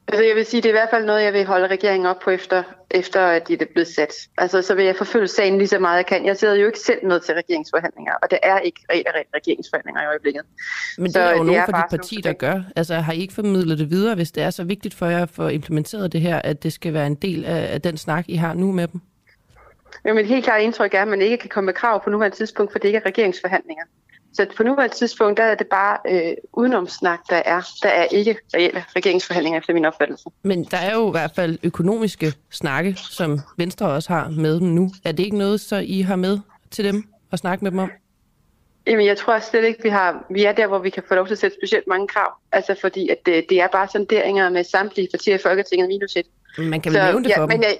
Altså, 0.08 0.24
jeg 0.24 0.36
vil 0.36 0.46
sige, 0.46 0.60
det 0.62 0.68
er 0.68 0.70
i 0.70 0.78
hvert 0.80 0.90
fald 0.90 1.04
noget, 1.04 1.22
jeg 1.22 1.32
vil 1.32 1.46
holde 1.46 1.66
regeringen 1.66 2.06
op 2.06 2.18
på, 2.18 2.30
efter, 2.30 2.62
efter 2.90 3.20
at 3.20 3.48
de 3.48 3.52
er 3.52 3.66
blevet 3.72 3.88
sat. 3.88 4.14
Altså, 4.38 4.62
så 4.62 4.74
vil 4.74 4.84
jeg 4.84 4.96
forfølge 4.96 5.28
sagen 5.28 5.58
lige 5.58 5.68
så 5.68 5.78
meget, 5.78 5.96
jeg 5.96 6.06
kan. 6.06 6.26
Jeg 6.26 6.36
sidder 6.36 6.54
jo 6.54 6.66
ikke 6.66 6.78
selv 6.78 7.06
med 7.06 7.20
til 7.20 7.34
regeringsforhandlinger, 7.34 8.12
og 8.22 8.30
det 8.30 8.38
er 8.42 8.58
ikke 8.58 8.80
reelle 8.90 9.10
regeringsforhandlinger 9.34 10.02
i 10.02 10.06
øjeblikket. 10.06 10.42
Men 10.98 11.04
det 11.04 11.12
Så 11.12 11.20
er 11.20 11.30
jo 11.30 11.38
det 11.38 11.46
nogen 11.46 11.60
er 11.60 11.66
fra 11.66 11.82
dit 11.82 11.98
parti, 11.98 12.20
der 12.24 12.32
gør. 12.32 12.62
Altså 12.76 12.94
har 12.94 13.12
I 13.12 13.18
ikke 13.18 13.34
formidlet 13.34 13.78
det 13.78 13.90
videre, 13.90 14.14
hvis 14.14 14.32
det 14.32 14.42
er 14.42 14.50
så 14.50 14.64
vigtigt 14.64 14.94
for 14.94 15.06
jer 15.06 15.22
at 15.22 15.30
få 15.30 15.48
implementeret 15.48 16.12
det 16.12 16.20
her, 16.20 16.38
at 16.38 16.62
det 16.62 16.72
skal 16.72 16.92
være 16.92 17.06
en 17.06 17.14
del 17.14 17.44
af, 17.44 17.74
af 17.74 17.82
den 17.82 17.96
snak, 17.96 18.24
I 18.28 18.36
har 18.36 18.54
nu 18.54 18.72
med 18.72 18.88
dem? 18.88 19.00
Men 20.04 20.14
mit 20.14 20.26
helt 20.26 20.44
klare 20.44 20.62
indtryk 20.62 20.94
er, 20.94 21.02
at 21.02 21.08
man 21.08 21.22
ikke 21.22 21.36
kan 21.36 21.48
komme 21.48 21.66
med 21.66 21.74
krav 21.74 22.04
på 22.04 22.10
nuværende 22.10 22.36
tidspunkt, 22.36 22.72
for 22.72 22.78
det 22.78 22.88
ikke 22.88 22.96
er 22.98 23.06
regeringsforhandlinger. 23.06 23.84
Så 24.34 24.46
på 24.56 24.62
nuværende 24.62 24.94
tidspunkt, 24.94 25.38
der 25.38 25.44
er 25.44 25.54
det 25.54 25.66
bare 25.66 25.98
øh, 26.08 26.34
udenomsnak, 26.52 27.20
der 27.30 27.36
er. 27.36 27.68
Der 27.82 27.88
er 27.88 28.04
ikke 28.04 28.36
reelle 28.54 28.84
regeringsforhandlinger, 28.96 29.58
efter 29.58 29.74
min 29.74 29.84
opfattelse. 29.84 30.24
Men 30.42 30.64
der 30.64 30.76
er 30.76 30.94
jo 30.94 31.08
i 31.08 31.10
hvert 31.10 31.32
fald 31.36 31.58
økonomiske 31.62 32.34
snakke, 32.50 32.94
som 32.94 33.40
Venstre 33.56 33.86
også 33.86 34.12
har 34.12 34.28
med 34.28 34.60
dem 34.60 34.68
nu. 34.68 34.90
Er 35.04 35.12
det 35.12 35.24
ikke 35.24 35.38
noget, 35.38 35.60
så 35.60 35.76
I 35.76 36.00
har 36.00 36.16
med 36.16 36.38
til 36.70 36.84
dem 36.84 37.04
at 37.32 37.38
snakke 37.38 37.64
med 37.64 37.70
dem 37.70 37.78
om? 37.78 37.90
Jamen, 38.86 39.06
jeg 39.06 39.16
tror 39.16 39.38
slet 39.38 39.64
ikke, 39.64 39.82
vi 39.82 39.88
har, 39.88 40.24
vi 40.30 40.44
er 40.44 40.52
der, 40.52 40.66
hvor 40.66 40.78
vi 40.78 40.90
kan 40.90 41.02
få 41.08 41.14
lov 41.14 41.26
til 41.26 41.34
at 41.34 41.38
sætte 41.38 41.56
specielt 41.60 41.86
mange 41.86 42.08
krav. 42.08 42.32
Altså, 42.52 42.76
fordi 42.80 43.08
at 43.08 43.18
det, 43.26 43.44
det 43.48 43.60
er 43.60 43.68
bare 43.68 43.88
sonderinger 43.88 44.50
med 44.50 44.64
samtlige 44.64 45.08
partier 45.10 45.34
i 45.34 45.38
Folketinget 45.38 45.88
minus 45.88 46.16
et. 46.16 46.26
Man 46.58 46.80
kan 46.80 46.92
vel 46.92 47.02
nævne 47.02 47.24
det 47.24 47.30
ja, 47.30 47.38
for 47.40 47.46
dem? 47.46 47.58
men, 47.58 47.62
jeg, 47.62 47.78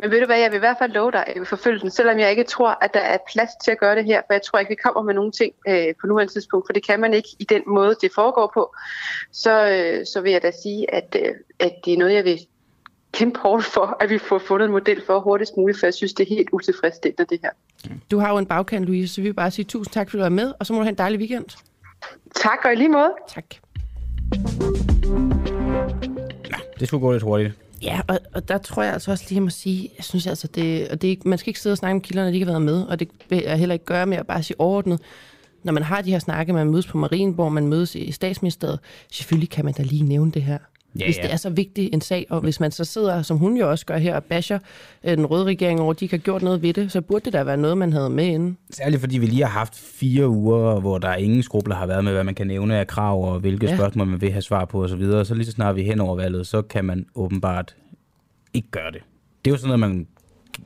men 0.00 0.10
ved 0.10 0.20
du 0.20 0.26
hvad, 0.26 0.38
jeg 0.38 0.50
vil 0.50 0.56
i 0.56 0.66
hvert 0.66 0.76
fald 0.78 0.92
love 0.92 1.10
dig, 1.10 1.20
at 1.26 1.34
jeg 1.34 1.40
vil 1.40 1.46
forfølge 1.46 1.80
den, 1.80 1.90
selvom 1.90 2.18
jeg 2.18 2.30
ikke 2.30 2.44
tror, 2.44 2.78
at 2.84 2.94
der 2.94 3.00
er 3.00 3.18
plads 3.32 3.50
til 3.64 3.70
at 3.70 3.78
gøre 3.78 3.96
det 3.96 4.04
her, 4.04 4.22
for 4.26 4.32
jeg 4.32 4.42
tror 4.42 4.58
ikke, 4.58 4.70
vi 4.70 4.82
kommer 4.84 5.02
med 5.02 5.14
nogen 5.14 5.32
ting 5.32 5.54
øh, 5.68 5.94
på 6.00 6.06
nuværende 6.06 6.32
tidspunkt, 6.32 6.68
for 6.68 6.72
det 6.72 6.86
kan 6.86 7.00
man 7.00 7.14
ikke 7.14 7.28
i 7.38 7.44
den 7.44 7.62
måde, 7.66 7.96
det 8.02 8.10
foregår 8.14 8.50
på. 8.54 8.74
Så, 9.32 9.68
øh, 9.70 10.06
så 10.06 10.20
vil 10.20 10.32
jeg 10.32 10.42
da 10.42 10.50
sige, 10.62 10.94
at, 10.94 11.16
øh, 11.24 11.34
at 11.58 11.72
det 11.84 11.92
er 11.94 11.98
noget, 11.98 12.14
jeg 12.14 12.24
vil 12.24 12.38
kæmpe 13.12 13.38
hårdt 13.38 13.64
for, 13.64 13.96
at 14.00 14.10
vi 14.10 14.18
får 14.18 14.38
fundet 14.38 14.66
en 14.66 14.72
model 14.72 15.02
for 15.06 15.20
hurtigst 15.20 15.56
muligt, 15.56 15.78
for 15.78 15.86
jeg 15.86 15.94
synes, 15.94 16.12
det 16.12 16.24
er 16.24 16.34
helt 16.34 16.48
utilfredsstillende, 16.52 17.24
det 17.24 17.40
her. 17.42 17.50
Du 18.10 18.18
har 18.18 18.30
jo 18.32 18.38
en 18.38 18.46
bagkant, 18.46 18.86
Louise, 18.86 19.14
så 19.14 19.20
vi 19.20 19.26
vil 19.28 19.34
bare 19.34 19.50
sige 19.50 19.64
tusind 19.64 19.92
tak, 19.92 20.10
fordi 20.10 20.18
du 20.18 20.22
var 20.22 20.28
med, 20.28 20.52
og 20.60 20.66
så 20.66 20.72
må 20.72 20.78
du 20.78 20.82
have 20.82 20.90
en 20.90 20.98
dejlig 20.98 21.18
weekend. 21.18 21.44
Tak, 22.34 22.58
og 22.64 22.72
i 22.72 22.76
lige 22.76 22.88
måde. 22.88 23.12
Tak. 23.28 23.44
Det 26.80 26.88
skulle 26.88 27.00
gå 27.00 27.12
lidt 27.12 27.22
hurtigt. 27.22 27.52
Ja, 27.82 28.00
og, 28.08 28.18
og 28.34 28.48
der 28.48 28.58
tror 28.58 28.82
jeg 28.82 28.92
altså 28.92 29.10
også 29.10 29.24
lige, 29.28 29.36
jeg 29.36 29.42
må 29.42 29.50
sige, 29.50 29.90
jeg 29.96 30.04
synes 30.04 30.26
altså, 30.26 30.46
det, 30.46 30.88
og 30.88 31.02
det 31.02 31.24
man 31.24 31.38
skal 31.38 31.50
ikke 31.50 31.60
sidde 31.60 31.74
og 31.74 31.78
snakke 31.78 31.94
med 31.94 32.02
kilderne, 32.02 32.28
de 32.30 32.34
ikke 32.34 32.46
har 32.46 32.52
været 32.52 32.62
med, 32.62 32.82
og 32.82 33.00
det 33.00 33.08
vil 33.28 33.42
jeg 33.46 33.58
heller 33.58 33.72
ikke 33.72 33.84
gøre 33.84 34.06
med 34.06 34.16
at 34.16 34.26
bare 34.26 34.42
sige 34.42 34.60
overordnet. 34.60 35.00
Når 35.62 35.72
man 35.72 35.82
har 35.82 36.02
de 36.02 36.10
her 36.10 36.18
snakke, 36.18 36.52
man 36.52 36.70
mødes 36.70 36.86
på 36.86 36.98
Marienborg, 36.98 37.52
man 37.52 37.66
mødes 37.66 37.94
i 37.94 38.12
statsministeriet, 38.12 38.78
selvfølgelig 39.12 39.50
kan 39.50 39.64
man 39.64 39.74
da 39.74 39.82
lige 39.82 40.02
nævne 40.02 40.32
det 40.32 40.42
her. 40.42 40.58
Ja, 40.98 41.04
hvis 41.04 41.16
ja. 41.18 41.22
det 41.22 41.32
er 41.32 41.36
så 41.36 41.50
vigtig 41.50 41.90
en 41.92 42.00
sag, 42.00 42.26
og 42.30 42.40
hvis 42.40 42.60
man 42.60 42.70
så 42.70 42.84
sidder, 42.84 43.22
som 43.22 43.36
hun 43.36 43.56
jo 43.56 43.70
også 43.70 43.86
gør 43.86 43.96
her, 43.96 44.16
og 44.16 44.24
basher 44.24 44.58
øh, 45.04 45.16
den 45.16 45.26
røde 45.26 45.44
regering 45.44 45.80
over, 45.80 45.90
at 45.90 46.00
de 46.00 46.04
ikke 46.04 46.16
har 46.16 46.22
gjort 46.22 46.42
noget 46.42 46.62
ved 46.62 46.72
det, 46.72 46.92
så 46.92 47.00
burde 47.00 47.24
det 47.24 47.32
da 47.32 47.42
være 47.42 47.56
noget, 47.56 47.78
man 47.78 47.92
havde 47.92 48.10
med 48.10 48.26
inden. 48.26 48.56
Særligt 48.70 49.00
fordi 49.00 49.18
vi 49.18 49.26
lige 49.26 49.42
har 49.42 49.48
haft 49.58 49.74
fire 49.74 50.28
uger, 50.28 50.80
hvor 50.80 50.98
der 50.98 51.14
ingen 51.14 51.42
skrubler 51.42 51.74
har 51.74 51.86
været 51.86 52.04
med, 52.04 52.12
hvad 52.12 52.24
man 52.24 52.34
kan 52.34 52.46
nævne 52.46 52.78
af 52.78 52.86
krav, 52.86 53.32
og 53.32 53.40
hvilke 53.40 53.66
Ja. 53.66 53.76
spørgsmål 53.76 54.06
man 54.06 54.20
vil 54.20 54.32
have 54.32 54.42
svar 54.42 54.64
på 54.64 54.84
osv. 54.84 55.02
Så, 55.04 55.24
så 55.24 55.34
lige 55.34 55.46
så 55.46 55.52
snart 55.52 55.76
vi 55.76 55.82
hen 55.82 56.00
over 56.00 56.16
valget, 56.16 56.46
så 56.46 56.62
kan 56.62 56.84
man 56.84 57.06
åbenbart 57.14 57.74
ikke 58.54 58.68
gøre 58.70 58.90
det. 58.92 59.00
Det 59.44 59.50
er 59.50 59.54
jo 59.54 59.58
sådan 59.58 59.80
noget, 59.80 59.80
man 59.94 60.06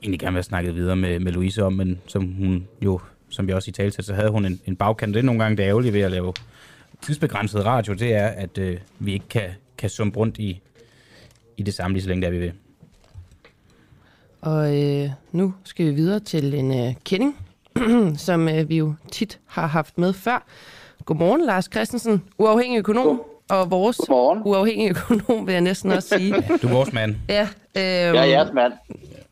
egentlig 0.03 0.19
gerne 0.19 0.31
vil 0.33 0.37
have 0.37 0.43
snakket 0.43 0.75
videre 0.75 0.95
med, 0.95 1.19
med 1.19 1.31
Louise 1.31 1.63
om, 1.63 1.73
men 1.73 1.99
som 2.07 2.31
hun 2.31 2.67
jo, 2.81 2.99
som 3.29 3.47
jeg 3.47 3.55
også 3.55 3.69
i 3.69 3.71
tale 3.71 3.91
så 3.91 4.13
havde 4.13 4.29
hun 4.29 4.45
en, 4.45 4.59
en 4.65 4.75
bagkant. 4.75 5.13
Det 5.13 5.19
er 5.19 5.23
nogle 5.23 5.43
gange 5.43 5.57
det 5.57 5.63
ærgerlige 5.63 5.93
ved 5.93 6.01
at 6.01 6.11
lave 6.11 6.33
tidsbegrænset 7.01 7.65
radio, 7.65 7.93
det 7.93 8.13
er, 8.13 8.27
at 8.27 8.57
øh, 8.57 8.77
vi 8.99 9.13
ikke 9.13 9.27
kan, 9.29 9.49
kan 9.77 9.89
summe 9.89 10.13
rundt 10.17 10.37
i, 10.37 10.61
i 11.57 11.63
det 11.63 11.73
samme 11.73 11.93
lige 11.93 12.03
så 12.03 12.09
længe, 12.09 12.21
der 12.25 12.29
vi 12.31 12.37
vil. 12.39 12.53
Og 14.41 14.81
øh, 14.83 15.09
nu 15.31 15.53
skal 15.63 15.85
vi 15.85 15.91
videre 15.91 16.19
til 16.19 16.53
en 16.53 16.87
øh, 16.87 16.93
kending, 17.03 17.37
som 18.27 18.49
øh, 18.49 18.69
vi 18.69 18.77
jo 18.77 18.93
tit 19.11 19.39
har 19.45 19.67
haft 19.67 19.97
med 19.97 20.13
før. 20.13 20.45
Godmorgen, 21.05 21.45
Lars 21.45 21.65
Christensen, 21.73 22.23
uafhængig 22.37 22.77
økonom, 22.79 23.21
og 23.49 23.71
vores 23.71 23.97
Godmorgen. 23.97 24.41
uafhængige 24.45 24.89
økonom, 24.89 25.47
vil 25.47 25.51
jeg 25.53 25.61
næsten 25.61 25.91
også 25.91 26.09
sige. 26.17 26.33
Du 26.61 26.67
er 26.67 26.71
vores 26.71 26.93
mand. 26.93 27.15
Ja, 27.29 27.41
øhm, 27.41 27.49
Jeg 27.75 28.15
er 28.17 28.23
jeres 28.23 28.53
mand 28.53 28.73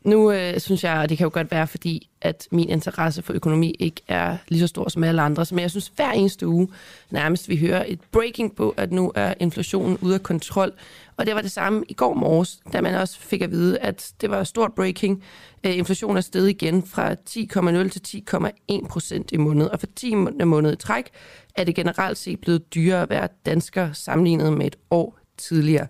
nu 0.04 0.32
øh, 0.32 0.60
synes 0.60 0.84
jeg, 0.84 0.98
og 0.98 1.08
det 1.08 1.18
kan 1.18 1.24
jo 1.24 1.30
godt 1.32 1.50
være, 1.50 1.66
fordi 1.66 2.10
at 2.20 2.48
min 2.50 2.68
interesse 2.68 3.22
for 3.22 3.32
økonomi 3.32 3.70
ikke 3.78 4.02
er 4.08 4.36
lige 4.48 4.60
så 4.60 4.66
stor 4.66 4.88
som 4.88 5.04
alle 5.04 5.22
andres, 5.22 5.52
men 5.52 5.62
jeg 5.62 5.70
synes 5.70 5.92
hver 5.96 6.10
eneste 6.10 6.48
uge 6.48 6.68
nærmest 7.10 7.48
vi 7.48 7.56
hører 7.56 7.84
et 7.88 8.00
breaking 8.12 8.56
på, 8.56 8.74
at 8.76 8.92
nu 8.92 9.12
er 9.14 9.34
inflationen 9.40 9.98
ude 10.00 10.14
af 10.14 10.22
kontrol. 10.22 10.72
Og 11.16 11.26
det 11.26 11.34
var 11.34 11.40
det 11.40 11.52
samme 11.52 11.84
i 11.88 11.92
går 11.92 12.14
morges, 12.14 12.60
da 12.72 12.80
man 12.80 12.94
også 12.94 13.20
fik 13.20 13.42
at 13.42 13.50
vide, 13.50 13.78
at 13.78 14.12
det 14.20 14.30
var 14.30 14.40
et 14.40 14.46
stort 14.46 14.72
breaking. 14.72 15.22
Øh, 15.64 15.78
inflationen 15.78 16.16
er 16.16 16.20
steget 16.20 16.50
igen 16.50 16.82
fra 16.82 17.12
10,0 17.12 17.88
til 17.88 18.24
10,1 18.30 18.86
procent 18.88 19.32
i 19.32 19.36
måned, 19.36 19.66
og 19.66 19.80
for 19.80 19.86
10 19.96 20.14
måneder 20.44 20.72
i 20.72 20.76
træk 20.76 21.10
er 21.56 21.64
det 21.64 21.74
generelt 21.74 22.18
set 22.18 22.40
blevet 22.40 22.74
dyrere 22.74 23.02
at 23.02 23.10
være 23.10 23.28
dansker 23.46 23.92
sammenlignet 23.92 24.52
med 24.52 24.66
et 24.66 24.76
år 24.90 25.18
tidligere. 25.38 25.86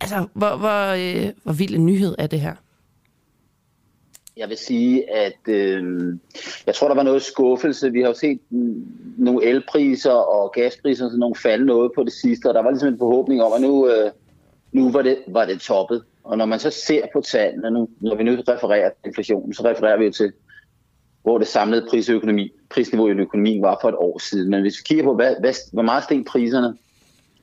Altså, 0.00 0.26
hvor, 0.34 0.56
hvor, 0.56 0.86
øh, 0.88 1.32
hvor 1.42 1.52
vild 1.52 1.74
en 1.74 1.86
nyhed 1.86 2.14
er 2.18 2.26
det 2.26 2.40
her? 2.40 2.54
Jeg 4.36 4.48
vil 4.48 4.56
sige, 4.56 5.14
at 5.16 5.38
øh, 5.48 5.82
jeg 6.66 6.74
tror, 6.74 6.88
der 6.88 6.94
var 6.94 7.02
noget 7.02 7.22
skuffelse. 7.22 7.92
Vi 7.92 8.00
har 8.00 8.08
jo 8.08 8.14
set 8.14 8.40
nogle 9.18 9.44
elpriser 9.44 10.12
og 10.12 10.52
gaspriser 10.52 11.04
og 11.04 11.10
sådan 11.10 11.20
nogle 11.20 11.34
falde 11.34 11.66
noget 11.66 11.92
på 11.94 12.04
det 12.04 12.12
sidste, 12.12 12.46
og 12.46 12.54
der 12.54 12.62
var 12.62 12.70
ligesom 12.70 12.88
en 12.88 12.98
forhåbning 12.98 13.42
om, 13.42 13.52
at 13.52 13.60
nu, 13.60 13.88
øh, 13.88 14.10
nu 14.72 14.90
var, 14.90 15.02
det, 15.02 15.18
var 15.26 15.44
det 15.44 15.60
toppet. 15.60 16.04
Og 16.24 16.38
når 16.38 16.46
man 16.46 16.58
så 16.58 16.70
ser 16.70 17.02
på 17.12 17.20
tallene, 17.20 17.70
nu, 17.70 17.88
når 18.00 18.14
vi 18.14 18.22
nu 18.22 18.32
refererer 18.48 18.88
til 18.88 19.08
inflationen, 19.08 19.54
så 19.54 19.64
refererer 19.64 19.98
vi 19.98 20.04
jo 20.04 20.12
til, 20.12 20.32
hvor 21.22 21.38
det 21.38 21.46
samlede 21.46 21.86
prisøkonomi, 21.90 22.52
prisniveau 22.70 23.08
i 23.08 23.10
økonomien 23.10 23.62
var 23.62 23.78
for 23.80 23.88
et 23.88 23.94
år 23.94 24.18
siden. 24.18 24.50
Men 24.50 24.60
hvis 24.60 24.78
vi 24.78 24.82
kigger 24.84 25.04
på, 25.04 25.14
hvad, 25.14 25.34
hvad, 25.40 25.54
hvor 25.72 25.82
meget 25.82 26.04
steg 26.04 26.24
priserne 26.24 26.76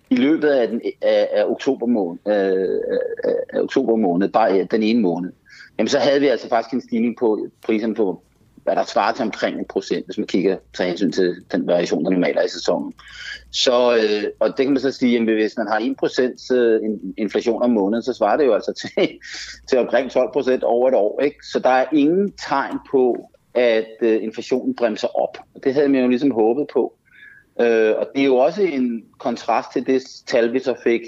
i 0.09 0.15
løbet 0.15 0.47
af, 0.47 0.67
den, 0.67 0.81
af, 1.01 1.29
af, 1.31 1.45
oktober, 1.45 1.85
måned, 1.85 2.19
øh, 2.25 2.79
af, 3.23 3.33
af 3.49 3.61
oktober 3.61 3.95
måned, 3.95 4.29
bare 4.29 4.63
den 4.63 4.83
ene 4.83 5.01
måned, 5.01 5.31
jamen 5.77 5.89
så 5.89 5.99
havde 5.99 6.19
vi 6.19 6.27
altså 6.27 6.49
faktisk 6.49 6.73
en 6.73 6.81
stigning 6.81 7.17
på 7.17 7.47
priserne 7.61 7.95
på 7.95 8.23
hvad 8.67 8.75
der 8.75 8.83
svarer 8.83 9.13
til 9.13 9.23
omkring 9.23 9.59
en 9.59 9.65
procent, 9.65 10.05
hvis 10.05 10.17
man 10.17 10.27
kigger 10.27 10.57
til 10.75 10.85
hensyn 10.85 11.11
til 11.11 11.35
den 11.51 11.67
variation, 11.67 12.05
der 12.05 12.11
normalt 12.11 12.37
er 12.37 12.43
i 12.43 12.49
sæsonen. 12.49 12.93
Så, 13.51 13.95
øh, 13.95 14.23
og 14.39 14.47
det 14.47 14.65
kan 14.65 14.73
man 14.73 14.81
så 14.81 14.91
sige, 14.91 15.17
at 15.17 15.23
hvis 15.23 15.57
man 15.57 15.67
har 15.67 15.79
1% 15.79 17.13
inflation 17.17 17.61
om 17.61 17.69
måneden, 17.69 18.03
så 18.03 18.13
svarer 18.13 18.37
det 18.37 18.45
jo 18.45 18.53
altså 18.53 18.73
til, 18.81 19.19
til 19.69 19.79
omkring 19.79 20.11
12% 20.11 20.63
over 20.63 20.87
et 20.87 20.95
år. 20.95 21.21
Ikke? 21.21 21.37
Så 21.43 21.59
der 21.59 21.69
er 21.69 21.85
ingen 21.93 22.31
tegn 22.31 22.77
på, 22.91 23.29
at 23.53 23.87
øh, 24.01 24.23
inflationen 24.23 24.75
bremser 24.75 25.07
op. 25.07 25.37
Og 25.55 25.63
det 25.63 25.73
havde 25.73 25.89
man 25.89 26.01
jo 26.01 26.07
ligesom 26.07 26.31
håbet 26.31 26.67
på. 26.73 26.97
Øh, 27.61 27.93
og 27.97 28.07
det 28.15 28.21
er 28.21 28.25
jo 28.25 28.35
også 28.35 28.61
en 28.61 29.05
kontrast 29.19 29.73
til 29.73 29.87
det 29.87 30.03
tal, 30.25 30.53
vi 30.53 30.59
så 30.59 30.75
fik 30.83 31.01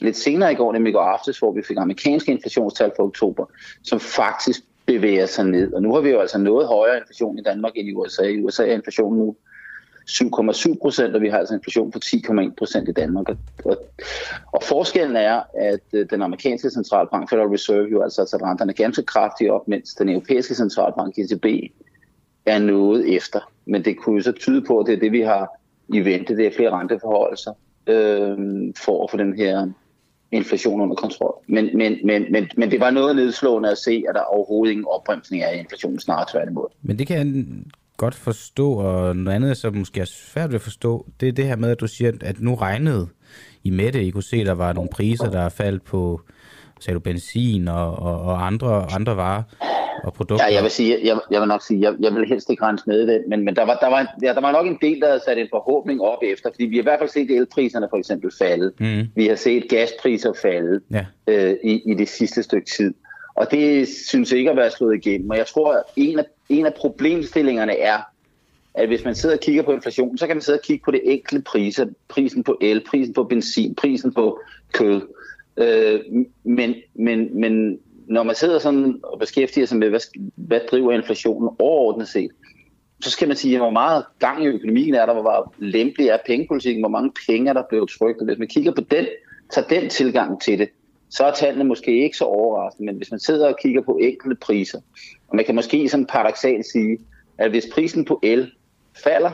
lidt 0.00 0.16
senere 0.16 0.52
i 0.52 0.54
går, 0.54 0.72
nemlig 0.72 0.90
i 0.90 0.92
går 0.92 1.00
aftes, 1.00 1.38
hvor 1.38 1.52
vi 1.52 1.62
fik 1.62 1.76
amerikanske 1.76 2.32
inflationstal 2.32 2.92
for 2.96 3.04
oktober, 3.04 3.46
som 3.82 4.00
faktisk 4.00 4.60
bevæger 4.86 5.26
sig 5.26 5.44
ned. 5.44 5.72
Og 5.72 5.82
nu 5.82 5.94
har 5.94 6.00
vi 6.00 6.10
jo 6.10 6.20
altså 6.20 6.38
noget 6.38 6.68
højere 6.68 6.98
inflation 6.98 7.38
i 7.38 7.42
Danmark 7.42 7.72
end 7.76 7.88
i 7.88 7.94
USA. 7.94 8.22
I 8.22 8.42
USA 8.42 8.68
er 8.68 8.74
inflationen 8.74 9.18
nu 9.18 9.36
7,7 10.10 10.74
procent, 10.82 11.14
og 11.14 11.20
vi 11.20 11.28
har 11.28 11.38
altså 11.38 11.54
inflation 11.54 11.90
på 11.90 11.98
10,1 12.04 12.54
procent 12.58 12.88
i 12.88 12.92
Danmark. 12.92 13.26
Og, 13.64 13.76
og 14.52 14.62
forskellen 14.62 15.16
er, 15.16 15.42
at 15.54 15.80
øh, 15.92 16.06
den 16.10 16.22
amerikanske 16.22 16.70
centralbank, 16.70 17.30
Federal 17.30 17.48
Reserve, 17.48 17.88
jo 17.90 18.02
altså 18.02 18.26
sat 18.30 18.42
renterne 18.42 18.72
ganske 18.72 19.02
kraftigt 19.02 19.50
op, 19.50 19.68
mens 19.68 19.94
den 19.94 20.08
europæiske 20.08 20.54
centralbank, 20.54 21.18
ECB, 21.18 21.46
er 22.46 22.58
noget 22.58 23.16
efter. 23.16 23.52
Men 23.66 23.84
det 23.84 23.98
kunne 23.98 24.16
jo 24.16 24.22
så 24.22 24.32
tyde 24.32 24.62
på, 24.62 24.78
at 24.78 24.86
det 24.86 24.94
er 24.94 25.00
det, 25.00 25.12
vi 25.12 25.20
har 25.20 25.48
i 25.88 26.00
vente. 26.04 26.36
Det 26.36 26.46
er 26.46 26.56
flere 26.56 26.70
renteforholdelser 26.70 27.52
øh, 27.88 28.36
for 28.84 29.04
at 29.04 29.10
få 29.10 29.16
den 29.16 29.36
her 29.36 29.68
inflation 30.32 30.80
under 30.80 30.96
kontrol. 30.96 31.34
Men, 31.46 31.76
men, 31.76 31.98
men, 32.04 32.32
men, 32.32 32.48
men 32.56 32.70
det 32.70 32.80
var 32.80 32.90
noget 32.90 33.16
nedslående 33.16 33.70
at 33.70 33.78
se, 33.78 34.04
at 34.08 34.14
der 34.14 34.20
overhovedet 34.20 34.72
ingen 34.72 34.86
opbremsning 34.88 35.42
af 35.42 35.56
i 35.56 35.58
inflationen, 35.58 36.00
snarere 36.00 36.26
tværtimod. 36.32 36.66
Men 36.82 36.98
det 36.98 37.06
kan 37.06 37.16
jeg 37.18 37.44
godt 37.96 38.14
forstå, 38.14 38.72
og 38.72 39.16
noget 39.16 39.36
andet, 39.36 39.56
som 39.56 39.76
måske 39.76 40.00
er 40.00 40.04
svært 40.04 40.50
ved 40.50 40.54
at 40.54 40.62
forstå, 40.62 41.06
det 41.20 41.28
er 41.28 41.32
det 41.32 41.44
her 41.44 41.56
med, 41.56 41.70
at 41.70 41.80
du 41.80 41.86
siger, 41.86 42.12
at 42.20 42.40
nu 42.40 42.54
regnede 42.54 43.08
I 43.64 43.70
med 43.70 43.92
det. 43.92 44.02
I 44.02 44.10
kunne 44.10 44.22
se, 44.22 44.36
at 44.36 44.46
der 44.46 44.52
var 44.52 44.72
nogle 44.72 44.90
priser, 44.92 45.30
der 45.30 45.40
er 45.40 45.48
faldt 45.48 45.84
på 45.84 46.20
sagde 46.80 46.94
du, 46.94 47.00
benzin 47.00 47.68
og, 47.68 47.96
og, 47.96 48.20
og 48.20 48.46
andre, 48.46 48.92
andre 48.92 49.16
varer 49.16 49.42
og 50.04 50.12
produkter? 50.12 50.46
Ja, 50.46 50.54
jeg 50.54 50.62
vil, 50.62 50.70
sige, 50.70 50.98
jeg, 51.04 51.18
jeg 51.30 51.40
vil 51.40 51.48
nok 51.48 51.62
sige, 51.62 51.80
jeg, 51.80 51.94
jeg 52.00 52.14
vil 52.14 52.28
helst 52.28 52.50
ikke 52.50 52.64
rense 52.64 52.84
med 52.86 53.06
det, 53.06 53.24
men, 53.28 53.44
men 53.44 53.56
der, 53.56 53.62
var, 53.62 53.78
der, 53.80 53.88
var, 53.88 54.14
ja, 54.22 54.32
der 54.32 54.40
var 54.40 54.52
nok 54.52 54.66
en 54.66 54.78
del, 54.80 55.00
der 55.00 55.06
havde 55.06 55.20
sat 55.24 55.38
en 55.38 55.48
forhåbning 55.50 56.02
op 56.02 56.18
efter, 56.22 56.50
fordi 56.50 56.64
vi 56.64 56.76
har 56.76 56.82
i 56.82 56.88
hvert 56.90 56.98
fald 56.98 57.10
set 57.10 57.30
elpriserne 57.30 57.86
for 57.90 57.96
eksempel 57.96 58.30
falde. 58.38 58.72
Mm. 58.80 59.08
Vi 59.14 59.26
har 59.26 59.36
set 59.36 59.68
gaspriser 59.68 60.32
falde 60.42 60.80
ja. 60.90 61.06
øh, 61.26 61.56
i, 61.64 61.90
i 61.90 61.94
det 61.94 62.08
sidste 62.08 62.42
stykke 62.42 62.70
tid. 62.76 62.94
Og 63.34 63.50
det 63.50 63.88
synes 63.88 64.30
jeg 64.30 64.38
ikke 64.38 64.50
at 64.50 64.56
være 64.56 64.70
slået 64.70 65.06
igennem. 65.06 65.30
Og 65.30 65.36
jeg 65.36 65.46
tror, 65.46 65.72
at 65.72 65.82
en 65.96 66.18
af, 66.18 66.24
en 66.48 66.66
af 66.66 66.74
problemstillingerne 66.74 67.78
er, 67.78 67.98
at 68.74 68.88
hvis 68.88 69.04
man 69.04 69.14
sidder 69.14 69.34
og 69.34 69.40
kigger 69.40 69.62
på 69.62 69.72
inflation, 69.72 70.18
så 70.18 70.26
kan 70.26 70.36
man 70.36 70.42
sidde 70.42 70.58
og 70.58 70.62
kigge 70.62 70.84
på 70.84 70.90
det 70.90 71.00
enkelte 71.04 71.44
priser. 71.44 71.86
Prisen 72.08 72.44
på 72.44 72.58
el, 72.60 72.84
prisen 72.90 73.14
på 73.14 73.24
benzin, 73.24 73.74
prisen 73.74 74.14
på 74.14 74.40
kød. 74.72 75.00
Øh, 75.56 76.00
men, 76.44 76.74
men, 76.94 77.40
men 77.40 77.78
når 78.08 78.22
man 78.22 78.34
sidder 78.34 78.58
sådan 78.58 79.00
og 79.02 79.18
beskæftiger 79.18 79.66
sig 79.66 79.78
med, 79.78 79.88
hvad, 79.88 80.00
hvad 80.34 80.60
driver 80.70 80.92
inflationen 80.92 81.48
overordnet 81.58 82.08
set, 82.08 82.30
så 83.00 83.10
skal 83.10 83.28
man 83.28 83.36
sige, 83.36 83.58
hvor 83.58 83.70
meget 83.70 84.04
gang 84.18 84.44
i 84.44 84.46
økonomien 84.46 84.94
er 84.94 85.06
der, 85.06 85.12
hvor 85.12 85.54
lempelig 85.58 86.08
er 86.08 86.18
pengepolitikken, 86.26 86.82
hvor 86.82 86.88
mange 86.88 87.12
penge 87.26 87.48
er 87.48 87.52
der 87.52 87.62
blevet 87.68 87.90
trykt. 87.98 88.20
Og 88.20 88.26
hvis 88.26 88.38
man 88.38 88.48
kigger 88.48 88.72
på 88.72 88.80
den, 88.80 89.06
tager 89.50 89.68
den 89.68 89.90
tilgang 89.90 90.40
til 90.40 90.58
det, 90.58 90.68
så 91.10 91.24
er 91.24 91.32
tallene 91.32 91.64
måske 91.64 92.02
ikke 92.02 92.16
så 92.16 92.24
overraskende, 92.24 92.86
men 92.86 92.96
hvis 92.96 93.10
man 93.10 93.20
sidder 93.20 93.48
og 93.48 93.56
kigger 93.62 93.82
på 93.82 93.98
enkelte 94.02 94.36
priser, 94.36 94.80
og 95.28 95.36
man 95.36 95.44
kan 95.44 95.54
måske 95.54 95.88
sådan 95.88 96.06
paradoxalt 96.06 96.66
sige, 96.66 96.98
at 97.38 97.50
hvis 97.50 97.66
prisen 97.72 98.04
på 98.04 98.20
el 98.22 98.52
falder, 99.04 99.30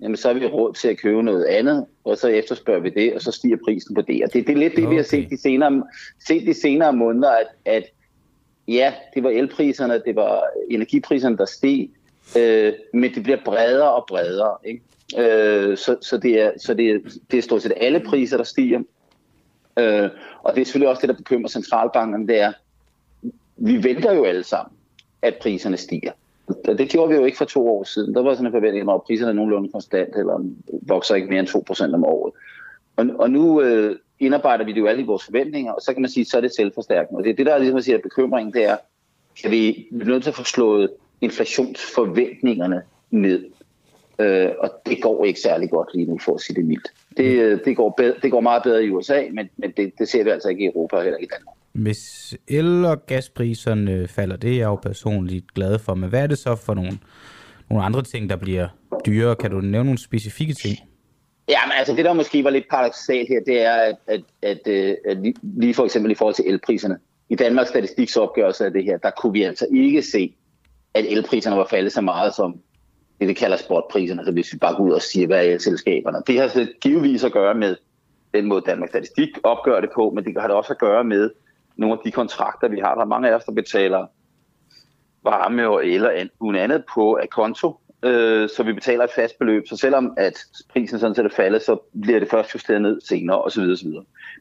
jamen 0.00 0.16
så 0.16 0.28
har 0.28 0.34
vi 0.34 0.46
råd 0.46 0.74
til 0.74 0.88
at 0.88 0.98
købe 0.98 1.22
noget 1.22 1.44
andet, 1.44 1.86
og 2.04 2.18
så 2.18 2.28
efterspørger 2.28 2.80
vi 2.80 2.90
det, 2.90 3.14
og 3.14 3.20
så 3.20 3.32
stiger 3.32 3.56
prisen 3.64 3.94
på 3.94 4.02
det. 4.02 4.24
Og 4.24 4.32
det, 4.32 4.46
det 4.46 4.52
er 4.52 4.58
lidt 4.58 4.76
det, 4.76 4.84
okay. 4.84 4.90
vi 4.90 4.96
har 4.96 5.02
set 5.02 5.30
de 5.30 5.40
senere, 5.40 5.82
set 6.26 6.46
de 6.46 6.54
senere 6.54 6.92
måneder, 6.92 7.30
at, 7.30 7.46
at 7.64 7.84
ja, 8.68 8.94
det 9.14 9.22
var 9.22 9.30
elpriserne, 9.30 10.02
det 10.06 10.16
var 10.16 10.44
energipriserne, 10.70 11.36
der 11.36 11.44
steg, 11.44 11.90
øh, 12.38 12.72
men 12.92 13.14
det 13.14 13.22
bliver 13.22 13.38
bredere 13.44 13.94
og 13.94 14.04
bredere. 14.08 14.56
Ikke? 14.64 14.82
Øh, 15.18 15.76
så, 15.76 15.96
så, 16.00 16.18
det 16.18 16.40
er, 16.40 16.50
så 16.58 16.74
det, 16.74 16.90
er, 16.90 16.98
det 17.30 17.38
er 17.38 17.42
stort 17.42 17.62
set 17.62 17.72
alle 17.76 18.00
priser, 18.00 18.36
der 18.36 18.44
stiger. 18.44 18.80
Øh, 19.78 20.10
og 20.42 20.54
det 20.54 20.60
er 20.60 20.64
selvfølgelig 20.64 20.88
også 20.88 21.00
det, 21.00 21.08
der 21.08 21.14
bekymrer 21.14 21.48
centralbankerne, 21.48 22.26
det 22.26 22.40
er, 22.40 22.52
vi 23.56 23.84
venter 23.84 24.12
jo 24.12 24.24
alle 24.24 24.44
sammen, 24.44 24.76
at 25.22 25.34
priserne 25.42 25.76
stiger. 25.76 26.12
Det 26.64 26.88
gjorde 26.88 27.08
vi 27.08 27.14
jo 27.14 27.24
ikke 27.24 27.38
for 27.38 27.44
to 27.44 27.68
år 27.68 27.84
siden. 27.84 28.14
Der 28.14 28.22
var 28.22 28.34
sådan 28.34 28.46
en 28.46 28.52
forventning 28.52 28.88
om, 28.88 28.94
at 28.94 29.02
priserne 29.02 29.30
er 29.30 29.34
nogenlunde 29.34 29.72
konstant, 29.72 30.16
eller 30.16 30.44
vokser 30.82 31.14
ikke 31.14 31.28
mere 31.28 31.40
end 31.40 31.48
2% 31.90 31.94
om 31.94 32.04
året. 32.04 32.32
Og, 32.96 33.06
og 33.18 33.30
nu 33.30 33.62
øh, 33.62 33.96
indarbejder 34.20 34.64
vi 34.64 34.72
det 34.72 34.80
jo 34.80 34.86
alle 34.86 35.02
i 35.02 35.06
vores 35.06 35.24
forventninger, 35.24 35.72
og 35.72 35.80
så 35.80 35.92
kan 35.92 36.02
man 36.02 36.10
sige, 36.10 36.24
så 36.24 36.36
er 36.36 36.40
det 36.40 36.54
selvforstærkende. 36.56 37.18
Og 37.18 37.24
det 37.24 37.30
er 37.30 37.36
det, 37.36 37.46
der 37.46 37.54
er 37.54 37.58
ligesom 37.58 37.76
at 37.76 37.84
sige, 37.84 37.94
at 37.94 38.02
bekymringen, 38.02 38.52
det 38.52 38.64
er, 38.64 38.76
kan 39.42 39.50
vi 39.50 39.86
blive 39.98 40.10
nødt 40.12 40.22
til 40.22 40.30
at 40.30 40.36
få 40.36 40.44
slået 40.44 40.90
inflationsforventningerne 41.20 42.82
ned. 43.10 43.44
Øh, 44.18 44.48
og 44.58 44.70
det 44.86 45.02
går 45.02 45.24
ikke 45.24 45.40
særlig 45.40 45.70
godt 45.70 45.88
lige 45.94 46.06
nu, 46.06 46.18
for 46.24 46.34
at 46.34 46.40
sige 46.40 46.56
det 46.56 46.64
mildt. 46.64 46.92
Det, 47.16 47.24
øh, 47.24 47.60
det, 47.64 47.76
går, 47.76 47.94
bedre, 47.96 48.14
det 48.22 48.30
går 48.30 48.40
meget 48.40 48.62
bedre 48.62 48.84
i 48.84 48.90
USA, 48.90 49.22
men, 49.32 49.48
men 49.56 49.72
det, 49.76 49.92
det 49.98 50.08
ser 50.08 50.24
vi 50.24 50.30
altså 50.30 50.48
ikke 50.48 50.64
i 50.64 50.66
Europa 50.66 50.96
og 50.96 51.02
heller 51.02 51.18
ikke 51.18 51.34
i 51.34 51.36
Danmark. 51.38 51.56
Hvis 51.72 52.34
el- 52.48 52.84
og 52.84 53.06
gaspriserne 53.06 53.92
øh, 53.92 54.08
falder, 54.08 54.36
det 54.36 54.52
er 54.52 54.56
jeg 54.56 54.64
jo 54.64 54.74
personligt 54.74 55.54
glad 55.54 55.78
for, 55.78 55.94
men 55.94 56.08
hvad 56.08 56.22
er 56.22 56.26
det 56.26 56.38
så 56.38 56.56
for 56.56 56.74
nogle, 56.74 56.98
nogle 57.70 57.84
andre 57.84 58.02
ting, 58.02 58.30
der 58.30 58.36
bliver 58.36 58.68
dyrere? 59.06 59.36
Kan 59.36 59.50
du 59.50 59.60
nævne 59.60 59.84
nogle 59.84 59.98
specifikke 59.98 60.54
ting? 60.54 60.78
Ja, 61.48 61.58
men 61.66 61.72
altså 61.78 61.94
det, 61.94 62.04
der 62.04 62.12
måske 62.12 62.44
var 62.44 62.50
lidt 62.50 62.68
paradoxalt 62.70 63.28
her, 63.28 63.40
det 63.46 63.62
er, 63.62 63.74
at, 63.74 63.96
at, 64.06 64.22
at, 64.42 64.60
øh, 64.66 64.94
at 65.04 65.18
lige 65.42 65.74
for 65.74 65.84
eksempel 65.84 66.12
i 66.12 66.14
forhold 66.14 66.34
til 66.34 66.48
elpriserne, 66.48 66.98
i 67.28 67.34
Danmarks 67.34 67.68
Statistiks 67.68 68.16
opgørelse 68.16 68.64
af 68.64 68.72
det 68.72 68.84
her, 68.84 68.98
der 68.98 69.10
kunne 69.10 69.32
vi 69.32 69.42
altså 69.42 69.66
ikke 69.72 70.02
se, 70.02 70.34
at 70.94 71.04
elpriserne 71.04 71.56
var 71.56 71.66
faldet 71.70 71.92
så 71.92 72.00
meget 72.00 72.34
som 72.34 72.60
det, 73.20 73.28
det 73.28 73.36
kalder 73.36 73.56
spotpriserne, 73.56 74.24
så 74.24 74.32
hvis 74.32 74.52
vi 74.52 74.58
bare 74.58 74.76
går 74.76 74.84
ud 74.84 74.92
og 74.92 75.02
siger, 75.02 75.26
hvad 75.26 75.46
er 75.46 75.52
elselskaberne. 75.52 76.22
Det 76.26 76.40
har 76.40 76.48
så 76.48 76.68
givetvis 76.80 77.24
at 77.24 77.32
gøre 77.32 77.54
med 77.54 77.76
den 78.34 78.46
måde, 78.46 78.62
Danmarks 78.66 78.90
Statistik 78.90 79.28
opgør 79.42 79.80
det 79.80 79.90
på, 79.94 80.10
men 80.10 80.24
det 80.24 80.40
har 80.40 80.48
det 80.48 80.56
også 80.56 80.72
at 80.72 80.78
gøre 80.78 81.04
med 81.04 81.30
nogle 81.76 81.92
af 81.92 81.98
de 82.04 82.10
kontrakter, 82.10 82.68
vi 82.68 82.78
har. 82.78 82.94
Der 82.94 83.02
er 83.02 83.06
mange 83.06 83.28
af 83.28 83.34
os, 83.34 83.44
der 83.44 83.52
betaler 83.52 84.06
varme 85.24 85.68
og 85.68 85.86
el 85.86 86.06
andet 86.56 86.84
på 86.94 87.14
af 87.14 87.30
konto, 87.30 87.80
øh, 88.02 88.48
så 88.56 88.62
vi 88.62 88.72
betaler 88.72 89.04
et 89.04 89.10
fast 89.14 89.38
beløb. 89.38 89.68
Så 89.68 89.76
selvom 89.76 90.14
at 90.16 90.38
prisen 90.68 90.98
sådan 90.98 91.14
set 91.14 91.24
er 91.24 91.30
faldet, 91.36 91.62
så 91.62 91.78
bliver 92.02 92.18
det 92.18 92.30
først 92.30 92.54
justeret 92.54 92.82
ned 92.82 93.00
senere 93.00 93.42
osv. 93.42 93.62
osv. 93.62 93.88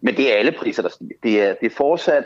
Men 0.01 0.17
det 0.17 0.33
er 0.33 0.37
alle 0.37 0.51
priser, 0.51 0.81
der 0.81 0.89
stiger. 0.89 1.15
Det 1.23 1.41
er, 1.41 1.53
det 1.61 1.71
er 1.71 1.75
fortsat 1.75 2.25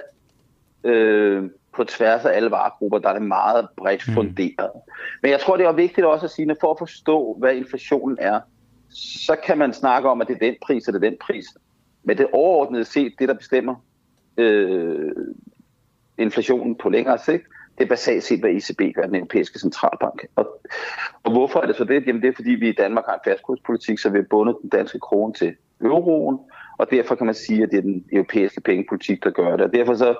øh, 0.83 1.43
på 1.75 1.83
tværs 1.83 2.25
af 2.25 2.35
alle 2.35 2.51
varegrupper, 2.51 2.99
der 2.99 3.09
er 3.09 3.13
det 3.13 3.21
meget 3.21 3.67
bredt 3.77 4.07
mm. 4.07 4.13
funderet. 4.13 4.71
Mm. 4.75 4.91
Men 5.21 5.31
jeg 5.31 5.39
tror, 5.39 5.57
det 5.57 5.65
er 5.65 5.71
vigtigt 5.71 6.07
også 6.07 6.25
at 6.25 6.31
sige, 6.31 6.51
at 6.51 6.57
for 6.61 6.71
at 6.71 6.79
forstå, 6.79 7.35
hvad 7.39 7.55
inflationen 7.55 8.17
er, 8.21 8.39
så 9.27 9.35
kan 9.45 9.57
man 9.57 9.73
snakke 9.73 10.09
om, 10.09 10.21
at 10.21 10.27
det 10.27 10.33
er 10.33 10.39
den 10.39 10.55
pris, 10.61 10.87
eller 10.87 10.99
den 10.99 11.15
pris. 11.21 11.45
Men 12.03 12.17
det 12.17 12.27
overordnede 12.33 12.85
set, 12.85 13.13
det 13.19 13.27
der 13.27 13.33
bestemmer 13.33 13.75
øh, 14.37 15.11
inflationen 16.17 16.75
på 16.75 16.89
længere 16.89 17.17
sigt, 17.17 17.43
det 17.81 17.87
er 17.87 17.95
basalt 17.95 18.23
set, 18.23 18.39
hvad 18.39 18.49
ECB 18.49 18.95
gør, 18.95 19.01
den 19.01 19.15
europæiske 19.15 19.59
centralbank. 19.59 20.25
Og, 20.35 20.61
og 21.23 21.31
hvorfor 21.31 21.59
er 21.59 21.65
det 21.65 21.75
så 21.75 21.83
det? 21.83 22.07
Jamen 22.07 22.21
det 22.21 22.27
er, 22.27 22.35
fordi 22.35 22.51
vi 22.51 22.69
i 22.69 22.75
Danmark 22.77 23.05
har 23.05 23.13
en 23.13 23.19
fastkurspolitik, 23.31 23.99
så 23.99 24.09
vi 24.09 24.17
har 24.17 24.25
bundet 24.29 24.55
den 24.61 24.69
danske 24.69 24.99
krone 24.99 25.33
til 25.33 25.55
euroen, 25.81 26.39
og 26.77 26.91
derfor 26.91 27.15
kan 27.15 27.25
man 27.25 27.35
sige, 27.35 27.63
at 27.63 27.71
det 27.71 27.77
er 27.77 27.81
den 27.81 28.05
europæiske 28.11 28.61
pengepolitik, 28.61 29.23
der 29.23 29.29
gør 29.29 29.51
det. 29.51 29.65
Og 29.65 29.73
derfor 29.73 29.93
så, 29.93 30.15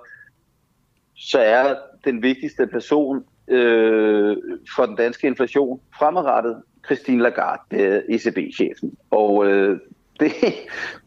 så 1.16 1.40
er 1.40 1.76
den 2.06 2.24
vigtigste 2.24 2.68
person 2.68 3.24
øh, 3.48 4.38
for 4.76 4.86
den 4.86 4.96
danske 4.96 5.28
inflation 5.28 5.82
fremadrettet 6.00 6.64
Christine 6.86 7.22
Lagarde, 7.22 7.62
øh, 7.72 8.02
ECB-chefen. 8.10 8.98
Og 9.12 9.48
øh, 9.48 9.80
det, 10.22 10.32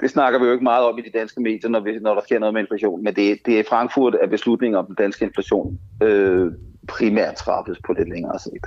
det 0.01 0.11
snakker 0.11 0.39
vi 0.39 0.47
jo 0.47 0.53
ikke 0.53 0.65
meget 0.65 0.85
om 0.85 0.99
i 0.99 1.03
de 1.03 1.19
danske 1.19 1.41
medier, 1.41 1.71
når, 1.71 1.81
vi, 1.81 1.99
når 1.99 2.15
der 2.15 2.23
sker 2.25 2.39
noget 2.39 2.55
med 2.55 2.61
inflation, 2.61 3.05
men 3.05 3.15
det, 3.15 3.39
det 3.47 3.59
er 3.59 3.65
Frankfurt, 3.69 4.15
at 4.23 4.31
beslutningen 4.31 4.79
om 4.79 4.87
den 4.87 4.95
danske 4.95 5.25
inflation 5.25 5.79
øh, 6.03 6.53
primært 6.89 7.35
træffes 7.35 7.79
på 7.87 7.93
lidt 7.93 8.09
længere 8.09 8.39
sigt. 8.39 8.67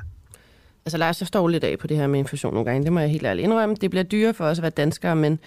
Altså 0.86 0.98
Lars, 0.98 1.22
jeg 1.22 1.28
står 1.28 1.48
lidt 1.48 1.64
af 1.64 1.80
på 1.80 1.88
det 1.88 1.98
her 1.98 2.08
med 2.08 2.20
inflation 2.20 2.54
nogle 2.54 2.72
gange, 2.72 2.84
det 2.84 2.94
må 2.94 3.00
jeg 3.00 3.10
helt 3.10 3.26
ærligt 3.26 3.44
indrømme. 3.44 3.76
Det 3.76 3.90
bliver 3.90 4.04
dyrere 4.04 4.34
for 4.34 4.46
os 4.46 4.60
at 4.60 4.62
være 4.62 4.70
danskere, 4.70 5.16
men 5.16 5.40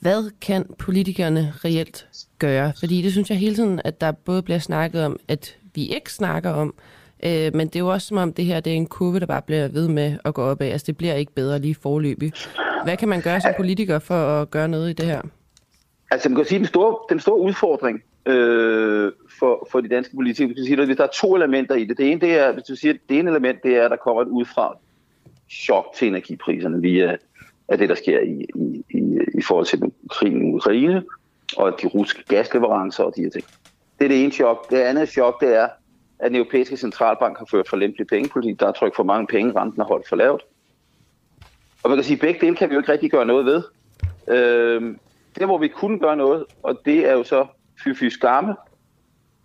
hvad 0.00 0.30
kan 0.40 0.66
politikerne 0.78 1.52
reelt 1.64 2.06
gøre? 2.38 2.72
Fordi 2.78 3.02
det 3.02 3.12
synes 3.12 3.30
jeg 3.30 3.38
hele 3.38 3.54
tiden, 3.54 3.80
at 3.84 4.00
der 4.00 4.12
både 4.12 4.42
bliver 4.42 4.58
snakket 4.58 5.04
om, 5.04 5.18
at 5.28 5.56
vi 5.74 5.86
ikke 5.86 6.12
snakker 6.12 6.50
om, 6.50 6.74
øh, 7.26 7.54
men 7.54 7.66
det 7.66 7.76
er 7.76 7.80
jo 7.80 7.88
også 7.88 8.06
som 8.06 8.16
om 8.16 8.32
det 8.32 8.44
her 8.44 8.60
det 8.60 8.72
er 8.72 8.76
en 8.76 8.86
kurve, 8.86 9.20
der 9.20 9.26
bare 9.26 9.42
bliver 9.42 9.68
ved 9.68 9.88
med 9.88 10.18
at 10.24 10.34
gå 10.34 10.42
opad. 10.42 10.66
Altså 10.66 10.84
det 10.86 10.96
bliver 10.96 11.14
ikke 11.14 11.32
bedre 11.32 11.58
lige 11.58 11.74
forløbig. 11.74 12.32
Hvad 12.84 12.96
kan 12.96 13.08
man 13.08 13.20
gøre 13.20 13.40
som 13.40 13.52
politiker 13.56 13.98
for 13.98 14.14
at 14.14 14.50
gøre 14.50 14.68
noget 14.68 14.90
i 14.90 14.92
det 14.92 15.06
her? 15.06 15.22
Altså 16.10 16.28
man 16.28 16.36
kan 16.36 16.44
sige, 16.44 16.58
den 16.58 16.66
store, 16.66 16.96
den 17.08 17.20
store 17.20 17.40
udfordring 17.40 18.02
øh, 18.26 19.12
for, 19.38 19.68
for 19.70 19.80
de 19.80 19.88
danske 19.88 20.16
politikere. 20.16 20.46
Hvis, 20.46 20.58
du 20.58 20.64
siger, 20.64 20.86
hvis 20.86 20.96
der 20.96 21.04
er 21.04 21.08
to 21.14 21.36
elementer 21.36 21.74
i 21.74 21.84
det. 21.84 21.98
Det 21.98 22.10
ene, 22.10 22.20
det 22.20 22.38
er, 22.38 22.52
hvis 22.52 22.64
du 22.64 22.76
siger, 22.76 22.94
det 23.08 23.18
ene 23.18 23.30
element, 23.30 23.62
det 23.62 23.76
er, 23.76 23.84
at 23.84 23.90
der 23.90 23.96
kommer 23.96 24.22
et 24.22 24.28
udefra 24.28 24.78
chok 25.50 25.86
til 25.96 26.08
energipriserne 26.08 26.80
via 26.80 27.16
af 27.68 27.78
det, 27.78 27.88
der 27.88 27.94
sker 27.94 28.20
i, 28.20 28.46
i, 28.54 28.84
i, 28.90 29.18
i 29.38 29.42
forhold 29.42 29.66
til 29.66 29.82
krigen 30.10 30.50
i 30.50 30.54
Ukraine 30.54 31.02
og 31.56 31.78
de 31.82 31.86
russiske 31.86 32.22
gasleverancer 32.28 33.04
og 33.04 33.12
de 33.16 33.22
her 33.22 33.30
ting. 33.30 33.44
Det 33.98 34.04
er 34.04 34.08
det 34.08 34.22
ene 34.22 34.32
chok. 34.32 34.70
Det 34.70 34.76
andet 34.76 35.08
chok, 35.08 35.40
det 35.40 35.56
er, 35.56 35.68
at 36.24 36.30
den 36.30 36.36
europæiske 36.36 36.76
centralbank 36.76 37.38
har 37.38 37.46
ført 37.50 37.68
for 37.68 37.76
lempelig 37.76 38.06
pengepolitik. 38.06 38.60
Der 38.60 38.66
er 38.66 38.72
trykt 38.72 38.96
for 38.96 39.02
mange 39.02 39.26
penge, 39.26 39.60
renten 39.60 39.80
er 39.80 39.84
holdt 39.84 40.08
for 40.08 40.16
lavt. 40.16 40.42
Og 41.82 41.90
man 41.90 41.96
kan 41.96 42.04
sige, 42.04 42.14
at 42.14 42.20
begge 42.20 42.40
dele 42.40 42.56
kan 42.56 42.68
vi 42.68 42.74
jo 42.74 42.80
ikke 42.80 42.92
rigtig 42.92 43.10
gøre 43.10 43.26
noget 43.26 43.46
ved. 43.46 43.62
Øh, 44.28 44.96
det, 45.38 45.46
hvor 45.46 45.58
vi 45.58 45.68
kunne 45.68 45.98
gøre 45.98 46.16
noget, 46.16 46.44
og 46.62 46.80
det 46.84 47.08
er 47.08 47.12
jo 47.12 47.24
så 47.24 47.46
fy 47.84 48.04
skamme, 48.04 48.54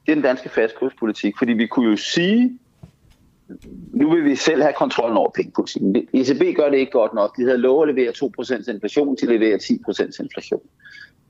det 0.06 0.12
er 0.12 0.16
den 0.16 0.24
danske 0.24 0.50
fastkurspolitik. 0.50 1.34
Fordi 1.38 1.54
vi 1.54 1.68
kunne 1.68 1.90
jo 1.90 1.96
sige, 1.96 2.60
nu 3.94 4.10
vil 4.12 4.26
vi 4.26 4.36
selv 4.36 4.62
have 4.62 4.74
kontrollen 4.74 5.18
over 5.18 5.30
pengepolitikken. 5.30 5.96
ECB 5.96 6.58
gør 6.58 6.70
det 6.70 6.78
ikke 6.78 6.92
godt 6.92 7.14
nok. 7.14 7.38
De 7.38 7.44
havde 7.44 7.58
lovet 7.58 7.90
at 7.90 7.96
levere 7.96 8.14
2% 8.68 8.72
inflation, 8.74 9.18
til 9.18 9.26
at 9.26 9.40
levere 9.40 9.58
10% 9.58 10.24
inflation. 10.24 10.62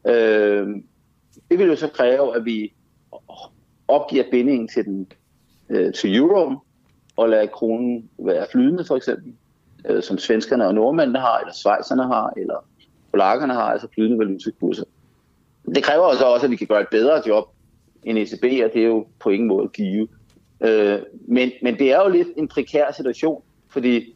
Øh, 0.07 0.67
det 1.49 1.59
vil 1.59 1.67
jo 1.67 1.75
så 1.75 1.87
kræve, 1.87 2.35
at 2.35 2.45
vi 2.45 2.73
opgiver 3.87 4.23
bindingen 4.31 4.67
til, 4.67 4.85
den, 4.85 5.11
øh, 5.69 5.93
til 5.93 6.15
euroen, 6.15 6.57
og 7.17 7.29
lade 7.29 7.47
kronen 7.47 8.09
være 8.19 8.45
flydende 8.51 8.85
for 8.85 8.95
eksempel, 8.95 9.33
øh, 9.85 10.03
som 10.03 10.17
svenskerne 10.17 10.67
og 10.67 10.75
nordmændene 10.75 11.19
har, 11.19 11.39
eller 11.39 11.53
schweizerne 11.53 12.03
har, 12.03 12.33
eller 12.37 12.65
polakkerne 13.11 13.53
har, 13.53 13.71
altså 13.71 13.87
flydende 13.93 14.19
valutakurser. 14.19 14.83
Det 15.75 15.83
kræver 15.83 16.03
også, 16.03 16.25
også, 16.25 16.45
at 16.45 16.51
vi 16.51 16.55
kan 16.55 16.67
gøre 16.67 16.81
et 16.81 16.87
bedre 16.91 17.21
job 17.27 17.49
end 18.03 18.17
ECB, 18.17 18.43
og 18.43 18.73
det 18.73 18.81
er 18.81 18.87
jo 18.87 19.07
på 19.19 19.29
ingen 19.29 19.47
måde 19.47 19.67
give. 19.67 20.07
Øh, 20.61 20.99
men, 21.27 21.51
men 21.61 21.79
det 21.79 21.91
er 21.91 22.01
jo 22.01 22.09
lidt 22.09 22.27
en 22.37 22.47
prekær 22.47 22.91
situation, 22.91 23.41
fordi 23.69 24.15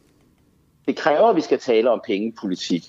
det 0.88 0.96
kræver, 0.96 1.28
at 1.28 1.36
vi 1.36 1.40
skal 1.40 1.58
tale 1.58 1.90
om 1.90 2.00
pengepolitik, 2.06 2.82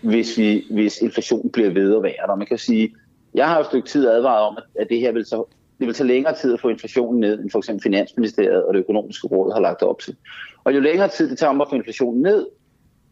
hvis, 0.00 0.38
vi, 0.38 0.64
hvis 0.70 0.98
inflationen 1.02 1.50
bliver 1.50 1.70
ved 1.70 1.96
at 1.96 2.02
være 2.02 2.26
der. 2.26 2.34
Man 2.34 2.46
kan 2.46 2.58
sige, 2.58 2.94
jeg 3.34 3.48
har 3.48 3.54
jo 3.54 3.60
et 3.60 3.66
stykke 3.66 3.88
tid 3.88 4.08
advaret 4.08 4.46
om, 4.46 4.58
at 4.74 4.86
det 4.90 5.00
her 5.00 5.12
vil 5.12 5.26
så 5.26 5.44
det 5.78 5.86
vil 5.86 5.94
tage 5.94 6.06
længere 6.06 6.34
tid 6.34 6.54
at 6.54 6.60
få 6.60 6.68
inflationen 6.68 7.20
ned, 7.20 7.40
end 7.40 7.50
for 7.50 7.58
eksempel 7.58 7.82
Finansministeriet 7.82 8.64
og 8.64 8.74
det 8.74 8.80
økonomiske 8.80 9.26
råd 9.26 9.52
har 9.52 9.60
lagt 9.60 9.82
op 9.82 9.98
til. 9.98 10.16
Og 10.64 10.74
jo 10.74 10.80
længere 10.80 11.08
tid 11.08 11.30
det 11.30 11.38
tager 11.38 11.50
om 11.50 11.60
at 11.60 11.68
få 11.70 11.76
inflationen 11.76 12.22
ned, 12.22 12.46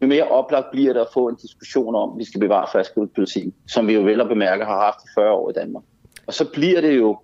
jo 0.01 0.07
mere 0.07 0.23
oplagt 0.23 0.71
bliver 0.71 0.93
der 0.93 1.01
at 1.01 1.07
få 1.13 1.27
en 1.27 1.35
diskussion 1.35 1.95
om, 1.95 2.11
at 2.11 2.19
vi 2.19 2.25
skal 2.25 2.39
bevare 2.39 2.67
fastkurspolitikken, 2.71 3.53
som 3.67 3.87
vi 3.87 3.93
jo 3.93 4.01
vel 4.01 4.21
og 4.21 4.27
bemærke 4.27 4.65
har 4.65 4.79
haft 4.79 4.97
i 5.05 5.07
40 5.15 5.31
år 5.31 5.49
i 5.49 5.53
Danmark. 5.53 5.83
Og 6.27 6.33
så 6.33 6.51
bliver 6.53 6.81
det 6.81 6.97
jo, 6.97 7.17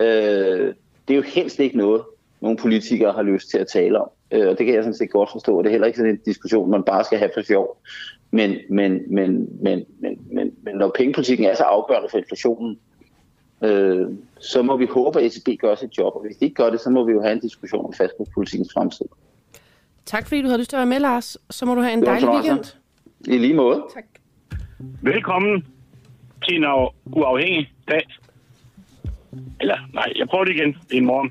øh, 0.00 0.74
det 1.08 1.14
er 1.14 1.16
jo 1.16 1.22
helst 1.22 1.60
ikke 1.60 1.76
noget, 1.76 2.02
nogle 2.40 2.56
politikere 2.56 3.12
har 3.12 3.22
lyst 3.22 3.50
til 3.50 3.58
at 3.58 3.66
tale 3.66 4.00
om. 4.00 4.08
Øh, 4.30 4.48
og 4.48 4.58
det 4.58 4.66
kan 4.66 4.74
jeg 4.74 4.84
sådan 4.84 4.94
set 4.94 5.10
godt 5.10 5.32
forstå. 5.32 5.62
Det 5.62 5.66
er 5.66 5.70
heller 5.70 5.86
ikke 5.86 5.96
sådan 5.96 6.12
en 6.12 6.20
diskussion, 6.26 6.70
man 6.70 6.82
bare 6.82 7.04
skal 7.04 7.18
have 7.18 7.30
for 7.34 7.42
sjov. 7.42 7.78
Men, 8.30 8.56
men, 8.70 9.14
men, 9.14 9.48
men, 9.62 9.84
men, 10.00 10.18
men, 10.32 10.52
men 10.62 10.76
når 10.76 10.92
pengepolitikken 10.96 11.46
er 11.46 11.54
så 11.54 11.62
afgørende 11.62 12.08
for 12.10 12.18
inflationen, 12.18 12.78
øh, 13.62 14.06
så 14.40 14.62
må 14.62 14.76
vi 14.76 14.86
håbe, 14.86 15.20
at 15.20 15.26
ECB 15.26 15.60
gør 15.60 15.74
sit 15.74 15.98
job. 15.98 16.12
Og 16.14 16.22
hvis 16.26 16.36
de 16.36 16.44
ikke 16.44 16.54
gør 16.54 16.70
det, 16.70 16.80
så 16.80 16.90
må 16.90 17.04
vi 17.04 17.12
jo 17.12 17.22
have 17.22 17.32
en 17.32 17.40
diskussion 17.40 17.84
om 17.84 17.92
fastkurspolitikkens 17.92 18.72
fremtid. 18.74 19.06
Tak 20.04 20.28
fordi 20.28 20.42
du 20.42 20.46
havde 20.46 20.58
lyst 20.58 20.70
til 20.70 20.76
at 20.76 20.80
være 20.80 20.86
med, 20.86 21.00
Lars. 21.00 21.38
Så 21.50 21.66
må 21.66 21.74
du 21.74 21.80
have 21.80 21.92
en 21.92 22.06
dejlig 22.06 22.28
weekend. 22.28 22.76
I 23.20 23.38
lige 23.38 23.54
måde. 23.54 23.84
Tak. 23.94 24.04
Velkommen 25.02 25.66
til 26.44 26.56
en 26.56 26.64
uafhængig 27.06 27.72
dag. 27.88 28.06
Eller, 29.60 29.76
nej, 29.94 30.12
jeg 30.16 30.28
prøver 30.28 30.44
det 30.44 30.54
igen. 30.54 30.76
Det 30.88 30.92
er 30.92 30.98
en 30.98 31.06
morgen. 31.06 31.30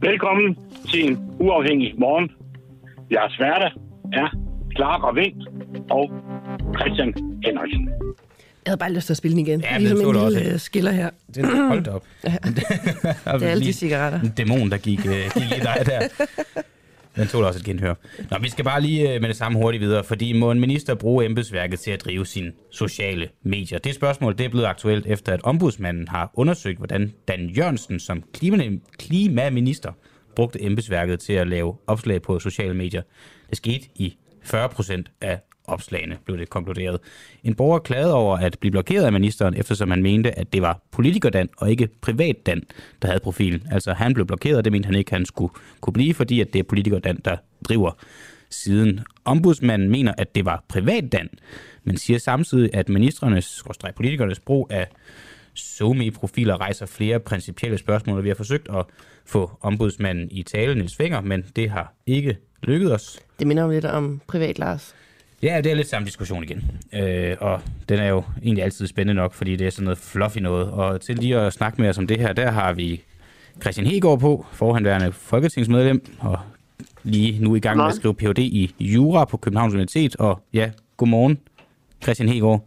Velkommen 0.00 0.58
til 0.90 1.06
en 1.06 1.34
uafhængig 1.38 1.94
morgen. 1.98 2.30
Jeres 3.10 3.36
hverdag 3.36 3.72
er 4.12 4.28
Clara 4.76 5.12
Vink 5.12 5.36
og 5.90 6.10
Christian 6.78 7.14
Henriksen. 7.44 7.88
Jeg 8.64 8.70
havde 8.70 8.78
bare 8.78 8.92
lyst 8.92 9.06
til 9.06 9.12
at 9.12 9.16
spille 9.16 9.36
den 9.36 9.46
igen. 9.46 9.60
Ja, 9.60 9.78
ligesom 9.78 9.98
det 9.98 10.06
en 10.06 10.12
lille 10.12 10.26
også. 10.26 10.40
øh, 10.52 10.58
skiller 10.60 10.90
her. 10.92 11.10
Den 11.34 11.44
holdt 11.44 11.88
op. 11.88 12.04
Ja. 12.24 12.30
Det 12.44 12.62
er 13.24 13.50
alle 13.50 13.64
de 13.64 13.72
cigaretter. 13.72 14.20
En 14.26 14.30
dæmon, 14.36 14.70
der 14.70 14.76
gik, 14.78 15.06
øh, 15.06 15.12
gik 15.34 15.42
i 15.56 15.60
dig 15.60 15.82
der. 15.86 16.00
Den 17.16 17.28
tog 17.28 17.44
også 17.44 17.58
et 17.60 17.64
genhør. 17.64 17.94
Nå, 18.30 18.38
vi 18.42 18.48
skal 18.50 18.64
bare 18.64 18.80
lige 18.80 19.14
øh, 19.14 19.20
med 19.20 19.28
det 19.28 19.36
samme 19.36 19.58
hurtigt 19.58 19.80
videre, 19.80 20.04
fordi 20.04 20.32
må 20.32 20.50
en 20.50 20.60
minister 20.60 20.94
bruge 20.94 21.24
embedsværket 21.24 21.80
til 21.80 21.90
at 21.90 22.04
drive 22.04 22.26
sine 22.26 22.52
sociale 22.72 23.28
medier? 23.44 23.78
Det 23.78 23.94
spørgsmål 23.94 24.38
det 24.38 24.44
er 24.44 24.48
blevet 24.48 24.66
aktuelt 24.66 25.06
efter, 25.06 25.32
at 25.32 25.40
ombudsmanden 25.42 26.08
har 26.08 26.30
undersøgt, 26.34 26.78
hvordan 26.78 27.12
Dan 27.28 27.46
Jørgensen 27.48 28.00
som 28.00 28.22
klima- 28.36 28.78
klimaminister 28.98 29.92
brugte 30.36 30.62
embedsværket 30.64 31.20
til 31.20 31.32
at 31.32 31.48
lave 31.48 31.74
opslag 31.86 32.22
på 32.22 32.38
sociale 32.38 32.74
medier. 32.74 33.02
Det 33.48 33.56
skete 33.56 33.88
i 33.94 34.16
40 34.44 34.68
procent 34.68 35.10
af 35.20 35.38
opslagene, 35.70 36.18
blev 36.24 36.38
det 36.38 36.50
konkluderet. 36.50 36.98
En 37.44 37.54
borger 37.54 37.78
klagede 37.78 38.14
over 38.14 38.36
at 38.36 38.56
blive 38.60 38.70
blokeret 38.70 39.04
af 39.04 39.12
ministeren, 39.12 39.54
eftersom 39.56 39.90
han 39.90 40.02
mente, 40.02 40.38
at 40.38 40.52
det 40.52 40.62
var 40.62 40.80
politikerdan 40.92 41.48
og 41.56 41.70
ikke 41.70 41.88
privatdan, 42.00 42.62
der 43.02 43.08
havde 43.08 43.20
profilen. 43.20 43.62
Altså 43.70 43.92
han 43.92 44.14
blev 44.14 44.26
blokeret, 44.26 44.56
og 44.56 44.64
det 44.64 44.72
mente 44.72 44.86
han 44.86 44.94
ikke, 44.94 45.10
han 45.10 45.26
skulle 45.26 45.54
kunne 45.80 45.92
blive, 45.92 46.14
fordi 46.14 46.40
at 46.40 46.52
det 46.52 46.58
er 46.58 46.62
politikerdan, 46.62 47.20
der 47.24 47.36
driver 47.68 47.92
siden. 48.50 49.00
Ombudsmanden 49.24 49.90
mener, 49.90 50.12
at 50.18 50.34
det 50.34 50.44
var 50.44 50.64
privatdan, 50.68 51.28
men 51.84 51.96
siger 51.96 52.18
samtidig, 52.18 52.70
at 52.74 52.88
ministernes, 52.88 53.62
politikernes 53.96 54.40
brug 54.40 54.66
af 54.70 54.86
SoMe-profiler 55.54 56.60
rejser 56.60 56.86
flere 56.86 57.20
principielle 57.20 57.78
spørgsmål, 57.78 58.18
og 58.18 58.24
vi 58.24 58.28
har 58.28 58.34
forsøgt 58.34 58.68
at 58.68 58.84
få 59.26 59.50
ombudsmanden 59.60 60.28
i 60.30 60.42
tale, 60.42 60.74
Niels 60.74 60.96
Finger, 60.96 61.20
men 61.20 61.44
det 61.56 61.70
har 61.70 61.94
ikke 62.06 62.36
lykkedes 62.62 62.92
os. 62.92 63.20
Det 63.38 63.46
minder 63.46 63.64
om 63.64 63.70
lidt 63.70 63.84
om 63.84 64.20
privat, 64.26 64.58
Lars. 64.58 64.94
Ja, 65.42 65.60
det 65.60 65.72
er 65.72 65.76
lidt 65.76 65.88
samme 65.88 66.06
diskussion 66.06 66.44
igen. 66.44 66.80
Øh, 66.92 67.36
og 67.40 67.60
den 67.88 67.98
er 67.98 68.08
jo 68.08 68.22
egentlig 68.42 68.64
altid 68.64 68.86
spændende 68.86 69.22
nok, 69.22 69.34
fordi 69.34 69.56
det 69.56 69.66
er 69.66 69.70
sådan 69.70 69.84
noget 69.84 69.98
fluffy 69.98 70.38
noget. 70.38 70.70
Og 70.70 71.00
til 71.00 71.16
lige 71.16 71.36
at 71.36 71.52
snakke 71.52 71.80
med 71.80 71.88
os 71.88 71.98
om 71.98 72.06
det 72.06 72.20
her, 72.20 72.32
der 72.32 72.50
har 72.50 72.72
vi 72.72 73.02
Christian 73.60 73.86
Hegård 73.86 74.20
på, 74.20 74.46
forhandværende 74.52 75.12
folketingsmedlem, 75.12 76.16
og 76.18 76.38
lige 77.02 77.44
nu 77.44 77.54
i 77.54 77.60
gang 77.60 77.76
med 77.76 77.86
at 77.86 77.94
skrive 77.94 78.14
Ph.D. 78.14 78.38
i 78.38 78.74
Jura 78.80 79.24
på 79.24 79.36
Københavns 79.36 79.74
Universitet. 79.74 80.16
Og 80.16 80.42
ja, 80.52 80.70
godmorgen, 80.96 81.38
Christian 82.02 82.28
Hegård. 82.28 82.66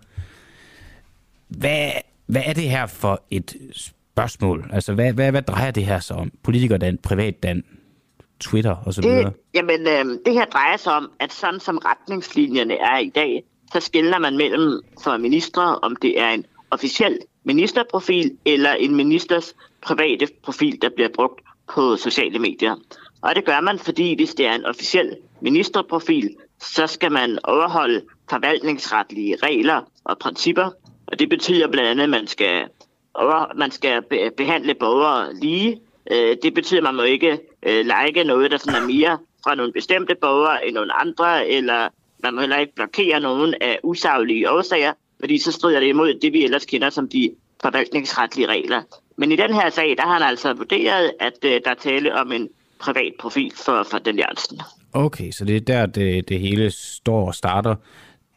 Hvad, 1.47 1.91
hvad 2.25 2.41
er 2.45 2.53
det 2.53 2.69
her 2.69 2.85
for 2.85 3.23
et 3.31 3.55
spørgsmål? 3.71 4.69
Altså, 4.73 4.93
hvad, 4.93 5.13
hvad, 5.13 5.31
hvad 5.31 5.41
drejer 5.41 5.71
det 5.71 5.85
her 5.85 5.99
sig 5.99 6.15
om? 6.15 6.31
Politikerdan, 6.43 6.97
privatdan, 6.97 7.63
Twitter 8.43 9.01
videre? 9.01 9.23
Det, 9.23 9.33
jamen, 9.53 9.87
øh, 9.87 10.19
det 10.25 10.33
her 10.33 10.45
drejer 10.45 10.77
sig 10.77 10.93
om, 10.93 11.11
at 11.19 11.33
sådan 11.33 11.59
som 11.59 11.77
retningslinjerne 11.77 12.73
er 12.73 12.97
i 12.97 13.09
dag, 13.09 13.43
så 13.73 13.79
skiller 13.79 14.19
man 14.19 14.37
mellem 14.37 14.81
for 15.03 15.17
ministre, 15.17 15.79
om 15.79 15.95
det 15.95 16.19
er 16.19 16.29
en 16.29 16.45
officiel 16.71 17.19
ministerprofil 17.43 18.37
eller 18.45 18.73
en 18.73 18.95
ministers 18.95 19.55
private 19.81 20.27
profil, 20.43 20.81
der 20.81 20.89
bliver 20.95 21.09
brugt 21.15 21.41
på 21.73 21.95
sociale 21.95 22.39
medier. 22.39 22.75
Og 23.21 23.35
det 23.35 23.45
gør 23.45 23.61
man, 23.61 23.79
fordi 23.79 24.15
hvis 24.15 24.33
det 24.33 24.45
er 24.45 24.53
en 24.53 24.65
officiel 24.65 25.17
ministerprofil, 25.41 26.35
så 26.59 26.87
skal 26.87 27.11
man 27.11 27.39
overholde 27.43 28.01
forvaltningsretlige 28.29 29.35
regler 29.43 29.81
og 30.03 30.17
principper. 30.17 30.69
Og 31.07 31.19
det 31.19 31.29
betyder 31.29 31.67
blandt 31.67 31.89
andet, 31.89 32.03
at 32.03 32.09
man 32.09 32.27
skal, 32.27 32.67
over, 33.13 33.57
man 33.57 33.71
skal 33.71 34.01
be- 34.01 34.31
behandle 34.37 34.73
borgere 34.73 35.35
lige. 35.41 35.79
Øh, 36.11 36.37
det 36.43 36.53
betyder, 36.53 36.79
at 36.79 36.83
man 36.83 36.95
må 36.95 37.01
ikke 37.01 37.39
øh, 37.65 37.85
like 37.85 38.23
noget, 38.23 38.52
der 38.52 38.57
sådan 38.57 38.81
er 38.81 38.88
mere 38.88 39.18
fra 39.44 39.56
nogle 39.56 39.73
bestemte 39.73 40.15
borgere 40.22 40.68
end 40.68 40.76
nogle 40.76 40.94
andre, 40.94 41.48
eller 41.48 41.90
man 42.23 42.34
må 42.34 42.40
heller 42.40 42.57
ikke 42.57 42.76
blokere 42.76 43.19
nogen 43.19 43.56
af 43.61 43.80
usaglige 43.84 44.52
årsager, 44.52 44.94
fordi 45.19 45.38
så 45.38 45.52
strider 45.52 45.80
det 45.80 45.88
imod 45.88 46.14
det, 46.22 46.34
vi 46.34 46.44
ellers 46.44 46.65
kender 46.65 46.90
som 46.90 47.10
de 47.10 47.31
forvaltningsretlige 47.61 48.48
regler. 48.48 48.81
Men 49.18 49.31
i 49.31 49.35
den 49.35 49.53
her 49.53 49.69
sag, 49.69 49.95
der 49.98 50.03
har 50.03 50.14
han 50.14 50.22
altså 50.22 50.53
vurderet, 50.53 51.11
at 51.19 51.38
øh, 51.45 51.61
der 51.65 51.72
er 51.72 51.76
tale 51.76 52.15
om 52.15 52.31
en 52.31 52.49
privat 52.80 53.14
profil 53.19 53.52
for, 53.65 53.84
for 53.91 53.98
den 53.98 54.18
Jørgensen. 54.18 54.60
Okay, 54.94 55.31
så 55.31 55.45
det 55.45 55.56
er 55.56 55.60
der, 55.60 55.85
det, 55.85 56.30
det 56.30 56.40
hele 56.40 56.72
står 56.72 57.27
og 57.27 57.35
starter. 57.35 57.76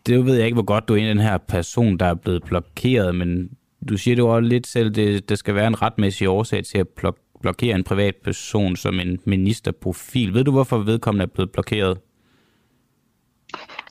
Det 0.07 0.27
ved 0.27 0.37
jeg 0.37 0.45
ikke, 0.45 0.55
hvor 0.55 0.65
godt 0.65 0.89
du 0.89 0.95
er 0.95 0.99
en 0.99 1.09
den 1.09 1.19
her 1.19 1.39
person, 1.39 1.97
der 1.97 2.07
er 2.07 2.15
blevet 2.15 2.43
blokeret, 2.43 3.15
men 3.15 3.51
du 3.89 3.97
siger 3.97 4.17
jo 4.17 4.29
også 4.29 4.49
lidt 4.49 4.67
selv, 4.67 4.91
det, 4.91 5.29
der 5.29 5.35
skal 5.35 5.55
være 5.55 5.67
en 5.67 5.83
retmæssig 5.83 6.29
årsag 6.29 6.65
til 6.65 6.79
at 6.79 6.89
blok 6.89 7.17
blokere 7.43 7.75
en 7.75 7.85
privatperson 7.85 8.77
som 8.77 9.01
en 9.01 9.19
ministerprofil. 9.25 10.35
Ved 10.35 10.45
du, 10.45 10.51
hvorfor 10.51 10.79
vedkommende 10.79 11.23
er 11.23 11.27
blevet 11.27 11.53
blokeret? 11.53 11.99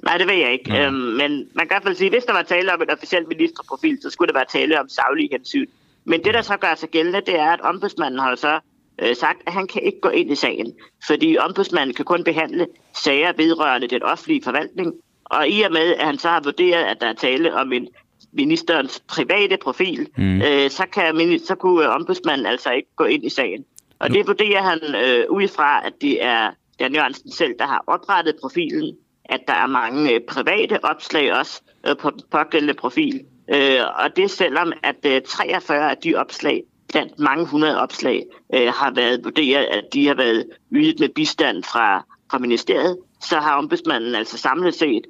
Nej, 0.03 0.17
det 0.17 0.27
ved 0.27 0.35
jeg 0.35 0.51
ikke. 0.51 0.73
Ja. 0.73 0.87
Øhm, 0.87 0.95
men 0.95 1.31
man 1.53 1.67
kan 1.67 1.71
i 1.71 1.73
hvert 1.73 1.83
fald 1.83 1.95
sige, 1.95 2.07
at 2.07 2.13
hvis 2.13 2.23
der 2.23 2.33
var 2.33 2.41
tale 2.41 2.73
om 2.73 2.81
en 2.81 2.89
officiel 2.89 3.27
ministerprofil, 3.27 3.97
så 4.01 4.09
skulle 4.09 4.27
der 4.27 4.39
være 4.39 4.45
tale 4.49 4.79
om 4.79 4.89
savlige 4.89 5.29
hensyn. 5.31 5.67
Men 6.05 6.23
det, 6.23 6.33
der 6.33 6.41
så 6.41 6.57
gør 6.57 6.75
sig 6.75 6.89
gældende, 6.89 7.21
det 7.21 7.39
er, 7.39 7.51
at 7.51 7.61
ombudsmanden 7.61 8.19
har 8.19 8.35
så 8.35 8.59
øh, 9.01 9.15
sagt, 9.15 9.41
at 9.47 9.53
han 9.53 9.67
kan 9.67 9.81
ikke 9.83 9.99
gå 10.01 10.09
ind 10.09 10.31
i 10.31 10.35
sagen. 10.35 10.73
Fordi 11.07 11.37
ombudsmanden 11.37 11.95
kan 11.95 12.05
kun 12.05 12.23
behandle 12.23 12.67
sager 12.93 13.33
vedrørende 13.37 13.87
den 13.87 14.03
offentlige 14.03 14.43
forvaltning. 14.43 14.93
Og 15.25 15.49
i 15.49 15.61
og 15.61 15.71
med, 15.71 15.95
at 15.95 16.05
han 16.05 16.17
så 16.17 16.29
har 16.29 16.41
vurderet, 16.43 16.83
at 16.83 16.97
der 17.01 17.07
er 17.07 17.13
tale 17.13 17.55
om 17.55 17.73
en 17.73 17.87
ministerens 18.35 19.03
private 19.07 19.57
profil, 19.57 20.07
mm. 20.17 20.41
øh, 20.41 20.69
så, 20.69 20.85
kan, 20.93 21.39
så 21.39 21.55
kunne 21.55 21.89
ombudsmanden 21.89 22.45
altså 22.45 22.71
ikke 22.71 22.89
gå 22.95 23.03
ind 23.03 23.25
i 23.25 23.29
sagen. 23.29 23.65
Og 23.99 24.09
det 24.09 24.27
vurderer 24.27 24.61
han 24.61 24.79
øh, 25.05 25.25
ud 25.29 25.47
fra, 25.47 25.87
at 25.87 25.93
det 26.01 26.23
er 26.23 26.51
Dan 26.79 26.93
Jørgensen 26.93 27.31
selv, 27.31 27.55
der 27.59 27.65
har 27.65 27.83
oprettet 27.87 28.35
profilen, 28.41 28.95
at 29.25 29.39
der 29.47 29.53
er 29.53 29.67
mange 29.67 30.13
øh, 30.13 30.21
private 30.27 30.85
opslag 30.85 31.33
også 31.33 31.61
øh, 31.87 31.97
på 31.97 32.09
den 32.09 32.21
pågældende 32.31 32.73
profil. 32.73 33.21
Øh, 33.53 33.79
og 33.95 34.15
det 34.15 34.31
selvom, 34.31 34.73
at 34.83 34.95
øh, 35.05 35.21
43 35.21 35.89
af 35.91 35.97
de 35.97 36.15
opslag, 36.15 36.63
blandt 36.89 37.19
mange 37.19 37.45
hundrede 37.45 37.81
opslag, 37.81 38.25
øh, 38.53 38.67
har 38.67 38.91
været 38.91 39.23
vurderet, 39.23 39.63
at 39.63 39.83
de 39.93 40.07
har 40.07 40.15
været 40.15 40.45
ydet 40.71 40.99
med 40.99 41.09
bistand 41.09 41.63
fra, 41.63 42.05
fra 42.31 42.37
ministeriet, 42.37 42.97
så 43.21 43.39
har 43.39 43.55
ombudsmanden 43.55 44.15
altså 44.15 44.37
samlet 44.37 44.75
set, 44.75 45.05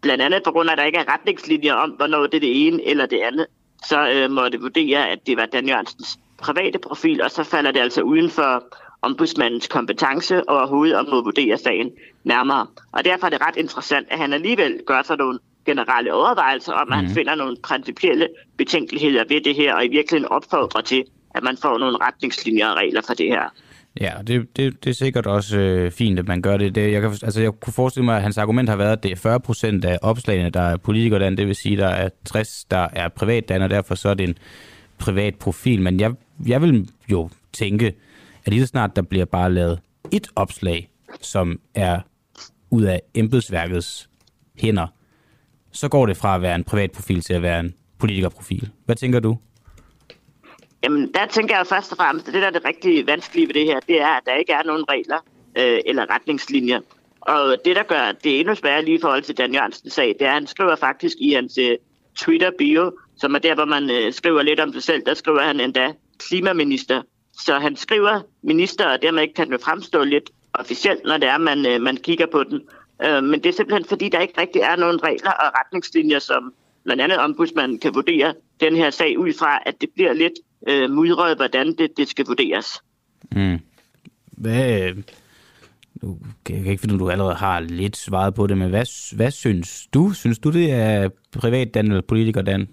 blandt 0.00 0.22
andet 0.22 0.42
på 0.42 0.52
grund 0.52 0.68
af, 0.68 0.72
at 0.72 0.78
der 0.78 0.84
ikke 0.84 0.98
er 0.98 1.12
retningslinjer 1.12 1.74
om, 1.74 1.90
hvornår 1.90 2.26
det 2.26 2.34
er 2.34 2.40
det 2.40 2.66
ene 2.66 2.86
eller 2.86 3.06
det 3.06 3.18
andet, 3.18 3.46
så 3.88 4.10
øh, 4.10 4.30
må 4.30 4.48
det 4.48 4.62
vurdere, 4.62 5.08
at 5.08 5.26
det 5.26 5.36
var 5.36 5.46
Dan 5.46 5.68
Jørgensens 5.68 6.18
private 6.38 6.78
profil, 6.78 7.22
og 7.22 7.30
så 7.30 7.44
falder 7.44 7.70
det 7.70 7.80
altså 7.80 8.02
uden 8.02 8.30
for 8.30 8.64
ombudsmandens 9.02 9.68
kompetence 9.68 10.48
overhovedet 10.48 10.96
om 10.96 11.06
at 11.06 11.24
vurdere 11.24 11.58
sagen 11.58 11.90
nærmere. 12.24 12.66
Og 12.92 13.04
derfor 13.04 13.26
er 13.26 13.30
det 13.30 13.40
ret 13.40 13.56
interessant, 13.56 14.06
at 14.10 14.18
han 14.18 14.32
alligevel 14.32 14.80
gør 14.86 15.02
sig 15.02 15.16
nogle 15.16 15.38
generelle 15.66 16.14
overvejelser 16.14 16.72
om, 16.72 16.92
at 16.92 16.98
mm. 16.98 17.06
han 17.06 17.14
finder 17.14 17.34
nogle 17.34 17.56
principielle 17.62 18.28
betænkeligheder 18.56 19.24
ved 19.28 19.40
det 19.40 19.54
her, 19.54 19.74
og 19.74 19.84
i 19.84 19.88
virkeligheden 19.88 20.32
opfordrer 20.32 20.80
til, 20.80 21.04
at 21.34 21.42
man 21.42 21.56
får 21.56 21.78
nogle 21.78 21.96
retningslinjer 22.00 22.68
og 22.68 22.76
regler 22.76 23.02
for 23.06 23.14
det 23.14 23.26
her. 23.26 23.48
Ja, 24.00 24.12
det, 24.26 24.56
det, 24.56 24.84
det 24.84 24.90
er 24.90 24.94
sikkert 24.94 25.26
også 25.26 25.58
øh, 25.58 25.90
fint, 25.90 26.18
at 26.18 26.28
man 26.28 26.42
gør 26.42 26.56
det. 26.56 26.74
det 26.74 26.92
jeg, 26.92 27.02
kan, 27.02 27.10
altså, 27.10 27.40
jeg 27.40 27.52
kunne 27.60 27.72
forestille 27.72 28.04
mig, 28.04 28.16
at 28.16 28.22
hans 28.22 28.38
argument 28.38 28.68
har 28.68 28.76
været, 28.76 28.92
at 28.92 29.02
det 29.02 29.12
er 29.12 29.16
40 29.16 29.40
procent 29.40 29.84
af 29.84 29.98
opslagene, 30.02 30.50
der 30.50 30.60
er 30.60 30.76
politikere, 30.76 31.30
det 31.30 31.46
vil 31.46 31.56
sige, 31.56 31.72
at 31.72 31.78
der 31.78 31.88
er 31.88 32.08
60, 32.24 32.64
der 32.64 32.88
er 32.92 33.08
privatdan, 33.08 33.62
og 33.62 33.70
derfor 33.70 33.94
så 33.94 34.08
er 34.08 34.14
det 34.14 34.28
en 34.28 34.34
privat 34.98 35.34
profil. 35.34 35.82
Men 35.82 36.00
jeg, 36.00 36.12
jeg 36.46 36.62
vil 36.62 36.88
jo 37.08 37.30
tænke, 37.52 37.94
at 38.44 38.52
lige 38.52 38.60
så 38.60 38.66
snart 38.66 38.96
der 38.96 39.02
bliver 39.02 39.24
bare 39.24 39.52
lavet 39.52 39.80
et 40.12 40.28
opslag, 40.36 40.90
som 41.20 41.60
er 41.74 42.00
ud 42.70 42.82
af 42.82 43.02
embedsværkets 43.14 44.08
hænder, 44.58 44.86
så 45.72 45.88
går 45.88 46.06
det 46.06 46.16
fra 46.16 46.34
at 46.34 46.42
være 46.42 46.54
en 46.54 46.64
privat 46.64 46.92
profil 46.92 47.20
til 47.20 47.34
at 47.34 47.42
være 47.42 47.60
en 47.60 47.74
politikerprofil. 47.98 48.70
Hvad 48.84 48.96
tænker 48.96 49.20
du? 49.20 49.38
Jamen, 50.84 51.12
der 51.14 51.26
tænker 51.26 51.56
jeg 51.56 51.66
først 51.66 51.92
og 51.92 51.96
fremmest, 51.98 52.28
at 52.28 52.34
det, 52.34 52.42
der 52.42 52.48
er 52.48 52.52
det 52.52 52.64
rigtig 52.64 53.06
vanskelige 53.06 53.46
ved 53.46 53.54
det 53.54 53.66
her, 53.66 53.80
det 53.80 54.00
er, 54.00 54.08
at 54.08 54.22
der 54.26 54.34
ikke 54.34 54.52
er 54.52 54.62
nogen 54.62 54.84
regler 54.88 55.18
øh, 55.58 55.80
eller 55.86 56.10
retningslinjer. 56.10 56.80
Og 57.20 57.56
det, 57.64 57.76
der 57.76 57.82
gør 57.82 58.12
det 58.24 58.40
endnu 58.40 58.54
sværere 58.54 58.84
lige 58.84 58.98
i 58.98 59.00
forhold 59.00 59.22
til 59.22 59.38
Dan 59.38 59.54
Jørgensens 59.54 59.92
sag, 59.92 60.08
det 60.18 60.22
er, 60.22 60.28
at 60.28 60.34
han 60.34 60.46
skriver 60.46 60.76
faktisk 60.76 61.16
i 61.20 61.32
hans 61.32 61.58
øh, 61.58 61.76
Twitter-bio, 62.18 62.92
som 63.16 63.34
er 63.34 63.38
der, 63.38 63.54
hvor 63.54 63.64
man 63.64 63.90
øh, 63.90 64.12
skriver 64.12 64.42
lidt 64.42 64.60
om 64.60 64.72
sig 64.72 64.82
selv, 64.82 65.02
der 65.06 65.14
skriver 65.14 65.42
han 65.42 65.60
endda 65.60 65.92
klimaminister. 66.18 67.02
Så 67.32 67.58
han 67.58 67.76
skriver 67.76 68.20
minister, 68.42 68.86
og 68.86 69.02
dermed 69.02 69.34
kan 69.34 69.50
det 69.50 69.60
fremstå 69.60 70.04
lidt 70.04 70.30
officielt, 70.54 71.04
når 71.04 71.16
det 71.16 71.28
er, 71.28 71.38
man, 71.38 71.66
øh, 71.66 71.80
man 71.80 71.96
kigger 71.96 72.26
på 72.26 72.44
den. 72.44 72.60
Øh, 73.04 73.24
men 73.24 73.42
det 73.42 73.46
er 73.46 73.52
simpelthen, 73.52 73.84
fordi 73.84 74.08
der 74.08 74.20
ikke 74.20 74.40
rigtig 74.40 74.62
er 74.62 74.76
nogen 74.76 75.02
regler 75.02 75.30
og 75.30 75.52
retningslinjer, 75.60 76.18
som 76.18 76.54
blandt 76.84 77.02
andet 77.02 77.18
ombudsmanden 77.18 77.78
kan 77.78 77.94
vurdere 77.94 78.34
den 78.60 78.76
her 78.76 78.90
sag 78.90 79.18
ud 79.18 79.32
fra, 79.38 79.58
at 79.66 79.80
det 79.80 79.90
bliver 79.94 80.12
lidt 80.12 80.32
uh, 80.60 80.90
mudret, 80.90 81.36
hvordan 81.36 81.76
det, 81.76 81.96
det 81.96 82.08
skal 82.08 82.26
vurderes. 82.26 82.82
Mm. 83.32 83.58
Hvad, 84.32 84.92
nu 86.02 86.18
kan 86.44 86.56
jeg 86.56 86.66
ikke 86.66 86.80
finde, 86.80 86.98
du 86.98 87.10
allerede 87.10 87.34
har 87.34 87.60
lidt 87.60 87.96
svaret 87.96 88.34
på 88.34 88.46
det, 88.46 88.58
men 88.58 88.70
hvad, 88.70 89.16
hvad 89.16 89.30
synes 89.30 89.88
du? 89.94 90.12
Synes 90.12 90.38
du, 90.38 90.50
det 90.50 90.72
er 90.72 91.08
privat 91.38 91.74
Dan 91.74 91.86
eller 91.86 92.02
politiker 92.02 92.42
Dan? 92.42 92.68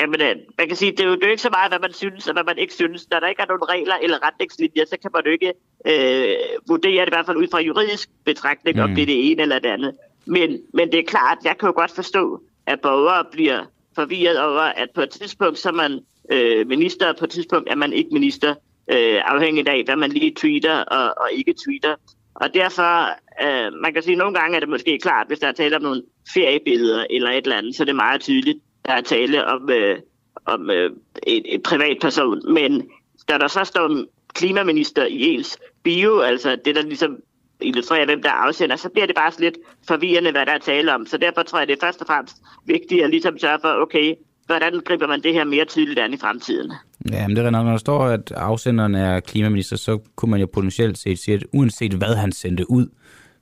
Jamen, 0.00 0.20
øh, 0.20 0.36
man 0.58 0.68
kan 0.68 0.76
sige, 0.76 0.90
det 0.90 1.00
er, 1.00 1.04
jo, 1.04 1.14
det 1.14 1.22
er 1.22 1.26
jo 1.26 1.30
ikke 1.30 1.42
så 1.42 1.50
meget, 1.50 1.70
hvad 1.70 1.78
man 1.78 1.92
synes 1.92 2.28
og 2.28 2.32
hvad 2.32 2.44
man 2.44 2.58
ikke 2.58 2.74
synes. 2.74 3.10
Når 3.10 3.20
der 3.20 3.28
ikke 3.28 3.42
er 3.42 3.46
nogen 3.46 3.68
regler 3.68 3.94
eller 4.02 4.26
retningslinjer, 4.26 4.84
så 4.86 4.96
kan 5.02 5.10
man 5.14 5.22
jo 5.26 5.30
ikke 5.30 5.52
øh, 5.86 6.36
vurdere 6.68 7.00
det 7.00 7.08
i 7.08 7.14
hvert 7.14 7.26
fald 7.26 7.36
ud 7.36 7.46
fra 7.50 7.60
juridisk 7.60 8.10
betragtning, 8.24 8.76
mm. 8.76 8.82
om 8.82 8.94
det 8.94 9.02
er 9.02 9.06
det 9.06 9.30
ene 9.30 9.42
eller 9.42 9.58
det 9.58 9.68
andet. 9.68 9.92
Men, 10.26 10.58
men 10.74 10.92
det 10.92 10.98
er 10.98 11.04
klart, 11.06 11.38
jeg 11.44 11.58
kan 11.58 11.66
jo 11.66 11.72
godt 11.76 11.90
forstå, 11.90 12.42
at 12.66 12.80
borgere 12.80 13.24
bliver 13.32 13.64
forvirret 13.94 14.40
over, 14.40 14.60
at 14.60 14.88
på 14.94 15.00
et 15.00 15.10
tidspunkt 15.10 15.58
så 15.58 15.72
man 15.72 16.00
øh, 16.30 16.68
minister, 16.68 17.12
på 17.18 17.24
et 17.24 17.30
tidspunkt 17.30 17.70
er 17.70 17.76
man 17.76 17.92
ikke 17.92 18.10
minister, 18.12 18.54
øh, 18.90 19.20
afhængigt 19.24 19.68
af, 19.68 19.82
hvad 19.84 19.96
man 19.96 20.10
lige 20.10 20.34
tweeter 20.36 20.78
og, 20.78 21.14
og 21.16 21.32
ikke 21.32 21.54
tweeter. 21.64 21.94
Og 22.34 22.54
derfor, 22.54 23.08
øh, 23.42 23.72
man 23.82 23.92
kan 23.92 24.02
sige, 24.02 24.12
at 24.12 24.18
nogle 24.18 24.34
gange 24.34 24.56
er 24.56 24.60
det 24.60 24.68
måske 24.68 24.98
klart, 24.98 25.26
hvis 25.26 25.38
der 25.38 25.48
er 25.48 25.52
tale 25.52 25.76
om 25.76 25.82
nogle 25.82 26.02
feriebilleder 26.34 27.06
eller 27.10 27.30
et 27.30 27.44
eller 27.44 27.56
andet, 27.56 27.76
så 27.76 27.82
er 27.82 27.84
det 27.84 27.96
meget 27.96 28.20
tydeligt, 28.20 28.58
der 28.86 28.92
er 28.92 29.00
tale 29.00 29.46
om, 29.46 29.70
øh, 29.70 29.98
om 30.46 30.70
øh, 30.70 30.90
et, 31.26 31.54
et 31.54 31.62
privat 31.62 31.96
person. 32.00 32.52
Men 32.52 32.90
da 33.28 33.38
der 33.38 33.48
så 33.48 33.64
står 33.64 34.04
klimaminister 34.34 35.06
i 35.06 35.34
ens 35.34 35.58
bio, 35.82 36.20
altså 36.20 36.56
det, 36.64 36.74
der 36.74 36.82
ligesom 36.82 37.16
illustrerer, 37.60 38.04
hvem 38.04 38.22
der 38.22 38.30
afsender, 38.30 38.76
så 38.76 38.88
bliver 38.88 39.06
det 39.06 39.16
bare 39.16 39.32
lidt 39.38 39.58
forvirrende, 39.88 40.30
hvad 40.30 40.46
der 40.46 40.52
er 40.52 40.58
tale 40.58 40.94
om. 40.94 41.06
Så 41.06 41.16
derfor 41.16 41.42
tror 41.42 41.58
jeg, 41.58 41.68
det 41.68 41.76
er 41.76 41.86
først 41.86 42.00
og 42.00 42.06
fremmest 42.06 42.36
vigtigt 42.66 43.04
at 43.04 43.10
ligesom 43.10 43.38
sørge 43.38 43.58
for, 43.60 43.68
okay, 43.68 44.14
hvordan 44.46 44.80
griber 44.80 45.06
man 45.06 45.22
det 45.22 45.32
her 45.32 45.44
mere 45.44 45.64
tydeligt 45.64 45.98
an 45.98 46.14
i 46.14 46.16
fremtiden? 46.16 46.72
Ja, 47.10 47.28
men 47.28 47.36
det 47.36 47.46
er 47.46 47.50
når 47.50 47.64
der 47.64 47.76
står, 47.76 48.04
at 48.04 48.32
afsenderen 48.32 48.94
er 48.94 49.20
klimaminister, 49.20 49.76
så 49.76 49.98
kunne 50.16 50.30
man 50.30 50.40
jo 50.40 50.46
potentielt 50.52 50.98
set 50.98 51.18
sige, 51.18 51.34
at 51.34 51.44
uanset 51.52 51.92
hvad 51.92 52.14
han 52.14 52.32
sendte 52.32 52.70
ud, 52.70 52.86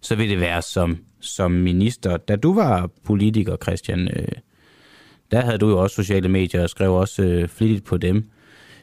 så 0.00 0.14
vil 0.14 0.30
det 0.30 0.40
være 0.40 0.62
som, 0.62 0.98
som 1.20 1.50
minister. 1.50 2.16
Da 2.16 2.36
du 2.36 2.54
var 2.54 2.90
politiker, 3.04 3.56
Christian, 3.62 4.08
øh, 4.08 4.28
der 5.30 5.40
havde 5.40 5.58
du 5.58 5.68
jo 5.68 5.82
også 5.82 5.96
sociale 5.96 6.28
medier 6.28 6.62
og 6.62 6.70
skrev 6.70 6.94
også 6.94 7.22
øh, 7.22 7.48
flittigt 7.48 7.84
på 7.84 7.96
dem. 7.96 8.30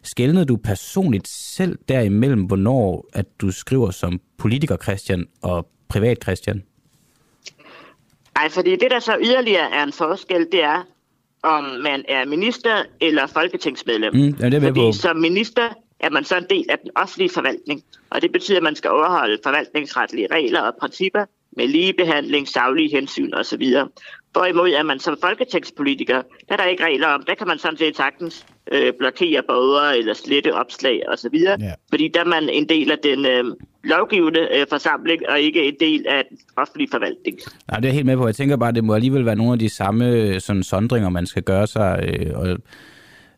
Skældnede 0.03 0.45
du 0.45 0.57
personligt 0.57 1.27
selv 1.27 1.77
derimellem, 1.89 2.43
hvornår 2.43 3.09
at 3.13 3.25
du 3.41 3.51
skriver 3.51 3.91
som 3.91 4.19
politiker 4.37 4.77
Christian 4.83 5.27
og 5.41 5.67
privat 5.87 6.17
Christian? 6.23 6.63
Nej, 8.37 8.49
fordi 8.49 8.71
det, 8.71 8.91
der 8.91 8.99
så 8.99 9.17
yderligere 9.21 9.71
er 9.71 9.83
en 9.83 9.93
forskel, 9.93 10.47
det 10.51 10.63
er, 10.63 10.83
om 11.43 11.63
man 11.63 12.05
er 12.07 12.25
minister 12.25 12.83
eller 13.01 13.27
folketingsmedlem. 13.27 14.13
Mm, 14.13 14.35
ja, 14.39 14.45
det 14.45 14.53
er 14.53 14.61
fordi 14.61 14.79
på. 14.79 14.91
som 14.91 15.17
minister 15.17 15.69
er 15.99 16.09
man 16.09 16.23
så 16.23 16.37
en 16.37 16.45
del 16.49 16.65
af 16.69 16.79
den 16.79 16.91
offentlige 16.95 17.29
forvaltning, 17.29 17.83
og 18.09 18.21
det 18.21 18.31
betyder, 18.31 18.57
at 18.57 18.63
man 18.63 18.75
skal 18.75 18.91
overholde 18.91 19.37
forvaltningsretlige 19.43 20.27
regler 20.31 20.61
og 20.61 20.73
principper 20.79 21.25
med 21.57 21.67
ligebehandling, 21.67 22.47
savlige 22.47 22.89
hensyn 22.95 23.33
osv. 23.33 23.73
Hvorimod 24.31 24.69
er 24.69 24.83
man 24.83 24.99
som 24.99 25.17
folketingspolitiker, 25.21 26.21
der 26.49 26.53
er 26.53 26.57
der 26.57 26.63
ikke 26.63 26.85
regler 26.85 27.07
om, 27.07 27.23
der 27.23 27.35
kan 27.35 27.47
man 27.47 27.59
sådan 27.59 27.77
set 27.77 27.97
sagtens 27.97 28.45
øh, 28.71 28.93
blokere 28.99 29.43
borgere 29.47 29.97
eller 29.97 30.13
slette 30.13 30.53
opslag 30.53 31.01
osv., 31.07 31.35
ja. 31.35 31.73
fordi 31.89 32.07
der 32.07 32.19
er 32.19 32.25
man 32.25 32.49
en 32.49 32.69
del 32.69 32.91
af 32.91 32.99
den 32.99 33.25
øh, 33.25 33.45
lovgivende 33.87 34.39
øh, 34.39 34.65
forsamling 34.69 35.21
og 35.29 35.39
ikke 35.39 35.67
en 35.67 35.75
del 35.79 36.05
af 36.07 36.23
den 36.29 36.37
offentlige 36.55 36.89
forvaltning. 36.91 37.37
Nej, 37.71 37.79
det 37.79 37.85
er 37.85 37.89
jeg 37.89 37.93
helt 37.93 38.05
med 38.05 38.17
på. 38.17 38.25
Jeg 38.25 38.35
tænker 38.35 38.57
bare, 38.57 38.69
at 38.69 38.75
det 38.75 38.83
må 38.83 38.93
alligevel 38.93 39.25
være 39.25 39.35
nogle 39.35 39.53
af 39.53 39.59
de 39.59 39.69
samme 39.69 40.11
øh, 40.11 40.41
sådan, 40.41 40.63
sondringer, 40.63 41.09
man 41.09 41.25
skal 41.25 41.43
gøre 41.43 41.67
sig. 41.67 42.03
Øh, 42.07 42.39
og 42.39 42.57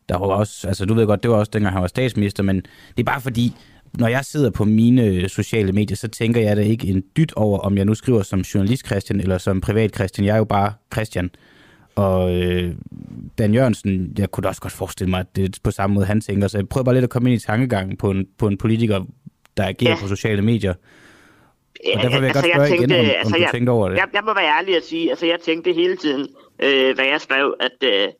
der 0.08 0.18
var 0.18 0.26
også, 0.26 0.68
altså 0.68 0.84
du 0.84 0.94
ved 0.94 1.06
godt, 1.06 1.22
det 1.22 1.30
var 1.30 1.36
også 1.36 1.50
dengang 1.52 1.74
han 1.74 1.82
var 1.82 1.88
statsminister, 1.88 2.42
men 2.42 2.56
det 2.96 2.98
er 2.98 3.04
bare 3.04 3.20
fordi, 3.20 3.52
når 3.98 4.08
jeg 4.08 4.24
sidder 4.24 4.50
på 4.50 4.64
mine 4.64 5.04
øh, 5.04 5.28
sociale 5.28 5.72
medier, 5.72 5.96
så 5.96 6.08
tænker 6.08 6.40
jeg 6.40 6.56
da 6.56 6.62
ikke 6.62 6.86
en 6.88 7.02
dyt 7.16 7.32
over, 7.32 7.58
om 7.58 7.76
jeg 7.76 7.84
nu 7.84 7.94
skriver 7.94 8.22
som 8.22 8.40
journalist 8.40 8.86
Christian 8.86 9.20
eller 9.20 9.38
som 9.38 9.60
privat 9.60 9.94
Christian. 9.94 10.26
Jeg 10.26 10.32
er 10.34 10.38
jo 10.38 10.44
bare 10.44 10.72
Christian. 10.92 11.30
Og 11.94 12.34
øh, 12.42 12.74
Dan 13.38 13.54
Jørgensen, 13.54 14.14
jeg 14.18 14.30
kunne 14.30 14.42
da 14.42 14.48
også 14.48 14.60
godt 14.60 14.72
forestille 14.72 15.10
mig, 15.10 15.20
at 15.20 15.36
det 15.36 15.44
er 15.44 15.58
på 15.62 15.70
samme 15.70 15.94
måde, 15.94 16.06
han 16.06 16.20
tænker. 16.20 16.48
Så 16.48 16.58
jeg 16.58 16.68
prøver 16.68 16.84
bare 16.84 16.94
lidt 16.94 17.04
at 17.04 17.10
komme 17.10 17.32
ind 17.32 17.42
i 17.42 17.44
tankegangen 17.46 17.96
på 17.96 18.10
en, 18.10 18.26
på 18.38 18.46
en 18.46 18.58
politiker, 18.58 19.04
der 19.56 19.64
agerer 19.66 19.90
ja. 19.90 19.96
på 20.00 20.08
sociale 20.08 20.42
medier. 20.42 20.74
Og 21.94 22.02
derfor 22.02 22.18
vil 22.20 22.26
jeg 22.26 22.36
altså, 22.36 22.42
godt 22.42 22.52
spørge 22.52 22.60
jeg 22.60 22.78
tænkte, 22.78 22.96
igen, 22.96 23.04
om, 23.04 23.16
altså, 23.16 23.26
om 23.26 23.32
du 23.32 23.40
jeg, 23.40 23.50
tænker 23.52 23.72
over 23.72 23.88
det. 23.88 23.96
Jeg, 23.96 24.08
jeg 24.12 24.22
må 24.24 24.34
være 24.34 24.58
ærlig 24.58 24.76
at 24.76 24.84
sige, 24.84 25.10
altså 25.10 25.26
jeg 25.26 25.40
tænkte 25.40 25.72
hele 25.72 25.96
tiden, 25.96 26.28
øh, 26.62 26.94
hvad 26.94 27.04
jeg 27.04 27.20
skrev, 27.20 27.54
at 27.60 27.76
øh, 27.82 28.02
øh 28.04 28.10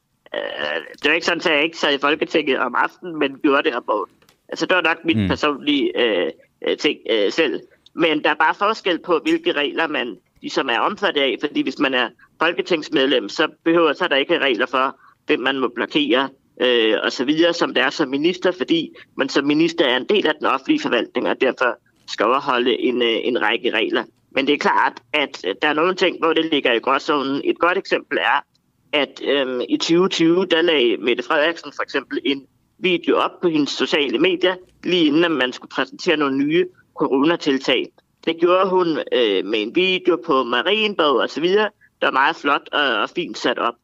det 1.03 1.09
var 1.09 1.13
ikke 1.13 1.27
sådan, 1.27 1.41
at 1.41 1.57
jeg 1.57 1.65
ikke 1.65 1.79
sad 1.79 1.95
i 1.95 1.99
Folketinget 1.99 2.59
om 2.59 2.75
aftenen, 2.75 3.19
men 3.19 3.39
gjorde 3.43 3.63
det 3.63 3.77
om 3.77 3.85
morgenen. 3.87 4.17
Altså, 4.49 4.67
det 4.67 4.75
var 4.77 4.83
nok 4.83 5.05
mit 5.05 5.17
mm. 5.17 5.29
personlige 5.29 6.01
øh, 6.03 6.31
øh, 6.69 6.77
ting 6.77 6.99
øh, 7.11 7.33
selv. 7.33 7.61
Men 7.95 8.23
der 8.25 8.31
er 8.31 8.35
bare 8.35 8.55
forskel 8.55 8.99
på, 8.99 9.21
hvilke 9.23 9.53
regler 9.53 9.87
man 9.87 10.17
ligesom 10.41 10.69
er 10.69 10.79
omfattet 10.79 11.21
af, 11.21 11.37
fordi 11.41 11.63
hvis 11.63 11.79
man 11.79 11.95
er 11.95 12.09
folketingsmedlem, 12.43 13.29
så 13.29 13.49
behøver 13.65 13.93
så 13.93 14.05
er 14.05 14.09
der 14.09 14.17
ikke 14.17 14.39
regler 14.39 14.67
for, 14.67 14.97
hvem 15.27 15.41
man 15.41 15.59
må 15.59 15.69
blokere 15.69 16.29
øh, 16.61 16.97
og 17.03 17.13
så 17.13 17.25
videre, 17.25 17.53
som 17.53 17.75
det 17.75 17.83
er 17.83 17.91
som 17.91 18.09
minister, 18.09 18.53
fordi 18.53 18.91
man 19.17 19.29
som 19.29 19.45
minister 19.45 19.85
er 19.85 19.97
en 19.97 20.09
del 20.09 20.27
af 20.27 20.35
den 20.39 20.47
offentlige 20.47 20.81
forvaltning, 20.81 21.29
og 21.29 21.41
derfor 21.41 21.79
skal 22.09 22.27
overholde 22.27 22.81
en, 22.81 23.03
øh, 23.03 23.19
en 23.25 23.43
række 23.43 23.71
regler. 23.71 24.05
Men 24.31 24.47
det 24.47 24.53
er 24.53 24.59
klart, 24.59 24.93
at 25.13 25.45
øh, 25.47 25.55
der 25.63 25.69
er 25.69 25.73
nogle 25.73 25.95
ting, 25.95 26.19
hvor 26.19 26.33
det 26.33 26.45
ligger 26.45 26.73
i 26.73 26.79
gråzonen. 26.79 27.41
Et 27.45 27.59
godt 27.59 27.79
eksempel 27.79 28.19
er, 28.19 28.45
at 28.93 29.23
øh, 29.25 29.63
i 29.69 29.77
2020, 29.77 30.47
der 30.47 30.63
lagde 30.63 30.97
Mette 30.97 31.23
Frederiksen 31.23 31.73
for 31.77 31.83
eksempel 31.83 32.19
en 32.25 32.47
video 32.79 33.17
op 33.17 33.41
på 33.43 33.49
hendes 33.49 33.71
sociale 33.71 34.19
medier, 34.19 34.55
lige 34.85 35.05
inden 35.05 35.33
man 35.33 35.53
skulle 35.53 35.71
præsentere 35.71 36.17
nogle 36.17 36.37
nye 36.37 36.67
coronatiltag. 36.99 37.87
Det 38.25 38.41
gjorde 38.41 38.71
hun 38.71 38.89
øh, 39.13 39.45
med 39.45 39.63
en 39.63 39.75
video 39.75 40.17
på 40.27 40.43
Marienborg 40.43 41.21
og 41.21 41.31
så 41.31 41.41
videre, 41.41 41.71
der 42.01 42.07
var 42.07 42.13
meget 42.13 42.37
flot 42.37 42.69
og, 42.73 43.03
og 43.03 43.11
fint 43.11 43.39
sat 43.39 43.59
op. 43.59 43.75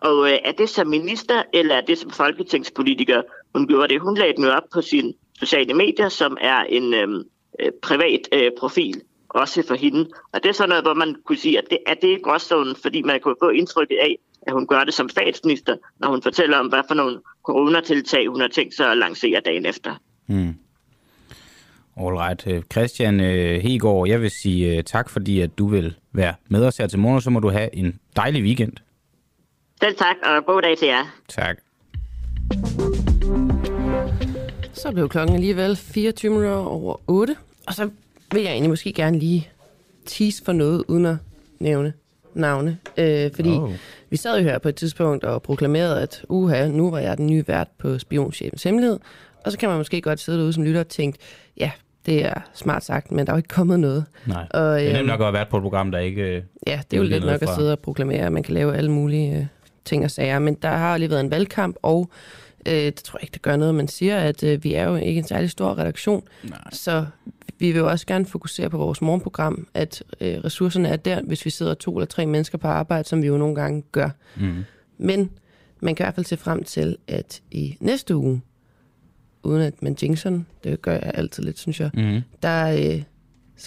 Og 0.00 0.30
øh, 0.30 0.38
er 0.44 0.52
det 0.52 0.68
som 0.68 0.86
minister, 0.86 1.42
eller 1.52 1.74
er 1.74 1.80
det 1.80 1.98
som 1.98 2.10
folketingspolitiker, 2.10 3.22
hun 3.54 3.66
gjorde 3.66 3.88
det? 3.88 4.00
Hun 4.00 4.16
lagde 4.16 4.32
den 4.36 4.44
jo 4.44 4.50
op 4.50 4.62
på 4.74 4.80
sine 4.80 5.12
sociale 5.38 5.74
medier, 5.74 6.08
som 6.08 6.36
er 6.40 6.60
en 6.60 6.94
øhm, 6.94 7.22
øh, 7.60 7.72
privat 7.82 8.20
øh, 8.32 8.50
profil, 8.58 9.02
også 9.28 9.64
for 9.68 9.74
hende. 9.74 10.08
Og 10.32 10.42
det 10.42 10.48
er 10.48 10.52
sådan 10.52 10.68
noget, 10.68 10.84
hvor 10.84 10.94
man 10.94 11.16
kunne 11.26 11.38
sige, 11.38 11.58
at 11.58 11.64
det 11.70 11.78
er 11.86 11.94
det 11.94 12.22
gråzonen, 12.22 12.76
fordi 12.82 13.02
man 13.02 13.20
kunne 13.20 13.36
få 13.42 13.48
indtrykket 13.48 13.96
af, 13.96 14.16
at 14.46 14.52
hun 14.52 14.66
gør 14.66 14.84
det 14.84 14.94
som 14.94 15.08
statsminister, 15.08 15.76
når 15.98 16.08
hun 16.08 16.22
fortæller 16.22 16.58
om, 16.58 16.66
hvad 16.66 16.82
for 16.88 16.94
nogle 16.94 17.20
coronatiltag, 17.42 18.28
hun 18.28 18.40
har 18.40 18.48
tænkt 18.48 18.74
sig 18.74 18.90
at 18.90 18.96
lancere 18.96 19.40
dagen 19.44 19.66
efter. 19.66 19.94
Hmm. 20.26 20.54
Alright. 21.96 22.46
Øh, 22.46 22.62
Christian 22.72 23.20
øh, 23.20 23.62
Hegård, 23.62 24.08
jeg 24.08 24.20
vil 24.20 24.30
sige 24.30 24.76
øh, 24.76 24.84
tak, 24.84 25.10
fordi 25.10 25.40
at 25.40 25.58
du 25.58 25.66
vil 25.66 25.94
være 26.12 26.34
med 26.48 26.66
os 26.66 26.76
her 26.76 26.86
til 26.86 26.98
morgen, 26.98 27.20
så 27.20 27.30
må 27.30 27.40
du 27.40 27.48
have 27.48 27.74
en 27.74 27.98
dejlig 28.16 28.42
weekend. 28.42 28.72
Selv 29.82 29.96
tak, 29.96 30.16
og 30.22 30.46
god 30.46 30.62
dag 30.62 30.78
til 30.78 30.88
jer. 30.88 31.04
Tak. 31.28 31.56
Så 34.72 34.92
blev 34.92 35.08
klokken 35.08 35.34
alligevel 35.34 35.76
24 35.76 36.30
minutter 36.30 36.56
over 36.56 36.96
8. 37.06 37.36
Og 37.66 37.74
så 37.74 37.90
vil 38.32 38.42
jeg 38.42 38.52
egentlig 38.52 38.70
måske 38.70 38.92
gerne 38.92 39.18
lige 39.18 39.48
tease 40.06 40.44
for 40.44 40.52
noget, 40.52 40.84
uden 40.88 41.06
at 41.06 41.16
nævne 41.58 41.92
navne. 42.34 42.78
Øh, 42.96 43.30
fordi 43.34 43.50
oh. 43.50 43.72
vi 44.10 44.16
sad 44.16 44.38
jo 44.38 44.44
her 44.44 44.58
på 44.58 44.68
et 44.68 44.74
tidspunkt 44.74 45.24
og 45.24 45.42
proklamerede, 45.42 46.02
at 46.02 46.24
uha, 46.28 46.68
nu 46.68 46.90
var 46.90 46.98
jeg 46.98 47.18
den 47.18 47.26
nye 47.26 47.44
vært 47.48 47.68
på 47.78 47.98
Spionchefens 47.98 48.62
Hemmelighed. 48.62 48.98
Og 49.44 49.52
så 49.52 49.58
kan 49.58 49.68
man 49.68 49.78
måske 49.78 50.00
godt 50.00 50.20
sidde 50.20 50.38
derude 50.38 50.52
som 50.52 50.62
lytter 50.64 50.80
og 50.80 50.88
tænke, 50.88 51.18
ja, 51.56 51.70
det 52.06 52.24
er 52.24 52.34
smart 52.54 52.84
sagt, 52.84 53.12
men 53.12 53.26
der 53.26 53.32
er 53.32 53.36
jo 53.36 53.38
ikke 53.38 53.48
kommet 53.48 53.80
noget. 53.80 54.04
Nej, 54.26 54.46
og, 54.50 54.80
det 54.80 54.88
er 54.88 54.92
nemt 54.92 54.98
øhm, 54.98 55.06
nok 55.06 55.20
at 55.20 55.26
have 55.26 55.32
været 55.34 55.48
på 55.48 55.56
et 55.56 55.62
program, 55.62 55.90
der 55.90 55.98
ikke... 55.98 56.22
øh, 56.22 56.42
Ja, 56.66 56.80
det 56.90 56.96
er 56.96 57.00
jo 57.02 57.08
lidt 57.08 57.26
nok 57.26 57.42
at 57.42 57.48
sidde 57.48 57.72
og 57.72 57.78
proklamere, 57.78 58.26
at 58.26 58.32
man 58.32 58.42
kan 58.42 58.54
lave 58.54 58.76
alle 58.76 58.90
mulige 58.90 59.36
øh, 59.38 59.46
ting 59.84 60.04
og 60.04 60.10
sager. 60.10 60.38
Men 60.38 60.54
der 60.54 60.68
har 60.68 60.96
lige 60.96 61.10
været 61.10 61.20
en 61.20 61.30
valgkamp, 61.30 61.76
og 61.82 62.10
øh, 62.66 62.72
det 62.74 62.94
tror 62.94 63.18
jeg 63.18 63.22
ikke, 63.22 63.32
det 63.32 63.42
gør 63.42 63.56
noget. 63.56 63.74
Man 63.74 63.88
siger, 63.88 64.18
at 64.18 64.42
øh, 64.42 64.64
vi 64.64 64.74
er 64.74 64.84
jo 64.84 64.96
ikke 64.96 65.18
en 65.18 65.26
særlig 65.26 65.50
stor 65.50 65.78
redaktion, 65.78 66.22
Nej. 66.44 66.58
så 66.72 67.06
vi 67.58 67.66
vil 67.72 67.78
jo 67.78 67.88
også 67.90 68.06
gerne 68.06 68.26
fokusere 68.26 68.70
på 68.70 68.76
vores 68.78 69.02
morgenprogram, 69.02 69.66
at 69.74 70.02
øh, 70.20 70.38
ressourcerne 70.44 70.88
er 70.88 70.96
der, 70.96 71.22
hvis 71.22 71.44
vi 71.44 71.50
sidder 71.50 71.74
to 71.74 71.96
eller 71.96 72.06
tre 72.06 72.26
mennesker 72.26 72.58
på 72.58 72.68
arbejde, 72.68 73.08
som 73.08 73.22
vi 73.22 73.26
jo 73.26 73.36
nogle 73.36 73.54
gange 73.54 73.82
gør. 73.92 74.10
Mm. 74.36 74.64
Men 74.98 75.30
man 75.80 75.94
kan 75.94 76.04
i 76.04 76.06
hvert 76.06 76.14
fald 76.14 76.26
se 76.26 76.36
frem 76.36 76.64
til, 76.64 76.96
at 77.08 77.40
i 77.50 77.76
næste 77.80 78.16
uge, 78.16 78.40
uden 79.42 79.62
at 79.62 79.82
man 79.82 79.96
jinxer 80.02 80.40
det 80.64 80.82
gør 80.82 80.92
jeg 80.92 81.10
altid 81.14 81.42
lidt, 81.42 81.58
synes 81.58 81.80
jeg, 81.80 81.90
Mm. 81.94 82.20
der 82.42 82.66
øh, 82.96 83.02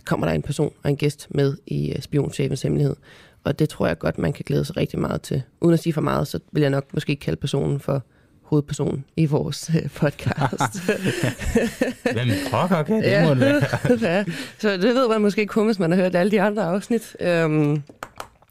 kommer 0.06 0.28
der 0.28 0.34
en 0.34 0.42
person 0.42 0.74
og 0.84 0.90
en 0.90 0.98
gæst 0.98 1.28
med 1.30 1.58
i 1.68 1.92
øh, 1.92 2.02
Spionchefens 2.02 2.62
Hemmelighed. 2.62 2.96
Og 3.44 3.60
det 3.60 3.70
tror 3.70 3.88
jeg 3.88 4.00
godt, 4.00 4.18
man 4.18 4.34
kan 4.34 4.44
glæde 4.48 4.66
sig 4.66 4.78
rigtig 4.78 5.00
meget 5.00 5.22
til. 5.22 5.42
Uden 5.62 5.74
at 5.74 5.80
sige 5.80 5.94
for 5.94 6.02
meget, 6.02 6.28
så 6.28 6.40
vil 6.52 6.62
jeg 6.62 6.70
nok 6.70 6.86
måske 6.94 7.16
kalde 7.16 7.40
personen 7.40 7.80
for 7.80 8.04
hovedpersonen 8.44 9.06
i 9.18 9.26
vores 9.26 9.72
øh, 9.76 9.90
podcast. 9.90 10.80
Hvem 12.14 12.28
pokker 12.52 12.84
kan 12.84 13.04
det 13.04 13.28
må 13.28 13.34
være? 13.34 13.62
ja, 14.16 14.24
så 14.60 14.72
det 14.72 14.84
ved 14.84 15.10
man 15.10 15.22
måske 15.22 15.46
kun, 15.46 15.66
hvis 15.66 15.80
man 15.80 15.92
har 15.92 15.98
hørt 15.98 16.16
alle 16.16 16.32
de 16.32 16.42
andre 16.42 16.64
afsnit. 16.64 17.16
Øhm, 17.20 17.82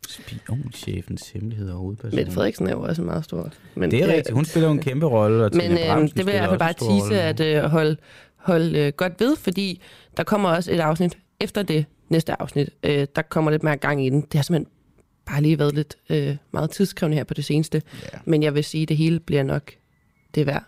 Spionchefens 0.09 1.31
hemmelighed 1.31 1.70
og 1.70 1.78
hovedperson. 1.78 2.16
Mette 2.16 2.32
Frederiksen 2.32 2.66
er 2.66 2.70
jo 2.70 2.82
også 2.82 3.02
meget 3.02 3.24
stort. 3.24 3.59
Men, 3.74 3.90
Det 3.90 4.02
er 4.02 4.06
rigtigt. 4.06 4.31
Hun 4.31 4.44
spiller 4.44 4.69
jo 4.69 4.73
en 4.73 4.81
kæmpe 4.81 5.06
rolle. 5.06 5.44
Og 5.44 5.51
Men 5.55 5.73
øh, 5.73 5.78
det 6.16 6.27
vil 6.27 6.35
jeg 6.35 6.35
i 6.35 6.39
hvert 6.39 6.48
fald 6.48 6.59
bare 6.59 6.73
stor 6.73 7.02
rolle. 7.02 7.20
at 7.20 7.40
øh, 7.40 7.62
holde 7.62 7.97
hold, 8.36 8.77
øh, 8.77 8.93
godt 8.97 9.12
ved, 9.20 9.36
fordi 9.36 9.82
der 10.16 10.23
kommer 10.23 10.48
også 10.48 10.73
et 10.73 10.81
afsnit 10.81 11.19
efter 11.40 11.62
det 11.62 11.85
næste 12.09 12.43
afsnit. 12.43 12.70
Øh, 12.82 13.06
der 13.16 13.23
kommer 13.23 13.51
lidt 13.51 13.62
mere 13.62 13.77
gang 13.77 14.06
i 14.06 14.10
den. 14.10 14.20
Det 14.20 14.35
har 14.35 14.43
simpelthen 14.43 14.73
bare 15.27 15.43
lige 15.43 15.59
været 15.59 15.74
lidt 15.74 15.97
øh, 16.11 16.36
meget 16.53 16.70
tidskrævende 16.70 17.16
her 17.16 17.24
på 17.24 17.35
det 17.35 17.44
seneste. 17.44 17.82
Yeah. 18.15 18.23
Men 18.24 18.43
jeg 18.43 18.55
vil 18.55 18.65
sige, 18.65 18.82
at 18.82 18.89
det 18.89 18.97
hele 18.97 19.20
bliver 19.20 19.43
nok 19.43 19.62
det 20.35 20.47
værd 20.47 20.65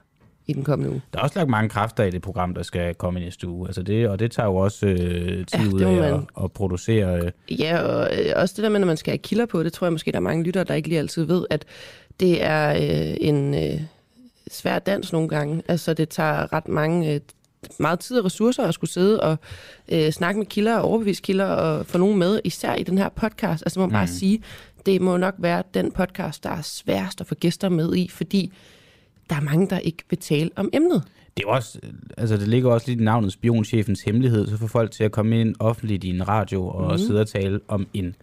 i 0.47 0.53
den 0.53 0.65
kommende 0.65 0.91
uge. 0.91 1.03
Der 1.13 1.19
er 1.19 1.23
også 1.23 1.39
lagt 1.39 1.51
mange 1.51 1.69
kræfter 1.69 2.05
i 2.05 2.11
det 2.11 2.23
program, 2.23 2.55
der 2.55 2.63
skal 2.63 2.95
komme 2.95 3.21
i 3.21 3.25
næste 3.25 3.49
uge. 3.49 3.69
Altså 3.69 3.83
det, 3.83 4.09
og 4.09 4.19
det 4.19 4.31
tager 4.33 4.47
jo 4.47 4.57
også 4.57 4.87
øh, 4.87 5.47
tid 5.47 5.61
Ja, 5.61 5.67
ud 5.75 5.81
af 5.81 5.93
man- 6.01 6.13
at, 6.15 6.45
at 6.45 6.53
producere. 6.53 7.21
Øh, 7.25 7.31
Ja, 7.61 7.79
og 7.79 8.19
øh, 8.19 8.33
også 8.37 8.55
det 8.57 8.63
der 8.63 8.69
med, 8.69 8.81
når 8.81 8.87
man 8.87 8.97
skal 8.97 9.11
have 9.11 9.19
kilder 9.19 9.47
på, 9.47 9.63
det 9.63 9.73
tror 9.73 9.87
jeg 9.87 9.93
måske, 9.93 10.13
der 10.13 10.19
er 10.19 10.21
mange 10.23 10.45
lyttere, 10.45 10.65
der 10.65 10.75
ikke 10.75 10.89
lige 10.89 10.99
altid 10.99 11.25
ved, 11.25 11.47
at 11.51 11.65
det 12.21 12.43
er 12.45 12.71
øh, 12.71 13.17
en 13.21 13.55
øh, 13.55 13.81
svær 14.51 14.79
dans 14.79 15.13
nogle 15.13 15.29
gange. 15.29 15.63
Altså, 15.69 15.95
det 15.95 16.09
tager 16.09 16.53
ret 16.53 16.69
mange, 16.69 17.15
øh, 17.15 17.21
meget 17.79 17.99
tid 18.01 18.19
og 18.19 18.25
ressourcer 18.25 18.63
at 18.63 18.75
skulle 18.75 18.91
sidde 18.91 19.21
og 19.21 19.37
øh, 19.89 20.11
snakke 20.11 20.39
med 20.39 20.47
kilder 20.47 20.77
og 20.77 20.85
overbevise 20.89 21.23
kilder 21.23 21.45
og 21.47 21.87
få 21.87 21.99
nogen 21.99 22.19
med, 22.19 22.41
især 22.45 22.75
i 22.75 22.83
den 22.83 22.99
her 22.99 23.09
podcast. 23.09 23.63
Altså, 23.67 23.81
må 23.81 23.87
man 23.87 23.93
bare 23.93 24.05
Mhm. 24.05 24.13
sige, 24.13 24.43
det 24.87 25.01
må 25.01 25.17
nok 25.17 25.35
være 25.39 25.63
den 25.75 25.91
podcast, 25.93 26.45
der 26.45 26.51
er 26.51 26.63
sværest 26.63 27.21
at 27.21 27.27
få 27.27 27.35
gæster 27.35 27.69
med 27.69 27.95
i, 27.97 28.09
fordi 28.09 28.53
der 29.31 29.37
er 29.37 29.41
mange, 29.41 29.71
der 29.71 29.79
ikke 29.79 30.03
vil 30.11 30.19
tale 30.19 30.51
om 30.57 30.71
emnet. 30.73 31.03
det 31.37 31.45
er 31.45 31.49
også, 31.49 31.79
øh, 31.83 31.91
altså 32.19 32.37
det 32.37 32.49
ligger 32.49 32.71
også 32.71 32.89
lidt 32.91 33.01
i 33.01 33.05
navnet 33.05 33.33
spionchefens 33.33 34.03
hemmelighed, 34.03 34.47
så 34.47 34.57
får 34.57 34.67
folk 34.67 34.91
til 34.91 35.05
at 35.05 35.13
komme 35.13 35.41
ind 35.41 35.55
offentligt 35.59 36.05
i 36.05 36.09
en 36.11 36.29
radio 36.29 36.67
og 36.69 36.89
Mhm. 36.89 36.99
sidde 36.99 37.21
og 37.21 37.29
tale 37.29 37.61
om 37.69 37.87
en 37.95 38.15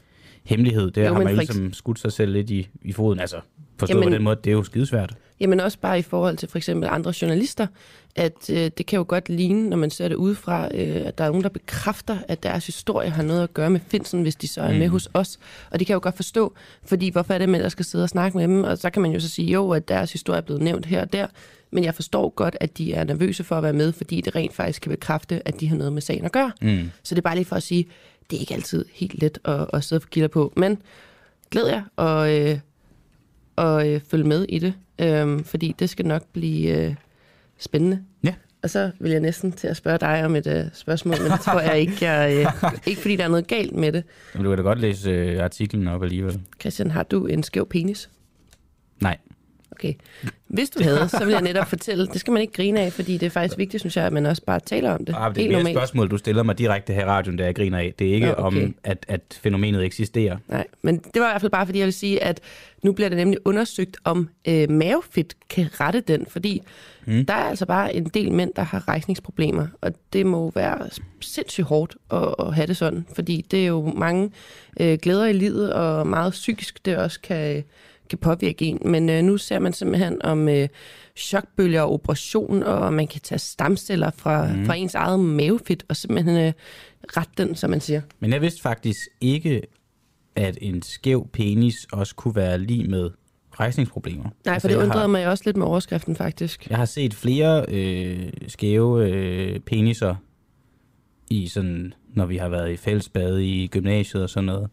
hemmelighed. 0.43 0.91
Det 0.91 1.01
Jo, 1.01 1.13
har 1.13 1.13
man 1.23 1.27
jo 1.33 1.35
ligesom 1.39 1.73
skudt 1.73 1.99
sig 1.99 2.11
selv 2.11 2.31
lidt 2.31 2.49
i, 2.49 2.67
i 2.81 2.91
foden. 2.93 3.19
Altså 3.19 3.37
forstået 3.79 3.99
Jamen- 3.99 4.09
på 4.11 4.15
den 4.15 4.23
måde, 4.23 4.35
det 4.43 4.47
er 4.47 4.51
jo 4.51 4.63
skidesvært. 4.63 5.13
Jamen 5.39 5.59
også 5.59 5.77
bare 5.79 5.99
i 5.99 6.01
forhold 6.01 6.37
til 6.37 6.49
for 6.49 6.57
eksempel 6.57 6.89
andre 6.91 7.13
journalister, 7.21 7.67
at 8.15 8.49
øh, 8.49 8.71
det 8.77 8.85
kan 8.85 8.97
jo 8.97 9.05
godt 9.07 9.29
ligne, 9.29 9.69
når 9.69 9.77
man 9.77 9.89
ser 9.89 10.07
det 10.07 10.15
udefra, 10.15 10.65
øh, 10.75 10.95
at 11.05 11.17
der 11.17 11.23
er 11.23 11.27
nogen, 11.27 11.43
der 11.43 11.49
bekræfter, 11.49 12.17
at 12.27 12.43
deres 12.43 12.65
historie 12.65 13.09
har 13.09 13.23
noget 13.23 13.43
at 13.43 13.53
gøre 13.53 13.69
med 13.69 13.79
Finsen, 13.87 14.21
hvis 14.21 14.35
de 14.35 14.47
så 14.47 14.61
er 14.61 14.73
med 14.73 14.85
Mm. 14.87 14.91
hos 14.91 15.09
os. 15.13 15.39
Og 15.71 15.79
det 15.79 15.87
kan 15.87 15.91
jeg 15.93 15.95
jo 15.95 16.03
godt 16.03 16.15
forstå, 16.15 16.53
fordi 16.83 17.09
hvorfor 17.09 17.33
er 17.33 17.37
det, 17.37 17.49
med, 17.49 17.59
der 17.63 17.69
skal 17.69 17.85
sidde 17.85 18.03
og 18.03 18.09
snakke 18.09 18.37
med 18.37 18.47
dem? 18.47 18.63
Og 18.63 18.77
så 18.77 18.89
kan 18.89 19.01
man 19.01 19.11
jo 19.11 19.19
så 19.19 19.29
sige, 19.29 19.51
jo, 19.51 19.69
at 19.71 19.87
deres 19.87 20.11
historie 20.11 20.37
er 20.37 20.41
blevet 20.41 20.61
nævnt 20.61 20.85
her 20.85 21.01
og 21.01 21.13
der, 21.13 21.27
men 21.71 21.83
jeg 21.83 21.95
forstår 21.95 22.29
godt, 22.29 22.57
at 22.59 22.77
de 22.77 22.93
er 22.93 23.03
nervøse 23.03 23.43
for 23.43 23.55
at 23.55 23.63
være 23.63 23.73
med, 23.73 23.91
fordi 23.91 24.21
det 24.21 24.35
rent 24.35 24.53
faktisk 24.53 24.81
kan 24.81 24.89
bekræfte, 24.89 25.47
at 25.47 25.59
de 25.59 25.67
har 25.67 25.75
noget 25.77 25.93
med 25.93 26.01
sagen 26.01 26.25
at 26.25 26.31
gøre. 26.31 26.51
Mm. 26.61 26.91
Så 27.03 27.15
det 27.15 27.19
er 27.19 27.23
bare 27.23 27.35
lige 27.35 27.45
for 27.45 27.55
at 27.55 27.63
sige, 27.63 27.85
det 28.31 28.37
er 28.37 28.39
ikke 28.39 28.53
altid 28.53 28.85
helt 28.93 29.21
let 29.21 29.39
at, 29.45 29.67
at 29.73 29.83
sidde 29.83 29.99
og 29.99 30.09
kilder 30.09 30.27
på, 30.27 30.53
men 30.55 30.81
glæd 31.51 31.67
jer 31.67 31.83
og, 31.95 32.39
øh, 32.39 32.59
og 33.55 33.89
øh, 33.89 34.01
følge 34.09 34.23
med 34.23 34.45
i 34.49 34.59
det, 34.59 34.73
øh, 34.99 35.45
fordi 35.45 35.75
det 35.79 35.89
skal 35.89 36.05
nok 36.05 36.23
blive 36.33 36.77
øh, 36.77 36.95
spændende. 37.57 38.03
Ja. 38.23 38.33
Og 38.63 38.69
så 38.69 38.91
vil 38.99 39.11
jeg 39.11 39.19
næsten 39.19 39.51
til 39.51 39.67
at 39.67 39.77
spørge 39.77 39.97
dig 39.97 40.25
om 40.25 40.35
et 40.35 40.47
øh, 40.47 40.65
spørgsmål, 40.73 41.15
men 41.21 41.31
det 41.31 41.39
tror 41.39 41.59
jeg 41.59 41.79
ikke, 41.79 42.05
jeg, 42.05 42.45
øh, 42.63 42.71
ikke 42.87 43.01
fordi 43.01 43.15
der 43.15 43.23
er 43.23 43.27
noget 43.27 43.47
galt 43.47 43.75
med 43.75 43.91
det. 43.91 44.03
Men 44.33 44.43
du 44.43 44.49
kan 44.49 44.57
da 44.57 44.63
godt 44.63 44.79
læse 44.79 45.09
øh, 45.09 45.43
artiklen 45.43 45.87
op 45.87 46.03
alligevel. 46.03 46.41
Christian, 46.59 46.91
har 46.91 47.03
du 47.03 47.25
en 47.25 47.43
skæv 47.43 47.67
penis? 47.67 48.09
Nej. 48.99 49.17
Okay. 49.71 49.93
Hvis 50.47 50.69
du 50.69 50.83
havde, 50.83 51.09
så 51.09 51.25
vil 51.25 51.31
jeg 51.31 51.41
netop 51.41 51.67
fortælle, 51.67 52.07
det 52.07 52.19
skal 52.19 52.33
man 52.33 52.41
ikke 52.41 52.53
grine 52.53 52.79
af, 52.79 52.93
fordi 52.93 53.17
det 53.17 53.25
er 53.25 53.29
faktisk 53.29 53.57
vigtigt, 53.57 53.81
synes 53.81 53.97
jeg, 53.97 54.05
at 54.05 54.13
man 54.13 54.25
også 54.25 54.41
bare 54.45 54.59
taler 54.59 54.91
om 54.91 55.05
det. 55.05 55.15
Ah, 55.17 55.35
det 55.35 55.37
er 55.37 55.41
Helt 55.41 55.57
normalt. 55.57 55.77
spørgsmål, 55.77 56.11
du 56.11 56.17
stiller 56.17 56.43
mig 56.43 56.57
direkte 56.57 56.93
her 56.93 57.01
i 57.01 57.05
radioen, 57.05 57.37
der 57.37 57.45
jeg 57.45 57.55
griner 57.55 57.77
af. 57.77 57.93
Det 57.99 58.09
er 58.09 58.13
ikke 58.13 58.27
Nå, 58.27 58.33
okay. 58.37 58.63
om, 58.63 58.75
at, 58.83 59.05
at 59.07 59.21
fænomenet 59.43 59.83
eksisterer. 59.83 60.37
Nej, 60.47 60.67
men 60.81 60.97
det 60.97 61.21
var 61.21 61.27
i 61.27 61.31
hvert 61.31 61.41
fald 61.41 61.51
bare, 61.51 61.65
fordi 61.65 61.79
jeg 61.79 61.85
vil 61.85 61.93
sige, 61.93 62.23
at 62.23 62.39
nu 62.83 62.91
bliver 62.91 63.09
det 63.09 63.17
nemlig 63.17 63.39
undersøgt, 63.45 63.97
om 64.03 64.29
øh, 64.47 64.69
mavefedt 64.69 65.35
kan 65.49 65.67
rette 65.79 66.01
den, 66.01 66.25
fordi 66.25 66.61
mm. 67.05 67.25
der 67.25 67.33
er 67.33 67.43
altså 67.49 67.65
bare 67.65 67.95
en 67.95 68.05
del 68.05 68.31
mænd, 68.31 68.51
der 68.55 68.61
har 68.61 68.87
rejsningsproblemer, 68.87 69.67
og 69.81 69.91
det 70.13 70.25
må 70.25 70.51
være 70.55 70.89
sindssygt 71.19 71.67
hårdt 71.67 71.95
at, 72.11 72.35
at 72.39 72.55
have 72.55 72.67
det 72.67 72.77
sådan, 72.77 73.05
fordi 73.15 73.45
det 73.51 73.61
er 73.61 73.67
jo 73.67 73.93
mange 73.95 74.31
øh, 74.79 74.97
glæder 75.01 75.25
i 75.25 75.33
livet, 75.33 75.73
og 75.73 76.07
meget 76.07 76.31
psykisk 76.31 76.85
det 76.85 76.97
også 76.97 77.21
kan, 77.21 77.63
kan 78.11 78.19
påvirke 78.19 78.65
en. 78.65 78.79
Men 78.85 79.09
øh, 79.09 79.23
nu 79.23 79.37
ser 79.37 79.59
man 79.59 79.73
simpelthen 79.73 80.21
om 80.21 80.49
øh, 80.49 80.67
chokbølger 81.15 81.81
og 81.81 81.93
operation, 81.93 82.63
og 82.63 82.93
man 82.93 83.07
kan 83.07 83.21
tage 83.21 83.39
stamceller 83.39 84.11
fra, 84.11 84.47
mm. 84.47 84.65
fra 84.65 84.73
ens 84.73 84.95
eget 84.95 85.19
mavefedt, 85.19 85.85
og 85.89 85.95
simpelthen 85.95 86.37
øh, 86.37 86.53
rette 87.17 87.31
den, 87.37 87.55
som 87.55 87.69
man 87.69 87.81
siger. 87.81 88.01
Men 88.19 88.33
jeg 88.33 88.41
vidste 88.41 88.61
faktisk 88.61 88.99
ikke, 89.21 89.61
at 90.35 90.57
en 90.61 90.81
skæv 90.81 91.27
penis 91.33 91.75
også 91.91 92.15
kunne 92.15 92.35
være 92.35 92.57
lige 92.57 92.87
med 92.87 93.09
rejsningsproblemer. 93.59 94.29
Nej, 94.45 94.59
for 94.59 94.67
det 94.67 94.75
jeg 94.75 94.83
undrede 94.83 95.01
har, 95.01 95.07
mig 95.07 95.27
også 95.27 95.43
lidt 95.45 95.57
med 95.57 95.65
overskriften, 95.65 96.15
faktisk. 96.15 96.69
Jeg 96.69 96.77
har 96.77 96.85
set 96.85 97.13
flere 97.13 97.65
øh, 97.67 98.31
skæve 98.47 99.09
øh, 99.09 99.59
peniser 99.59 100.15
i 101.29 101.47
sådan, 101.47 101.93
når 102.13 102.25
vi 102.25 102.37
har 102.37 102.49
været 102.49 102.71
i 102.71 102.77
fællesbade 102.77 103.45
i 103.45 103.67
gymnasiet 103.67 104.23
og 104.23 104.29
sådan 104.29 104.45
noget. 104.45 104.69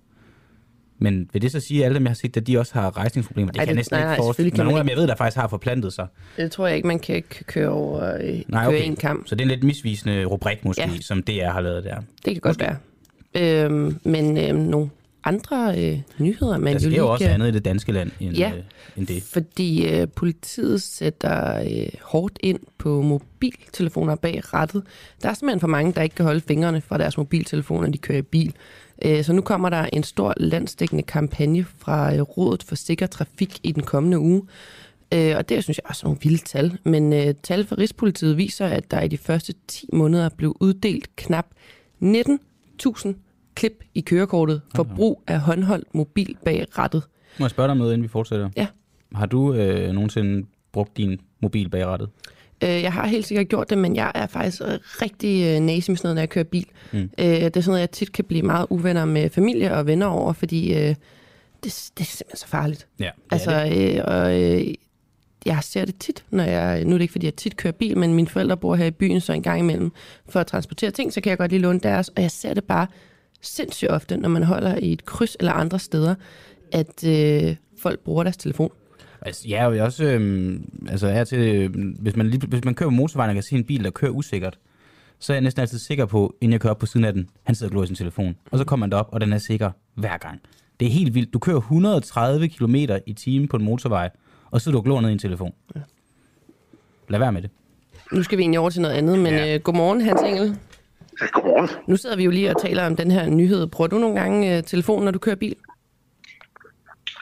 Men 0.98 1.28
vil 1.32 1.42
det 1.42 1.52
så 1.52 1.60
sige, 1.60 1.80
at 1.80 1.84
alle 1.84 1.94
dem, 1.94 2.02
jeg 2.04 2.10
har 2.10 2.14
set, 2.14 2.36
at 2.36 2.46
de 2.46 2.58
også 2.58 2.74
har 2.74 2.96
rejsningsproblemer? 2.96 3.52
Det 3.52 3.58
Ej, 3.58 3.64
kan 3.64 3.68
det- 3.68 3.76
næsten 3.76 3.98
nej, 3.98 4.12
ikke 4.12 4.22
forestille 4.22 4.50
mig. 4.56 4.64
nogle 4.64 4.78
af 4.78 4.84
dem, 4.84 4.88
jeg 4.90 4.96
ved, 4.96 5.06
der 5.08 5.14
faktisk 5.16 5.36
har 5.36 5.48
forplantet 5.48 5.92
sig. 5.92 6.06
Det 6.36 6.50
tror 6.52 6.66
jeg 6.66 6.76
ikke, 6.76 6.88
man 6.88 6.98
kan 6.98 7.22
køre 7.46 7.68
over 7.68 8.14
øh, 8.20 8.40
Nej, 8.48 8.64
køre 8.64 8.66
okay. 8.68 8.86
en 8.86 8.96
kamp. 8.96 9.28
Så 9.28 9.34
det 9.34 9.40
er 9.40 9.44
en 9.44 9.50
lidt 9.50 9.64
misvisende 9.64 10.24
rubrik 10.24 10.64
måske, 10.64 10.82
Ja. 10.82 10.90
som 11.00 11.22
DR 11.22 11.48
har 11.50 11.60
lavet 11.60 11.84
der. 11.84 11.96
Det 12.24 12.32
kan 12.34 12.40
godt 12.40 12.60
være. 12.60 12.76
Øhm, 13.34 13.98
men 14.04 14.36
øhm, 14.38 14.58
nogle 14.58 14.90
andre 15.24 15.74
øh, 15.78 15.98
nyheder, 16.18 16.58
man 16.58 16.66
Der 16.66 16.72
jo 16.72 16.78
sker 16.78 16.88
lige 16.88 16.98
jo 16.98 17.08
også 17.12 17.24
kan... 17.24 17.34
andet 17.34 17.48
i 17.48 17.50
det 17.50 17.64
danske 17.64 17.92
land 17.92 18.10
end, 18.20 18.36
Ja. 18.36 18.52
øh, 18.56 18.62
end 18.96 19.06
det. 19.06 19.22
Fordi 19.22 19.88
øh, 19.88 20.08
politiet 20.16 20.82
sætter 20.82 21.58
øh, 21.60 21.88
hårdt 22.02 22.38
ind 22.42 22.58
på 22.78 23.02
mobiltelefoner 23.02 24.14
bag 24.14 24.54
rattet. 24.54 24.82
Der 25.22 25.28
er 25.28 25.34
simpelthen 25.34 25.60
for 25.60 25.66
mange, 25.68 25.92
der 25.92 26.02
ikke 26.02 26.14
kan 26.16 26.24
holde 26.24 26.40
fingrene 26.40 26.80
fra 26.80 26.98
deres 26.98 27.16
mobiltelefoner, 27.18 27.80
når 27.86 27.92
de 27.92 27.98
kører 27.98 28.18
i 28.18 28.22
bil. 28.22 28.54
Øh, 29.04 29.24
så 29.24 29.32
nu 29.32 29.40
kommer 29.40 29.68
der 29.68 29.88
en 29.92 30.02
stor 30.02 30.34
landsdækkende 30.36 31.02
kampagne 31.02 31.64
fra 31.78 32.14
øh, 32.14 32.20
Rådet 32.20 32.62
for 32.62 32.74
Sikker 32.74 33.06
Trafik 33.06 33.60
i 33.62 33.72
den 33.72 33.82
kommende 33.82 34.18
uge. 34.18 34.42
Øh, 35.14 35.36
og 35.36 35.48
det 35.48 35.64
synes 35.64 35.78
jeg 35.78 35.90
også 35.90 36.06
er 36.06 36.08
nogle 36.08 36.20
vilde 36.22 36.44
tal. 36.44 36.78
Men 36.84 37.34
tal 37.42 37.66
fra 37.66 37.76
Rigspolitiet 37.78 38.36
viser, 38.36 38.66
at 38.66 38.90
der 38.90 39.00
i 39.00 39.08
de 39.08 39.18
første 39.18 39.54
10 39.68 39.88
måneder 39.92 40.28
blev 40.28 40.56
uddelt 40.60 41.16
knap 41.16 41.46
19.000 42.02 43.14
klip 43.54 43.84
i 43.94 44.00
kørekortet 44.00 44.60
for 44.74 44.82
brug 44.82 45.22
af 45.26 45.40
håndholdt 45.40 45.94
mobil 45.94 46.36
bag 46.44 46.78
rattet. 46.78 47.02
Må 47.38 47.46
jeg 47.46 47.50
spørge 47.50 47.66
dig 47.66 47.70
om 47.70 47.78
noget, 47.78 47.92
inden 47.92 48.02
vi 48.02 48.08
fortsætter? 48.08 48.50
Ja. 48.56 48.66
Har 49.14 49.26
du 49.26 49.54
øh, 49.54 49.92
nogensinde 49.92 50.46
brugt 50.72 50.96
din 50.96 51.20
mobil 51.40 51.68
bag 51.68 51.86
rattet? 51.86 52.08
Øh, 52.64 52.82
jeg 52.82 52.92
har 52.92 53.06
helt 53.06 53.26
sikkert 53.26 53.48
gjort 53.48 53.70
det, 53.70 53.78
men 53.78 53.96
jeg 53.96 54.12
er 54.14 54.26
faktisk 54.26 54.62
rigtig 55.02 55.46
øh, 55.46 55.60
næse 55.60 55.90
med 55.90 55.96
sådan 55.96 56.06
noget, 56.06 56.14
når 56.14 56.22
jeg 56.22 56.28
kører 56.28 56.44
bil. 56.44 56.66
Mm. 56.92 56.98
Øh, 56.98 57.26
det 57.26 57.56
er 57.56 57.60
sådan 57.60 57.70
noget, 57.70 57.80
jeg 57.80 57.90
tit 57.90 58.12
kan 58.12 58.24
blive 58.24 58.42
meget 58.42 58.66
uvenner 58.70 59.04
med 59.04 59.30
familie 59.30 59.74
og 59.74 59.86
venner 59.86 60.06
over, 60.06 60.32
fordi 60.32 60.74
øh, 60.74 60.78
det, 60.78 60.94
det 61.64 62.00
er 62.00 62.04
simpelthen 62.04 62.36
så 62.36 62.46
farligt. 62.46 62.86
Ja, 63.00 63.10
altså, 63.30 63.52
øh, 63.52 64.04
og, 64.04 64.42
øh, 64.42 64.74
jeg 65.46 65.58
ser 65.62 65.84
det 65.84 65.98
tit, 65.98 66.24
når 66.30 66.44
jeg, 66.44 66.84
nu 66.84 66.90
er 66.94 66.98
det 66.98 67.02
ikke, 67.02 67.12
fordi 67.12 67.26
jeg 67.26 67.34
tit 67.34 67.56
kører 67.56 67.72
bil, 67.72 67.98
men 67.98 68.14
mine 68.14 68.28
forældre 68.28 68.56
bor 68.56 68.74
her 68.74 68.86
i 68.86 68.90
byen, 68.90 69.20
så 69.20 69.32
en 69.32 69.42
gang 69.42 69.60
imellem 69.60 69.92
for 70.28 70.40
at 70.40 70.46
transportere 70.46 70.90
ting, 70.90 71.12
så 71.12 71.20
kan 71.20 71.30
jeg 71.30 71.38
godt 71.38 71.50
lige 71.50 71.62
låne 71.62 71.80
deres, 71.80 72.08
og 72.08 72.22
jeg 72.22 72.30
ser 72.30 72.54
det 72.54 72.64
bare 72.64 72.86
sindssygt 73.40 73.90
ofte, 73.90 74.16
når 74.16 74.28
man 74.28 74.42
holder 74.42 74.76
i 74.76 74.92
et 74.92 75.04
kryds 75.04 75.36
eller 75.40 75.52
andre 75.52 75.78
steder, 75.78 76.14
at 76.72 77.04
øh, 77.06 77.56
folk 77.78 78.00
bruger 78.00 78.22
deres 78.22 78.36
telefon. 78.36 78.70
Altså, 79.22 79.48
ja, 79.48 79.66
og 79.66 79.76
jeg 79.76 79.84
også, 79.84 80.04
øh, 80.04 80.60
altså 80.88 81.08
her 81.08 81.24
til, 81.24 81.38
øh, 81.38 81.70
hvis, 82.00 82.16
man 82.16 82.28
lige, 82.30 82.46
hvis 82.46 82.64
man 82.64 82.74
kører 82.74 82.90
på 82.90 82.94
motorvejen 82.94 83.30
og 83.30 83.34
kan 83.34 83.42
se 83.42 83.56
en 83.56 83.64
bil, 83.64 83.84
der 83.84 83.90
kører 83.90 84.10
usikkert, 84.10 84.58
så 85.18 85.32
er 85.32 85.34
jeg 85.34 85.42
næsten 85.42 85.60
altid 85.60 85.78
sikker 85.78 86.06
på, 86.06 86.36
inden 86.40 86.52
jeg 86.52 86.60
kører 86.60 86.70
op 86.70 86.78
på 86.78 86.86
siden 86.86 87.06
af 87.06 87.12
den, 87.12 87.28
han 87.42 87.54
sidder 87.54 87.70
og 87.70 87.72
glor 87.72 87.82
i 87.82 87.86
sin 87.86 87.96
telefon. 87.96 88.36
Og 88.50 88.58
så 88.58 88.64
kommer 88.64 88.86
man 88.86 88.90
derop, 88.90 89.08
og 89.12 89.20
den 89.20 89.32
er 89.32 89.38
sikker 89.38 89.70
hver 89.94 90.18
gang. 90.18 90.40
Det 90.80 90.88
er 90.88 90.92
helt 90.92 91.14
vildt. 91.14 91.32
Du 91.32 91.38
kører 91.38 91.56
130 91.56 92.48
km 92.48 92.74
i 93.06 93.12
timen 93.12 93.48
på 93.48 93.56
en 93.56 93.64
motorvej, 93.64 94.10
og 94.50 94.60
så 94.60 94.70
du 94.70 94.78
og 94.78 94.84
glor 94.84 95.00
ned 95.00 95.08
i 95.08 95.12
en 95.12 95.18
telefon. 95.18 95.52
Ja. 95.76 95.80
Lad 97.08 97.18
være 97.18 97.32
med 97.32 97.42
det. 97.42 97.50
Nu 98.12 98.22
skal 98.22 98.38
vi 98.38 98.42
egentlig 98.42 98.60
over 98.60 98.70
til 98.70 98.82
noget 98.82 98.94
andet, 98.94 99.18
men 99.18 99.32
ja. 99.32 99.54
øh, 99.54 99.60
godmorgen, 99.60 100.00
Hans 100.00 100.20
Engel. 100.20 100.56
Ja, 101.20 101.26
godmorgen. 101.32 101.68
Nu 101.86 101.96
sidder 101.96 102.16
vi 102.16 102.24
jo 102.24 102.30
lige 102.30 102.50
og 102.50 102.62
taler 102.62 102.86
om 102.86 102.96
den 102.96 103.10
her 103.10 103.28
nyhed. 103.30 103.66
Bruger 103.66 103.88
du 103.88 103.98
nogle 103.98 104.20
gange 104.20 104.56
øh, 104.56 104.62
telefonen, 104.62 105.04
når 105.04 105.12
du 105.12 105.18
kører 105.18 105.36
bil? 105.36 105.56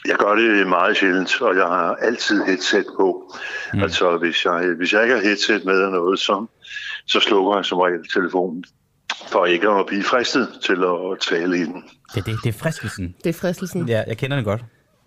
Jeg 0.08 0.16
gør 0.18 0.34
det 0.34 0.66
meget 0.66 0.96
sjældent, 0.96 1.40
og 1.40 1.56
jeg 1.56 1.66
har 1.66 1.94
altid 1.94 2.44
headset 2.44 2.86
på. 2.96 3.34
Mm. 3.74 3.82
Altså, 3.82 4.16
hvis 4.16 4.44
jeg, 4.44 4.74
hvis 4.76 4.92
jeg 4.92 5.02
ikke 5.02 5.14
har 5.14 5.22
headset 5.22 5.64
med 5.64 5.74
eller 5.74 5.90
noget, 5.90 6.18
så, 6.18 6.46
så 7.06 7.20
slukker 7.20 7.56
jeg 7.56 7.64
som 7.64 7.78
regel 7.78 8.08
telefonen, 8.14 8.64
for 9.32 9.46
ikke 9.46 9.68
at 9.68 9.86
blive 9.86 10.02
fristet 10.02 10.48
til 10.62 10.84
at 10.84 11.18
tale 11.20 11.58
i 11.58 11.64
den. 11.64 11.84
Det, 12.14 12.26
det, 12.26 12.36
det 12.44 12.54
er 12.54 12.58
fristelsen. 12.58 13.14
Det 13.24 13.30
er 13.30 13.38
fristelsen. 13.40 13.88
Ja, 13.88 14.02
jeg 14.06 14.18
kender 14.18 14.36
det 14.36 14.44
godt. 14.44 14.64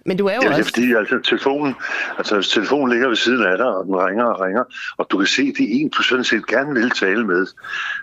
Men 0.09 0.17
du 0.17 0.25
er 0.25 0.35
jo 0.35 0.41
ja, 0.43 0.47
det 0.47 0.53
er 0.53 0.59
også... 0.59 0.71
fordi, 0.73 0.93
altså, 0.93 1.19
telefonen, 1.31 1.75
altså, 2.17 2.35
hvis 2.35 2.49
telefonen 2.49 2.89
ligger 2.93 3.07
ved 3.07 3.15
siden 3.15 3.43
af 3.51 3.57
dig, 3.57 3.67
og 3.77 3.85
den 3.85 3.95
ringer 3.95 4.25
og 4.25 4.41
ringer, 4.41 4.63
og 4.97 5.07
du 5.11 5.17
kan 5.17 5.27
se, 5.27 5.41
at 5.41 5.55
det 5.57 5.65
er 5.65 5.71
en, 5.79 5.89
du 5.97 6.01
sådan 6.03 6.23
set 6.23 6.47
gerne 6.47 6.73
vil 6.73 6.89
tale 6.91 7.23
med, 7.27 7.45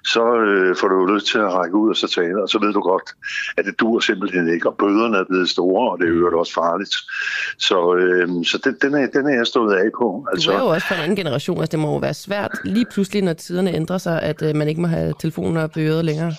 så 0.05 0.25
øh, 0.47 0.77
får 0.77 0.89
du 0.89 0.95
jo 1.01 1.07
lyst 1.15 1.27
til 1.27 1.39
at 1.39 1.53
række 1.53 1.77
ud 1.77 1.91
og 1.91 1.97
så 1.97 2.09
tale, 2.09 2.43
og 2.43 2.49
så 2.49 2.59
ved 2.59 2.73
du 2.73 2.81
godt, 2.81 3.09
at 3.57 3.65
det 3.65 3.81
dur 3.81 4.01
simpelthen 4.01 4.55
ikke, 4.55 4.69
og 4.69 4.77
bøderne 4.79 5.17
er 5.17 5.25
blevet 5.29 5.49
store, 5.49 5.91
og 5.93 5.99
det 5.99 6.07
er 6.09 6.13
jo 6.13 6.39
også 6.39 6.55
farligt. 6.55 6.95
Så, 7.59 7.95
øh, 7.95 8.29
så 8.45 8.57
den, 8.65 8.75
den, 8.83 8.95
er, 8.95 9.07
den 9.07 9.27
er 9.31 9.35
jeg 9.35 9.47
stået 9.47 9.75
af 9.75 9.89
på. 9.99 10.27
Altså, 10.33 10.51
du 10.51 10.57
er 10.57 10.61
jo 10.61 10.67
også 10.67 10.87
fra 10.87 10.95
en 10.95 11.01
anden 11.01 11.17
generation, 11.17 11.59
altså 11.59 11.73
det 11.77 11.79
må 11.79 11.89
jo 11.93 11.99
være 11.99 12.15
svært 12.15 12.53
lige 12.65 12.87
pludselig, 12.93 13.23
når 13.23 13.33
tiderne 13.33 13.75
ændrer 13.75 13.99
sig, 13.99 14.23
at 14.23 14.43
øh, 14.43 14.57
man 14.57 14.69
ikke 14.69 14.81
må 14.81 14.87
have 14.87 15.15
telefoner 15.21 15.63
og 15.63 15.71
bøder 15.71 16.03
længere. 16.03 16.33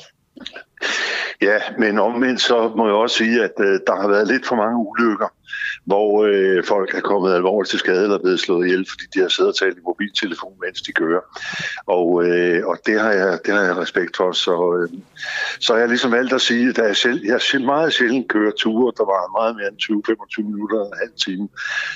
Ja, 1.42 1.58
men 1.80 2.00
omvendt 2.00 2.42
så 2.42 2.72
må 2.78 2.86
jeg 2.86 2.96
også 2.96 3.16
sige, 3.16 3.44
at 3.44 3.52
øh, 3.60 3.80
der 3.88 4.02
har 4.02 4.08
været 4.08 4.28
lidt 4.28 4.48
for 4.48 4.56
mange 4.56 4.78
ulykker, 4.78 5.28
hvor 5.88 6.26
øh, 6.26 6.64
folk 6.64 6.96
er 6.96 7.02
kommet 7.02 7.34
alvorligt 7.34 7.70
til 7.70 7.80
skade 7.80 8.04
eller 8.04 8.18
blevet 8.18 8.40
slået 8.40 8.66
ihjel, 8.66 8.86
fordi 8.90 9.04
de 9.14 9.20
har 9.20 9.28
siddet 9.28 9.52
og 9.52 9.58
talt 9.58 9.78
i 9.78 9.82
mobiltelefon, 9.86 10.54
mens 10.62 10.82
de 10.82 10.92
kører. 10.92 11.22
Og, 11.86 12.26
øh, 12.26 12.68
og 12.68 12.78
det, 12.86 13.00
har 13.02 13.12
jeg, 13.12 13.40
det 13.46 13.54
har 13.54 13.62
jeg 13.62 13.78
respekt 13.78 14.18
for. 14.18 14.32
Så, 14.32 14.56
øh, 14.78 15.00
så 15.60 15.74
har 15.74 15.80
jeg 15.80 15.90
ligesom 15.90 16.12
valgt 16.12 16.34
at 16.34 16.42
sige, 16.42 16.70
at 16.70 16.78
jeg, 16.78 16.96
selv, 16.96 17.22
jeg 17.26 17.42
selv 17.42 17.66
meget 17.66 17.94
sjældent 17.94 18.28
kører 18.28 18.52
ture, 18.52 18.94
der 18.98 19.06
var 19.06 19.40
meget 19.40 19.56
mere 19.56 19.68
end 19.68 20.04
20-25 20.40 20.52
minutter 20.52 20.80
og 20.80 20.86
en 20.86 21.00
halv 21.00 21.16
time, 21.26 21.50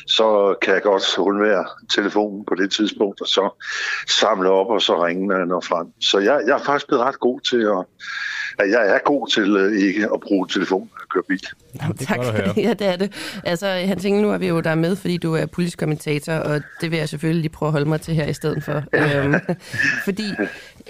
så 0.08 0.56
kan 0.62 0.74
jeg 0.74 0.82
godt 0.82 1.18
undvære 1.18 1.66
telefonen 1.96 2.46
på 2.46 2.56
det 2.56 2.72
tidspunkt, 2.72 3.22
og 3.22 3.28
så 3.28 3.64
samle 4.08 4.50
op 4.50 4.68
og 4.68 4.82
så 4.82 5.06
ringe, 5.06 5.28
når 5.28 5.38
jeg 5.38 5.46
når 5.46 5.62
frem. 5.62 5.88
Så 6.02 6.20
jeg, 6.20 6.42
jeg 6.48 6.54
er 6.60 6.64
faktisk 6.64 6.88
blevet 6.88 7.04
ret 7.04 7.20
god 7.20 7.40
til 7.40 7.62
at 7.62 7.86
at 8.60 8.70
jeg 8.70 8.96
er 8.96 9.00
god 9.06 9.28
til 9.28 9.56
øh, 9.56 9.72
ikke 9.88 10.10
at 10.14 10.20
bruge 10.20 10.48
telefon 10.48 10.90
køre 11.14 11.24
bil. 11.28 11.40
Jamen, 11.82 11.98
det 11.98 12.02
er 12.02 12.06
Tak. 12.06 12.18
godt 12.18 12.28
at 12.28 12.44
høre. 12.44 12.54
ja, 12.58 12.74
det 12.74 12.88
er 12.88 12.96
det. 12.96 13.12
Altså, 13.46 13.68
Hans 13.68 14.06
Engel, 14.06 14.22
nu 14.22 14.32
er 14.32 14.38
vi 14.38 14.48
jo 14.48 14.60
der 14.60 14.76
med, 14.76 14.96
fordi 14.96 15.18
du 15.18 15.34
er 15.34 15.46
politisk 15.46 15.78
kommentator, 15.78 16.34
og 16.34 16.62
det 16.82 16.92
vil 16.92 17.00
jeg 17.00 17.10
selvfølgelig 17.10 17.42
lige 17.42 17.52
prøve 17.52 17.68
at 17.68 17.72
holde 17.72 17.90
mig 17.90 18.02
til 18.02 18.14
her 18.16 18.26
i 18.28 18.34
stedet 18.34 18.64
for. 18.64 18.84
øhm, 19.24 19.34
fordi 20.04 20.26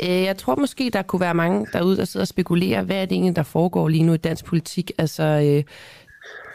øh, 0.04 0.10
jeg 0.24 0.38
tror 0.38 0.56
måske, 0.56 0.90
der 0.94 1.02
kunne 1.02 1.20
være 1.20 1.34
mange 1.34 1.68
derude, 1.74 1.98
der 1.98 2.06
sidder 2.06 2.24
og 2.24 2.28
spekulerer, 2.28 2.82
hvad 2.82 2.96
er 2.96 3.06
det 3.06 3.12
egentlig, 3.12 3.36
der 3.36 3.44
foregår 3.44 3.88
lige 3.88 4.04
nu 4.04 4.14
i 4.14 4.18
dansk 4.18 4.46
politik? 4.46 4.92
Altså, 4.98 5.24
øh, 5.24 5.64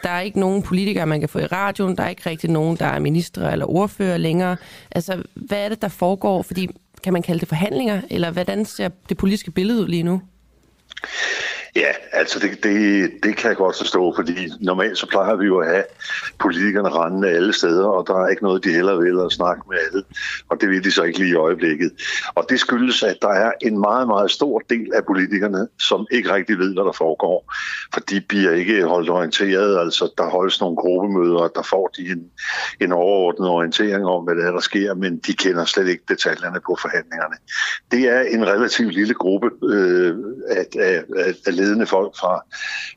der 0.03 0.09
er 0.09 0.21
ikke 0.21 0.39
nogen 0.39 0.63
politikere, 0.63 1.05
man 1.07 1.19
kan 1.19 1.29
få 1.29 1.39
i 1.39 1.45
radioen. 1.45 1.97
Der 1.97 2.03
er 2.03 2.09
ikke 2.09 2.29
rigtig 2.29 2.49
nogen, 2.49 2.77
der 2.77 2.85
er 2.85 2.99
ministre 2.99 3.51
eller 3.51 3.65
ordfører 3.69 4.17
længere. 4.17 4.57
Altså, 4.91 5.23
hvad 5.35 5.57
er 5.65 5.69
det, 5.69 5.81
der 5.81 5.87
foregår? 5.87 6.41
Fordi, 6.41 6.67
kan 7.03 7.13
man 7.13 7.21
kalde 7.21 7.39
det 7.39 7.47
forhandlinger? 7.47 8.01
Eller 8.09 8.31
hvordan 8.31 8.65
ser 8.65 8.89
det 9.09 9.17
politiske 9.17 9.51
billede 9.51 9.81
ud 9.81 9.87
lige 9.87 10.03
nu? 10.03 10.21
Ja, 11.77 11.91
altså 12.11 12.39
det, 12.39 12.63
det, 12.63 13.11
det 13.23 13.35
kan 13.37 13.49
jeg 13.49 13.57
godt 13.57 13.77
forstå, 13.77 14.13
fordi 14.15 14.49
normalt 14.61 14.97
så 14.97 15.07
plejer 15.07 15.35
vi 15.35 15.45
jo 15.45 15.57
at 15.59 15.67
have 15.67 15.83
politikerne 16.39 16.89
rendende 16.89 17.29
alle 17.29 17.53
steder, 17.53 17.85
og 17.85 18.07
der 18.07 18.23
er 18.23 18.27
ikke 18.27 18.43
noget, 18.43 18.63
de 18.63 18.69
heller 18.69 18.95
vil 18.95 19.25
at 19.25 19.31
snakke 19.31 19.61
med 19.69 19.77
alle, 19.87 20.03
og 20.49 20.61
det 20.61 20.69
vil 20.69 20.83
de 20.83 20.91
så 20.91 21.03
ikke 21.03 21.19
lige 21.19 21.31
i 21.31 21.35
øjeblikket. 21.35 21.91
Og 22.35 22.45
det 22.49 22.59
skyldes, 22.59 23.03
at 23.03 23.17
der 23.21 23.29
er 23.29 23.51
en 23.61 23.79
meget, 23.79 24.07
meget 24.07 24.31
stor 24.31 24.59
del 24.69 24.93
af 24.93 25.05
politikerne, 25.05 25.67
som 25.79 26.07
ikke 26.11 26.33
rigtig 26.33 26.57
ved, 26.57 26.73
hvad 26.73 26.83
der 26.83 26.91
foregår, 26.91 27.53
for 27.93 27.99
de 27.99 28.21
bliver 28.21 28.51
ikke 28.51 28.83
holdt 28.83 29.09
orienteret, 29.09 29.79
altså 29.79 30.13
der 30.17 30.29
holdes 30.29 30.61
nogle 30.61 30.75
gruppemøder, 30.75 31.39
og 31.39 31.51
der 31.55 31.61
får 31.61 31.87
de 31.97 32.01
en, 32.01 32.23
en 32.81 32.91
overordnet 32.91 33.49
orientering 33.49 34.05
om, 34.05 34.23
hvad 34.23 34.35
der, 34.35 34.47
er, 34.47 34.51
der 34.51 34.59
sker, 34.59 34.93
men 34.93 35.17
de 35.17 35.33
kender 35.33 35.65
slet 35.65 35.87
ikke 35.87 36.03
detaljerne 36.09 36.59
på 36.65 36.77
forhandlingerne. 36.81 37.35
Det 37.91 38.03
er 38.09 38.21
en 38.21 38.47
relativt 38.47 38.93
lille 38.93 39.13
gruppe 39.13 39.49
øh, 39.63 40.15
af, 40.49 40.65
af, 40.79 41.03
af, 41.47 41.53
ledende 41.67 41.85
folk 41.85 42.17
fra, 42.17 42.45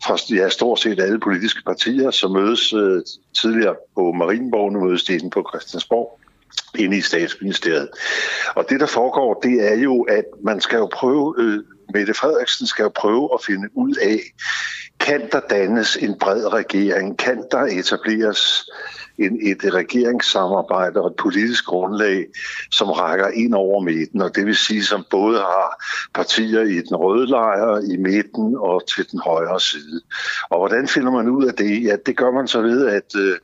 fra 0.04 0.34
ja, 0.36 0.48
stort 0.48 0.80
set 0.80 1.00
alle 1.00 1.20
politiske 1.20 1.62
partier, 1.66 2.10
som 2.10 2.32
mødes 2.32 2.72
øh, 2.72 3.02
tidligere 3.42 3.76
på 3.94 4.12
Marienborg, 4.12 4.72
nu 4.72 4.84
mødes 4.84 5.04
de 5.04 5.30
på 5.32 5.46
Christiansborg 5.50 6.20
inde 6.78 6.96
i 6.96 7.00
statsministeriet. 7.00 7.88
Og 8.54 8.70
det, 8.70 8.80
der 8.80 8.86
foregår, 8.86 9.34
det 9.34 9.72
er 9.72 9.76
jo, 9.76 10.02
at 10.02 10.24
man 10.44 10.60
skal 10.60 10.76
jo 10.76 10.88
prøve, 10.92 11.34
øh, 11.38 11.58
Mette 11.94 12.14
Frederiksen 12.14 12.66
skal 12.66 12.82
jo 12.82 12.92
prøve 12.94 13.28
at 13.34 13.44
finde 13.46 13.68
ud 13.74 13.94
af, 14.02 14.20
kan 15.00 15.28
der 15.32 15.40
dannes 15.50 15.96
en 15.96 16.18
bred 16.18 16.52
regering? 16.52 17.18
Kan 17.18 17.44
der 17.50 17.62
etableres 17.62 18.70
en, 19.20 19.38
et 19.42 19.74
regeringssamarbejde 19.74 21.00
og 21.00 21.06
et 21.06 21.16
politisk 21.16 21.64
grundlag, 21.64 22.26
som 22.70 22.90
rækker 22.90 23.28
ind 23.28 23.54
over 23.54 23.82
midten, 23.82 24.22
og 24.22 24.36
det 24.36 24.46
vil 24.46 24.56
sige, 24.56 24.84
som 24.84 25.04
både 25.10 25.38
har 25.38 25.84
partier 26.14 26.60
i 26.60 26.74
den 26.74 26.96
røde 26.96 27.26
lejr, 27.26 27.80
i 27.92 27.96
midten 27.96 28.56
og 28.58 28.86
til 28.94 29.10
den 29.10 29.20
højre 29.24 29.60
side. 29.60 30.00
Og 30.50 30.58
hvordan 30.58 30.88
finder 30.88 31.10
man 31.10 31.28
ud 31.28 31.44
af 31.44 31.54
det? 31.54 31.84
Ja, 31.84 31.96
det 32.06 32.16
gør 32.16 32.30
man 32.30 32.48
så 32.48 32.62
ved, 32.62 32.86
at 32.86 33.16
øh, 33.16 33.36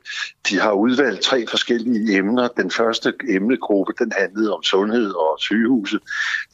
de 0.51 0.61
har 0.61 0.73
udvalgt 0.73 1.21
tre 1.21 1.47
forskellige 1.51 2.19
emner. 2.19 2.49
Den 2.49 2.71
første 2.71 3.15
emnegruppe, 3.29 3.93
den 3.99 4.13
handlede 4.19 4.55
om 4.55 4.63
sundhed 4.63 5.11
og 5.11 5.37
sygehuset. 5.41 6.01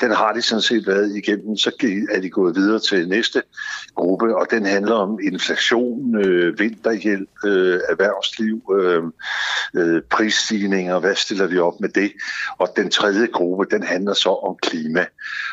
Den 0.00 0.10
har 0.10 0.32
de 0.32 0.42
sådan 0.42 0.62
set 0.62 0.86
været 0.86 1.16
igennem. 1.16 1.56
Så 1.56 1.70
er 2.10 2.20
de 2.20 2.30
gået 2.30 2.56
videre 2.56 2.78
til 2.78 3.08
næste 3.08 3.42
gruppe, 3.94 4.36
og 4.36 4.46
den 4.50 4.66
handler 4.66 4.94
om 4.94 5.18
inflation, 5.22 6.16
øh, 6.16 6.58
vinterhjælp, 6.58 7.30
øh, 7.44 7.80
erhvervsliv, 7.88 8.62
øh, 8.80 9.02
øh, 9.74 10.02
prisstigninger, 10.10 10.98
hvad 10.98 11.14
stiller 11.14 11.46
vi 11.46 11.58
op 11.58 11.80
med 11.80 11.88
det? 11.88 12.12
Og 12.58 12.68
den 12.76 12.90
tredje 12.90 13.26
gruppe, 13.26 13.64
den 13.70 13.82
handler 13.82 14.14
så 14.14 14.28
om 14.28 14.56
klima. 14.62 15.06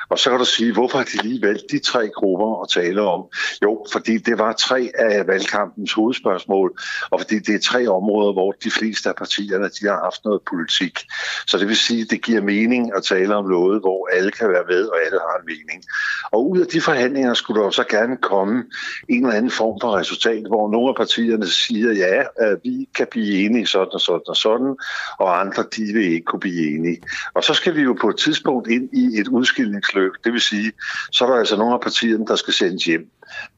Og 0.10 0.20
så 0.20 0.30
kan 0.30 0.40
du 0.40 0.46
sige, 0.46 0.74
hvorfor 0.74 0.98
har 0.98 1.06
de 1.06 1.28
lige 1.28 1.42
valgt 1.42 1.64
de 1.72 1.80
tre 1.80 2.10
grupper 2.16 2.62
at 2.64 2.70
tale 2.70 3.02
om? 3.02 3.26
Jo, 3.64 3.86
fordi 3.92 4.18
det 4.18 4.40
var 4.40 4.54
tre 4.54 4.92
af 4.96 5.28
valgkampens 5.28 5.94
hovedspørgsmål, 5.94 6.80
og 7.10 7.20
fordi 7.22 7.40
det 7.40 7.56
er 7.56 7.60
tre 7.60 7.88
områder, 7.88 8.34
hvor 8.34 8.52
de 8.64 8.72
fleste 8.72 9.10
af 9.10 9.16
partierne 9.16 9.70
de 9.70 9.88
har 9.88 10.00
haft 10.04 10.26
noget 10.26 10.42
politik. 10.50 11.00
Så 11.48 11.58
det 11.58 11.68
vil 11.68 11.78
sige, 11.78 12.02
at 12.02 12.10
det 12.10 12.22
giver 12.22 12.42
mening 12.42 12.92
at 12.96 13.04
tale 13.04 13.36
om 13.36 13.46
noget, 13.46 13.82
hvor 13.82 14.10
alle 14.16 14.32
kan 14.32 14.50
være 14.50 14.64
med, 14.68 14.84
og 14.86 14.96
alle 15.06 15.20
har 15.20 15.40
en 15.40 15.46
mening. 15.46 15.84
Og 16.32 16.50
ud 16.50 16.60
af 16.60 16.68
de 16.68 16.82
forhandlinger 16.82 17.34
skulle 17.34 17.64
der 17.64 17.70
så 17.70 17.84
gerne 17.84 18.18
komme 18.18 18.64
en 19.10 19.26
eller 19.26 19.38
anden 19.38 19.52
form 19.52 19.78
for 19.82 19.98
resultat, 19.98 20.44
hvor 20.48 20.72
nogle 20.72 20.90
af 20.90 20.96
partierne 20.96 21.48
siger, 21.48 21.92
ja, 21.92 22.20
øh, 22.44 22.58
vi 22.64 22.90
kan 22.96 23.08
blive 23.12 23.39
enige 23.46 23.68
sådan 23.68 23.94
og 23.94 24.02
sådan 24.02 24.28
og 24.28 24.36
sådan, 24.36 24.76
og 25.20 25.40
andre 25.40 25.64
de 25.76 25.94
vil 25.94 26.06
ikke 26.14 26.26
kunne 26.26 26.40
blive 26.40 26.76
enige. 26.76 27.02
Og 27.34 27.44
så 27.44 27.54
skal 27.54 27.76
vi 27.76 27.82
jo 27.82 27.98
på 28.02 28.10
et 28.10 28.18
tidspunkt 28.18 28.68
ind 28.68 28.90
i 28.94 29.20
et 29.20 29.28
udskillingsløb. 29.28 30.12
Det 30.24 30.34
vil 30.34 30.42
sige, 30.42 30.72
så 31.12 31.26
er 31.26 31.30
der 31.30 31.38
altså 31.38 31.58
nogle 31.58 31.74
af 31.74 31.82
partierne, 31.82 32.26
der 32.26 32.36
skal 32.36 32.54
sendes 32.54 32.86
hjem. 32.86 33.10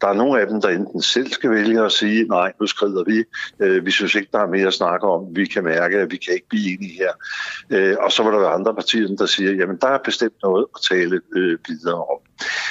Der 0.01 0.07
er 0.07 0.13
nogle 0.13 0.41
af 0.41 0.47
dem, 0.47 0.61
der 0.61 0.69
enten 0.69 1.01
selv 1.01 1.31
skal 1.31 1.49
vælge 1.51 1.85
at 1.85 1.91
sige, 1.91 2.23
nej, 2.23 2.53
nu 2.59 2.67
skrider 2.67 3.03
vi. 3.03 3.23
Øh, 3.59 3.85
vi 3.85 3.91
synes 3.91 4.15
ikke, 4.15 4.29
der 4.31 4.39
er 4.39 4.47
mere 4.47 4.67
at 4.67 4.73
snakke 4.73 5.07
om. 5.07 5.35
Vi 5.35 5.45
kan 5.45 5.63
mærke, 5.63 5.97
at 5.97 6.11
vi 6.11 6.17
kan 6.17 6.33
ikke 6.33 6.49
blive 6.49 6.73
enige 6.73 6.93
her. 6.93 7.11
Øh, 7.69 7.95
og 7.99 8.11
så 8.11 8.23
var 8.23 8.31
der 8.31 8.39
være 8.39 8.49
andre 8.49 8.75
partier, 8.75 9.07
der 9.07 9.25
siger, 9.25 9.51
jamen 9.51 9.77
der 9.81 9.87
er 9.87 9.97
bestemt 9.97 10.35
noget 10.43 10.65
at 10.75 10.81
tale 10.89 11.21
øh, 11.35 11.57
videre 11.67 11.95
om. 11.95 12.19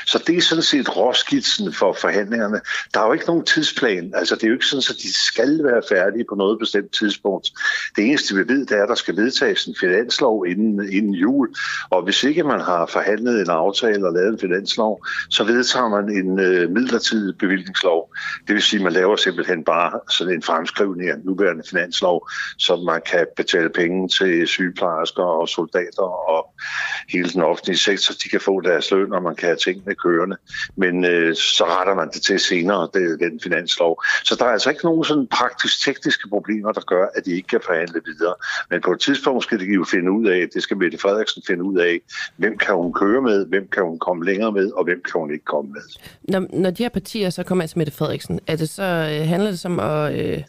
Så 0.06 0.22
det 0.26 0.36
er 0.36 0.40
sådan 0.40 0.62
set 0.62 0.96
råskitsen 0.96 1.72
for 1.72 1.92
forhandlingerne. 1.92 2.60
Der 2.94 3.00
er 3.00 3.06
jo 3.06 3.12
ikke 3.12 3.26
nogen 3.26 3.44
tidsplan. 3.44 4.12
Altså, 4.14 4.34
det 4.34 4.44
er 4.44 4.48
jo 4.48 4.54
ikke 4.54 4.66
sådan, 4.66 4.84
at 4.90 5.02
de 5.02 5.12
skal 5.14 5.64
være 5.64 5.82
færdige 5.88 6.24
på 6.28 6.34
noget 6.34 6.58
bestemt 6.58 6.92
tidspunkt. 6.92 7.50
Det 7.96 8.04
eneste, 8.06 8.34
vi 8.34 8.48
ved, 8.48 8.66
det 8.66 8.78
er, 8.78 8.82
at 8.82 8.88
der 8.88 8.94
skal 8.94 9.16
vedtages 9.16 9.66
en 9.66 9.74
finanslov 9.80 10.46
inden, 10.46 10.92
inden 10.92 11.14
jul. 11.14 11.48
Og 11.90 12.02
hvis 12.02 12.24
ikke 12.24 12.42
man 12.42 12.60
har 12.60 12.86
forhandlet 12.86 13.40
en 13.40 13.50
aftale 13.50 14.06
og 14.06 14.12
lavet 14.12 14.32
en 14.32 14.38
finanslov, 14.38 15.06
så 15.30 15.44
vedtager 15.44 15.88
man 15.88 16.04
en 16.10 16.40
øh, 16.40 16.70
midlertidig 16.70 17.38
bevillingslov. 17.38 18.14
Det 18.46 18.54
vil 18.54 18.62
sige, 18.62 18.80
at 18.80 18.84
man 18.84 18.92
laver 18.92 19.16
simpelthen 19.16 19.64
bare 19.64 20.00
sådan 20.10 20.34
en 20.34 20.42
fremskrivning 20.42 21.10
af 21.10 21.16
nuværende 21.24 21.62
finanslov, 21.70 22.28
så 22.58 22.76
man 22.76 23.00
kan 23.06 23.26
betale 23.36 23.70
penge 23.70 24.08
til 24.08 24.46
sygeplejersker 24.46 25.22
og 25.22 25.48
soldater 25.48 26.02
og 26.28 26.54
hele 27.08 27.28
den 27.30 27.42
offentlige 27.42 27.78
sektor. 27.78 28.14
De 28.24 28.28
kan 28.28 28.40
få 28.40 28.60
deres 28.60 28.90
løn, 28.90 29.12
og 29.12 29.22
man 29.22 29.34
kan 29.34 29.46
have 29.46 29.56
tingene 29.90 29.94
kørende. 29.94 30.36
Men 30.76 31.04
øh, 31.04 31.34
så 31.34 31.64
retter 31.64 31.94
man 31.94 32.08
det 32.14 32.22
til 32.22 32.40
senere, 32.40 32.88
det, 32.94 33.20
den 33.20 33.40
finanslov. 33.40 34.02
Så 34.24 34.36
der 34.38 34.44
er 34.44 34.52
altså 34.52 34.70
ikke 34.70 34.84
nogen 34.84 35.04
sådan 35.04 35.26
praktisk-tekniske 35.26 36.28
problemer, 36.28 36.72
der 36.72 36.80
gør, 36.80 37.06
at 37.14 37.24
de 37.24 37.30
ikke 37.30 37.48
kan 37.48 37.60
forhandle 37.66 38.00
videre. 38.04 38.34
Men 38.70 38.80
på 38.80 38.92
et 38.92 39.00
tidspunkt 39.00 39.44
skal 39.44 39.60
de 39.60 39.64
jo 39.64 39.84
finde 39.84 40.10
ud 40.12 40.26
af, 40.26 40.48
det 40.54 40.62
skal 40.62 40.76
Mette 40.76 40.98
Frederiksen 40.98 41.42
finde 41.46 41.64
ud 41.64 41.78
af, 41.78 42.00
hvem 42.36 42.58
kan 42.58 42.74
hun 42.74 42.92
køre 42.92 43.22
med, 43.22 43.46
hvem 43.46 43.68
kan 43.72 43.82
hun 43.82 43.98
komme 43.98 44.24
længere 44.24 44.52
med, 44.52 44.70
og 44.72 44.84
hvem 44.84 45.02
kan 45.02 45.20
hun 45.20 45.32
ikke 45.32 45.44
komme 45.44 45.70
med. 45.70 45.82
Når, 46.22 46.46
når 46.52 46.70
de 46.70 46.82
her 46.82 46.90
partier 46.90 47.30
så 47.30 47.42
kommer 47.42 47.66
til 47.66 47.78
Mette 47.78 47.92
Frederiksen, 47.92 48.40
er 48.46 48.56
det 48.56 48.68
så, 48.68 48.82
øh, 48.82 49.28
handler 49.28 49.50
det 49.50 49.60
som 49.60 49.80
at... 49.80 50.14
Øh 50.14 50.42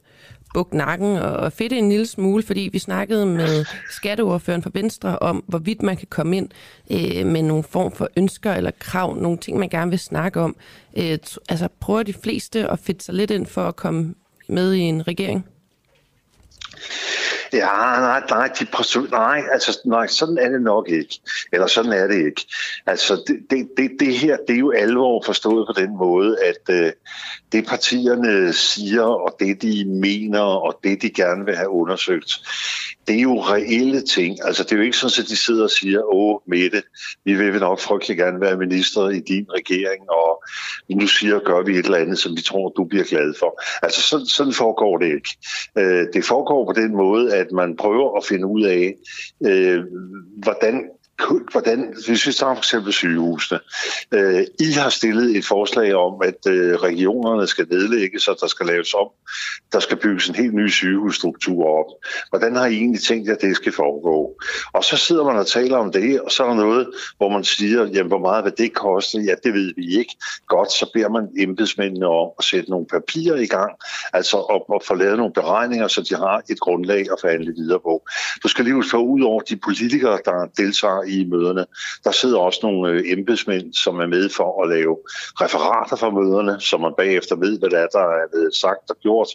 bukke 0.54 0.78
nakken 0.78 1.18
og 1.18 1.54
fedte 1.54 1.78
en 1.78 1.90
lille 1.90 2.06
smule, 2.06 2.44
fordi 2.44 2.70
vi 2.72 2.80
snakkede 2.80 3.26
med 3.26 3.66
skatteordføreren 3.90 4.64
for 4.64 4.72
Venstre 4.74 5.20
om, 5.20 5.44
hvorvidt 5.48 5.82
man 5.82 5.98
kan 5.98 6.08
komme 6.10 6.38
ind 6.38 6.50
øh, 6.92 7.26
med 7.26 7.42
nogle 7.42 7.64
form 7.64 7.92
for 7.92 8.10
ønsker 8.18 8.54
eller 8.54 8.72
krav, 8.80 9.16
nogle 9.16 9.38
ting, 9.38 9.60
man 9.60 9.70
gerne 9.70 9.92
vil 9.92 10.00
snakke 10.00 10.40
om. 10.40 10.56
Øh, 10.98 11.18
altså 11.50 11.68
prøver 11.80 12.04
de 12.04 12.14
fleste 12.14 12.70
at 12.70 12.80
fedte 12.80 13.06
sig 13.06 13.16
lidt 13.16 13.32
ind 13.32 13.46
for 13.46 13.68
at 13.68 13.76
komme 13.76 14.16
med 14.48 14.74
i 14.74 14.80
en 14.80 15.08
regering? 15.08 15.46
Ja, 17.54 17.66
nej, 17.66 18.22
nej, 18.30 18.48
de 18.60 18.66
nej, 19.12 19.44
altså, 19.52 19.80
nej, 19.86 20.08
sådan 20.08 20.38
er 20.38 20.50
det 20.50 20.62
nok 20.62 20.90
ikke. 20.90 21.20
Eller 21.54 21.68
sådan 21.68 21.92
er 21.92 22.08
det 22.08 22.26
ikke. 22.26 22.46
Altså, 22.86 23.24
det, 23.28 23.38
det, 23.50 23.70
det, 23.78 23.92
det 24.00 24.16
her, 24.18 24.38
det 24.48 24.56
er 24.56 24.60
jo 24.60 24.72
alvor 24.72 25.24
forstået 25.26 25.68
på 25.68 25.82
den 25.82 25.98
måde, 25.98 26.38
at 26.44 26.76
øh, 26.76 26.92
det 27.52 27.66
partierne 27.68 28.54
siger, 28.54 29.04
og 29.04 29.36
det 29.40 29.62
de 29.62 29.86
mener, 29.86 30.40
og 30.40 30.80
det 30.84 31.02
de 31.02 31.10
gerne 31.10 31.46
vil 31.46 31.56
have 31.56 31.70
undersøgt, 31.70 32.42
det 33.08 33.16
er 33.16 33.22
jo 33.22 33.42
reelle 33.42 34.02
ting. 34.02 34.38
Altså, 34.46 34.64
det 34.64 34.72
er 34.72 34.76
jo 34.76 34.82
ikke 34.82 34.98
sådan, 34.98 35.24
at 35.24 35.30
de 35.30 35.36
sidder 35.36 35.64
og 35.64 35.70
siger, 35.70 36.14
åh, 36.14 36.40
Mette, 36.48 36.84
vi 37.26 37.34
vil 37.34 37.60
nok 37.60 37.80
frygtelig 37.80 38.18
gerne 38.18 38.42
være 38.42 38.58
minister 38.58 39.10
i 39.10 39.20
din 39.20 39.46
regering, 39.50 40.10
og 40.10 40.44
nu 40.90 41.08
siger 41.08 41.40
gør 41.40 41.64
vi 41.64 41.72
et 41.72 41.86
eller 41.86 41.98
andet, 41.98 42.20
som 42.20 42.36
vi 42.36 42.42
tror, 42.42 42.70
du 42.70 42.84
bliver 42.84 43.04
glad 43.04 43.34
for. 43.40 43.62
Altså, 43.84 44.02
sådan, 44.02 44.26
sådan 44.26 44.54
foregår 44.54 44.98
det 44.98 45.06
ikke. 45.06 45.38
Øh, 45.78 46.08
det 46.14 46.26
foregår 46.26 46.66
på 46.66 46.74
den 46.82 46.92
måde, 46.92 47.36
at 47.36 47.52
man 47.52 47.78
prøver 47.78 48.18
at 48.18 48.26
finde 48.26 48.46
ud 48.46 48.64
af, 48.64 48.96
øh, 49.46 49.84
hvordan 50.44 50.84
hvordan, 51.52 51.94
hvis 52.08 52.28
vi 52.28 52.34
tager 52.34 52.54
for 52.54 52.60
eksempel 52.60 52.94
sygehusene, 52.94 53.60
øh, 54.12 54.44
I 54.60 54.72
har 54.72 54.90
stillet 54.90 55.38
et 55.38 55.46
forslag 55.46 55.94
om, 55.96 56.22
at 56.24 56.48
øh, 56.48 56.76
regionerne 56.76 57.48
skal 57.48 57.68
nedlægges, 57.70 58.28
og 58.28 58.38
der 58.42 58.48
skal 58.48 58.66
laves 58.66 58.94
om. 58.94 59.08
Der 59.72 59.80
skal 59.80 59.98
bygges 59.98 60.30
en 60.30 60.36
helt 60.36 60.54
ny 60.54 60.70
sygehusstruktur 60.70 61.66
op. 61.66 61.86
Hvordan 62.30 62.56
har 62.56 62.66
I 62.66 62.74
egentlig 62.74 63.02
tænkt 63.02 63.30
at 63.30 63.42
det 63.42 63.56
skal 63.56 63.72
foregå? 63.72 64.36
Og 64.74 64.84
så 64.84 64.98
sidder 64.98 65.24
man 65.24 65.38
og 65.38 65.48
taler 65.48 65.78
om 65.78 65.92
det, 65.92 66.22
og 66.22 66.32
så 66.32 66.44
er 66.44 66.48
der 66.48 66.56
noget, 66.56 66.88
hvor 67.18 67.30
man 67.30 67.44
siger, 67.44 67.86
jamen 67.86 68.08
hvor 68.08 68.20
meget 68.20 68.46
vil 68.46 68.54
det 68.58 68.74
koste? 68.74 69.18
Ja, 69.20 69.34
det 69.44 69.54
ved 69.54 69.74
vi 69.78 69.98
ikke. 69.98 70.16
Godt, 70.48 70.72
så 70.72 70.90
beder 70.94 71.10
man 71.10 71.28
embedsmændene 71.38 72.08
om 72.08 72.30
at 72.40 72.44
sætte 72.44 72.70
nogle 72.70 72.86
papirer 72.86 73.36
i 73.36 73.46
gang, 73.46 73.72
altså 74.14 74.38
at, 74.38 74.62
at 74.76 74.84
få 74.88 74.96
lavet 74.96 75.18
nogle 75.18 75.34
beregninger, 75.34 75.88
så 75.88 76.02
de 76.02 76.16
har 76.16 76.42
et 76.50 76.60
grundlag 76.60 77.00
at 77.00 77.18
forhandle 77.22 77.54
videre 77.58 77.80
på. 77.80 78.04
Du 78.44 78.48
skal 78.48 78.66
lige 78.66 78.84
få 78.92 78.98
ud 78.98 79.22
over 79.22 79.42
de 79.42 79.58
politikere, 79.58 80.20
der 80.26 80.46
deltager 80.58 81.04
i 81.12 81.26
møderne. 81.26 81.66
Der 82.04 82.12
sidder 82.12 82.40
også 82.40 82.60
nogle 82.64 82.92
øh, 82.92 83.04
embedsmænd, 83.06 83.74
som 83.74 84.00
er 84.00 84.08
med 84.08 84.30
for 84.30 84.64
at 84.64 84.70
lave 84.70 84.98
referater 85.42 85.96
fra 85.96 86.10
møderne, 86.10 86.62
så 86.62 86.78
man 86.78 86.94
bagefter 86.98 87.36
ved, 87.36 87.60
hvad 87.60 87.70
der 87.70 87.80
er, 87.80 87.88
der 87.88 88.00
er 88.00 88.28
blevet 88.32 88.56
sagt 88.56 88.90
og 88.90 88.98
gjort. 89.02 89.28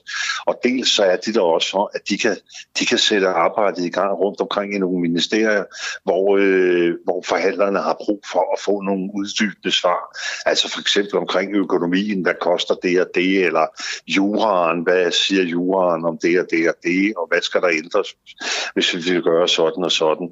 Og 0.47 0.61
dels 0.65 0.91
så 0.91 1.05
er 1.05 1.17
de 1.17 1.35
der 1.35 1.41
også 1.41 1.71
for, 1.71 1.91
at 1.95 2.01
de 2.09 2.19
kan, 2.19 2.37
de 2.79 2.87
kan 2.87 2.99
sætte 2.99 3.29
arbejdet 3.29 3.85
i 3.85 3.91
gang 3.91 4.13
rundt 4.19 4.41
omkring 4.41 4.75
i 4.75 4.79
nogle 4.79 5.01
ministerier, 5.01 5.65
hvor, 6.05 6.37
øh, 6.41 6.95
hvor 7.05 7.23
forhandlerne 7.27 7.79
har 7.79 7.97
brug 8.05 8.21
for 8.33 8.45
at 8.55 8.61
få 8.61 8.81
nogle 8.81 9.11
uddybende 9.15 9.73
svar. 9.73 10.01
Altså 10.47 10.71
for 10.73 10.81
eksempel 10.81 11.17
omkring 11.17 11.57
økonomien, 11.57 12.23
hvad 12.23 12.35
koster 12.41 12.75
det 12.75 13.01
og 13.01 13.07
det, 13.15 13.45
eller 13.47 13.67
juraen, 14.07 14.83
hvad 14.83 15.11
siger 15.11 15.43
juraen 15.43 16.05
om 16.05 16.19
det 16.23 16.41
og 16.41 16.47
det 16.51 16.69
og 16.69 16.75
det, 16.83 17.13
og 17.17 17.29
hvad 17.29 17.43
skal 17.43 17.61
der 17.61 17.69
ændres, 17.69 18.09
hvis 18.75 18.95
vi 18.95 19.01
vil 19.13 19.23
gøre 19.23 19.49
sådan 19.49 19.85
og 19.85 19.93
sådan. 19.93 20.29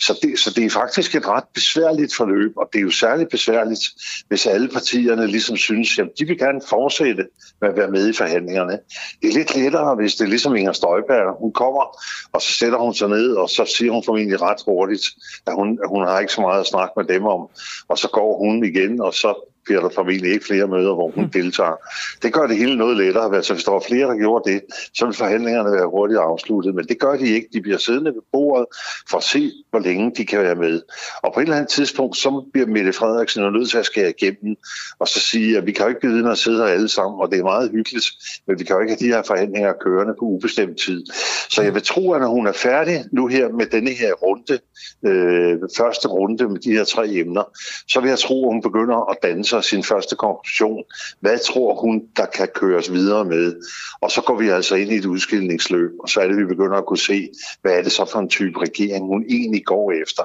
Så 0.00 0.18
det, 0.22 0.38
så 0.38 0.50
det 0.50 0.64
er 0.64 0.70
faktisk 0.84 1.14
et 1.14 1.28
ret 1.28 1.44
besværligt 1.54 2.14
forløb, 2.16 2.52
og 2.56 2.68
det 2.72 2.78
er 2.78 2.82
jo 2.82 2.90
særligt 2.90 3.30
besværligt, 3.30 3.84
hvis 4.28 4.46
alle 4.46 4.68
partierne 4.68 5.26
ligesom 5.26 5.56
synes, 5.56 5.98
at 5.98 6.08
de 6.18 6.24
vil 6.24 6.38
gerne 6.38 6.60
fortsætte 6.68 7.26
med 7.60 7.68
at 7.68 7.76
være 7.76 7.90
med 7.90 8.08
i 8.08 8.12
forhandlingerne. 8.12 8.78
Det 9.22 9.28
er 9.28 9.32
lidt 9.32 9.56
lettere, 9.56 9.94
hvis 9.94 10.14
det 10.14 10.24
er 10.24 10.28
ligesom 10.28 10.56
Inger 10.56 10.72
Støjberg. 10.72 11.36
Hun 11.40 11.52
kommer, 11.52 11.98
og 12.32 12.42
så 12.42 12.52
sætter 12.52 12.78
hun 12.78 12.94
sig 12.94 13.08
ned, 13.08 13.32
og 13.32 13.48
så 13.50 13.74
siger 13.76 13.92
hun 13.92 14.02
formentlig 14.04 14.42
ret 14.42 14.62
hurtigt, 14.66 15.04
at 15.46 15.54
hun, 15.54 15.78
at 15.82 15.88
hun 15.88 16.06
har 16.06 16.20
ikke 16.20 16.32
så 16.32 16.40
meget 16.40 16.60
at 16.60 16.66
snakke 16.66 16.92
med 16.96 17.04
dem 17.04 17.24
om. 17.24 17.48
Og 17.88 17.98
så 17.98 18.08
går 18.08 18.38
hun 18.38 18.64
igen, 18.64 19.00
og 19.00 19.14
så 19.14 19.50
bliver 19.64 19.80
der 19.80 19.88
formentlig 19.88 20.32
ikke 20.32 20.46
flere 20.46 20.66
møder, 20.66 20.94
hvor 20.94 21.10
hun 21.10 21.24
mm. 21.24 21.30
deltager. 21.30 21.76
Det 22.22 22.32
gør 22.32 22.46
det 22.46 22.56
hele 22.56 22.76
noget 22.76 22.96
lettere. 22.96 23.36
Altså, 23.36 23.54
hvis 23.54 23.64
der 23.64 23.72
var 23.72 23.84
flere, 23.88 24.06
der 24.08 24.16
gjorde 24.16 24.52
det, 24.52 24.62
så 24.94 25.04
ville 25.04 25.16
forhandlingerne 25.16 25.72
være 25.72 25.86
hurtigt 25.86 26.20
afsluttet. 26.20 26.74
Men 26.74 26.84
det 26.86 27.00
gør 27.00 27.16
de 27.16 27.28
ikke. 27.28 27.48
De 27.52 27.60
bliver 27.60 27.78
siddende 27.78 28.14
ved 28.14 28.22
bordet 28.32 28.66
for 29.10 29.18
at 29.18 29.24
se, 29.24 29.52
hvor 29.74 29.88
længe 29.88 30.12
de 30.16 30.24
kan 30.26 30.40
være 30.40 30.54
med. 30.54 30.82
Og 31.22 31.34
på 31.34 31.40
et 31.40 31.44
eller 31.44 31.56
andet 31.56 31.70
tidspunkt, 31.70 32.16
så 32.16 32.44
bliver 32.52 32.66
Mette 32.66 32.92
Frederiksen 32.92 33.52
nødt 33.52 33.70
til 33.70 33.78
at 33.78 33.86
skære 33.86 34.12
igennem, 34.18 34.56
og 34.98 35.08
så 35.08 35.20
sige, 35.20 35.58
at 35.58 35.66
vi 35.66 35.72
kan 35.72 35.82
jo 35.82 35.88
ikke 35.88 36.00
blive 36.00 36.14
ved 36.14 36.30
at 36.30 36.38
sidde 36.38 36.58
her 36.58 36.64
alle 36.64 36.88
sammen, 36.88 37.20
og 37.20 37.30
det 37.30 37.38
er 37.38 37.42
meget 37.42 37.70
hyggeligt, 37.70 38.06
men 38.46 38.58
vi 38.58 38.64
kan 38.64 38.76
jo 38.76 38.80
ikke 38.80 38.92
have 38.92 39.06
de 39.06 39.14
her 39.14 39.22
forhandlinger 39.22 39.72
kørende 39.72 40.14
på 40.18 40.24
ubestemt 40.24 40.78
tid. 40.80 41.04
Så 41.50 41.62
jeg 41.62 41.74
vil 41.74 41.82
tro, 41.82 42.12
at 42.12 42.20
når 42.20 42.28
hun 42.28 42.46
er 42.46 42.52
færdig 42.52 43.04
nu 43.12 43.26
her 43.26 43.48
med 43.48 43.66
denne 43.66 43.90
her 43.90 44.12
runde, 44.12 44.58
øh, 45.06 45.58
første 45.76 46.08
runde 46.08 46.48
med 46.48 46.60
de 46.60 46.72
her 46.72 46.84
tre 46.84 47.08
emner, 47.08 47.44
så 47.88 48.00
vil 48.00 48.08
jeg 48.08 48.18
tro, 48.18 48.46
at 48.46 48.52
hun 48.52 48.62
begynder 48.62 49.10
at 49.10 49.16
danse 49.22 49.62
sin 49.62 49.82
første 49.82 50.16
konklusion. 50.16 50.82
Hvad 51.20 51.38
tror 51.38 51.80
hun, 51.80 52.02
der 52.16 52.26
kan 52.26 52.48
køres 52.54 52.92
videre 52.92 53.24
med? 53.24 53.54
Og 54.00 54.10
så 54.10 54.20
går 54.20 54.38
vi 54.38 54.48
altså 54.48 54.74
ind 54.74 54.90
i 54.92 54.96
et 54.96 55.04
udskillingsløb, 55.04 55.90
og 56.00 56.08
så 56.08 56.20
er 56.20 56.26
det, 56.28 56.36
vi 56.36 56.44
begynder 56.44 56.76
at 56.76 56.86
kunne 56.86 56.98
se, 56.98 57.28
hvad 57.62 57.72
er 57.72 57.82
det 57.82 57.92
så 57.92 58.04
for 58.12 58.18
en 58.18 58.28
type 58.28 58.60
regering, 58.60 59.06
hun 59.06 59.24
egentlig 59.28 59.63
går 59.64 59.92
efter. 60.02 60.22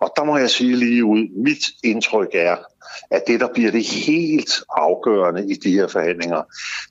Og 0.00 0.12
der 0.16 0.24
må 0.24 0.38
jeg 0.38 0.50
sige 0.50 0.76
lige 0.76 1.04
ud, 1.04 1.42
mit 1.44 1.64
indtryk 1.84 2.28
er, 2.34 2.56
at 3.10 3.22
det, 3.26 3.40
der 3.40 3.48
bliver 3.52 3.70
det 3.70 3.86
helt 3.86 4.52
afgørende 4.70 5.50
i 5.50 5.54
de 5.54 5.72
her 5.72 5.88
forhandlinger, 5.88 6.42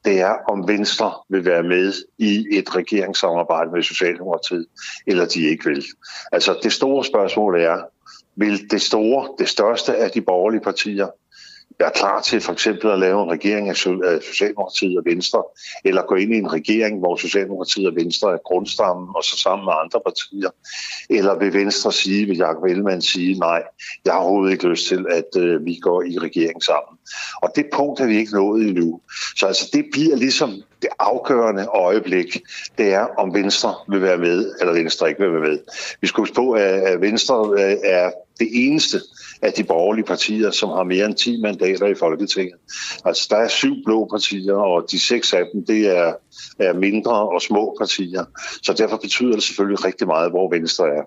det 0.05 0.19
er, 0.21 0.35
om 0.49 0.67
Venstre 0.67 1.13
vil 1.29 1.45
være 1.45 1.63
med 1.63 1.93
i 2.17 2.45
et 2.51 2.75
regeringssamarbejde 2.75 3.71
med 3.71 3.83
Socialdemokratiet, 3.83 4.65
eller 5.07 5.25
de 5.25 5.49
ikke 5.49 5.65
vil. 5.65 5.85
Altså 6.31 6.59
det 6.63 6.73
store 6.73 7.05
spørgsmål 7.05 7.61
er, 7.61 7.77
vil 8.35 8.71
det 8.71 8.81
store, 8.81 9.29
det 9.39 9.49
største 9.49 9.95
af 9.95 10.11
de 10.11 10.21
borgerlige 10.21 10.61
partier 10.61 11.07
er 11.79 11.89
klar 11.89 12.21
til 12.21 12.41
for 12.41 12.53
eksempel 12.53 12.91
at 12.91 12.99
lave 12.99 13.23
en 13.23 13.31
regering 13.31 13.69
af 13.69 13.75
Socialdemokratiet 14.21 14.97
og 14.97 15.05
Venstre, 15.05 15.43
eller 15.85 16.01
gå 16.01 16.15
ind 16.15 16.33
i 16.33 16.37
en 16.37 16.53
regering, 16.53 16.99
hvor 16.99 17.15
Socialdemokratiet 17.15 17.87
og 17.87 17.95
Venstre 17.95 18.33
er 18.33 18.37
grundstammen, 18.45 19.09
og 19.15 19.23
så 19.23 19.37
sammen 19.37 19.65
med 19.65 19.73
andre 19.83 19.99
partier. 20.05 20.49
Eller 21.09 21.39
vil 21.39 21.53
Venstre 21.53 21.91
sige, 21.91 22.25
vil 22.25 22.37
Jacob 22.37 22.63
Ellemann 22.63 23.01
sige, 23.01 23.39
nej, 23.39 23.63
jeg 24.05 24.13
har 24.13 24.19
overhovedet 24.19 24.51
ikke 24.51 24.67
lyst 24.67 24.87
til, 24.87 25.05
at 25.11 25.41
øh, 25.41 25.65
vi 25.65 25.75
går 25.81 26.01
i 26.01 26.17
regering 26.17 26.63
sammen. 26.63 26.97
Og 27.41 27.51
det 27.55 27.65
punkt 27.73 27.99
er 27.99 28.05
vi 28.05 28.17
ikke 28.17 28.33
nået 28.33 28.67
endnu. 28.67 29.01
Så 29.37 29.47
altså, 29.47 29.69
det 29.73 29.85
bliver 29.91 30.15
ligesom 30.15 30.61
det 30.81 30.89
afgørende 30.99 31.65
øjeblik, 31.65 32.41
det 32.77 32.93
er, 32.93 33.05
om 33.17 33.33
Venstre 33.33 33.75
vil 33.87 34.01
være 34.01 34.17
med, 34.17 34.55
eller 34.59 34.73
Venstre 34.73 35.09
ikke 35.09 35.21
vil 35.21 35.33
være 35.33 35.49
med. 35.49 35.59
Vi 36.01 36.07
skal 36.07 36.21
huske 36.21 36.35
på, 36.35 36.51
at 36.51 37.01
Venstre 37.01 37.49
øh, 37.57 37.77
er 37.83 38.11
det 38.39 38.47
eneste 38.51 39.01
af 39.45 39.53
de 39.53 39.63
borgerlige 39.63 40.05
partier, 40.05 40.51
som 40.51 40.69
har 40.69 40.83
mere 40.83 41.05
end 41.05 41.15
10 41.15 41.41
mandater 41.41 41.87
i 41.87 41.95
Folketinget. 41.95 42.55
Altså, 43.05 43.27
der 43.29 43.37
er 43.37 43.47
syv 43.47 43.75
blå 43.85 44.07
partier, 44.11 44.53
og 44.53 44.85
de 44.91 44.99
seks 44.99 45.33
af 45.33 45.43
dem, 45.53 45.65
det 45.65 45.97
er, 45.97 46.13
er 46.59 46.73
mindre 46.73 47.29
og 47.29 47.41
små 47.41 47.75
partier. 47.79 48.23
Så 48.63 48.73
derfor 48.73 48.97
betyder 48.97 49.33
det 49.33 49.43
selvfølgelig 49.43 49.85
rigtig 49.85 50.07
meget, 50.07 50.31
hvor 50.31 50.49
Venstre 50.49 50.85
er. 50.85 51.03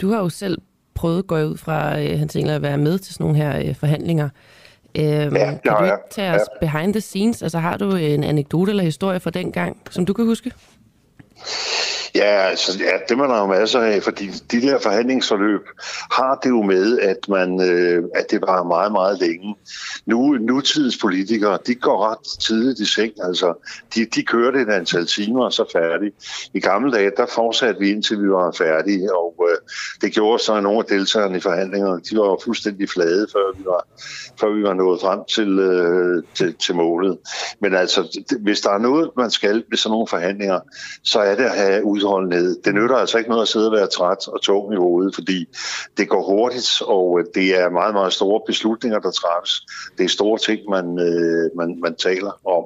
Du 0.00 0.10
har 0.10 0.18
jo 0.18 0.28
selv 0.28 0.58
prøvet, 0.94 1.26
gå 1.26 1.36
ud 1.36 1.56
fra, 1.56 2.00
øh, 2.00 2.18
Hans 2.18 2.36
Engler, 2.36 2.54
at 2.54 2.62
være 2.62 2.78
med 2.78 2.98
til 2.98 3.14
sådan 3.14 3.24
nogle 3.24 3.38
her 3.38 3.68
øh, 3.68 3.74
forhandlinger. 3.76 4.28
Øhm, 4.94 5.06
Ja, 5.06 5.50
det 5.50 5.62
kan 5.62 5.72
du 5.78 5.84
ikke 5.84 5.96
tage 6.10 6.32
os 6.32 6.48
behind 6.60 6.92
the 6.92 7.00
scenes? 7.00 7.42
Altså 7.42 7.58
har 7.58 7.76
du 7.76 7.96
en 7.96 8.24
anekdote 8.24 8.70
eller 8.70 8.84
historie 8.84 9.20
fra 9.20 9.30
den 9.30 9.52
gang, 9.52 9.76
som 9.90 10.06
du 10.06 10.12
kan 10.12 10.24
huske? 10.24 10.52
Ja, 12.14 12.48
altså, 12.50 12.78
ja, 12.78 12.98
det 13.08 13.18
man 13.18 13.30
har 13.30 13.40
jo 13.40 13.46
masser 13.46 13.80
af, 13.80 14.02
fordi 14.02 14.26
de 14.50 14.60
der 14.60 14.78
forhandlingsforløb 14.78 15.60
har 16.12 16.40
det 16.42 16.50
jo 16.50 16.62
med, 16.62 16.98
at, 16.98 17.28
man, 17.28 17.70
øh, 17.70 18.04
at 18.14 18.30
det 18.30 18.40
var 18.42 18.62
meget, 18.62 18.92
meget 18.92 19.20
længe. 19.20 19.56
Nu, 20.06 20.32
nutidens 20.32 20.98
politikere, 20.98 21.58
de 21.66 21.74
går 21.74 22.10
ret 22.10 22.40
tidligt 22.40 22.80
i 22.80 22.84
seng, 22.84 23.12
altså 23.24 23.66
de, 23.94 24.04
de 24.04 24.22
kører 24.22 24.50
det 24.50 24.60
et 24.60 24.72
antal 24.72 25.06
timer 25.06 25.44
og 25.44 25.52
så 25.52 25.64
færdig. 25.72 26.12
I 26.54 26.60
gamle 26.60 26.92
dage, 26.92 27.12
der 27.16 27.26
fortsatte 27.26 27.80
vi 27.80 27.90
indtil 27.90 28.22
vi 28.22 28.30
var 28.30 28.52
færdige, 28.52 29.16
og 29.16 29.48
øh, 29.50 29.56
det 30.00 30.12
gjorde 30.12 30.42
så, 30.42 30.54
at 30.54 30.62
nogle 30.62 30.78
af 30.78 30.84
deltagerne 30.84 31.36
i 31.36 31.40
forhandlingerne, 31.40 32.00
de 32.10 32.16
var 32.16 32.38
fuldstændig 32.44 32.88
flade, 32.88 33.26
før 33.32 33.58
vi 33.58 33.64
var, 33.64 33.86
før 34.40 34.50
vi 34.50 34.62
var 34.62 34.74
nået 34.74 35.00
frem 35.00 35.20
til, 35.28 35.58
øh, 35.58 36.22
til, 36.34 36.54
til 36.54 36.74
målet. 36.74 37.18
Men 37.60 37.74
altså, 37.74 38.20
hvis 38.40 38.60
der 38.60 38.70
er 38.70 38.78
noget, 38.78 39.10
man 39.16 39.30
skal 39.30 39.64
ved 39.70 39.78
sådan 39.78 39.90
nogle 39.90 40.06
forhandlinger, 40.06 40.60
så 41.02 41.20
er 41.20 41.34
det 41.34 41.44
at 41.44 41.56
have 41.56 41.84
udholdenhed. 42.00 42.56
Det 42.64 42.74
nytter 42.74 42.96
altså 42.96 43.18
ikke 43.18 43.30
noget 43.30 43.42
at 43.42 43.48
sidde 43.48 43.66
og 43.66 43.72
være 43.72 43.86
træt 43.86 44.28
og 44.28 44.42
tung 44.42 44.72
i 44.74 44.76
hovedet, 44.76 45.14
fordi 45.14 45.46
det 45.96 46.08
går 46.08 46.22
hurtigt, 46.22 46.82
og 46.82 47.18
øh, 47.20 47.26
det 47.34 47.60
er 47.60 47.70
meget, 47.70 47.94
meget 47.94 48.12
store 48.12 48.40
beslutninger, 48.46 48.98
der 48.98 49.10
træffes. 49.10 49.62
Det 49.98 50.04
er 50.04 50.08
store 50.08 50.38
ting, 50.38 50.60
man, 50.70 50.86
øh, 51.08 51.50
man, 51.56 51.80
man 51.80 51.94
taler 51.94 52.32
om. 52.56 52.64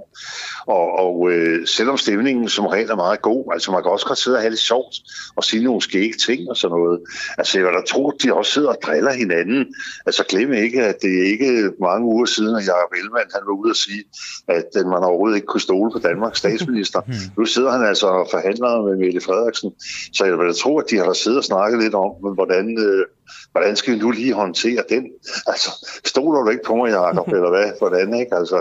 Og, 0.66 0.86
og 1.04 1.30
øh, 1.30 1.66
selvom 1.66 1.96
stemningen 1.96 2.48
som 2.48 2.66
regel 2.66 2.90
er 2.90 2.96
meget 2.96 3.22
god, 3.22 3.44
altså 3.52 3.72
man 3.72 3.82
kan 3.82 3.92
også 3.92 4.06
godt 4.06 4.18
sidde 4.18 4.36
og 4.36 4.40
have 4.40 4.50
det 4.50 4.58
sjovt 4.58 4.94
og 5.36 5.44
sige 5.44 5.64
nogle 5.64 5.82
skægge 5.82 6.16
ting 6.26 6.50
og 6.50 6.56
sådan 6.56 6.76
noget. 6.76 7.00
Altså 7.38 7.58
jeg 7.58 7.66
vil 7.66 7.74
da 7.74 7.82
tro, 7.88 8.10
at 8.10 8.22
de 8.22 8.34
også 8.34 8.52
sidder 8.52 8.68
og 8.68 8.78
driller 8.82 9.12
hinanden. 9.12 9.74
Altså 10.06 10.24
glem 10.28 10.52
ikke, 10.52 10.82
at 10.82 10.96
det 11.02 11.12
er 11.20 11.24
ikke 11.32 11.70
mange 11.80 12.06
uger 12.06 12.26
siden, 12.26 12.56
at 12.56 12.66
Jacob 12.66 12.92
Ellemann 12.98 13.30
han 13.34 13.42
var 13.46 13.52
ude 13.52 13.70
og 13.70 13.76
sige, 13.76 14.04
at 14.48 14.70
man 14.74 15.02
overhovedet 15.08 15.36
ikke 15.36 15.46
kunne 15.46 15.60
stole 15.60 15.90
på 15.92 15.98
Danmarks 15.98 16.38
statsminister. 16.38 17.00
nu 17.38 17.44
sidder 17.44 17.70
han 17.70 17.86
altså 17.86 18.06
og 18.06 18.28
forhandler 18.30 18.82
med 18.82 18.96
Mette 18.96 19.20
Frederiksen, 19.24 19.72
så 20.12 20.24
jeg 20.24 20.38
vil 20.38 20.54
tro, 20.54 20.78
at 20.78 20.90
de 20.90 20.96
har 20.96 21.12
siddet 21.12 21.38
og 21.38 21.44
snakket 21.44 21.82
lidt 21.82 21.94
om, 21.94 22.10
hvordan, 22.34 22.78
øh, 22.78 23.04
hvordan 23.52 23.76
skal 23.76 23.94
vi 23.94 23.98
nu 23.98 24.10
lige 24.10 24.32
håndtere 24.32 24.82
den? 24.88 25.04
Altså, 25.46 25.70
stoler 26.04 26.42
du 26.42 26.50
ikke 26.50 26.64
på 26.66 26.76
mig, 26.76 26.90
Jacob, 26.90 27.28
eller 27.36 27.50
hvad? 27.50 27.72
Hvordan, 27.78 28.14
ikke? 28.14 28.34
Altså, 28.36 28.58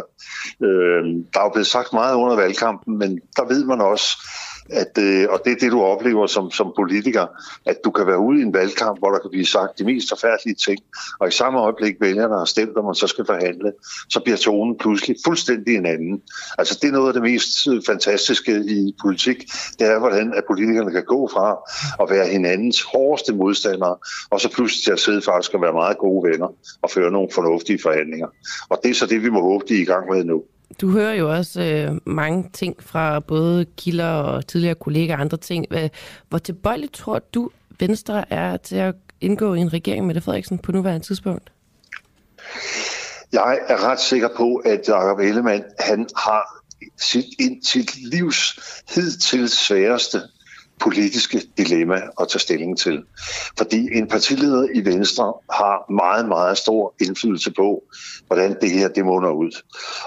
øh, 0.64 1.03
der 1.34 1.40
er 1.40 1.44
jo 1.44 1.49
blevet 1.49 1.68
sagt 1.68 1.94
meget 1.94 2.15
under 2.15 2.35
valgkampen, 2.35 2.98
men 2.98 3.19
der 3.38 3.45
ved 3.45 3.65
man 3.65 3.81
også, 3.81 4.07
at, 4.69 4.98
øh, 4.99 5.27
og 5.30 5.41
det 5.45 5.52
er 5.52 5.56
det, 5.60 5.72
du 5.72 5.81
oplever 5.81 6.27
som, 6.27 6.52
som 6.52 6.73
politiker, 6.76 7.26
at 7.65 7.77
du 7.85 7.91
kan 7.91 8.07
være 8.07 8.19
ude 8.19 8.40
i 8.40 8.44
en 8.44 8.53
valgkamp, 8.53 8.99
hvor 8.99 9.11
der 9.11 9.19
kan 9.19 9.30
blive 9.30 9.45
sagt 9.45 9.80
de 9.80 9.84
mest 9.85 10.10
forfærdelige 10.10 10.56
ting, 10.56 10.80
og 11.19 11.27
i 11.27 11.31
samme 11.31 11.60
øjeblik 11.60 11.95
vælgerne 12.02 12.38
har 12.38 12.45
stemt, 12.45 12.77
og 12.77 12.85
man 12.85 12.95
så 12.95 13.07
skal 13.07 13.26
forhandle, 13.26 13.72
så 14.10 14.19
bliver 14.23 14.38
tonen 14.38 14.77
pludselig 14.77 15.15
fuldstændig 15.26 15.76
en 15.76 15.85
anden. 15.85 16.22
Altså 16.57 16.80
det 16.81 16.88
er 16.88 16.91
noget 16.91 17.07
af 17.07 17.14
det 17.14 17.22
mest 17.22 17.68
øh, 17.68 17.81
fantastiske 17.85 18.52
i 18.68 18.95
politik, 19.02 19.38
det 19.80 19.88
er, 19.88 19.99
hvordan 19.99 20.34
at 20.34 20.44
politikerne 20.48 20.91
kan 20.91 21.06
gå 21.06 21.30
fra 21.34 21.57
at 22.03 22.10
være 22.10 22.27
hinandens 22.27 22.81
hårdeste 22.81 23.34
modstandere, 23.34 23.95
og 24.30 24.41
så 24.41 24.52
pludselig 24.52 24.84
til 24.84 24.91
at 24.91 24.99
sidde 24.99 25.22
faktisk 25.22 25.53
og 25.53 25.61
være 25.61 25.73
meget 25.73 25.98
gode 25.98 26.30
venner 26.30 26.48
og 26.81 26.90
føre 26.90 27.11
nogle 27.11 27.30
fornuftige 27.34 27.80
forhandlinger. 27.81 28.27
Og 28.69 28.80
det 28.84 28.91
er 28.91 28.95
så 28.95 29.06
det, 29.06 29.23
vi 29.23 29.30
må 29.30 29.41
håbe, 29.41 29.65
de 29.69 29.76
er 29.77 29.81
i 29.81 29.85
gang 29.85 30.10
med 30.10 30.23
nu. 30.23 30.44
Du 30.81 30.91
hører 30.91 31.13
jo 31.13 31.31
også 31.31 31.61
øh, 31.61 31.99
mange 32.05 32.49
ting 32.53 32.83
fra 32.83 33.19
både 33.19 33.65
kilder 33.77 34.09
og 34.09 34.47
tidligere 34.47 34.75
kollegaer 34.75 35.15
og 35.15 35.21
andre 35.21 35.37
ting. 35.37 35.65
Hvor 36.29 36.37
tilbøjeligt 36.37 36.93
tror 36.93 37.19
du, 37.33 37.49
Venstre 37.79 38.33
er 38.33 38.57
til 38.57 38.75
at 38.75 38.95
indgå 39.21 39.53
i 39.53 39.59
en 39.59 39.73
regering 39.73 40.07
med 40.07 40.21
Frederiksen 40.21 40.57
på 40.57 40.71
nuværende 40.71 41.05
tidspunkt? 41.05 41.51
Jeg 43.31 43.59
er 43.67 43.89
ret 43.89 43.99
sikker 43.99 44.29
på, 44.37 44.55
at 44.55 44.81
Jacob 44.87 45.19
Ellemann, 45.19 45.63
han 45.79 46.07
har 46.17 46.63
sit, 46.97 47.25
ind, 47.39 47.63
sit 47.63 48.03
livs 48.03 48.59
hidtil 48.95 49.49
sværeste 49.49 50.21
politiske 50.79 51.41
dilemma 51.57 52.01
at 52.21 52.27
tage 52.27 52.39
stilling 52.39 52.77
til. 52.77 53.03
Fordi 53.57 53.87
en 53.91 54.07
partileder 54.07 54.67
i 54.75 54.85
Venstre 54.85 55.33
har 55.51 55.91
meget, 55.91 56.27
meget 56.27 56.57
stor 56.57 56.93
indflydelse 57.01 57.51
på, 57.51 57.83
hvordan 58.27 58.57
det 58.61 58.71
her 58.71 58.87
det 58.87 59.05
munder 59.05 59.29
ud. 59.29 59.61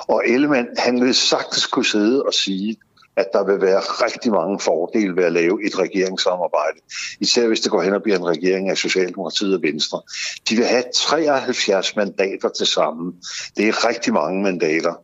Og 0.08 0.22
Ellemann, 0.26 0.68
han 0.78 1.00
vil 1.04 1.14
sagtens 1.14 1.66
kunne 1.66 1.84
sidde 1.84 2.22
og 2.22 2.34
sige, 2.34 2.76
at 3.16 3.26
der 3.32 3.44
vil 3.44 3.60
være 3.60 3.80
rigtig 3.80 4.32
mange 4.32 4.60
fordele 4.60 5.16
ved 5.16 5.24
at 5.24 5.32
lave 5.32 5.66
et 5.66 5.78
regeringssamarbejde. 5.78 6.78
Især 7.20 7.46
hvis 7.46 7.60
det 7.60 7.70
går 7.70 7.82
hen 7.82 7.92
og 7.92 8.02
bliver 8.02 8.18
en 8.18 8.26
regering 8.26 8.70
af 8.70 8.76
Socialdemokratiet 8.76 9.54
og 9.54 9.62
Venstre. 9.62 10.00
De 10.48 10.56
vil 10.56 10.64
have 10.64 10.84
73 10.94 11.96
mandater 11.96 12.48
til 12.48 12.66
sammen. 12.66 13.14
Det 13.56 13.68
er 13.68 13.88
rigtig 13.88 14.12
mange 14.12 14.42
mandater. 14.42 14.94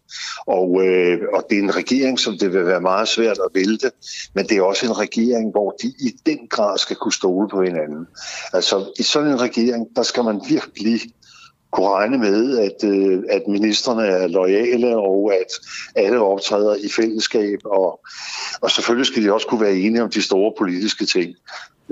Og, 0.46 0.82
øh, 0.86 1.18
og 1.32 1.46
det 1.50 1.58
er 1.58 1.62
en 1.62 1.76
regering, 1.76 2.20
som 2.20 2.38
det 2.38 2.52
vil 2.52 2.66
være 2.66 2.80
meget 2.80 3.08
svært 3.08 3.38
at 3.38 3.50
vælte, 3.54 3.90
men 4.34 4.46
det 4.46 4.56
er 4.56 4.62
også 4.62 4.86
en 4.86 4.98
regering, 4.98 5.50
hvor 5.50 5.70
de 5.82 5.86
i 5.86 6.16
den 6.26 6.48
grad 6.48 6.78
skal 6.78 6.96
kunne 6.96 7.12
stole 7.12 7.48
på 7.48 7.62
hinanden. 7.62 8.06
Altså 8.52 8.92
i 8.98 9.02
sådan 9.02 9.28
en 9.28 9.40
regering, 9.40 9.86
der 9.96 10.02
skal 10.02 10.24
man 10.24 10.40
virkelig 10.48 11.00
kunne 11.72 11.88
regne 11.88 12.18
med, 12.18 12.58
at, 12.58 12.84
øh, 12.84 13.22
at 13.30 13.42
ministerne 13.48 14.02
er 14.02 14.26
lojale, 14.26 14.96
og 14.96 15.32
at 15.34 15.46
alle 15.96 16.20
optræder 16.20 16.74
i 16.74 16.88
fællesskab, 16.96 17.58
og, 17.64 18.00
og 18.60 18.70
selvfølgelig 18.70 19.06
skal 19.06 19.22
de 19.22 19.32
også 19.32 19.46
kunne 19.46 19.60
være 19.60 19.74
enige 19.74 20.02
om 20.02 20.10
de 20.10 20.22
store 20.22 20.52
politiske 20.58 21.06
ting. 21.06 21.34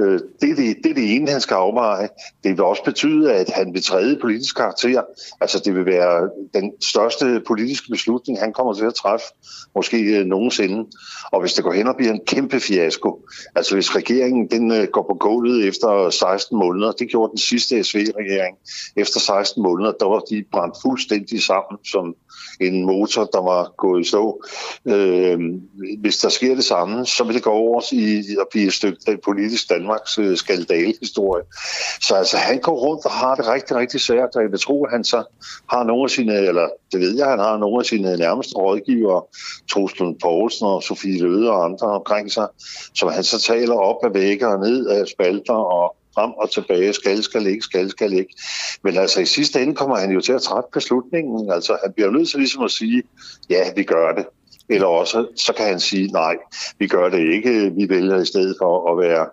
Øh, 0.00 0.20
det 0.40 0.50
er 0.50 0.54
det, 0.54 0.76
det 0.84 0.90
er 0.90 0.94
det 0.94 1.14
ene, 1.14 1.30
han 1.30 1.40
skal 1.40 1.54
afveje. 1.54 2.08
Det 2.44 2.50
vil 2.50 2.60
også 2.60 2.84
betyde, 2.84 3.34
at 3.34 3.50
han 3.50 3.74
vil 3.74 3.82
træde 3.82 4.18
politisk 4.20 4.56
karakter. 4.56 5.02
Altså 5.40 5.62
det 5.64 5.74
vil 5.74 5.86
være 5.86 6.30
den 6.54 6.72
største 6.80 7.42
politiske 7.46 7.86
beslutning, 7.90 8.40
han 8.40 8.52
kommer 8.52 8.74
til 8.74 8.84
at 8.84 8.94
træffe, 8.94 9.26
måske 9.74 10.18
øh, 10.18 10.26
nogensinde. 10.26 10.90
Og 11.32 11.40
hvis 11.40 11.52
det 11.52 11.64
går 11.64 11.72
hen 11.72 11.86
og 11.86 11.96
bliver 11.96 12.12
en 12.12 12.20
kæmpe 12.26 12.60
fiasko, 12.60 13.26
altså 13.54 13.74
hvis 13.74 13.96
regeringen 13.96 14.50
den 14.50 14.72
øh, 14.72 14.88
går 14.92 15.02
på 15.02 15.16
gulvet 15.20 15.68
efter 15.68 16.10
16 16.10 16.58
måneder, 16.58 16.92
det 16.92 17.08
gjorde 17.08 17.30
den 17.30 17.38
sidste 17.38 17.84
SV-regering, 17.84 18.56
efter 18.96 19.20
16 19.20 19.62
måneder, 19.62 19.92
der 19.92 20.06
var 20.06 20.20
de 20.20 20.44
brændt 20.52 20.76
fuldstændig 20.82 21.42
sammen 21.42 21.78
som 21.84 22.14
en 22.60 22.86
motor, 22.86 23.24
der 23.24 23.42
var 23.42 23.74
gået 23.76 24.00
i 24.00 24.08
stå. 24.08 24.44
Øh, 24.86 25.38
hvis 26.00 26.18
der 26.18 26.28
sker 26.28 26.54
det 26.54 26.64
samme, 26.64 27.06
så 27.06 27.24
vil 27.24 27.34
det 27.34 27.42
gå 27.42 27.50
over 27.50 27.82
i 27.92 28.36
at 28.40 28.46
blive 28.50 28.66
et 28.66 28.72
stykke 28.72 28.98
af 29.06 29.20
politisk 29.24 29.70
Danmarks 29.70 30.18
øh, 30.18 30.36
skandalehistorie. 30.36 31.44
Så 32.00 32.14
altså, 32.14 32.36
han 32.36 32.60
går 32.60 32.72
rundt 32.72 33.04
og 33.04 33.10
har 33.10 33.34
det 33.34 33.48
rigtig, 33.48 33.76
rigtig 33.76 34.00
svært, 34.00 34.36
og 34.36 34.42
jeg 34.42 34.50
vil 34.50 34.60
tro, 34.60 34.84
at 34.84 34.92
han 34.92 35.04
så 35.04 35.24
har 35.70 35.84
nogle 35.84 36.04
af 36.04 36.10
sine, 36.10 36.34
eller 36.34 36.68
det 36.92 37.00
ved 37.00 37.16
jeg, 37.16 37.26
han 37.26 37.38
har 37.38 37.56
nogle 37.56 37.78
af 37.80 37.86
sine 37.86 38.16
nærmeste 38.16 38.54
rådgivere, 38.54 39.22
Troslund 39.72 40.16
Poulsen 40.22 40.66
og 40.66 40.82
Sofie 40.82 41.22
Løde 41.22 41.50
og 41.50 41.64
andre 41.64 41.86
omkring 41.86 42.32
sig, 42.32 42.48
som 42.94 43.08
han 43.08 43.24
så 43.24 43.40
taler 43.40 43.74
op 43.74 43.96
af 44.04 44.14
vægge 44.14 44.48
og 44.48 44.60
ned 44.60 44.86
af 44.86 45.06
spalter 45.06 45.54
og 45.54 45.96
frem 46.14 46.30
og 46.30 46.50
tilbage, 46.50 46.92
skal, 46.92 47.22
skal 47.22 47.46
ikke, 47.46 47.62
skal, 47.62 47.90
skal 47.90 48.12
ikke. 48.12 48.34
Men 48.84 48.96
altså 48.96 49.20
i 49.20 49.26
sidste 49.26 49.62
ende 49.62 49.74
kommer 49.74 49.96
han 49.96 50.10
jo 50.10 50.20
til 50.20 50.32
at 50.32 50.42
træffe 50.42 50.68
beslutningen. 50.72 51.52
Altså 51.52 51.78
han 51.84 51.92
bliver 51.92 52.10
nødt 52.10 52.28
til 52.28 52.38
ligesom 52.38 52.62
at 52.62 52.70
sige, 52.70 53.02
ja, 53.50 53.64
vi 53.76 53.82
gør 53.82 54.12
det. 54.12 54.26
Eller 54.68 54.86
også, 54.86 55.26
så 55.36 55.52
kan 55.52 55.66
han 55.66 55.80
sige, 55.80 56.06
nej, 56.06 56.36
vi 56.78 56.86
gør 56.86 57.08
det 57.08 57.32
ikke. 57.32 57.72
Vi 57.76 57.88
vælger 57.88 58.20
i 58.20 58.24
stedet 58.24 58.56
for 58.60 58.92
at 58.92 58.98
være 59.08 59.26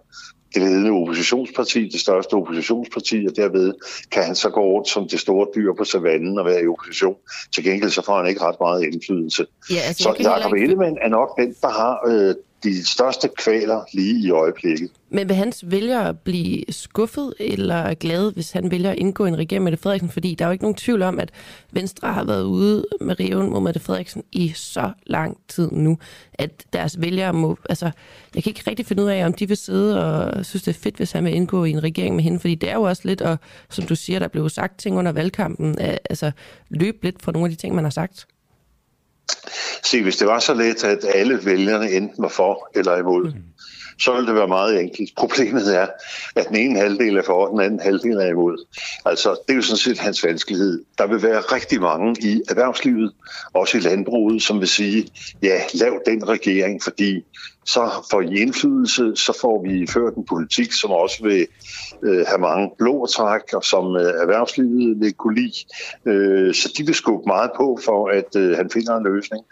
det 0.53 0.61
ledende 0.61 0.91
oppositionsparti, 0.91 1.89
det 1.89 1.99
største 1.99 2.33
oppositionsparti, 2.33 3.27
og 3.29 3.35
derved 3.35 3.73
kan 4.11 4.23
han 4.23 4.35
så 4.35 4.49
gå 4.49 4.61
rundt 4.61 4.89
som 4.89 5.07
det 5.07 5.19
store 5.19 5.47
dyr 5.55 5.73
på 5.77 5.83
savannen 5.83 6.39
og 6.39 6.45
være 6.45 6.63
i 6.63 6.67
opposition. 6.67 7.15
Til 7.53 7.63
gengæld 7.63 7.91
så 7.91 8.01
får 8.05 8.17
han 8.17 8.27
ikke 8.27 8.41
ret 8.41 8.55
meget 8.59 8.83
indflydelse. 8.83 9.45
Ja, 9.71 9.79
altså, 9.87 10.03
så 10.03 10.15
Jacob 10.19 10.53
Ellemann 10.53 10.97
er 11.01 11.07
nok 11.09 11.37
den, 11.39 11.55
der 11.61 11.69
har 11.69 11.99
øh, 12.07 12.35
de 12.63 12.85
største 12.85 13.29
kvaler 13.37 13.83
lige 13.93 14.27
i 14.27 14.31
øjeblikket. 14.31 14.89
Men 15.09 15.27
vil 15.27 15.35
hans 15.35 15.63
vælgere 15.67 16.13
blive 16.13 16.63
skuffet 16.69 17.33
eller 17.39 17.93
glade, 17.93 18.31
hvis 18.31 18.51
han 18.51 18.71
vælger 18.71 18.91
at 18.91 18.97
indgå 18.97 19.25
en 19.25 19.37
regering 19.37 19.63
med 19.63 19.71
Mette 19.71 19.83
Frederiksen? 19.83 20.09
Fordi 20.09 20.35
der 20.35 20.45
er 20.45 20.49
jo 20.49 20.51
ikke 20.51 20.63
nogen 20.63 20.75
tvivl 20.75 21.01
om, 21.01 21.19
at 21.19 21.31
Venstre 21.71 22.13
har 22.13 22.23
været 22.23 22.43
ude 22.43 22.85
med 23.01 23.19
riven 23.19 23.49
mod 23.49 23.61
Mette 23.61 23.79
Frederiksen 23.79 24.23
i 24.31 24.51
så 24.55 24.91
lang 25.05 25.37
tid 25.47 25.71
nu, 25.71 25.97
at 26.33 26.65
deres 26.73 27.01
vælgere 27.01 27.33
må... 27.33 27.57
Altså, 27.69 27.91
jeg 28.35 28.43
kan 28.43 28.49
ikke 28.49 28.63
rigtig 28.67 28.85
finde 28.85 29.03
ud 29.03 29.09
af, 29.09 29.25
om 29.25 29.33
de 29.33 29.47
vil 29.47 29.57
sidde 29.57 30.05
og 30.05 30.45
synes, 30.45 30.63
det 30.63 30.75
er 30.75 30.79
fedt, 30.79 30.97
hvis 30.97 31.11
han 31.11 31.25
vil 31.25 31.33
indgå 31.33 31.63
i 31.63 31.71
en 31.71 31.83
regering 31.83 32.15
med 32.15 32.23
hende. 32.23 32.39
Fordi 32.39 32.55
det 32.55 32.69
er 32.69 32.75
jo 32.75 32.81
også 32.81 33.01
lidt, 33.05 33.21
og 33.21 33.37
som 33.69 33.85
du 33.85 33.95
siger, 33.95 34.19
der 34.19 34.27
blev 34.27 34.49
sagt 34.49 34.79
ting 34.79 34.97
under 34.97 35.11
valgkampen, 35.11 35.79
at, 35.79 35.99
altså 36.09 36.31
løbe 36.69 36.97
lidt 37.01 37.21
fra 37.21 37.31
nogle 37.31 37.45
af 37.45 37.49
de 37.49 37.55
ting, 37.55 37.75
man 37.75 37.83
har 37.83 37.91
sagt. 37.91 38.27
Se, 39.83 40.03
hvis 40.03 40.17
det 40.17 40.27
var 40.27 40.39
så 40.39 40.53
let, 40.53 40.83
at 40.83 41.05
alle 41.15 41.45
vælgerne 41.45 41.91
enten 41.91 42.23
var 42.23 42.29
for 42.29 42.71
eller 42.75 42.97
imod, 42.97 43.23
mm. 43.23 43.43
så 43.99 44.13
ville 44.13 44.27
det 44.27 44.35
være 44.35 44.47
meget 44.47 44.81
enkelt. 44.81 45.15
Problemet 45.17 45.75
er, 45.75 45.87
at 46.35 46.47
den 46.47 46.55
ene 46.55 46.79
halvdel 46.79 47.17
er 47.17 47.23
for, 47.23 47.47
og 47.47 47.51
den 47.51 47.59
anden 47.59 47.79
halvdel 47.79 48.17
er 48.17 48.27
imod. 48.27 48.65
Altså, 49.05 49.29
det 49.29 49.53
er 49.53 49.55
jo 49.55 49.61
sådan 49.61 49.77
set 49.77 49.99
hans 49.99 50.23
vanskelighed. 50.23 50.83
Der 50.97 51.07
vil 51.07 51.23
være 51.23 51.39
rigtig 51.39 51.81
mange 51.81 52.15
i 52.21 52.41
erhvervslivet, 52.49 53.11
også 53.53 53.77
i 53.77 53.81
landbruget, 53.81 54.43
som 54.43 54.59
vil 54.59 54.67
sige, 54.67 55.07
ja, 55.43 55.61
lav 55.73 56.01
den 56.05 56.27
regering, 56.27 56.83
fordi 56.83 57.23
så 57.67 58.07
får 58.11 58.21
I 58.21 58.41
indflydelse, 58.41 59.15
så 59.15 59.37
får 59.41 59.63
vi 59.67 59.87
ført 59.87 60.15
en 60.15 60.25
politik, 60.25 60.71
som 60.71 60.91
også 60.91 61.23
vil 61.23 61.47
øh, 62.03 62.25
have 62.27 62.39
mange 62.39 62.71
blå 62.77 63.05
træk, 63.05 63.53
og 63.53 63.63
som 63.63 63.95
øh, 63.95 64.21
erhvervslivet 64.23 64.99
vil 64.99 65.13
kunne 65.13 65.35
lide. 65.41 65.59
Øh, 66.05 66.53
så 66.53 66.73
de 66.77 66.85
vil 66.85 66.95
skubbe 66.95 67.23
meget 67.27 67.51
på 67.57 67.79
for, 67.85 68.09
at 68.09 68.35
øh, 68.35 68.57
han 68.57 68.69
finder 68.69 68.95
en 68.97 69.03
løsning. 69.03 69.43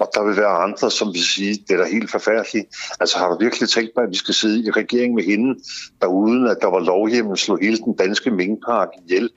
Og 0.00 0.10
der 0.14 0.22
vil 0.24 0.36
være 0.36 0.56
andre, 0.66 0.90
som 0.90 1.08
vil 1.08 1.24
sige, 1.24 1.54
det 1.68 1.74
er 1.74 1.76
da 1.76 1.90
helt 1.90 2.10
forfærdeligt. 2.10 2.66
Altså 3.00 3.18
har 3.18 3.28
du 3.28 3.38
virkelig 3.38 3.68
tænkt 3.68 3.92
mig, 3.96 4.04
at 4.04 4.10
vi 4.10 4.16
skal 4.16 4.34
sidde 4.34 4.66
i 4.66 4.70
regeringen 4.70 5.16
med 5.16 5.24
hende, 5.24 5.60
der 6.00 6.06
uden 6.06 6.46
at 6.46 6.56
der 6.60 6.70
var 6.70 6.80
lovhjemmel, 6.80 7.36
slå 7.36 7.58
hele 7.62 7.78
den 7.78 7.96
danske 7.96 8.30
minkpark 8.30 8.88
ihjel. 9.04 9.30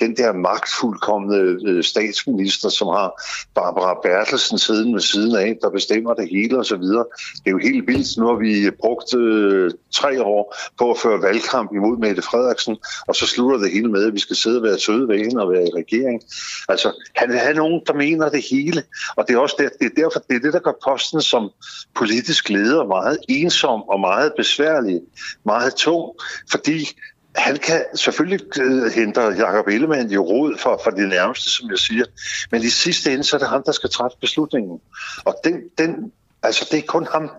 Den 0.00 0.16
der 0.16 0.32
magtfuldkommende 0.32 1.58
øh, 1.66 1.82
statsminister, 1.84 2.68
som 2.68 2.88
har 2.88 3.08
Barbara 3.54 4.00
Bertelsen 4.02 4.58
siden 4.58 4.94
ved 4.94 5.00
siden 5.00 5.36
af, 5.36 5.58
der 5.62 5.70
bestemmer 5.70 6.14
det 6.14 6.28
hele 6.30 6.58
osv. 6.58 6.82
Det 6.82 7.46
er 7.46 7.50
jo 7.50 7.58
helt 7.58 7.73
vildt. 7.80 8.18
Nu 8.18 8.26
har 8.26 8.34
vi 8.34 8.70
brugt 8.70 9.14
øh, 9.14 9.70
tre 9.92 10.22
år 10.22 10.56
på 10.78 10.90
at 10.90 10.98
føre 10.98 11.22
valgkamp 11.22 11.72
imod 11.72 11.98
Mette 11.98 12.22
Frederiksen, 12.22 12.76
og 13.06 13.16
så 13.16 13.26
slutter 13.26 13.58
det 13.58 13.72
hele 13.72 13.88
med, 13.88 14.06
at 14.06 14.14
vi 14.14 14.18
skal 14.20 14.36
sidde 14.36 14.56
og 14.56 14.62
være 14.62 14.78
søde 14.78 15.08
ved 15.08 15.18
hende 15.18 15.42
og 15.42 15.52
være 15.52 15.64
i 15.64 15.70
regering. 15.74 16.22
Altså, 16.68 16.92
han 17.16 17.28
vil 17.28 17.38
have 17.38 17.54
nogen, 17.54 17.82
der 17.86 17.94
mener 17.94 18.28
det 18.28 18.44
hele, 18.50 18.82
og 19.16 19.28
det 19.28 19.34
er 19.34 19.38
også 19.38 19.56
det, 19.58 19.70
det 19.78 19.86
er 19.86 20.02
derfor, 20.02 20.18
det 20.28 20.36
er 20.36 20.40
det, 20.40 20.52
der 20.52 20.58
gør 20.58 20.78
posten 20.84 21.22
som 21.22 21.50
politisk 21.94 22.48
leder 22.48 22.84
meget 22.84 23.18
ensom 23.28 23.82
og 23.82 24.00
meget 24.00 24.32
besværlig, 24.36 25.00
meget 25.44 25.74
tung, 25.74 26.12
fordi 26.50 26.88
han 27.36 27.56
kan 27.56 27.84
selvfølgelig 27.94 28.40
øh, 28.60 28.92
hente 28.92 29.20
Jacob 29.20 29.68
Ellemann 29.68 30.12
i 30.12 30.16
råd 30.16 30.58
for, 30.58 30.80
for 30.84 30.90
det 30.90 31.08
nærmeste, 31.08 31.50
som 31.50 31.70
jeg 31.70 31.78
siger. 31.78 32.04
Men 32.50 32.62
i 32.62 32.68
sidste 32.68 33.12
ende, 33.12 33.24
så 33.24 33.36
er 33.36 33.38
det 33.38 33.48
ham, 33.48 33.62
der 33.66 33.72
skal 33.72 33.90
træffe 33.90 34.16
beslutningen. 34.20 34.80
Og 35.24 35.36
den, 35.44 35.62
den, 35.78 36.12
altså, 36.42 36.68
det 36.70 36.78
er 36.78 36.82
kun 36.86 37.06
ham. 37.12 37.30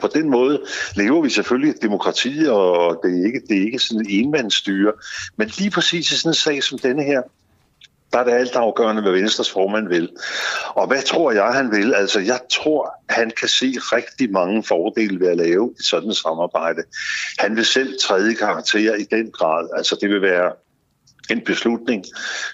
På 0.00 0.08
den 0.14 0.30
måde 0.30 0.62
lever 0.96 1.22
vi 1.22 1.30
selvfølgelig 1.30 1.70
et 1.70 1.82
demokrati, 1.82 2.46
og 2.48 3.00
det 3.02 3.20
er 3.20 3.26
ikke, 3.26 3.40
det 3.48 3.56
er 3.56 3.64
ikke 3.64 3.78
sådan 3.78 4.06
en 4.06 4.24
enmandsstyre. 4.24 4.92
Men 5.36 5.50
lige 5.58 5.70
præcis 5.70 6.12
i 6.12 6.16
sådan 6.16 6.30
en 6.30 6.34
sag 6.34 6.62
som 6.62 6.78
denne 6.78 7.02
her, 7.02 7.22
der 8.12 8.18
er 8.18 8.24
det 8.24 8.32
alt 8.32 8.56
afgørende, 8.56 9.02
hvad 9.02 9.12
Venstres 9.12 9.50
formand 9.50 9.88
vil. 9.88 10.08
Og 10.68 10.86
hvad 10.86 11.02
tror 11.02 11.32
jeg, 11.32 11.44
han 11.44 11.70
vil? 11.70 11.94
Altså, 11.94 12.20
jeg 12.20 12.40
tror, 12.50 12.94
han 13.08 13.30
kan 13.40 13.48
se 13.48 13.66
rigtig 13.66 14.32
mange 14.32 14.64
fordele 14.64 15.20
ved 15.20 15.28
at 15.28 15.36
lave 15.36 15.74
et 15.78 15.84
sådan 15.84 16.14
samarbejde. 16.14 16.82
Han 17.38 17.56
vil 17.56 17.64
selv 17.64 17.94
træde 18.00 18.34
karakter 18.34 18.94
i 18.94 19.02
den 19.02 19.30
grad. 19.30 19.68
Altså, 19.76 19.98
det 20.00 20.10
vil 20.10 20.22
være 20.22 20.52
en 21.30 21.40
beslutning, 21.40 22.04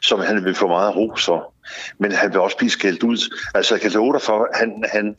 som 0.02 0.20
han 0.20 0.44
vil 0.44 0.54
få 0.54 0.66
meget 0.66 0.96
ros 0.96 1.24
for. 1.24 1.54
Men 1.98 2.12
han 2.12 2.30
vil 2.30 2.40
også 2.40 2.56
blive 2.56 2.70
skældt 2.70 3.02
ud. 3.02 3.36
Altså, 3.54 3.74
jeg 3.74 3.80
kan 3.80 3.90
love 3.90 4.12
dig 4.12 4.22
for, 4.22 4.48
at 4.52 4.58
han, 4.58 4.84
han, 4.92 5.16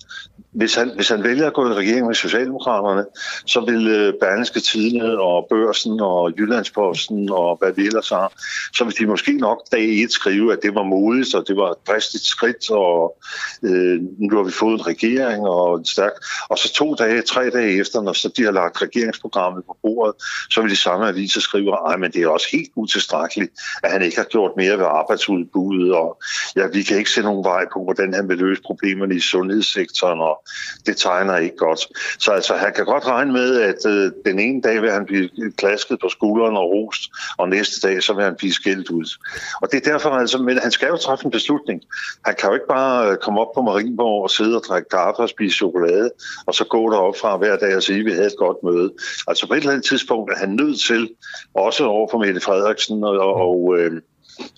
hvis, 0.55 0.75
han, 0.75 0.91
hvis 0.95 1.09
han 1.09 1.23
vælger 1.23 1.47
at 1.47 1.53
gå 1.53 1.69
i 1.69 1.73
regering 1.73 2.07
med 2.07 2.15
Socialdemokraterne, 2.15 3.05
så 3.45 3.59
vil 3.59 3.87
øh, 3.87 4.13
Berlingske 4.21 4.59
Tidene 4.59 5.19
og 5.19 5.47
Børsen 5.49 5.99
og 5.99 6.31
Jyllandsposten 6.37 7.29
og 7.31 7.57
hvad 7.57 7.71
vi 7.71 7.85
ellers 7.85 8.09
har, 8.09 8.33
så 8.73 8.83
vil 8.83 8.97
de 8.99 9.05
måske 9.05 9.37
nok 9.37 9.61
dag 9.71 10.03
et 10.03 10.11
skrive, 10.11 10.53
at 10.53 10.59
det 10.63 10.75
var 10.75 10.83
modigt, 10.83 11.35
og 11.35 11.47
det 11.47 11.55
var 11.55 11.71
et 11.71 11.87
dristigt 11.87 12.25
skridt, 12.25 12.71
og 12.71 13.17
øh, 13.63 14.01
nu 14.19 14.37
har 14.37 14.43
vi 14.43 14.51
fået 14.51 14.73
en 14.73 14.87
regering 14.87 15.47
og 15.47 15.77
en 15.77 15.85
stærk. 15.85 16.11
Og 16.49 16.57
så 16.57 16.73
to 16.73 16.93
dage, 16.93 17.21
tre 17.21 17.49
dage 17.49 17.79
efter, 17.79 18.01
når 18.01 18.13
så 18.13 18.29
de 18.37 18.43
har 18.43 18.51
lagt 18.51 18.81
regeringsprogrammet 18.81 19.63
på 19.67 19.77
bordet, 19.81 20.15
så 20.49 20.61
vil 20.61 20.71
de 20.71 20.75
samme 20.75 21.07
aviser 21.07 21.41
skrive, 21.41 21.93
at 21.93 21.99
men 21.99 22.11
det 22.11 22.21
er 22.23 22.27
også 22.27 22.47
helt 22.51 22.71
utilstrækkeligt, 22.75 23.51
at 23.83 23.91
han 23.91 24.01
ikke 24.01 24.17
har 24.17 24.23
gjort 24.23 24.51
mere 24.57 24.77
ved 24.77 24.85
arbejdsudbuddet, 24.85 25.93
og 25.93 26.21
ja, 26.55 26.67
vi 26.67 26.83
kan 26.83 26.97
ikke 26.97 27.11
se 27.11 27.21
nogen 27.21 27.43
vej 27.43 27.65
på, 27.73 27.83
hvordan 27.83 28.13
han 28.13 28.29
vil 28.29 28.37
løse 28.37 28.61
problemerne 28.61 29.15
i 29.15 29.19
sundhedssektoren, 29.19 30.19
og 30.19 30.44
det 30.85 30.97
tegner 30.97 31.37
ikke 31.37 31.57
godt. 31.57 31.87
Så 32.19 32.31
altså, 32.31 32.55
han 32.55 32.73
kan 32.73 32.85
godt 32.85 33.07
regne 33.07 33.33
med, 33.33 33.61
at 33.61 33.85
øh, 33.85 34.11
den 34.25 34.39
ene 34.39 34.61
dag 34.61 34.81
vil 34.81 34.91
han 34.91 35.05
blive 35.05 35.29
klasket 35.57 35.99
på 35.99 36.09
skulderen 36.09 36.57
og 36.57 36.71
rost, 36.71 37.01
og 37.37 37.49
næste 37.49 37.87
dag 37.87 38.03
så 38.03 38.13
vil 38.13 38.23
han 38.23 38.35
blive 38.35 38.53
skældt 38.53 38.89
ud. 38.89 39.17
Og 39.61 39.71
det 39.71 39.87
er 39.87 39.91
derfor, 39.91 40.09
altså, 40.09 40.37
men 40.37 40.57
han 40.57 40.71
skal 40.71 40.87
jo 40.87 40.97
træffe 40.97 41.25
en 41.25 41.31
beslutning. 41.31 41.81
Han 42.25 42.35
kan 42.39 42.49
jo 42.49 42.53
ikke 42.53 42.67
bare 42.69 43.11
øh, 43.11 43.17
komme 43.17 43.41
op 43.41 43.53
på 43.55 43.61
Marienborg 43.61 44.23
og 44.23 44.29
sidde 44.29 44.55
og 44.55 44.63
drikke 44.67 44.89
kaffe 44.89 45.21
og 45.21 45.29
spise 45.29 45.55
chokolade, 45.55 46.11
og 46.45 46.53
så 46.55 46.63
gå 46.63 46.91
derop 46.91 47.17
fra 47.17 47.37
hver 47.37 47.57
dag 47.57 47.75
og 47.75 47.83
sige, 47.83 47.99
at 47.99 48.05
vi 48.05 48.11
havde 48.11 48.27
et 48.27 48.37
godt 48.37 48.57
møde. 48.63 48.93
Altså 49.27 49.47
på 49.47 49.53
et 49.53 49.57
eller 49.57 49.71
andet 49.71 49.85
tidspunkt 49.85 50.31
er 50.31 50.37
han 50.37 50.49
nødt 50.49 50.79
til, 50.79 51.09
også 51.53 51.85
over 51.85 52.07
for 52.11 52.17
Mette 52.17 52.41
Frederiksen 52.41 53.03
og, 53.03 53.17
og 53.19 53.77
øh, 53.79 54.01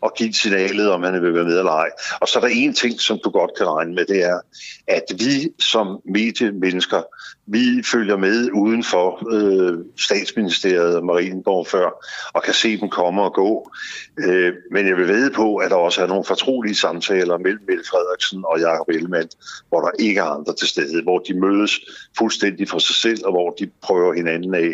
og 0.01 0.13
give 0.17 0.33
signalet, 0.33 0.91
om 0.91 1.03
han 1.03 1.21
vil 1.21 1.33
være 1.33 1.43
med 1.43 1.59
eller 1.59 1.71
ej. 1.71 1.89
Og 2.21 2.27
så 2.27 2.39
er 2.39 2.41
der 2.41 2.49
en 2.51 2.73
ting, 2.73 3.01
som 3.01 3.19
du 3.23 3.29
godt 3.29 3.51
kan 3.57 3.65
regne 3.65 3.95
med, 3.95 4.05
det 4.05 4.23
er, 4.23 4.39
at 4.87 5.03
vi 5.19 5.49
som 5.59 5.99
mediemennesker, 6.05 7.01
vi 7.47 7.83
følger 7.83 8.17
med 8.17 8.49
uden 8.53 8.83
for 8.83 9.33
øh, 9.33 9.77
statsministeriet 9.97 10.95
og 10.95 11.05
Marienborg 11.05 11.67
før, 11.67 11.89
og 12.33 12.43
kan 12.43 12.53
se 12.53 12.79
dem 12.79 12.89
komme 12.89 13.21
og 13.21 13.33
gå. 13.33 13.71
Øh, 14.19 14.53
men 14.71 14.87
jeg 14.87 14.97
vil 14.97 15.07
vide 15.07 15.31
på, 15.31 15.55
at 15.55 15.71
der 15.71 15.75
også 15.75 16.03
er 16.03 16.07
nogle 16.07 16.23
fortrolige 16.23 16.75
samtaler 16.75 17.37
mellem 17.37 17.63
Mette 17.67 17.83
Frederiksen 17.89 18.43
og 18.45 18.59
Jacob 18.59 18.89
Ellemann, 18.89 19.29
hvor 19.69 19.81
der 19.81 19.91
ikke 19.99 20.19
er 20.19 20.23
andre 20.23 20.53
til 20.53 20.67
stede, 20.67 21.03
hvor 21.03 21.19
de 21.19 21.39
mødes 21.39 21.79
fuldstændig 22.17 22.69
for 22.69 22.79
sig 22.79 22.95
selv, 22.95 23.25
og 23.25 23.31
hvor 23.31 23.49
de 23.59 23.69
prøver 23.81 24.13
hinanden 24.13 24.55
af 24.55 24.73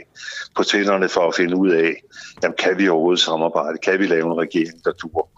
på 0.56 0.64
tænderne 0.64 1.10
for 1.10 1.28
at 1.28 1.36
finde 1.36 1.56
ud 1.56 1.70
af, 1.70 1.94
jamen, 2.44 2.56
kan 2.58 2.78
vi 2.78 2.90
overhovedet 2.90 3.20
samarbejde? 3.20 3.78
Kan 3.78 4.00
vi 4.00 4.08
lave 4.08 4.26
en 4.26 4.38
regering, 4.38 4.86
der 4.86 4.92
dur? 4.92 5.30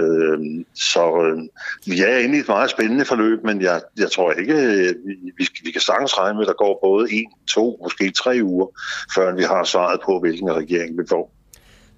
Øh, 0.00 0.64
så 0.74 1.22
øh, 1.24 1.42
vi 1.86 2.00
er 2.00 2.18
inde 2.18 2.36
i 2.36 2.40
et 2.40 2.48
meget 2.48 2.70
spændende 2.70 3.04
forløb, 3.04 3.44
men 3.44 3.62
jeg, 3.62 3.80
jeg 3.98 4.10
tror 4.10 4.32
ikke, 4.32 4.54
øh, 4.54 4.94
vi, 5.38 5.48
vi 5.64 5.70
kan 5.70 5.80
sagtens 5.80 6.18
regne 6.18 6.34
med, 6.34 6.42
at 6.42 6.48
der 6.48 6.64
går 6.64 6.75
både 6.82 7.12
en, 7.12 7.30
to, 7.48 7.78
måske 7.82 8.10
tre 8.10 8.40
uger, 8.42 8.66
før 9.14 9.34
vi 9.34 9.42
har 9.42 9.64
svaret 9.64 10.00
på, 10.04 10.20
hvilken 10.20 10.52
regering 10.52 10.98
vi 10.98 11.02
får. 11.08 11.32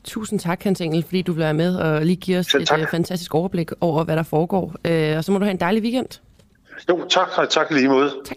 Tusind 0.04 0.40
tak, 0.40 0.62
Hans 0.62 0.80
Engel, 0.80 1.02
fordi 1.02 1.22
du 1.22 1.34
bliver 1.34 1.52
med 1.52 1.76
og 1.76 2.04
lige 2.06 2.16
giver 2.16 2.38
os 2.38 2.54
et 2.54 2.70
uh, 2.72 2.88
fantastisk 2.90 3.34
overblik 3.34 3.70
over, 3.80 4.04
hvad 4.04 4.16
der 4.16 4.22
foregår. 4.22 4.64
Uh, 4.64 5.16
og 5.16 5.24
så 5.24 5.32
må 5.32 5.38
du 5.38 5.44
have 5.44 5.50
en 5.50 5.60
dejlig 5.60 5.82
weekend. 5.82 6.20
Jo, 6.88 7.06
tak, 7.08 7.28
og 7.36 7.50
tak 7.50 7.70
lige 7.70 7.88
måde. 7.88 8.12
Tak. 8.24 8.36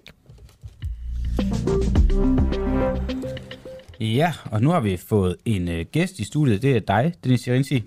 Ja, 4.00 4.34
og 4.52 4.62
nu 4.62 4.70
har 4.70 4.80
vi 4.80 4.98
fået 4.98 5.36
en 5.46 5.68
uh, 5.68 5.80
gæst 5.92 6.20
i 6.20 6.24
studiet. 6.24 6.62
Det 6.62 6.76
er 6.76 6.80
dig, 6.80 7.14
Dennis 7.24 7.48
Jerinci. 7.48 7.84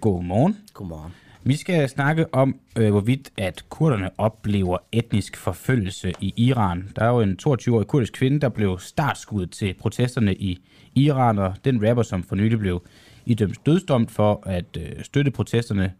Godmorgen. 0.00 0.58
Godmorgen. 0.74 1.12
Vi 1.46 1.56
skal 1.56 1.88
snakke 1.88 2.34
om, 2.34 2.60
øh, 2.78 2.90
hvorvidt 2.90 3.32
at 3.38 3.64
kurderne 3.68 4.10
oplever 4.18 4.78
etnisk 4.92 5.36
forfølgelse 5.36 6.12
i 6.20 6.34
Iran. 6.36 6.88
Der 6.96 7.04
er 7.04 7.08
jo 7.08 7.20
en 7.20 7.38
22-årig 7.48 7.86
kurdisk 7.86 8.12
kvinde, 8.12 8.40
der 8.40 8.48
blev 8.48 8.78
startskud 8.78 9.46
til 9.46 9.74
protesterne 9.74 10.34
i 10.34 10.58
Iran, 10.94 11.38
og 11.38 11.54
den 11.64 11.88
rapper, 11.88 12.02
som 12.02 12.22
for 12.22 12.36
nylig 12.36 12.58
blev 12.58 12.82
idømt 13.26 13.66
dødsdomt 13.66 14.10
for 14.10 14.42
at 14.46 14.76
øh, 14.78 15.04
støtte 15.04 15.30
protesterne, 15.30 15.92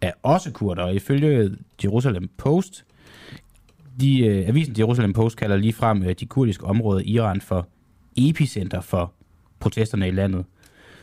er 0.00 0.12
også 0.22 0.52
kurder. 0.52 0.82
Og 0.82 0.94
ifølge 0.94 1.50
Jerusalem 1.84 2.28
Post, 2.36 2.84
de, 4.00 4.20
øh, 4.26 4.48
avisen 4.48 4.74
Jerusalem 4.78 5.12
Post 5.12 5.36
kalder 5.36 5.56
lige 5.56 5.72
frem 5.72 6.02
øh, 6.02 6.14
de 6.20 6.26
kurdiske 6.26 6.64
områder 6.64 7.00
i 7.00 7.10
Iran 7.10 7.40
for 7.40 7.68
epicenter 8.16 8.80
for 8.80 9.12
protesterne 9.60 10.08
i 10.08 10.10
landet. 10.10 10.44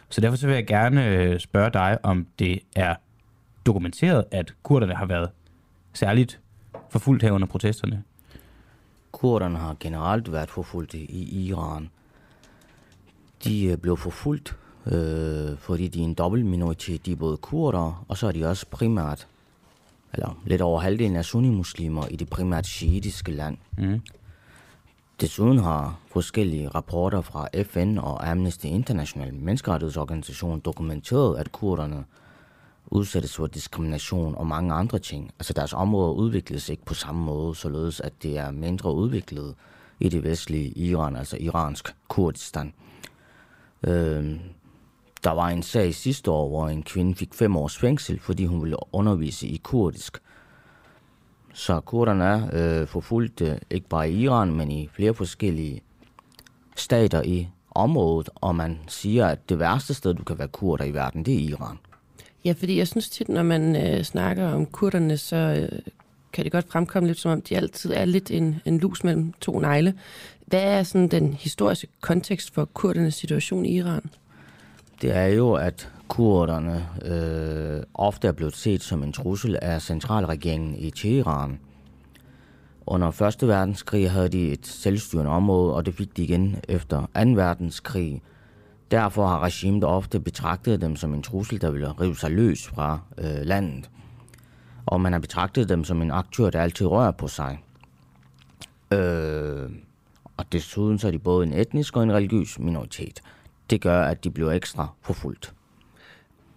Så 0.09 0.21
derfor 0.21 0.37
så 0.37 0.47
vil 0.47 0.53
jeg 0.53 0.67
gerne 0.67 1.07
øh, 1.07 1.39
spørge 1.39 1.69
dig, 1.73 1.97
om 2.03 2.27
det 2.39 2.59
er 2.75 2.95
dokumenteret, 3.69 4.25
at 4.31 4.53
kurderne 4.63 4.95
har 4.95 5.05
været 5.05 5.29
særligt 5.93 6.39
forfulgt 6.89 7.23
her 7.23 7.31
under 7.31 7.47
protesterne? 7.47 8.03
Kurderne 9.11 9.57
har 9.57 9.75
generelt 9.79 10.31
været 10.31 10.49
forfulgt 10.49 10.93
i 10.93 11.47
Iran. 11.47 11.89
De 13.43 13.65
øh, 13.65 13.77
blev 13.77 13.97
forfulgt, 13.97 14.57
øh, 14.85 15.57
fordi 15.57 15.87
de 15.87 15.99
er 15.99 16.03
en 16.03 16.13
dobbelt 16.13 16.45
minoritet. 16.45 17.05
De 17.05 17.11
er 17.11 17.15
både 17.15 17.37
kurder, 17.37 18.05
og 18.07 18.17
så 18.17 18.27
er 18.27 18.31
de 18.31 18.45
også 18.45 18.65
primært, 18.69 19.27
eller 20.13 20.41
lidt 20.45 20.61
over 20.61 20.79
halvdelen 20.79 21.15
af 21.15 21.25
sunnimuslimer 21.25 22.07
i 22.07 22.15
det 22.15 22.29
primært 22.29 22.65
shiitiske 22.67 23.31
land. 23.31 23.57
Mm. 23.77 24.01
Desuden 25.21 25.59
har 25.59 25.99
forskellige 26.11 26.67
rapporter 26.67 27.21
fra 27.21 27.47
FN 27.63 27.97
og 27.97 28.29
Amnesty 28.29 28.65
International 28.65 29.33
menneskerettighedsorganisation 29.33 30.59
dokumenteret, 30.59 31.37
at 31.37 31.51
kurderne 31.51 32.05
udsættes 32.91 33.35
for 33.35 33.47
diskrimination 33.47 34.35
og 34.35 34.47
mange 34.47 34.73
andre 34.73 34.99
ting. 34.99 35.31
Altså 35.39 35.53
deres 35.53 35.73
områder 35.73 36.11
udvikles 36.11 36.69
ikke 36.69 36.85
på 36.85 36.93
samme 36.93 37.25
måde, 37.25 37.55
således 37.55 37.99
at 37.99 38.13
det 38.23 38.37
er 38.37 38.51
mindre 38.51 38.93
udviklet 38.93 39.55
i 39.99 40.09
det 40.09 40.23
vestlige 40.23 40.69
Iran, 40.69 41.15
altså 41.15 41.37
iransk 41.37 41.95
Kurdistan. 42.07 42.73
Øh, 43.83 44.39
der 45.23 45.31
var 45.31 45.49
en 45.49 45.63
sag 45.63 45.95
sidste 45.95 46.31
år, 46.31 46.49
hvor 46.49 46.69
en 46.69 46.83
kvinde 46.83 47.15
fik 47.15 47.33
fem 47.33 47.57
års 47.57 47.77
fængsel, 47.77 48.19
fordi 48.19 48.45
hun 48.45 48.61
ville 48.61 48.77
undervise 48.91 49.47
i 49.47 49.57
kurdisk. 49.57 50.21
Så 51.53 51.79
kurderne 51.79 52.23
er 52.23 52.49
øh, 52.81 52.87
forfulgte, 52.87 53.59
ikke 53.69 53.87
bare 53.89 54.11
i 54.11 54.21
Iran, 54.21 54.53
men 54.53 54.71
i 54.71 54.89
flere 54.93 55.13
forskellige 55.13 55.81
stater 56.75 57.21
i 57.21 57.49
området, 57.71 58.29
og 58.35 58.55
man 58.55 58.79
siger, 58.87 59.27
at 59.27 59.49
det 59.49 59.59
værste 59.59 59.93
sted, 59.93 60.13
du 60.13 60.23
kan 60.23 60.39
være 60.39 60.47
kurder 60.47 60.85
i 60.85 60.93
verden, 60.93 61.25
det 61.25 61.33
er 61.33 61.49
Iran. 61.49 61.77
Ja, 62.45 62.53
fordi 62.57 62.77
jeg 62.77 62.87
synes 62.87 63.09
tit, 63.09 63.29
når 63.29 63.43
man 63.43 63.75
øh, 63.75 64.03
snakker 64.03 64.47
om 64.47 64.65
kurderne, 64.65 65.17
så 65.17 65.35
øh, 65.35 65.79
kan 66.33 66.43
det 66.43 66.51
godt 66.51 66.71
fremkomme 66.71 67.07
lidt, 67.07 67.19
som 67.19 67.31
om 67.31 67.41
de 67.41 67.57
altid 67.57 67.93
er 67.93 68.05
lidt 68.05 68.31
en, 68.31 68.61
en 68.65 68.77
lus 68.77 69.03
mellem 69.03 69.33
to 69.41 69.59
negle. 69.59 69.93
Hvad 70.45 70.63
er 70.63 70.83
sådan 70.83 71.07
den 71.07 71.33
historiske 71.33 71.87
kontekst 72.01 72.53
for 72.53 72.65
kurdernes 72.65 73.15
situation 73.15 73.65
i 73.65 73.77
Iran? 73.77 74.09
Det 75.01 75.15
er 75.15 75.25
jo, 75.25 75.53
at 75.53 75.89
kurderne 76.07 76.87
øh, 77.05 77.83
ofte 77.93 78.27
er 78.27 78.31
blevet 78.31 78.55
set 78.55 78.81
som 78.81 79.03
en 79.03 79.13
trussel 79.13 79.57
af 79.61 79.81
centralregeringen 79.81 80.75
i 80.75 80.91
Teheran. 80.91 81.59
Under 82.85 83.21
1. 83.41 83.47
verdenskrig 83.47 84.11
havde 84.11 84.29
de 84.29 84.51
et 84.51 84.67
selvstyrende 84.67 85.31
område, 85.31 85.75
og 85.75 85.85
det 85.85 85.93
fik 85.93 86.17
de 86.17 86.23
igen 86.23 86.55
efter 86.67 86.99
2. 87.01 87.05
verdenskrig. 87.29 88.21
Derfor 88.91 89.27
har 89.27 89.39
regimet 89.39 89.83
ofte 89.83 90.19
betragtet 90.19 90.81
dem 90.81 90.95
som 90.95 91.13
en 91.13 91.23
trussel, 91.23 91.61
der 91.61 91.71
ville 91.71 91.91
rive 91.91 92.15
sig 92.15 92.31
løs 92.31 92.67
fra 92.67 92.99
øh, 93.17 93.41
landet. 93.43 93.89
Og 94.85 95.01
man 95.01 95.11
har 95.11 95.19
betragtet 95.19 95.69
dem 95.69 95.83
som 95.83 96.01
en 96.01 96.11
aktør, 96.11 96.49
der 96.49 96.61
altid 96.61 96.87
rører 96.87 97.11
på 97.11 97.27
sig. 97.27 97.63
Øh, 98.93 99.69
og 100.37 100.51
desuden 100.51 100.99
så 100.99 101.07
er 101.07 101.11
de 101.11 101.19
både 101.19 101.47
en 101.47 101.53
etnisk 101.53 101.97
og 101.97 102.03
en 102.03 102.13
religiøs 102.13 102.59
minoritet. 102.59 103.21
Det 103.69 103.81
gør, 103.81 104.01
at 104.03 104.23
de 104.23 104.31
bliver 104.31 104.51
ekstra 104.51 104.87
forfulgt. 105.01 105.53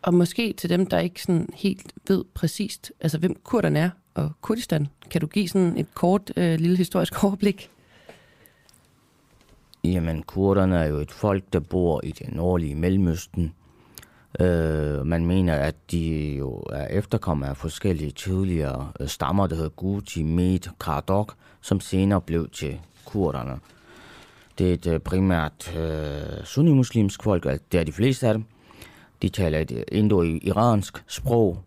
Og 0.03 0.15
måske 0.15 0.53
til 0.53 0.71
dem, 0.71 0.87
der 0.87 0.99
ikke 0.99 1.23
sådan 1.23 1.49
helt 1.55 1.93
ved 2.09 2.25
præcist, 2.35 2.93
altså 3.01 3.19
hvem 3.19 3.37
kurderne 3.45 3.79
er 3.79 3.91
og 4.15 4.33
Kurdistan, 4.41 4.89
kan 5.11 5.21
du 5.21 5.27
give 5.27 5.49
sådan 5.49 5.79
et 5.79 5.95
kort 5.95 6.33
øh, 6.37 6.61
lille 6.61 6.77
historisk 6.77 7.25
overblik? 7.25 7.71
Jamen, 9.85 10.23
kurderne 10.23 10.79
er 10.79 10.87
jo 10.87 10.97
et 10.97 11.11
folk, 11.11 11.45
der 11.53 11.61
bor 11.61 12.01
i 12.05 12.11
det 12.11 12.35
nordlige 12.35 12.75
Mellemøsten. 12.75 13.53
Øh, 14.41 15.07
man 15.07 15.27
mener, 15.27 15.55
at 15.55 15.75
de 15.91 16.35
jo 16.39 16.63
er 16.73 16.87
efterkommere 16.87 17.51
af 17.51 17.57
forskellige 17.57 18.11
tidligere 18.11 18.93
øh, 19.01 19.09
stammer, 19.09 19.47
der 19.47 19.57
hedder 19.57 19.71
Guti, 19.71 20.23
Med, 20.23 20.59
Kardok, 20.81 21.35
som 21.61 21.81
senere 21.81 22.21
blev 22.21 22.49
til 22.49 22.81
kurderne. 23.05 23.59
Det 24.59 24.69
er 24.69 24.75
et 24.75 24.87
øh, 24.87 25.01
primært 25.01 25.77
øh, 25.77 26.45
sunnimuslimsk 26.45 27.23
folk, 27.23 27.47
altså 27.47 27.65
det 27.73 27.81
er 27.81 27.85
de 27.85 27.93
fleste 27.93 28.27
af 28.27 28.35
dem. 28.35 28.45
De 29.23 29.29
taler 29.29 29.59
et 29.59 29.73
øh, 29.73 29.83
indo-iransk 29.93 31.05
sprog, 31.07 31.59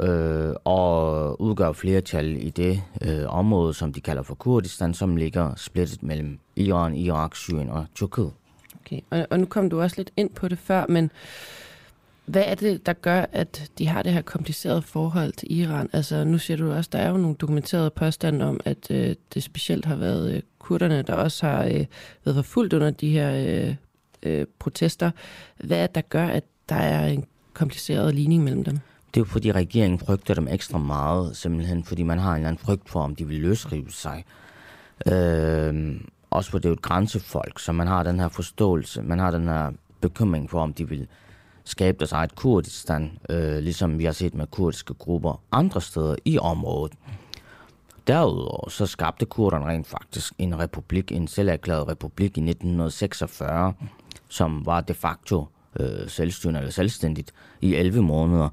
øh, 0.00 0.54
og 0.64 1.40
udgør 1.40 1.72
flertal 1.72 2.46
i 2.46 2.50
det 2.50 2.82
øh, 3.02 3.24
område, 3.28 3.74
som 3.74 3.92
de 3.92 4.00
kalder 4.00 4.22
for 4.22 4.34
Kurdistan, 4.34 4.94
som 4.94 5.16
ligger 5.16 5.54
splittet 5.56 6.02
mellem 6.02 6.38
Iran, 6.56 6.94
Irak, 6.94 7.36
Syrien 7.36 7.70
og 7.70 7.86
Tyrkiet. 7.94 8.32
Okay, 8.80 9.00
og, 9.10 9.26
og 9.30 9.40
nu 9.40 9.46
kom 9.46 9.70
du 9.70 9.80
også 9.80 9.96
lidt 9.96 10.10
ind 10.16 10.30
på 10.30 10.48
det 10.48 10.58
før, 10.58 10.86
men 10.88 11.10
hvad 12.28 12.42
er 12.46 12.54
det, 12.54 12.86
der 12.86 12.92
gør, 12.92 13.24
at 13.32 13.70
de 13.78 13.86
har 13.86 14.02
det 14.02 14.12
her 14.12 14.22
komplicerede 14.22 14.82
forhold 14.82 15.32
til 15.32 15.58
Iran? 15.60 15.90
Altså, 15.92 16.24
nu 16.24 16.38
siger 16.38 16.56
du 16.56 16.72
også, 16.72 16.90
der 16.92 16.98
er 16.98 17.10
jo 17.10 17.16
nogle 17.16 17.36
dokumenterede 17.36 17.90
påstande 17.90 18.44
om, 18.44 18.60
at 18.64 18.90
øh, 18.90 19.14
det 19.34 19.42
specielt 19.42 19.84
har 19.84 19.96
været 19.96 20.34
øh, 20.34 20.42
kurderne, 20.58 21.02
der 21.02 21.14
også 21.14 21.46
har 21.46 21.64
øh, 21.64 21.84
været 22.24 22.34
forfulgt 22.34 22.72
under 22.72 22.90
de 22.90 23.10
her 23.10 23.32
øh, 23.66 23.74
øh, 24.22 24.46
protester. 24.58 25.10
Hvad 25.64 25.78
er 25.78 25.86
det, 25.86 25.94
der 25.94 26.00
gør, 26.00 26.26
at 26.26 26.44
der 26.68 26.74
er 26.74 27.06
en 27.06 27.24
kompliceret 27.54 28.14
ligning 28.14 28.44
mellem 28.44 28.64
dem? 28.64 28.78
Det 29.14 29.20
er 29.20 29.24
jo 29.24 29.24
fordi 29.24 29.52
regeringen 29.52 29.98
frygter 29.98 30.34
dem 30.34 30.48
ekstra 30.48 30.78
meget, 30.78 31.36
simpelthen 31.36 31.84
fordi 31.84 32.02
man 32.02 32.18
har 32.18 32.30
en 32.30 32.36
eller 32.36 32.48
anden 32.48 32.64
frygt 32.64 32.88
for, 32.88 33.00
om 33.00 33.14
de 33.14 33.28
vil 33.28 33.40
løsrive 33.40 33.90
sig. 33.90 34.24
Øh, 35.06 36.00
også 36.30 36.50
fordi 36.50 36.62
det 36.62 36.68
er 36.68 36.70
jo 36.70 36.74
et 36.74 36.82
grænsefolk, 36.82 37.58
så 37.58 37.72
man 37.72 37.86
har 37.86 38.02
den 38.02 38.20
her 38.20 38.28
forståelse, 38.28 39.02
man 39.02 39.18
har 39.18 39.30
den 39.30 39.48
her 39.48 39.72
bekymring 40.00 40.50
for, 40.50 40.60
om 40.60 40.72
de 40.72 40.88
vil 40.88 41.06
skabe 41.64 41.98
deres 41.98 42.12
eget 42.12 42.34
Kurdistan, 42.34 43.18
øh, 43.30 43.58
ligesom 43.58 43.98
vi 43.98 44.04
har 44.04 44.12
set 44.12 44.34
med 44.34 44.46
kurdiske 44.46 44.94
grupper 44.94 45.40
andre 45.52 45.80
steder 45.80 46.16
i 46.24 46.38
området. 46.38 46.92
Derudover 48.06 48.70
så 48.70 48.86
skabte 48.86 49.26
kurderne 49.26 49.66
rent 49.66 49.86
faktisk 49.86 50.32
en 50.38 50.58
republik, 50.58 51.12
en 51.12 51.28
selverklæret 51.28 51.88
republik 51.88 52.38
i 52.38 52.40
1946, 52.40 53.74
som 54.28 54.66
var 54.66 54.80
de 54.80 54.94
facto 54.94 55.46
øh, 55.80 56.08
selvstyrende 56.08 56.60
eller 56.60 56.72
selvstændigt 56.72 57.32
i 57.60 57.74
11 57.74 58.02
måneder. 58.02 58.48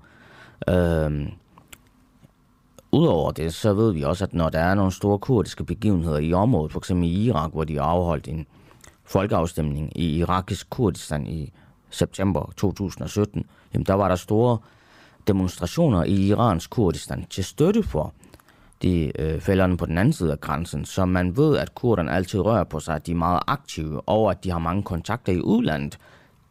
Øh, 0.70 1.28
Udover 2.96 3.32
det, 3.32 3.54
så 3.54 3.74
ved 3.74 3.94
vi 3.94 4.04
også, 4.04 4.24
at 4.24 4.34
når 4.34 4.50
der 4.50 4.60
er 4.60 4.76
nogle 4.76 4.92
store 4.92 5.20
kurdiske 5.20 5.64
begivenheder 5.64 6.18
i 6.18 6.34
området, 6.34 6.72
f.eks. 6.72 6.90
i 6.90 7.26
Irak, 7.26 7.52
hvor 7.52 7.64
de 7.64 7.76
har 7.76 7.84
afholdt 7.84 8.28
en 8.28 8.48
folkeafstemning 9.04 10.00
i 10.00 10.18
irakisk 10.18 10.70
Kurdistan 10.70 11.28
i 11.28 11.52
september 11.90 12.54
2017, 12.58 13.46
jamen 13.74 13.86
der 13.86 13.94
var 13.94 14.08
der 14.08 14.16
store 14.16 14.58
demonstrationer 15.28 16.04
i 16.04 16.28
Irans 16.28 16.68
Kurdistan 16.68 17.26
til 17.30 17.44
støtte 17.44 17.84
for 17.84 18.14
de 18.82 19.12
øh, 19.22 19.42
fælderne 19.42 19.78
på 19.78 19.86
den 19.86 19.98
anden 19.98 20.14
side 20.14 20.32
af 20.32 20.42
grænsen, 20.42 20.86
så 20.86 21.06
man 21.06 21.38
ved, 21.38 21.58
at 21.58 21.76
kurderne 21.76 22.12
altid 22.12 22.40
rører 22.40 22.64
på 22.64 22.80
sig, 22.80 22.96
at 22.96 23.06
de 23.06 23.12
er 23.12 23.16
meget 23.16 23.40
aktive, 23.48 24.02
og 24.02 24.32
at 24.32 24.44
de 24.44 24.52
har 24.52 24.60
mange 24.60 24.84
kontakter 24.84 25.34
i 25.34 25.42
udlandet. 25.42 25.98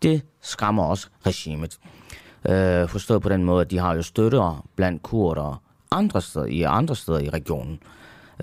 Det 0.02 0.22
skræmmer 0.40 0.84
også 0.84 1.08
regimet. 1.26 1.78
Øh, 2.48 2.88
forstået 2.88 3.22
på 3.22 3.28
den 3.28 3.44
måde, 3.44 3.60
at 3.60 3.70
de 3.70 3.78
har 3.78 3.94
jo 3.94 4.02
støtter 4.02 4.66
blandt 4.76 5.02
kurder 5.02 5.62
andre 5.90 6.22
steder, 6.22 6.46
i 6.46 6.62
andre 6.62 6.96
steder 6.96 7.18
i 7.18 7.28
regionen. 7.28 7.78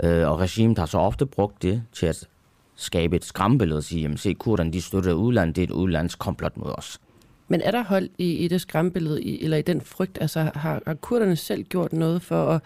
Øh, 0.03 0.29
og 0.29 0.39
regimet 0.39 0.77
har 0.77 0.85
så 0.85 0.97
ofte 0.97 1.25
brugt 1.25 1.61
det 1.61 1.83
til 1.93 2.05
at 2.05 2.27
skabe 2.75 3.15
et 3.15 3.25
skræmmebillede 3.25 3.77
og 3.77 3.83
sige, 3.83 4.01
jamen 4.01 4.17
se, 4.17 4.33
kurderne 4.33 4.73
de 4.73 4.81
støtter 4.81 5.13
udlandet, 5.13 5.55
det 5.55 5.61
er 5.61 5.67
et 5.67 5.71
udlandskomplot 5.71 6.57
mod 6.57 6.71
os. 6.77 6.99
Men 7.47 7.61
er 7.61 7.71
der 7.71 7.83
hold 7.83 8.09
i, 8.17 8.33
i 8.33 8.47
det 8.47 8.61
skræmmebillede, 8.61 9.23
i, 9.23 9.43
eller 9.43 9.57
i 9.57 9.61
den 9.61 9.81
frygt? 9.81 10.17
Altså 10.21 10.51
har, 10.55 10.81
har 10.87 10.93
kurderne 10.93 11.35
selv 11.35 11.63
gjort 11.63 11.93
noget 11.93 12.21
for 12.21 12.47
at 12.47 12.61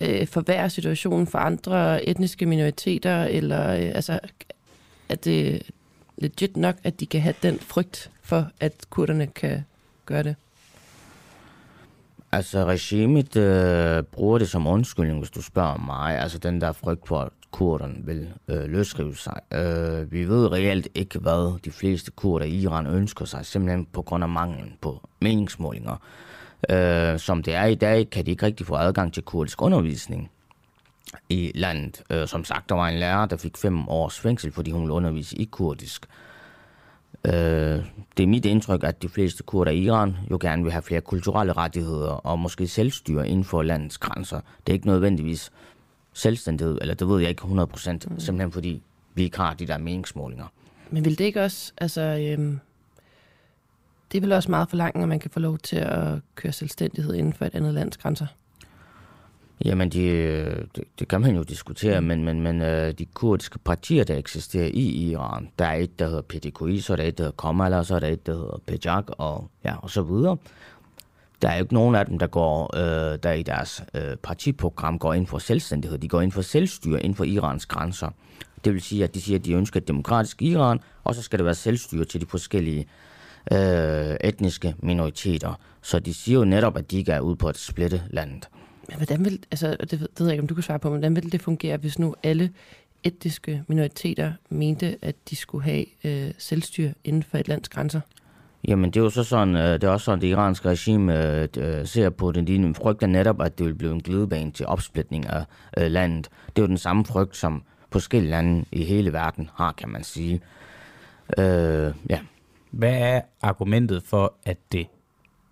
øh, 0.00 0.26
forværre 0.26 0.70
situationen 0.70 1.26
for 1.26 1.38
andre 1.38 2.08
etniske 2.08 2.46
minoriteter, 2.46 3.24
eller 3.24 3.70
øh, 3.70 3.92
altså, 3.94 4.18
er 5.08 5.14
det 5.14 5.62
legit 6.16 6.56
nok, 6.56 6.76
at 6.84 7.00
de 7.00 7.06
kan 7.06 7.20
have 7.20 7.34
den 7.42 7.58
frygt 7.58 8.10
for, 8.22 8.46
at 8.60 8.72
kurderne 8.90 9.26
kan 9.26 9.64
gøre 10.06 10.22
det? 10.22 10.36
Altså, 12.34 12.64
regimet 12.64 13.36
øh, 13.36 14.02
bruger 14.02 14.38
det 14.38 14.48
som 14.48 14.66
undskyldning, 14.66 15.18
hvis 15.18 15.30
du 15.30 15.42
spørger 15.42 15.76
mig. 15.76 16.18
Altså, 16.18 16.38
den 16.38 16.60
der 16.60 16.72
frygt 16.72 17.08
for, 17.08 17.18
at 17.18 17.28
kurderne 17.50 17.94
vil 18.04 18.28
øh, 18.48 18.64
løsrive 18.64 19.16
sig. 19.16 19.40
Øh, 19.52 20.12
vi 20.12 20.28
ved 20.28 20.52
reelt 20.52 20.88
ikke, 20.94 21.18
hvad 21.18 21.58
de 21.64 21.70
fleste 21.70 22.10
kurder 22.10 22.46
i 22.46 22.54
Iran 22.54 22.86
ønsker 22.86 23.24
sig, 23.24 23.46
simpelthen 23.46 23.86
på 23.92 24.02
grund 24.02 24.24
af 24.24 24.28
manglen 24.28 24.72
på 24.80 25.08
meningsmålinger. 25.20 25.96
Øh, 26.70 27.18
som 27.18 27.42
det 27.42 27.54
er 27.54 27.64
i 27.64 27.74
dag, 27.74 28.10
kan 28.10 28.26
de 28.26 28.30
ikke 28.30 28.46
rigtig 28.46 28.66
få 28.66 28.74
adgang 28.74 29.14
til 29.14 29.22
kurdisk 29.22 29.62
undervisning 29.62 30.30
i 31.28 31.52
landet. 31.54 32.02
Øh, 32.10 32.28
som 32.28 32.44
sagt, 32.44 32.68
der 32.68 32.74
var 32.74 32.88
en 32.88 32.98
lærer, 32.98 33.26
der 33.26 33.36
fik 33.36 33.56
fem 33.56 33.88
års 33.88 34.20
fængsel, 34.20 34.52
fordi 34.52 34.70
hun 34.70 34.80
ville 34.80 34.94
undervise 34.94 35.36
i 35.36 35.44
kurdisk. 35.44 36.06
Øh, 37.26 37.84
det 38.16 38.22
er 38.22 38.26
mit 38.26 38.44
indtryk, 38.44 38.84
at 38.84 39.02
de 39.02 39.08
fleste 39.08 39.42
kurder 39.42 39.72
i 39.72 39.78
Iran 39.78 40.16
jo 40.30 40.38
gerne 40.40 40.62
vil 40.62 40.72
have 40.72 40.82
flere 40.82 41.00
kulturelle 41.00 41.52
rettigheder 41.52 42.10
og 42.10 42.38
måske 42.38 42.68
selvstyre 42.68 43.28
inden 43.28 43.44
for 43.44 43.62
landets 43.62 43.98
grænser. 43.98 44.40
Det 44.66 44.72
er 44.72 44.74
ikke 44.74 44.86
nødvendigvis 44.86 45.52
selvstændighed, 46.12 46.78
eller 46.80 46.94
det 46.94 47.08
ved 47.08 47.20
jeg 47.20 47.30
ikke 47.30 47.42
100%, 47.42 47.46
mm. 47.48 48.20
simpelthen 48.20 48.52
fordi 48.52 48.82
vi 49.14 49.22
ikke 49.22 49.36
har 49.36 49.54
de 49.54 49.66
der 49.66 49.78
meningsmålinger. 49.78 50.46
Men 50.90 51.04
vil 51.04 51.18
det 51.18 51.24
ikke 51.24 51.42
også, 51.42 51.72
altså, 51.78 52.00
øhm, 52.00 52.60
det 54.12 54.18
er 54.18 54.20
vel 54.20 54.32
også 54.32 54.50
meget 54.50 54.68
forlangt, 54.68 54.96
at 55.02 55.08
man 55.08 55.20
kan 55.20 55.30
få 55.30 55.40
lov 55.40 55.58
til 55.58 55.76
at 55.76 56.18
køre 56.34 56.52
selvstændighed 56.52 57.14
inden 57.14 57.32
for 57.32 57.44
et 57.44 57.54
andet 57.54 57.74
lands 57.74 57.96
grænser? 57.96 58.26
Jamen, 59.64 59.88
de, 59.88 60.06
det, 60.76 60.84
det 60.98 61.08
kan 61.08 61.20
man 61.20 61.36
jo 61.36 61.42
diskutere, 61.42 62.00
mm. 62.00 62.06
men, 62.06 62.24
men, 62.24 62.40
men 62.40 62.62
øh, 62.62 62.92
de 62.92 63.04
kurdiske 63.04 63.58
partier, 63.58 64.04
der 64.04 64.16
eksisterer 64.16 64.70
i 64.74 65.10
Iran, 65.10 65.48
der 65.58 65.64
er 65.64 65.74
et, 65.74 65.98
der 65.98 66.06
hedder 66.06 66.22
PDKI, 66.22 66.80
så 66.80 66.92
er 66.92 66.96
der 66.96 67.04
et, 67.04 67.18
der 67.18 67.24
hedder 67.24 67.36
Komala, 67.36 67.82
så 67.82 67.94
er 67.94 67.98
der 68.00 68.08
et, 68.08 68.26
der 68.26 68.32
hedder 68.32 68.60
Pejak, 68.66 69.04
og, 69.08 69.50
ja, 69.64 69.76
og 69.76 69.90
så 69.90 70.02
videre. 70.02 70.36
Der 71.42 71.48
er 71.48 71.56
jo 71.56 71.62
ikke 71.62 71.74
nogen 71.74 71.94
af 71.94 72.06
dem, 72.06 72.18
der 72.18 72.26
går 72.26 72.76
øh, 72.76 73.18
der 73.22 73.32
i 73.32 73.42
deres 73.42 73.82
øh, 73.94 74.16
partiprogram 74.16 74.98
går 74.98 75.14
ind 75.14 75.26
for 75.26 75.38
selvstændighed. 75.38 75.98
De 75.98 76.08
går 76.08 76.20
ind 76.20 76.32
for 76.32 76.42
selvstyre 76.42 77.02
inden 77.02 77.14
for 77.14 77.24
Irans 77.24 77.66
grænser. 77.66 78.08
Det 78.64 78.72
vil 78.72 78.82
sige, 78.82 79.04
at 79.04 79.14
de 79.14 79.20
siger, 79.20 79.38
at 79.38 79.44
de 79.44 79.52
ønsker 79.52 79.80
et 79.80 79.88
demokratisk 79.88 80.42
Iran, 80.42 80.80
og 81.04 81.14
så 81.14 81.22
skal 81.22 81.38
det 81.38 81.44
være 81.44 81.54
selvstyre 81.54 82.04
til 82.04 82.20
de 82.20 82.26
forskellige 82.26 82.86
øh, 83.52 84.16
etniske 84.20 84.74
minoriteter. 84.78 85.60
Så 85.82 85.98
de 85.98 86.14
siger 86.14 86.38
jo 86.38 86.44
netop, 86.44 86.76
at 86.76 86.90
de 86.90 86.96
ikke 86.96 87.12
er 87.12 87.20
ude 87.20 87.36
på 87.36 87.48
at 87.48 87.58
splitte 87.58 88.02
landet. 88.10 88.48
Men 88.88 88.96
hvordan 88.96 89.24
vil, 89.24 89.44
altså, 89.50 89.76
det 89.80 90.00
ved, 90.00 90.08
det 90.08 90.20
ved 90.20 90.26
jeg 90.26 90.32
ikke, 90.32 90.42
om 90.42 90.48
du 90.48 90.54
kan 90.54 90.62
svare 90.62 90.78
på, 90.78 90.90
men 90.90 90.98
hvordan 90.98 91.16
vil 91.16 91.32
det 91.32 91.42
fungere, 91.42 91.76
hvis 91.76 91.98
nu 91.98 92.14
alle 92.22 92.50
etniske 93.04 93.64
minoriteter 93.68 94.32
mente, 94.48 94.96
at 95.02 95.14
de 95.30 95.36
skulle 95.36 95.64
have 95.64 95.84
øh, 96.04 96.30
selvstyre 96.38 96.94
inden 97.04 97.22
for 97.22 97.38
et 97.38 97.48
lands 97.48 97.68
grænser? 97.68 98.00
Jamen, 98.68 98.90
det 98.90 99.00
er 99.00 99.04
jo 99.04 99.10
så 99.10 99.24
sådan, 99.24 99.56
øh, 99.56 99.72
det 99.72 99.84
er 99.84 99.88
også 99.88 100.04
sådan, 100.04 100.20
det 100.20 100.26
iranske 100.26 100.68
regime 100.68 101.34
øh, 101.34 101.48
øh, 101.58 101.86
ser 101.86 102.10
på 102.10 102.32
det. 102.32 102.46
De 102.46 102.74
frygter 102.74 103.06
netop, 103.06 103.42
at 103.42 103.58
det 103.58 103.66
vil 103.66 103.74
blive 103.74 103.92
en 103.92 104.02
glidebane 104.02 104.50
til 104.50 104.66
opsplitning 104.66 105.26
af 105.26 105.44
øh, 105.78 105.90
landet. 105.90 106.28
Det 106.46 106.58
er 106.58 106.62
jo 106.62 106.68
den 106.68 106.78
samme 106.78 107.04
frygt, 107.04 107.36
som 107.36 107.62
forskellige 107.90 108.30
lande 108.30 108.64
i 108.72 108.84
hele 108.84 109.12
verden 109.12 109.50
har, 109.54 109.72
kan 109.72 109.88
man 109.88 110.04
sige. 110.04 110.40
Øh, 111.38 111.94
ja. 112.10 112.20
Hvad 112.70 112.94
er 112.94 113.20
argumentet 113.42 114.02
for, 114.02 114.34
at 114.44 114.56
det 114.72 114.86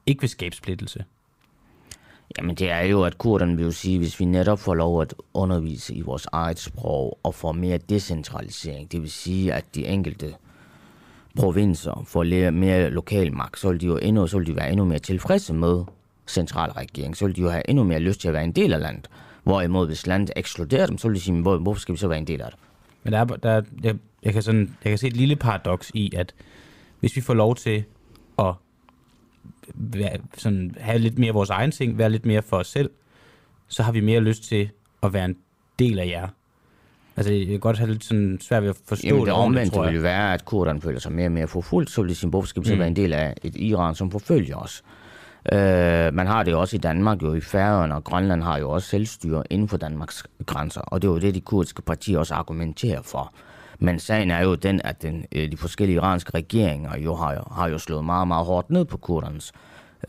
ikke 0.06 0.20
vil 0.20 0.30
skabe 0.30 0.56
splittelse? 0.56 1.04
Jamen 2.38 2.54
det 2.54 2.70
er 2.70 2.80
jo, 2.80 3.02
at 3.02 3.18
kurderne 3.18 3.56
vil 3.56 3.64
jo 3.64 3.70
sige, 3.70 3.98
hvis 3.98 4.20
vi 4.20 4.24
netop 4.24 4.59
får 4.59 4.74
lov 4.74 5.02
at 5.02 5.14
undervise 5.34 5.94
i 5.94 6.00
vores 6.00 6.26
eget 6.32 6.59
sprog 6.59 7.18
og 7.22 7.34
får 7.34 7.52
mere 7.52 7.78
decentralisering, 7.78 8.92
det 8.92 9.02
vil 9.02 9.10
sige, 9.10 9.52
at 9.52 9.64
de 9.74 9.86
enkelte 9.86 10.34
provinser 11.36 12.04
får 12.06 12.50
mere 12.50 12.90
lokal 12.90 13.32
magt, 13.32 13.59
så 13.59 13.68
vil 13.68 13.80
de 13.80 13.86
jo 13.86 13.96
endnu, 13.96 14.26
så 14.26 14.38
vil 14.38 14.46
de 14.46 14.56
være 14.56 14.70
endnu 14.70 14.84
mere 14.84 14.98
tilfredse 14.98 15.54
med 15.54 15.84
centralregeringen. 16.26 17.14
Så 17.14 17.26
vil 17.26 17.36
de 17.36 17.40
jo 17.40 17.48
have 17.50 17.70
endnu 17.70 17.84
mere 17.84 17.98
lyst 17.98 18.20
til 18.20 18.28
at 18.28 18.34
være 18.34 18.44
en 18.44 18.52
del 18.52 18.72
af 18.72 18.80
landet. 18.80 19.09
Hvorimod 19.42 19.86
hvis 19.86 20.06
landet 20.06 20.30
ekskluderer 20.36 20.86
dem, 20.86 20.98
så 20.98 21.09
vil 21.09 21.14
de 21.14 21.20
sige, 21.20 21.42
hvor, 21.42 21.59
hvorfor 21.59 21.80
skal 21.80 21.92
vi 21.92 21.98
så 21.98 22.09
være 22.09 22.18
en 22.18 22.26
del 22.26 22.40
af 22.42 22.50
det? 22.50 22.59
Men 23.04 23.12
der 23.12 23.18
er, 23.18 23.24
der, 23.24 23.62
jeg, 23.82 23.96
jeg, 24.22 24.32
kan 24.32 24.42
sådan, 24.42 24.76
jeg 24.84 24.90
kan 24.90 24.98
se 24.98 25.06
et 25.06 25.16
lille 25.16 25.36
paradoks 25.36 25.90
i, 25.94 26.12
at 26.16 26.34
hvis 27.00 27.16
vi 27.16 27.20
får 27.20 27.34
lov 27.34 27.56
til 27.56 27.84
at 28.38 28.54
være, 29.74 30.10
sådan, 30.38 30.74
have 30.80 30.98
lidt 30.98 31.18
mere 31.18 31.32
vores 31.32 31.50
egen 31.50 31.70
ting, 31.70 31.98
være 31.98 32.10
lidt 32.10 32.26
mere 32.26 32.42
for 32.42 32.56
os 32.56 32.66
selv, 32.66 32.90
så 33.68 33.82
har 33.82 33.92
vi 33.92 34.00
mere 34.00 34.20
lyst 34.20 34.42
til 34.44 34.70
at 35.02 35.12
være 35.12 35.24
en 35.24 35.36
del 35.78 35.98
af 35.98 36.06
jer. 36.06 36.28
Altså, 37.16 37.32
jeg 37.32 37.46
kan 37.46 37.60
godt 37.60 37.78
have 37.78 37.90
lidt 37.90 38.04
sådan 38.04 38.38
svært 38.40 38.62
ved 38.62 38.70
at 38.70 38.76
forstå 38.86 39.06
Jamen 39.06 39.20
det 39.20 39.26
det 39.26 39.34
omvendte 39.34 39.74
tror 39.76 39.84
jeg. 39.84 39.96
jo 39.96 40.00
være, 40.00 40.34
at 40.34 40.44
kurderne 40.44 40.80
føler 40.80 41.00
sig 41.00 41.12
mere 41.12 41.26
og 41.26 41.32
mere 41.32 41.46
forfulgt, 41.48 41.90
så 41.90 42.02
vil 42.02 42.10
de 42.10 42.14
sige, 42.14 42.30
hvorfor 42.30 42.48
skal 42.48 42.62
vi 42.62 42.66
så 42.68 42.72
Mm. 42.74 42.78
være 42.78 42.88
en 42.88 42.96
del 42.96 43.12
af 43.12 43.34
et 43.42 43.56
Iran, 43.56 43.94
som 43.94 44.10
forfølger 44.10 44.56
os? 44.56 44.82
Øh, 45.52 46.14
man 46.14 46.26
har 46.26 46.42
det 46.42 46.54
også 46.54 46.76
i 46.76 46.78
Danmark, 46.78 47.22
jo 47.22 47.34
i 47.34 47.40
Færøerne 47.40 47.94
og 47.94 48.04
Grønland 48.04 48.42
har 48.42 48.58
jo 48.58 48.70
også 48.70 48.88
selvstyre 48.88 49.42
inden 49.50 49.68
for 49.68 49.76
Danmarks 49.76 50.24
grænser, 50.46 50.80
og 50.80 51.02
det 51.02 51.08
er 51.08 51.12
jo 51.12 51.18
det, 51.18 51.34
de 51.34 51.40
kurdiske 51.40 51.82
partier 51.82 52.18
også 52.18 52.34
argumenterer 52.34 53.02
for. 53.02 53.32
Men 53.82 53.98
sagen 53.98 54.30
er 54.30 54.42
jo 54.42 54.54
den, 54.54 54.80
at 54.84 55.02
den, 55.02 55.24
øh, 55.32 55.52
de 55.52 55.56
forskellige 55.56 55.96
iranske 55.96 56.30
regeringer 56.34 56.98
jo 56.98 57.14
har, 57.14 57.52
har 57.56 57.68
jo 57.68 57.78
slået 57.78 58.04
meget, 58.04 58.28
meget 58.28 58.46
hårdt 58.46 58.70
ned 58.70 58.84
på 58.84 58.96
kurdernes 58.96 59.52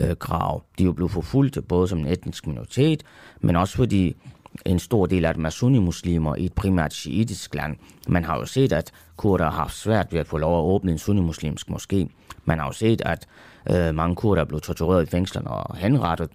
øh, 0.00 0.16
krav. 0.16 0.62
De 0.78 0.82
er 0.82 0.86
jo 0.86 0.92
blevet 0.92 1.12
forfulgt 1.12 1.58
både 1.68 1.88
som 1.88 1.98
en 1.98 2.06
etnisk 2.06 2.46
minoritet, 2.46 3.02
men 3.40 3.56
også 3.56 3.76
fordi 3.76 4.16
en 4.64 4.78
stor 4.78 5.06
del 5.06 5.24
af 5.24 5.34
dem 5.34 5.44
er 5.44 5.50
sunni-muslimer 5.50 6.36
i 6.36 6.44
et 6.44 6.52
primært 6.52 6.92
shiitisk 6.92 7.54
land. 7.54 7.76
Man 8.08 8.24
har 8.24 8.36
jo 8.36 8.44
set, 8.44 8.72
at 8.72 8.92
kurder 9.16 9.44
har 9.44 9.52
haft 9.52 9.76
svært 9.76 10.12
ved 10.12 10.20
at 10.20 10.26
få 10.26 10.38
lov 10.38 10.58
at 10.58 10.74
åbne 10.74 10.92
en 10.92 10.98
sunni-muslimsk 10.98 11.70
moské. 11.70 12.06
Man 12.44 12.58
har 12.58 12.66
jo 12.66 12.72
set, 12.72 13.02
at 13.04 13.26
øh, 13.70 13.94
mange 13.94 14.16
kurder 14.16 14.42
er 14.42 14.46
blevet 14.46 14.62
tortureret 14.62 15.06
i 15.06 15.10
fængslerne 15.10 15.50
og 15.50 15.76
henrettet. 15.76 16.30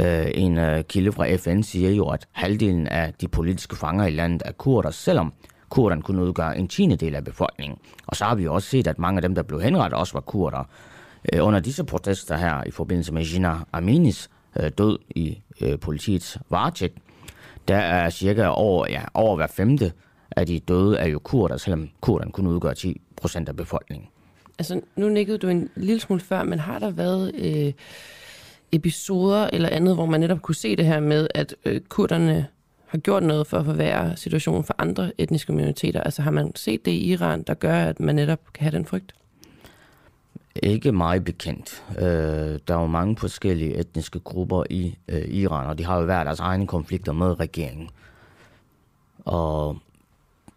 Øh, 0.00 0.26
en 0.34 0.58
øh, 0.58 0.84
kilde 0.84 1.12
fra 1.12 1.36
FN 1.36 1.62
siger 1.62 1.90
jo, 1.90 2.08
at 2.08 2.26
halvdelen 2.32 2.86
af 2.86 3.14
de 3.20 3.28
politiske 3.28 3.76
fanger 3.76 4.06
i 4.06 4.10
landet 4.10 4.42
er 4.44 4.52
kurder, 4.52 4.90
selvom 4.90 5.32
kurderne 5.68 6.02
kunne 6.02 6.22
udgøre 6.22 6.58
en 6.58 6.68
tiende 6.68 6.96
del 6.96 7.14
af 7.14 7.24
befolkningen. 7.24 7.78
Og 8.06 8.16
så 8.16 8.24
har 8.24 8.34
vi 8.34 8.46
også 8.46 8.68
set, 8.68 8.86
at 8.86 8.98
mange 8.98 9.18
af 9.18 9.22
dem, 9.22 9.34
der 9.34 9.42
blev 9.42 9.60
henrettet, 9.60 9.98
også 9.98 10.12
var 10.12 10.20
kurder. 10.20 10.64
Øh, 11.32 11.46
under 11.46 11.60
disse 11.60 11.84
protester 11.84 12.36
her, 12.36 12.62
i 12.66 12.70
forbindelse 12.70 13.14
med 13.14 13.24
Gina 13.24 13.54
Aminis 13.72 14.30
øh, 14.60 14.70
død 14.78 14.98
i 15.10 15.38
øh, 15.60 15.78
politiets 15.78 16.38
varetægt, 16.50 16.98
der 17.68 17.76
er 17.76 18.10
cirka 18.10 18.46
over, 18.46 18.86
ja, 18.90 19.02
over 19.14 19.36
hver 19.36 19.46
femte 19.46 19.92
af 20.30 20.46
de 20.46 20.58
døde 20.58 20.98
er 20.98 21.06
jo 21.06 21.18
kurder, 21.18 21.56
selvom 21.56 21.88
kurderne 22.00 22.32
kun 22.32 22.46
udgør 22.46 22.72
10 22.72 23.00
procent 23.16 23.48
af 23.48 23.56
befolkningen. 23.56 24.08
Altså, 24.58 24.80
nu 24.96 25.08
nikkede 25.08 25.38
du 25.38 25.48
en 25.48 25.68
lille 25.76 26.00
smule 26.00 26.20
før, 26.20 26.42
men 26.42 26.58
har 26.58 26.78
der 26.78 26.90
været 26.90 27.34
øh, 27.34 27.72
episoder 28.72 29.50
eller 29.52 29.68
andet, 29.68 29.94
hvor 29.94 30.06
man 30.06 30.20
netop 30.20 30.42
kunne 30.42 30.54
se 30.54 30.76
det 30.76 30.86
her 30.86 31.00
med, 31.00 31.28
at 31.34 31.54
øh, 31.64 31.80
kurderne 31.80 32.46
har 32.88 32.98
gjort 32.98 33.22
noget 33.22 33.46
for 33.46 33.58
at 33.58 33.64
forværre 33.64 34.16
situationen 34.16 34.64
for 34.64 34.74
andre 34.78 35.12
etniske 35.18 35.52
minoriteter? 35.52 36.00
Altså 36.00 36.22
har 36.22 36.30
man 36.30 36.56
set 36.56 36.84
det 36.84 36.90
i 36.90 37.12
Iran, 37.12 37.42
der 37.42 37.54
gør, 37.54 37.74
at 37.74 38.00
man 38.00 38.14
netop 38.14 38.40
kan 38.54 38.62
have 38.62 38.76
den 38.76 38.86
frygt? 38.86 39.14
Ikke 40.62 40.92
meget 40.92 41.24
bekendt. 41.24 41.84
Øh, 41.98 42.04
der 42.68 42.74
er 42.76 42.80
jo 42.80 42.86
mange 42.86 43.16
forskellige 43.16 43.78
etniske 43.78 44.20
grupper 44.20 44.64
i 44.70 44.98
øh, 45.08 45.28
Iran, 45.28 45.66
og 45.66 45.78
de 45.78 45.84
har 45.84 45.98
jo 45.98 46.04
hver 46.04 46.24
deres 46.24 46.40
egne 46.40 46.66
konflikter 46.66 47.12
med 47.12 47.40
regeringen. 47.40 47.90
Og 49.18 49.78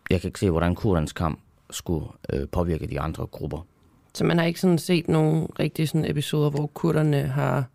jeg 0.09 0.21
kan 0.21 0.27
ikke 0.27 0.39
se, 0.39 0.49
hvordan 0.49 0.75
kurdernes 0.75 1.13
kamp 1.13 1.39
skulle 1.69 2.05
øh, 2.33 2.47
påvirke 2.47 2.87
de 2.87 2.99
andre 2.99 3.25
grupper. 3.25 3.65
Så 4.13 4.23
man 4.23 4.37
har 4.37 4.45
ikke 4.45 4.59
sådan 4.59 4.77
set 4.77 5.07
nogle 5.07 5.47
rigtige 5.59 5.87
sådan 5.87 6.11
episoder, 6.11 6.49
hvor 6.49 6.67
kurderne 6.67 7.21
har 7.21 7.65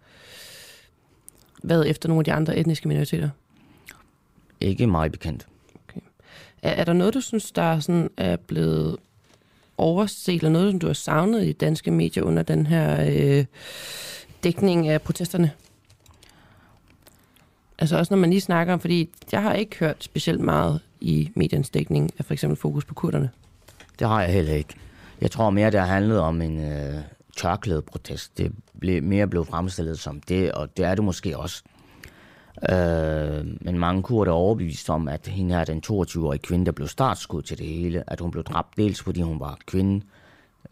været 1.62 1.91
efter 1.91 2.09
nogle 2.09 2.20
af 2.20 2.24
de 2.24 2.33
andre 2.33 2.57
etniske 2.57 2.89
minoriteter? 2.89 3.31
Ikke 4.67 4.87
meget 4.87 5.13
bekendt. 5.13 5.47
Er, 6.63 6.71
er 6.71 6.85
der 6.85 6.93
noget, 6.93 7.15
du 7.15 7.21
synes, 7.21 7.53
der 7.53 7.81
sådan 7.81 8.11
er 8.17 8.37
blevet 8.37 8.97
overset, 9.79 10.35
eller 10.35 10.51
noget, 10.51 10.73
som 10.73 10.81
du 10.81 10.87
har 10.87 10.95
savnet 10.95 11.45
i 11.45 11.53
danske 11.53 11.91
medier 11.91 12.23
under 12.23 12.43
den 12.43 12.67
her 12.67 13.07
øh, 13.09 13.45
dækning 14.45 14.89
af 14.89 15.03
protesterne? 15.03 15.51
Altså 17.79 17.99
også 17.99 18.15
når 18.15 18.19
man 18.21 18.31
lige 18.31 18.41
snakker 18.41 18.73
om, 18.73 18.81
fordi 18.81 19.11
jeg 19.33 19.43
har 19.43 19.55
ikke 19.55 19.77
hørt 19.79 20.05
specielt 20.05 20.41
meget 20.41 20.81
i 21.01 21.31
mediens 21.35 21.71
dækning 21.71 22.11
af 22.19 22.25
for 22.25 22.33
eksempel 22.33 22.57
fokus 22.57 22.85
på 22.85 22.95
kurderne. 22.95 23.31
Det 23.99 24.09
har 24.09 24.23
jeg 24.23 24.33
heller 24.33 24.55
ikke. 24.55 24.75
Jeg 25.21 25.31
tror 25.31 25.51
mere, 25.51 25.71
det 25.71 25.81
har 25.81 25.87
handlet 25.87 26.21
om 26.21 26.43
en 26.43 26.59
øh, 26.73 26.95
tørklædeprotest. 27.37 28.39
Det 28.39 28.53
blev 28.81 29.03
mere 29.03 29.27
blevet 29.27 29.47
fremstillet 29.47 29.99
som 29.99 30.21
det, 30.21 30.53
og 30.53 30.77
det 30.77 30.85
er 30.85 30.95
det 30.95 31.05
måske 31.05 31.39
også. 31.39 31.63
Øh, 32.62 33.47
men 33.61 33.78
mange 33.78 34.03
kurder 34.03 34.33
er 34.33 34.37
overbevist 34.37 34.91
om, 34.91 35.09
at 35.09 35.27
hende 35.27 35.55
her, 35.55 35.65
den 35.65 35.83
22-årige 35.87 36.43
kvinde, 36.43 36.66
der 36.66 36.73
blev 36.73 36.89
startskud 36.89 37.43
til 37.43 37.59
det 37.59 37.66
hele, 37.66 38.11
at 38.11 38.20
hun 38.20 38.31
blev 38.31 38.45
dræbt 38.45 38.77
dels 38.77 39.03
fordi 39.03 39.20
hun 39.20 39.41
var 39.41 39.59
kvinde, 39.66 40.05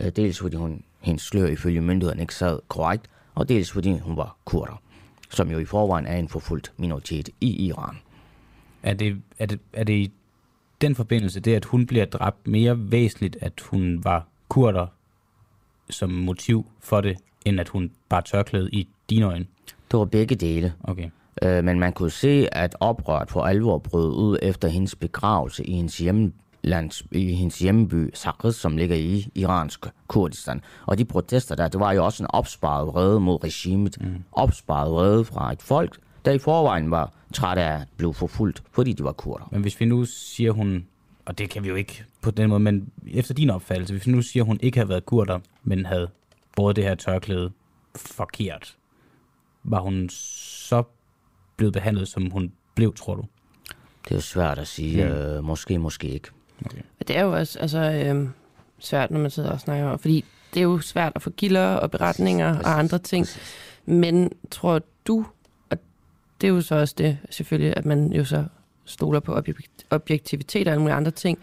øh, 0.01 0.09
dels 0.17 0.41
fordi 0.41 0.57
hun, 0.57 0.83
hendes 1.01 1.23
slør 1.23 1.47
ifølge 1.47 1.81
myndighederne 1.81 2.21
ikke 2.21 2.35
sad 2.35 2.59
korrekt, 2.69 3.11
og 3.35 3.49
dels 3.49 3.73
fordi 3.73 3.99
hun 3.99 4.17
var 4.17 4.37
kurder, 4.45 4.83
som 5.31 5.51
jo 5.51 5.59
i 5.59 5.65
forvejen 5.65 6.07
er 6.07 6.17
en 6.17 6.29
forfulgt 6.29 6.73
minoritet 6.77 7.29
i 7.41 7.67
Iran. 7.67 7.97
Er 8.83 8.95
det, 8.95 9.23
er, 9.39 9.47
det, 9.47 9.61
er 9.73 9.85
det 9.85 9.95
i 9.95 10.13
den 10.81 10.95
forbindelse, 10.95 11.41
det 11.41 11.55
at 11.55 11.65
hun 11.65 11.87
bliver 11.87 12.05
dræbt 12.05 12.47
mere 12.47 12.91
væsentligt, 12.93 13.37
at 13.41 13.53
hun 13.61 14.05
var 14.05 14.27
kurder 14.49 14.87
som 15.91 16.11
motiv 16.11 16.67
for 16.81 17.01
det, 17.01 17.19
end 17.45 17.61
at 17.61 17.69
hun 17.69 17.91
bare 18.09 18.23
tørklæde 18.23 18.71
i 18.73 18.89
dine 19.11 19.27
øjne? 19.27 19.47
Det 19.91 19.99
var 19.99 20.05
begge 20.05 20.35
dele. 20.35 20.73
Okay. 20.83 21.11
Øh, 21.43 21.65
men 21.65 21.81
man 21.81 21.93
kunne 21.93 22.11
se, 22.11 22.49
at 22.53 22.77
oprøret 22.81 23.31
for 23.31 23.43
alvor 23.43 23.79
brød 23.79 24.13
ud 24.15 24.39
efter 24.43 24.69
hendes 24.69 24.95
begravelse 24.95 25.65
i 25.65 25.73
hendes, 25.73 25.99
hjemlands, 25.99 27.03
i 27.13 27.35
hendes 27.35 27.59
hjemmeby, 27.59 28.11
Sakris, 28.15 28.55
som 28.55 28.77
ligger 28.77 28.97
i 28.97 29.29
iransk 29.35 29.87
Kurdistan. 30.09 30.61
Og 30.87 30.99
de 30.99 31.05
protester 31.05 31.55
der, 31.55 31.69
det 31.69 31.81
var 31.81 31.93
jo 31.93 32.05
også 32.05 32.23
en 32.23 32.31
opsparet 32.31 32.87
vrede 32.87 33.21
mod 33.21 33.45
regimet. 33.45 33.97
Mm. 34.01 34.25
Opsparet 34.33 34.93
vrede 34.93 35.25
fra 35.25 35.53
et 35.53 35.63
folk, 35.63 35.99
der 36.25 36.33
i 36.33 36.39
forvejen 36.39 36.91
var 36.91 37.13
træt 37.33 37.59
af 37.59 37.81
at 37.81 37.89
blive 37.97 38.15
forfulgt, 38.15 38.63
fordi 38.73 38.93
de 38.93 39.05
var 39.05 39.13
kurder. 39.13 39.49
Men 39.53 39.63
hvis 39.63 39.81
vi 39.81 39.85
nu 39.85 40.05
siger 40.05 40.53
hun, 40.53 40.87
og 41.25 41.39
det 41.39 41.51
kan 41.51 41.63
vi 41.63 41.69
jo 41.69 41.75
ikke 41.75 42.05
på 42.21 42.31
den 42.31 42.49
måde, 42.49 42.61
men 42.61 42.89
efter 43.07 43.35
din 43.35 43.51
opfattelse, 43.51 43.95
hvis 43.95 44.07
vi 44.07 44.13
nu 44.13 44.23
siger, 44.23 44.43
hun 44.45 44.59
ikke 44.63 44.79
havde 44.79 44.89
været 44.89 45.07
kurder, 45.07 45.39
men 45.63 45.87
havde 45.87 46.09
båret 46.57 46.77
det 46.77 46.85
her 46.85 46.95
tørklæde 46.95 47.51
forkert, 47.97 48.77
var 49.65 49.81
hun 49.81 50.09
så 50.09 50.83
blevet 51.57 51.73
behandlet, 51.73 52.09
som 52.09 52.31
hun 52.31 52.53
blev, 52.75 52.95
tror 52.95 53.15
du? 53.15 53.25
Det 54.05 54.11
er 54.11 54.15
jo 54.15 54.21
svært 54.21 54.59
at 54.59 54.69
sige. 54.69 55.05
Mm. 55.05 55.11
Øh, 55.11 55.45
måske, 55.45 55.79
måske 55.79 56.09
ikke. 56.09 56.29
Okay. 56.65 56.79
Og 57.01 57.09
det 57.09 57.17
er 57.17 57.23
jo 57.23 57.33
også 57.33 57.59
altså, 57.59 57.79
øh, 57.79 58.29
svært, 58.79 59.11
når 59.11 59.19
man 59.19 59.31
sidder 59.31 59.51
og 59.51 59.61
snakker 59.61 59.87
om, 59.87 59.99
fordi 59.99 60.25
det 60.55 60.61
er 60.61 60.65
jo 60.65 60.81
svært 60.81 61.13
at 61.15 61.23
få 61.23 61.31
kilder 61.31 61.67
og 61.67 61.91
beretninger 61.91 62.53
præcis, 62.53 62.67
og 62.67 62.79
andre 62.79 62.99
ting. 62.99 63.25
Præcis. 63.25 63.55
Men 63.87 64.33
tror 64.51 64.81
du, 65.07 65.25
og 65.71 65.79
det 66.41 66.47
er 66.47 66.53
jo 66.53 66.61
så 66.61 66.75
også 66.75 66.95
det 66.99 67.19
selvfølgelig, 67.31 67.77
at 67.77 67.87
man 67.87 68.13
jo 68.13 68.25
så 68.25 68.45
stoler 68.85 69.21
på 69.21 69.39
objek- 69.39 69.87
objektivitet 69.91 70.69
og 70.69 70.73
alle 70.73 70.81
mulige 70.81 70.97
andre 70.97 71.11
ting. 71.11 71.39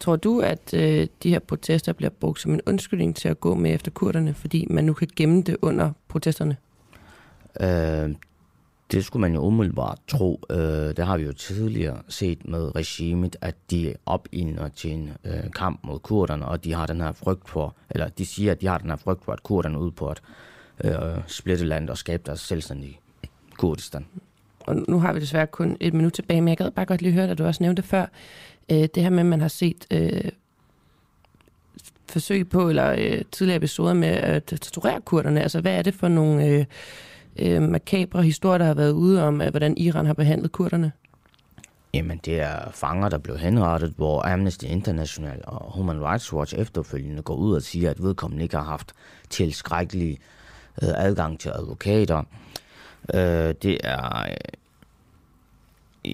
Tror 0.00 0.16
du, 0.16 0.40
at 0.40 0.74
øh, 0.74 1.06
de 1.22 1.30
her 1.30 1.38
protester 1.38 1.92
bliver 1.92 2.10
brugt 2.10 2.40
som 2.40 2.52
en 2.52 2.60
undskyldning 2.66 3.16
til 3.16 3.28
at 3.28 3.40
gå 3.40 3.54
med 3.54 3.74
efter 3.74 3.90
kurderne, 3.90 4.34
fordi 4.34 4.66
man 4.70 4.84
nu 4.84 4.92
kan 4.92 5.08
gemme 5.16 5.42
det 5.42 5.56
under 5.62 5.92
protesterne? 6.08 6.56
Øh, 7.60 8.14
det 8.92 9.04
skulle 9.04 9.20
man 9.20 9.34
jo 9.34 9.40
umiddelbart 9.40 9.98
tro. 10.08 10.40
Øh, 10.50 10.58
det 10.96 11.06
har 11.06 11.16
vi 11.16 11.24
jo 11.24 11.32
tidligere 11.32 12.02
set 12.08 12.48
med 12.48 12.76
regimet, 12.76 13.36
at 13.40 13.54
de 13.70 13.94
opildner 14.06 14.68
til 14.68 14.90
en 14.90 15.10
øh, 15.24 15.50
kamp 15.54 15.80
mod 15.84 15.98
kurderne, 15.98 16.46
og 16.46 16.64
de 16.64 16.74
har 16.74 16.86
den 16.86 17.00
her 17.00 17.12
frygt 17.12 17.48
for, 17.48 17.76
eller 17.90 18.08
de 18.08 18.26
siger, 18.26 18.52
at 18.52 18.60
de 18.60 18.66
har 18.66 18.78
den 18.78 18.90
her 18.90 18.96
frygt 18.96 19.24
for, 19.24 19.32
at 19.32 19.42
kurderne 19.42 19.74
er 19.74 19.80
ude 19.80 19.92
på 19.92 20.08
at 20.08 20.20
øh, 20.84 20.92
splitte 21.26 21.64
landet 21.64 21.90
og 21.90 21.98
skabe 21.98 22.22
deres 22.26 22.40
selvstændige 22.40 23.00
Kurdistan. 23.58 24.06
Og 24.60 24.76
nu 24.88 25.00
har 25.00 25.12
vi 25.12 25.20
desværre 25.20 25.46
kun 25.46 25.76
et 25.80 25.94
minut 25.94 26.12
tilbage, 26.12 26.40
men 26.40 26.48
jeg 26.48 26.56
gad 26.56 26.70
bare 26.70 26.86
godt 26.86 27.02
lige 27.02 27.12
høre, 27.12 27.28
at 27.28 27.38
du 27.38 27.44
også 27.44 27.62
nævnte 27.62 27.82
før, 27.82 28.06
øh, 28.68 28.88
det 28.94 29.02
her 29.02 29.10
med, 29.10 29.20
at 29.20 29.26
man 29.26 29.40
har 29.40 29.48
set 29.48 29.86
øh, 29.90 30.30
forsøg 32.08 32.48
på, 32.48 32.68
eller 32.68 32.94
øh, 32.98 33.22
tidligere 33.32 33.56
episoder 33.56 33.94
med 33.94 34.08
at 34.08 34.44
torturere 34.44 35.00
kurderne. 35.00 35.42
Altså, 35.42 35.60
hvad 35.60 35.74
er 35.74 35.82
det 35.82 35.94
for 35.94 36.08
nogle 36.08 36.46
øh, 36.46 36.64
øh, 37.38 37.62
makabre 37.62 38.22
historier, 38.22 38.58
der 38.58 38.64
har 38.64 38.74
været 38.74 38.92
ude 38.92 39.24
om, 39.24 39.40
at, 39.40 39.50
hvordan 39.50 39.78
Iran 39.78 40.06
har 40.06 40.14
behandlet 40.14 40.52
kurderne? 40.52 40.92
Jamen, 41.94 42.20
det 42.24 42.40
er 42.40 42.70
fanger, 42.70 43.08
der 43.08 43.18
blev 43.18 43.38
henrettet, 43.38 43.92
hvor 43.96 44.32
Amnesty 44.32 44.64
International 44.64 45.42
og 45.46 45.72
Human 45.72 46.04
Rights 46.04 46.32
Watch 46.32 46.54
efterfølgende 46.58 47.22
går 47.22 47.34
ud 47.34 47.54
og 47.54 47.62
siger, 47.62 47.90
at 47.90 48.02
vedkommende 48.02 48.42
ikke 48.42 48.56
har 48.56 48.64
haft 48.64 48.92
tilskrækkelig 49.30 50.18
øh, 50.82 50.88
adgang 50.96 51.40
til 51.40 51.48
advokater. 51.48 52.22
Øh, 53.14 53.54
det 53.62 53.78
er 53.84 54.22
øh, 54.22 54.36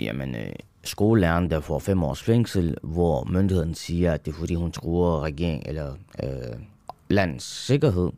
jamen, 0.04 0.34
øh, 0.34 0.52
skolelæreren, 0.84 1.50
der 1.50 1.60
får 1.60 1.78
fem 1.78 2.02
års 2.02 2.22
fængsel, 2.22 2.76
hvor 2.82 3.24
myndigheden 3.24 3.74
siger, 3.74 4.12
at 4.12 4.24
det 4.24 4.32
er 4.32 4.36
fordi, 4.36 4.54
hun 4.54 4.72
truer 4.72 5.22
regering 5.22 5.62
eller 5.66 5.94
øh, 6.22 6.58
landets 7.08 7.66
sikkerhed. 7.66 8.10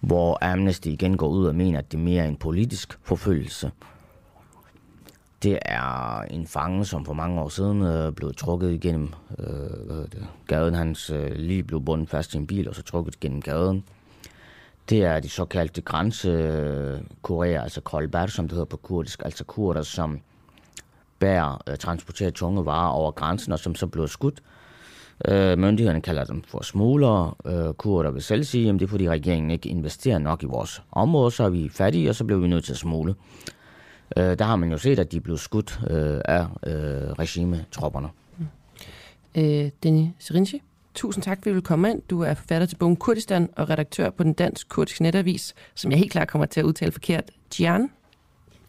Hvor 0.00 0.38
Amnesty 0.44 0.88
igen 0.88 1.16
går 1.16 1.28
ud 1.28 1.46
og 1.46 1.54
mener, 1.54 1.78
at 1.78 1.92
det 1.92 1.98
er 1.98 2.02
mere 2.02 2.28
en 2.28 2.36
politisk 2.36 2.98
forfølgelse. 3.02 3.70
Det 5.42 5.58
er 5.62 6.20
en 6.20 6.46
fange, 6.46 6.84
som 6.84 7.04
for 7.04 7.12
mange 7.12 7.40
år 7.40 7.48
siden 7.48 7.82
øh, 7.82 8.12
blev 8.12 8.34
trukket 8.34 8.70
igennem 8.70 9.12
øh, 9.38 9.86
hvad 9.86 9.96
det, 9.96 10.26
gaden. 10.46 10.74
Hans 10.74 11.10
øh, 11.10 11.32
lige 11.32 11.62
blev 11.62 11.84
bundet 11.84 12.08
fast 12.08 12.34
i 12.34 12.36
en 12.36 12.46
bil, 12.46 12.68
og 12.68 12.74
så 12.74 12.82
trukket 12.82 13.20
gennem 13.20 13.42
gaden. 13.42 13.84
Det 14.88 15.04
er 15.04 15.20
de 15.20 15.28
såkaldte 15.28 15.80
grænsekoreer, 15.80 17.62
altså 17.62 17.80
kolbar, 17.80 18.26
som 18.26 18.44
det 18.44 18.52
hedder 18.52 18.64
på 18.64 18.76
kurdisk, 18.76 19.22
altså 19.24 19.44
kurder, 19.44 19.82
som 19.82 20.20
bærer, 21.18 21.62
øh, 21.68 21.76
transporterer 21.76 22.30
tunge 22.30 22.66
varer 22.66 22.90
over 22.90 23.10
grænsen, 23.10 23.52
og 23.52 23.58
som 23.58 23.74
så 23.74 23.86
blev 23.86 24.08
skudt. 24.08 24.42
Øh, 25.28 25.58
myndighederne 25.58 26.00
kalder 26.00 26.24
dem 26.24 26.42
for 26.42 26.62
smuglere. 26.62 27.34
Øh, 27.46 27.74
kurder 27.74 28.10
vil 28.10 28.22
selv 28.22 28.44
sige, 28.44 28.68
at 28.68 28.74
det 28.74 28.82
er 28.82 28.86
fordi 28.86 29.08
regeringen 29.08 29.50
ikke 29.50 29.68
investerer 29.68 30.18
nok 30.18 30.42
i 30.42 30.46
vores 30.46 30.82
område, 30.92 31.30
så 31.30 31.44
er 31.44 31.48
vi 31.48 31.68
fattige, 31.68 32.08
og 32.08 32.14
så 32.14 32.24
bliver 32.24 32.40
vi 32.40 32.48
nødt 32.48 32.64
til 32.64 32.72
at 32.72 32.78
smule. 32.78 33.14
Øh, 34.16 34.38
der 34.38 34.44
har 34.44 34.56
man 34.56 34.70
jo 34.70 34.78
set, 34.78 34.98
at 34.98 35.12
de 35.12 35.20
blev 35.20 35.36
skudt 35.36 35.80
øh, 35.90 36.20
af 36.24 36.46
øh, 36.66 37.12
regimetropperne. 37.12 38.08
Øh, 39.34 39.70
Denny 39.82 40.06
Serinci, 40.18 40.62
tusind 40.94 41.24
tak, 41.24 41.38
fordi 41.38 41.50
du 41.50 41.54
vil 41.54 41.62
komme 41.62 41.90
ind. 41.90 42.02
Du 42.10 42.20
er 42.20 42.34
forfatter 42.34 42.66
til 42.66 42.76
bogen 42.76 42.96
Kurdistan 42.96 43.48
og 43.56 43.70
redaktør 43.70 44.10
på 44.10 44.22
den 44.22 44.32
dansk-kurdiske 44.32 45.02
netavis, 45.02 45.54
som 45.74 45.90
jeg 45.90 45.98
helt 45.98 46.12
klart 46.12 46.28
kommer 46.28 46.46
til 46.46 46.60
at 46.60 46.64
udtale 46.64 46.92
forkert, 46.92 47.30
Gian. 47.54 47.90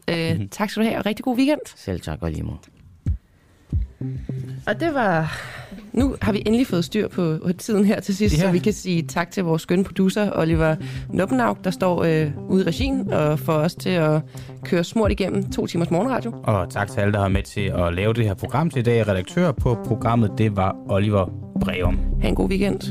Øh, 0.08 0.32
mm-hmm. 0.32 0.50
Tak 0.50 0.70
skal 0.70 0.84
du 0.84 0.88
have, 0.88 1.00
og 1.00 1.06
rigtig 1.06 1.26
god 1.26 1.38
weekend. 1.38 1.60
Selv 1.76 2.02
tak, 2.02 2.22
og 2.22 2.32
lige 2.32 2.44
måde. 2.44 2.58
Og 4.68 4.80
det 4.80 4.94
var... 4.94 5.38
Nu 5.94 6.16
har 6.22 6.32
vi 6.32 6.44
endelig 6.46 6.68
fået 6.68 6.86
styr 6.86 7.08
på 7.08 7.38
tiden 7.58 7.86
her 7.86 8.00
til 8.00 8.16
sidst, 8.16 8.38
ja. 8.38 8.42
så 8.42 8.52
vi 8.52 8.60
kan 8.60 8.74
sige 8.74 9.02
tak 9.02 9.32
til 9.32 9.44
vores 9.44 9.62
skønne 9.62 9.84
producer, 9.84 10.32
Oliver 10.36 10.76
Nuppenau, 11.10 11.58
der 11.64 11.72
står 11.72 12.04
øh, 12.04 12.32
ude 12.50 12.64
i 12.64 12.68
regien 12.68 13.14
og 13.14 13.40
får 13.40 13.54
os 13.54 13.76
til 13.76 13.90
at 13.90 14.22
køre 14.64 14.84
smurt 14.84 15.12
igennem 15.12 15.52
to 15.52 15.68
timers 15.68 15.92
morgenradio. 15.92 16.34
Og 16.44 16.70
tak 16.70 16.92
til 16.92 17.00
alle, 17.00 17.14
der 17.14 17.20
har 17.20 17.28
med 17.28 17.44
til 17.44 17.62
at 17.62 17.94
lave 17.94 18.14
det 18.14 18.26
her 18.26 18.34
program 18.34 18.70
til 18.70 18.80
i 18.80 18.84
dag. 18.84 19.08
Redaktør 19.08 19.52
på 19.52 19.78
programmet, 19.86 20.32
det 20.38 20.56
var 20.56 20.76
Oliver 20.90 21.26
Breum. 21.62 22.00
Ha' 22.22 22.28
en 22.28 22.36
god 22.36 22.50
weekend. 22.50 22.82